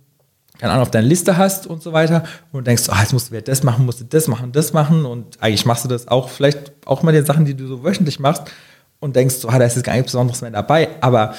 keine 0.62 0.74
Ahnung, 0.74 0.84
auf 0.84 0.92
deiner 0.92 1.08
Liste 1.08 1.38
hast 1.38 1.66
und 1.66 1.82
so 1.82 1.92
weiter. 1.92 2.24
Und 2.52 2.68
denkst, 2.68 2.84
ah, 2.90 3.02
jetzt 3.02 3.14
musst 3.14 3.30
du 3.30 3.32
wieder 3.32 3.42
das 3.42 3.64
machen, 3.64 3.84
musst 3.84 4.00
du 4.00 4.04
das 4.06 4.28
machen, 4.28 4.52
das 4.52 4.74
machen. 4.74 5.08
Und 5.08 5.42
eigentlich 5.42 5.66
machst 5.66 5.84
du 5.84 5.90
das 5.90 6.08
auch 6.08 6.30
vielleicht 6.30 6.72
auch 6.86 7.02
mal 7.02 7.12
die 7.12 7.26
Sachen, 7.26 7.46
die 7.46 7.56
du 7.56 7.66
so 7.66 7.84
wöchentlich 7.84 8.20
machst. 8.20 8.44
Und 9.00 9.16
denkst, 9.16 9.36
so, 9.38 9.50
ah, 9.50 9.58
da 9.58 9.66
ist 9.66 9.76
jetzt 9.76 9.86
gar 9.86 9.94
nichts 9.94 10.12
Besonderes 10.12 10.42
mehr 10.42 10.52
dabei, 10.52 10.90
aber 11.02 11.34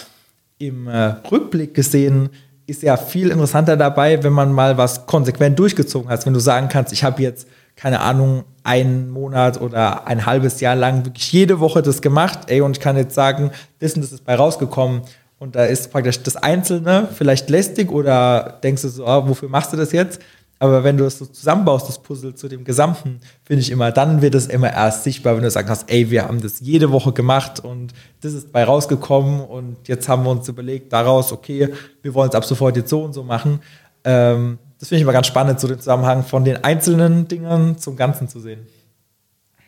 im 0.58 0.88
äh, 0.88 1.14
Rückblick 1.30 1.72
gesehen 1.72 2.30
ist 2.66 2.82
ja 2.82 2.96
viel 2.96 3.30
interessanter 3.30 3.76
dabei, 3.76 4.20
wenn 4.24 4.32
man 4.32 4.50
mal 4.50 4.76
was 4.76 5.06
konsequent 5.06 5.56
durchgezogen 5.56 6.10
hat, 6.10 6.26
wenn 6.26 6.34
du 6.34 6.40
sagen 6.40 6.68
kannst, 6.68 6.92
ich 6.92 7.04
habe 7.04 7.22
jetzt 7.22 7.46
keine 7.76 8.00
Ahnung, 8.00 8.44
einen 8.64 9.10
Monat 9.10 9.60
oder 9.60 10.06
ein 10.06 10.26
halbes 10.26 10.60
Jahr 10.60 10.76
lang 10.76 11.04
wirklich 11.04 11.32
jede 11.32 11.58
Woche 11.60 11.82
das 11.82 12.02
gemacht, 12.02 12.40
ey, 12.46 12.60
und 12.60 12.76
ich 12.76 12.80
kann 12.80 12.96
jetzt 12.96 13.14
sagen, 13.14 13.50
das 13.78 13.94
und 13.94 14.02
das 14.02 14.12
ist 14.12 14.24
bei 14.24 14.34
rausgekommen. 14.34 15.02
Und 15.42 15.56
da 15.56 15.64
ist 15.64 15.90
praktisch 15.90 16.22
das 16.22 16.36
Einzelne 16.36 17.08
vielleicht 17.12 17.50
lästig 17.50 17.90
oder 17.90 18.60
denkst 18.62 18.82
du 18.82 18.88
so, 18.88 19.04
ah, 19.04 19.28
wofür 19.28 19.48
machst 19.48 19.72
du 19.72 19.76
das 19.76 19.90
jetzt? 19.90 20.20
Aber 20.60 20.84
wenn 20.84 20.96
du 20.96 21.04
es 21.04 21.18
so 21.18 21.26
zusammenbaust, 21.26 21.88
das 21.88 22.00
Puzzle 22.00 22.36
zu 22.36 22.46
dem 22.46 22.62
Gesamten, 22.62 23.18
finde 23.42 23.62
ich 23.62 23.72
immer, 23.72 23.90
dann 23.90 24.22
wird 24.22 24.36
es 24.36 24.46
immer 24.46 24.72
erst 24.72 25.02
sichtbar, 25.02 25.34
wenn 25.34 25.42
du 25.42 25.50
sagst, 25.50 25.86
ey, 25.88 26.12
wir 26.12 26.28
haben 26.28 26.40
das 26.40 26.60
jede 26.60 26.92
Woche 26.92 27.12
gemacht 27.12 27.58
und 27.58 27.92
das 28.20 28.34
ist 28.34 28.52
bei 28.52 28.62
rausgekommen 28.62 29.40
und 29.40 29.88
jetzt 29.88 30.08
haben 30.08 30.22
wir 30.22 30.30
uns 30.30 30.48
überlegt, 30.48 30.92
daraus, 30.92 31.32
okay, 31.32 31.70
wir 32.02 32.14
wollen 32.14 32.28
es 32.28 32.36
ab 32.36 32.44
sofort 32.44 32.76
jetzt 32.76 32.90
so 32.90 33.02
und 33.02 33.12
so 33.12 33.24
machen. 33.24 33.58
Ähm, 34.04 34.60
das 34.78 34.90
finde 34.90 34.98
ich 34.98 35.02
immer 35.02 35.12
ganz 35.12 35.26
spannend, 35.26 35.58
so 35.58 35.66
den 35.66 35.80
Zusammenhang 35.80 36.22
von 36.22 36.44
den 36.44 36.62
einzelnen 36.62 37.26
Dingen 37.26 37.78
zum 37.78 37.96
Ganzen 37.96 38.28
zu 38.28 38.38
sehen. 38.38 38.64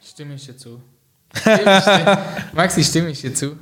Stimme 0.01 0.35
ich 0.35 0.47
dir 0.47 0.57
zu. 0.57 0.81
Maxi, 2.53 2.85
stimme 2.85 3.09
ich 3.09 3.21
dir 3.21 3.35
zu. 3.35 3.57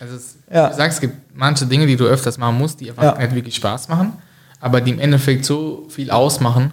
Also 0.00 0.16
es, 0.16 0.36
Ja. 0.52 0.68
du 0.68 0.74
sagst, 0.76 0.96
es 0.96 1.00
gibt 1.00 1.16
manche 1.36 1.66
Dinge, 1.66 1.86
die 1.86 1.96
du 1.96 2.04
öfters 2.04 2.38
machen 2.38 2.58
musst, 2.58 2.80
die 2.80 2.90
einfach 2.90 3.02
Ja. 3.02 3.18
nicht 3.18 3.34
wirklich 3.34 3.56
Spaß 3.56 3.88
machen, 3.88 4.12
aber 4.60 4.80
die 4.80 4.90
im 4.90 4.98
Endeffekt 5.00 5.44
so 5.44 5.86
viel 5.88 6.10
ausmachen 6.10 6.72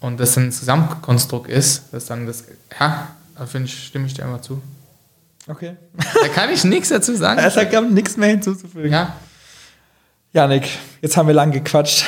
und 0.00 0.18
das 0.20 0.36
ein 0.36 0.46
Gesamtkonstrukt 0.46 1.48
ist, 1.50 1.84
dass 1.92 2.06
dann 2.06 2.26
das, 2.26 2.44
ja, 2.80 3.08
da 3.36 3.46
finde 3.46 3.68
ich, 3.68 3.86
stimme 3.86 4.06
ich 4.06 4.14
dir 4.14 4.24
einfach 4.24 4.40
zu. 4.40 4.62
Okay. 5.48 5.76
Da 6.22 6.28
kann 6.28 6.50
ich 6.50 6.64
nichts 6.64 6.88
dazu 6.88 7.14
sagen. 7.14 7.38
Es 7.38 7.56
hat 7.56 7.70
gar 7.70 7.82
nichts 7.82 8.16
mehr 8.16 8.30
hinzuzufügen. 8.30 8.90
Ja, 8.90 9.14
Janik, 10.32 10.68
jetzt 11.00 11.16
haben 11.16 11.26
wir 11.28 11.34
lang 11.34 11.50
gequatscht, 11.52 12.04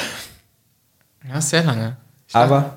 ja, 1.28 1.40
sehr 1.40 1.64
lange. 1.64 1.96
Ich 2.26 2.32
dachte, 2.32 2.44
aber 2.54 2.76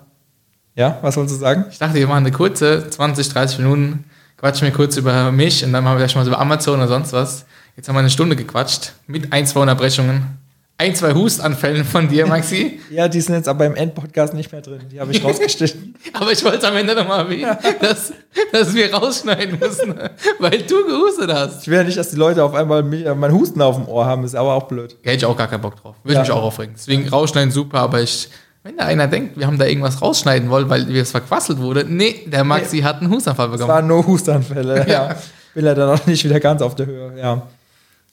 ja, 0.75 0.97
was 1.01 1.15
sollst 1.15 1.33
du 1.33 1.37
sagen? 1.39 1.65
ich 1.69 1.77
dachte, 1.77 1.95
wir 1.95 2.07
machen 2.07 2.19
eine 2.25 2.31
kurze, 2.31 2.89
20, 2.89 3.29
30 3.29 3.59
Minuten, 3.59 4.05
quatschen 4.37 4.65
wir 4.67 4.73
kurz 4.73 4.97
über 4.97 5.31
mich 5.31 5.63
und 5.65 5.73
dann 5.73 5.83
machen 5.83 5.95
wir 5.95 5.99
gleich 6.05 6.15
mal 6.15 6.23
so 6.23 6.31
über 6.31 6.39
Amazon 6.39 6.75
oder 6.79 6.87
sonst 6.87 7.11
was. 7.13 7.45
Jetzt 7.75 7.87
haben 7.87 7.95
wir 7.95 7.99
eine 7.99 8.09
Stunde 8.09 8.35
gequatscht 8.35 8.93
mit 9.07 9.31
ein, 9.33 9.45
zwei 9.47 9.61
Unterbrechungen. 9.61 10.37
Ein, 10.77 10.95
zwei 10.95 11.13
Hustanfällen 11.13 11.85
von 11.85 12.07
dir, 12.09 12.25
Maxi. 12.25 12.79
Ja, 12.91 13.07
die 13.07 13.21
sind 13.21 13.35
jetzt 13.35 13.47
aber 13.47 13.65
im 13.67 13.75
Endpodcast 13.75 14.33
nicht 14.33 14.51
mehr 14.51 14.61
drin. 14.61 14.81
Die 14.91 14.99
habe 14.99 15.11
ich 15.11 15.23
rausgestrichen. 15.23 15.95
Aber 16.13 16.31
ich 16.31 16.43
wollte 16.43 16.67
am 16.67 16.75
Ende 16.75 16.93
nochmal 16.95 17.19
erwähnen, 17.25 17.55
dass, 17.81 18.11
dass 18.51 18.73
wir 18.73 18.91
rausschneiden 18.93 19.59
müssen, 19.59 19.93
weil 20.39 20.63
du 20.63 20.85
gehustet 20.85 21.31
hast. 21.31 21.61
Ich 21.61 21.67
will 21.67 21.77
ja 21.77 21.83
nicht, 21.83 21.97
dass 21.97 22.09
die 22.09 22.15
Leute 22.17 22.43
auf 22.43 22.53
einmal 22.55 22.81
mich, 22.83 23.05
äh, 23.05 23.13
mein 23.15 23.31
Husten 23.31 23.61
auf 23.61 23.75
dem 23.77 23.87
Ohr 23.87 24.05
haben, 24.05 24.23
ist 24.25 24.35
aber 24.35 24.55
auch 24.55 24.63
blöd. 24.67 24.97
Ja, 25.03 25.11
hätte 25.11 25.17
ich 25.17 25.25
auch 25.25 25.37
gar 25.37 25.47
keinen 25.47 25.61
Bock 25.61 25.75
drauf. 25.81 25.95
Würde 26.03 26.15
Ja. 26.15 26.21
mich 26.21 26.31
auch 26.31 26.41
aufregen. 26.43 26.73
Deswegen 26.75 27.07
rausschneiden 27.07 27.51
super, 27.51 27.79
aber 27.79 28.01
ich, 28.01 28.27
wenn 28.63 28.75
da 28.75 28.85
einer 28.85 29.07
denkt, 29.07 29.37
wir 29.39 29.45
haben 29.47 29.57
da 29.59 29.65
irgendwas 29.65 30.01
rausschneiden 30.01 30.49
wollen, 30.49 30.67
weil 30.69 30.87
wir 30.89 31.01
es 31.03 31.11
verquasselt 31.11 31.59
wurde, 31.59 31.85
nee, 31.87 32.23
der 32.25 32.43
Maxi 32.43 32.79
hat 32.79 32.99
einen 33.01 33.11
Hustanfall 33.11 33.45
Es 33.47 33.51
bekommen. 33.53 33.69
waren 33.69 33.87
nur 33.87 34.05
Hustanfälle. 34.05 34.85
ja. 34.89 35.15
Will 35.53 35.65
er 35.67 35.75
dann 35.75 35.87
noch 35.89 36.05
nicht 36.07 36.25
wieder 36.25 36.39
ganz 36.41 36.61
auf 36.61 36.75
der 36.75 36.87
Höhe. 36.87 37.13
Ja. 37.17 37.43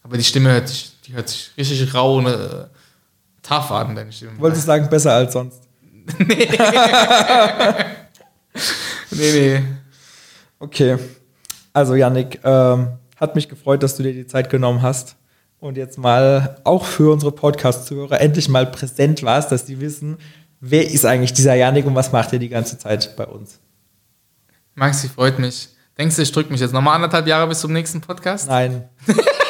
Aber 0.02 0.16
die 0.16 0.24
Stimme 0.24 0.50
hört 0.50 0.68
sich, 0.68 0.92
die 1.06 1.12
hört 1.12 1.28
sich 1.28 1.50
richtig 1.56 1.92
rau 1.94 2.18
und 2.18 2.26
äh, 2.26 2.66
tough 3.42 3.70
an, 3.70 3.94
deine 3.94 4.12
Stimme. 4.12 4.32
Wolltest 4.38 4.62
du 4.64 4.66
sagen, 4.66 4.88
besser 4.88 5.12
als 5.12 5.32
sonst? 5.32 5.62
Nee, 9.10 9.32
nee. 9.32 9.62
Okay. 10.58 10.98
Also, 11.72 11.94
Yannick, 11.94 12.40
ähm, 12.44 12.98
hat 13.16 13.34
mich 13.34 13.48
gefreut, 13.48 13.82
dass 13.82 13.96
du 13.96 14.02
dir 14.02 14.12
die 14.12 14.26
Zeit 14.26 14.50
genommen 14.50 14.82
hast 14.82 15.16
und 15.60 15.76
jetzt 15.76 15.98
mal 15.98 16.60
auch 16.64 16.84
für 16.84 17.12
unsere 17.12 17.32
Podcast-Zuhörer 17.32 18.20
endlich 18.20 18.48
mal 18.48 18.66
präsent 18.66 19.22
warst, 19.22 19.50
dass 19.50 19.64
die 19.64 19.80
wissen, 19.80 20.18
wer 20.60 20.88
ist 20.88 21.04
eigentlich 21.04 21.32
dieser 21.32 21.54
Yannick 21.54 21.86
und 21.86 21.94
was 21.94 22.12
macht 22.12 22.32
er 22.32 22.38
die 22.38 22.48
ganze 22.48 22.78
Zeit 22.78 23.16
bei 23.16 23.26
uns. 23.26 23.58
Maxi, 24.74 25.08
freut 25.08 25.38
mich. 25.38 25.68
Denkst 25.96 26.16
du, 26.16 26.22
ich 26.22 26.30
drücke 26.30 26.52
mich 26.52 26.60
jetzt 26.60 26.72
nochmal 26.72 26.94
anderthalb 26.94 27.26
Jahre 27.26 27.48
bis 27.48 27.60
zum 27.60 27.72
nächsten 27.72 28.00
Podcast? 28.00 28.46
Nein. 28.48 28.88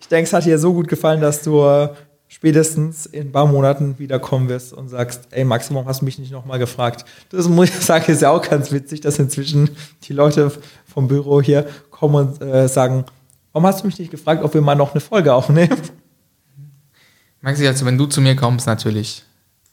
ich 0.00 0.08
denke, 0.08 0.24
es 0.24 0.32
hat 0.32 0.44
dir 0.44 0.58
so 0.58 0.72
gut 0.72 0.88
gefallen, 0.88 1.20
dass 1.20 1.42
du 1.42 1.62
äh, 1.64 1.88
spätestens 2.28 3.06
in 3.06 3.28
ein 3.28 3.32
paar 3.32 3.46
Monaten 3.46 3.98
wiederkommen 3.98 4.48
wirst 4.48 4.72
und 4.72 4.88
sagst, 4.88 5.28
ey 5.30 5.44
Max, 5.44 5.72
warum 5.72 5.86
hast 5.86 6.00
du 6.00 6.04
mich 6.04 6.18
nicht 6.18 6.32
nochmal 6.32 6.58
gefragt? 6.58 7.04
Das 7.30 7.48
muss 7.48 7.68
ich 7.70 7.74
sagen, 7.84 8.10
ist 8.10 8.22
ja 8.22 8.30
auch 8.30 8.42
ganz 8.42 8.72
witzig, 8.72 9.00
dass 9.00 9.18
inzwischen 9.18 9.70
die 10.04 10.12
Leute 10.12 10.52
vom 10.86 11.08
Büro 11.08 11.40
hier 11.42 11.66
kommen 11.90 12.14
und 12.14 12.42
äh, 12.42 12.68
sagen, 12.68 13.04
warum 13.52 13.66
hast 13.66 13.82
du 13.82 13.86
mich 13.86 13.98
nicht 13.98 14.10
gefragt, 14.10 14.42
ob 14.42 14.54
wir 14.54 14.60
mal 14.60 14.74
noch 14.74 14.92
eine 14.92 15.00
Folge 15.00 15.32
aufnehmen? 15.34 15.76
Maxi, 17.42 17.66
also 17.66 17.86
wenn 17.86 17.96
du 17.96 18.06
zu 18.06 18.20
mir 18.20 18.36
kommst 18.36 18.66
natürlich 18.66 19.24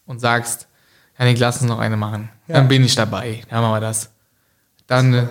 und 0.05 0.19
sagst, 0.19 0.67
Janik, 1.19 1.37
lass 1.39 1.61
uns 1.61 1.69
noch 1.69 1.79
eine 1.79 1.97
machen, 1.97 2.29
Ja. 2.47 2.55
dann 2.55 2.67
bin 2.67 2.83
ich 2.83 2.95
dabei. 2.95 3.41
Dann 3.49 3.61
machen 3.61 3.73
wir 3.75 3.81
das. 3.81 4.09
Dann, 4.85 5.13
äh, 5.13 5.27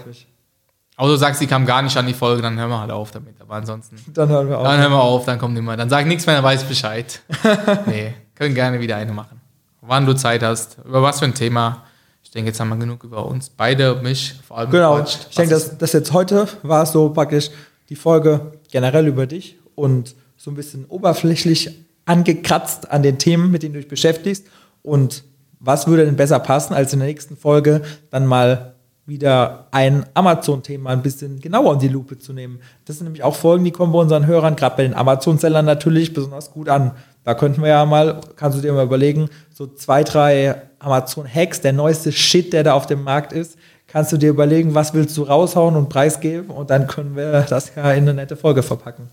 außer 0.96 1.12
du 1.12 1.16
sagst, 1.16 1.40
die 1.40 1.46
kam 1.46 1.66
gar 1.66 1.82
nicht 1.82 1.96
an 1.96 2.06
die 2.06 2.14
Folge, 2.14 2.42
dann 2.42 2.58
hören 2.58 2.70
wir 2.70 2.80
halt 2.80 2.90
auf 2.90 3.10
damit. 3.10 3.40
Aber 3.40 3.54
ansonsten, 3.54 3.96
Dann 4.12 4.28
hören 4.28 4.48
wir 4.48 4.58
auf. 4.58 4.64
dann 4.64 4.80
hören 4.80 4.92
wir 4.92 5.02
auf, 5.02 5.24
dann 5.24 5.38
kommt 5.38 5.54
niemand. 5.54 5.80
Dann 5.80 5.88
sag 5.90 6.06
nichts 6.06 6.26
mehr, 6.26 6.36
dann 6.36 6.44
weiß 6.44 6.64
Bescheid. 6.64 7.20
nee, 7.86 8.14
können 8.34 8.54
gerne 8.54 8.80
wieder 8.80 8.96
eine 8.96 9.12
machen. 9.12 9.40
Wann 9.82 10.04
du 10.06 10.14
Zeit 10.14 10.42
hast, 10.42 10.78
über 10.84 11.02
was 11.02 11.20
für 11.20 11.26
ein 11.26 11.34
Thema. 11.34 11.84
Ich 12.24 12.30
denke, 12.32 12.48
jetzt 12.50 12.58
haben 12.58 12.68
wir 12.70 12.76
genug 12.76 13.04
über 13.04 13.24
uns, 13.24 13.48
beide, 13.50 13.94
mich, 14.02 14.34
vor 14.46 14.58
allem 14.58 14.70
Genau, 14.70 15.00
ich 15.00 15.16
denke, 15.36 15.54
dass 15.54 15.78
das 15.78 15.92
jetzt 15.92 16.12
heute 16.12 16.48
war 16.62 16.82
es 16.82 16.92
so 16.92 17.08
praktisch 17.10 17.50
die 17.88 17.96
Folge 17.96 18.52
generell 18.70 19.06
über 19.06 19.26
dich 19.26 19.56
und 19.76 20.14
so 20.36 20.50
ein 20.50 20.54
bisschen 20.54 20.84
oberflächlich 20.86 21.70
angekratzt 22.04 22.90
an 22.90 23.02
den 23.02 23.18
Themen, 23.18 23.50
mit 23.50 23.62
denen 23.62 23.74
du 23.74 23.80
dich 23.80 23.88
beschäftigst. 23.88 24.46
Und 24.82 25.24
was 25.60 25.86
würde 25.86 26.04
denn 26.04 26.16
besser 26.16 26.38
passen, 26.40 26.74
als 26.74 26.92
in 26.92 26.98
der 27.00 27.08
nächsten 27.08 27.36
Folge 27.36 27.82
dann 28.10 28.26
mal 28.26 28.74
wieder 29.06 29.68
ein 29.70 30.04
Amazon-Thema 30.14 30.90
ein 30.90 31.02
bisschen 31.02 31.40
genauer 31.40 31.74
in 31.74 31.78
die 31.78 31.88
Lupe 31.88 32.18
zu 32.18 32.32
nehmen. 32.32 32.60
Das 32.84 32.96
sind 32.96 33.04
nämlich 33.04 33.22
auch 33.22 33.36
Folgen, 33.36 33.64
die 33.64 33.70
kommen 33.70 33.92
bei 33.92 34.00
unseren 34.00 34.26
Hörern, 34.26 34.56
gerade 34.56 34.76
bei 34.76 34.82
den 34.82 34.94
Amazon-Sellern 34.94 35.64
natürlich 35.64 36.12
besonders 36.12 36.50
gut 36.50 36.68
an. 36.68 36.92
Da 37.22 37.34
könnten 37.34 37.62
wir 37.62 37.68
ja 37.68 37.86
mal, 37.86 38.20
kannst 38.34 38.58
du 38.58 38.62
dir 38.62 38.72
mal 38.72 38.84
überlegen, 38.84 39.28
so 39.54 39.66
zwei, 39.66 40.02
drei 40.02 40.56
Amazon-Hacks, 40.80 41.60
der 41.60 41.72
neueste 41.72 42.10
Shit, 42.10 42.52
der 42.52 42.64
da 42.64 42.74
auf 42.74 42.86
dem 42.86 43.04
Markt 43.04 43.32
ist, 43.32 43.56
kannst 43.86 44.12
du 44.12 44.16
dir 44.16 44.30
überlegen, 44.30 44.74
was 44.74 44.92
willst 44.92 45.16
du 45.16 45.22
raushauen 45.22 45.76
und 45.76 45.88
preisgeben 45.88 46.50
und 46.50 46.70
dann 46.70 46.88
können 46.88 47.14
wir 47.14 47.42
das 47.48 47.72
ja 47.76 47.92
in 47.92 48.02
eine 48.02 48.14
nette 48.14 48.36
Folge 48.36 48.62
verpacken. 48.62 49.08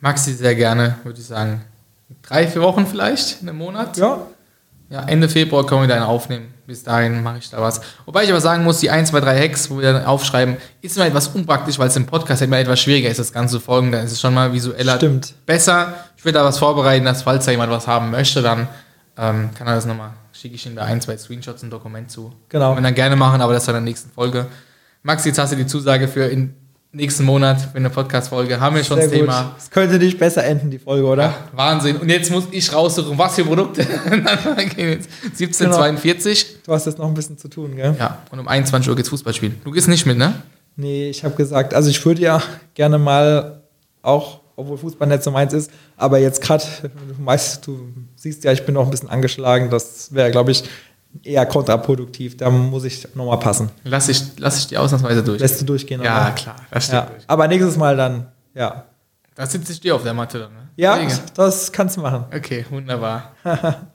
Maxi 0.00 0.32
sehr 0.32 0.54
gerne, 0.54 0.96
würde 1.02 1.18
ich 1.18 1.26
sagen. 1.26 1.64
Drei, 2.22 2.46
vier 2.46 2.62
Wochen 2.62 2.86
vielleicht, 2.86 3.42
in 3.42 3.48
einem 3.48 3.58
Monat. 3.58 3.96
Ja, 3.96 4.26
Ja, 4.90 5.02
Ende 5.04 5.28
Februar 5.28 5.66
können 5.66 5.82
wir 5.82 5.88
dann 5.88 6.02
aufnehmen. 6.02 6.53
Bis 6.66 6.82
dahin 6.82 7.22
mache 7.22 7.38
ich 7.38 7.50
da 7.50 7.60
was. 7.60 7.80
Wobei 8.06 8.24
ich 8.24 8.30
aber 8.30 8.40
sagen 8.40 8.64
muss, 8.64 8.80
die 8.80 8.90
1, 8.90 9.10
2, 9.10 9.20
3 9.20 9.38
Hacks, 9.38 9.70
wo 9.70 9.80
wir 9.80 9.92
dann 9.92 10.04
aufschreiben, 10.04 10.56
ist 10.80 10.96
immer 10.96 11.06
etwas 11.06 11.28
unpraktisch, 11.28 11.78
weil 11.78 11.88
es 11.88 11.96
im 11.96 12.06
Podcast 12.06 12.40
immer 12.40 12.58
etwas 12.58 12.80
schwieriger 12.80 13.10
ist, 13.10 13.18
das 13.18 13.32
Ganze 13.32 13.56
zu 13.56 13.60
folgen. 13.60 13.92
Dann 13.92 14.04
ist 14.04 14.12
es 14.12 14.20
schon 14.20 14.32
mal 14.32 14.52
visueller 14.52 14.96
Stimmt. 14.96 15.34
besser. 15.44 15.94
Ich 16.16 16.24
würde 16.24 16.38
da 16.38 16.44
was 16.44 16.58
vorbereiten, 16.58 17.04
dass 17.04 17.22
falls 17.22 17.44
da 17.44 17.50
jemand 17.50 17.70
was 17.70 17.86
haben 17.86 18.10
möchte, 18.10 18.40
dann 18.40 18.68
ähm, 19.18 19.50
kann 19.54 19.66
er 19.66 19.74
das 19.74 19.84
nochmal, 19.84 20.12
schicke 20.32 20.54
ich 20.54 20.64
ihm 20.64 20.74
da 20.74 20.84
ein, 20.84 21.00
zwei 21.02 21.18
Screenshots, 21.18 21.62
ein 21.62 21.70
Dokument 21.70 22.10
zu. 22.10 22.32
Genau. 22.48 22.70
Können 22.72 22.78
wir 22.78 22.88
dann 22.88 22.94
gerne 22.94 23.16
machen, 23.16 23.42
aber 23.42 23.52
das 23.52 23.66
dann 23.66 23.76
in 23.76 23.84
der 23.84 23.90
nächsten 23.90 24.10
Folge. 24.10 24.46
Max, 25.02 25.24
jetzt 25.26 25.38
hast 25.38 25.52
du 25.52 25.56
die 25.56 25.66
Zusage 25.66 26.08
für 26.08 26.24
in 26.24 26.54
nächsten 26.94 27.24
Monat, 27.24 27.60
für 27.60 27.76
eine 27.76 27.90
Podcast-Folge. 27.90 28.58
Haben 28.60 28.76
wir 28.76 28.84
schon 28.84 28.96
sehr 28.96 29.06
das 29.06 29.12
gut. 29.14 29.22
Thema. 29.22 29.54
Es 29.58 29.70
könnte 29.70 29.98
nicht 29.98 30.18
besser 30.18 30.44
enden, 30.44 30.70
die 30.70 30.78
Folge, 30.78 31.06
oder? 31.06 31.22
Ja, 31.22 31.34
Wahnsinn. 31.52 31.96
Und 31.96 32.08
jetzt 32.08 32.30
muss 32.30 32.44
ich 32.50 32.72
raussuchen, 32.72 33.18
was 33.18 33.34
für 33.34 33.44
Produkte. 33.44 33.84
Dann 34.10 34.68
gehen 34.68 34.90
jetzt 34.90 35.08
1742. 35.24 36.62
Du 36.64 36.72
hast 36.72 36.86
jetzt 36.86 36.98
noch 36.98 37.06
ein 37.06 37.14
bisschen 37.14 37.36
zu 37.36 37.48
tun, 37.48 37.76
gell? 37.76 37.94
Ja, 37.98 38.18
und 38.30 38.38
um 38.38 38.48
21 38.48 38.88
Uhr 38.88 38.96
geht's 38.96 39.08
Fußball 39.08 39.34
spielen. 39.34 39.60
Du 39.64 39.70
gehst 39.70 39.88
nicht 39.88 40.06
mit, 40.06 40.16
ne? 40.16 40.42
Nee, 40.76 41.08
ich 41.10 41.24
habe 41.24 41.34
gesagt, 41.34 41.74
also 41.74 41.90
ich 41.90 42.04
würde 42.04 42.22
ja 42.22 42.42
gerne 42.74 42.98
mal 42.98 43.62
auch, 44.02 44.40
obwohl 44.56 44.76
Fußball 44.76 45.08
nicht 45.08 45.22
so 45.22 45.30
meins 45.30 45.52
ist, 45.52 45.70
aber 45.96 46.18
jetzt 46.18 46.40
gerade, 46.40 46.64
du 47.64 47.72
du 47.72 47.92
siehst 48.16 48.44
ja, 48.44 48.52
ich 48.52 48.64
bin 48.64 48.74
noch 48.74 48.84
ein 48.84 48.90
bisschen 48.90 49.08
angeschlagen, 49.08 49.70
das 49.70 50.12
wäre, 50.14 50.30
glaube 50.30 50.50
ich, 50.52 50.64
eher 51.22 51.46
kontraproduktiv. 51.46 52.36
Da 52.36 52.50
muss 52.50 52.84
ich 52.84 53.06
nochmal 53.14 53.38
passen. 53.38 53.70
Lass 53.84 54.08
ich, 54.08 54.22
lass 54.38 54.58
ich 54.58 54.66
die 54.66 54.78
ausnahmsweise 54.78 55.22
durch. 55.22 55.40
Lässt 55.40 55.60
du 55.60 55.64
durchgehen? 55.64 56.02
ja, 56.02 56.22
oder? 56.26 56.30
klar. 56.32 56.56
Steht 56.78 56.92
ja. 56.92 57.00
durch. 57.02 57.22
Aber 57.26 57.48
nächstes 57.48 57.76
Mal 57.76 57.96
dann, 57.96 58.28
ja. 58.54 58.84
Da 59.34 59.46
sitze 59.46 59.72
ich 59.72 59.80
dir 59.80 59.94
auf 59.94 60.02
der 60.02 60.14
Matte 60.14 60.38
dann, 60.38 60.52
ne? 60.52 60.68
Ja, 60.76 60.94
Kollege. 60.96 61.14
das 61.34 61.72
kannst 61.72 61.96
du 61.96 62.00
machen. 62.00 62.24
Okay, 62.34 62.64
wunderbar. 62.70 63.32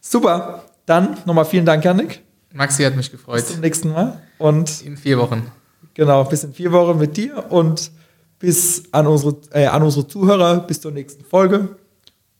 Super. 0.00 0.62
Dann 0.86 1.18
nochmal 1.26 1.44
vielen 1.44 1.66
Dank, 1.66 1.84
Janik. 1.84 2.22
Maxi 2.52 2.82
hat 2.84 2.96
mich 2.96 3.10
gefreut. 3.10 3.36
Bis 3.36 3.48
zum 3.48 3.60
nächsten 3.60 3.92
Mal. 3.92 4.20
Und 4.38 4.80
In 4.82 4.96
vier 4.96 5.18
Wochen. 5.18 5.50
genau, 5.94 6.24
bis 6.24 6.44
in 6.44 6.54
vier 6.54 6.72
Wochen 6.72 6.98
mit 6.98 7.16
dir 7.16 7.50
und 7.50 7.90
bis 8.38 8.84
an 8.92 9.06
unsere, 9.06 9.36
äh, 9.52 9.66
an 9.66 9.82
unsere 9.82 10.06
Zuhörer, 10.06 10.60
bis 10.60 10.80
zur 10.80 10.92
nächsten 10.92 11.24
Folge. 11.24 11.76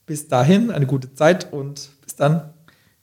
Bis 0.07 0.29
dahin, 0.29 0.71
eine 0.71 0.87
gute 0.87 1.13
Zeit 1.13 1.53
und 1.53 1.91
bis 2.03 2.17
dann. 2.17 2.55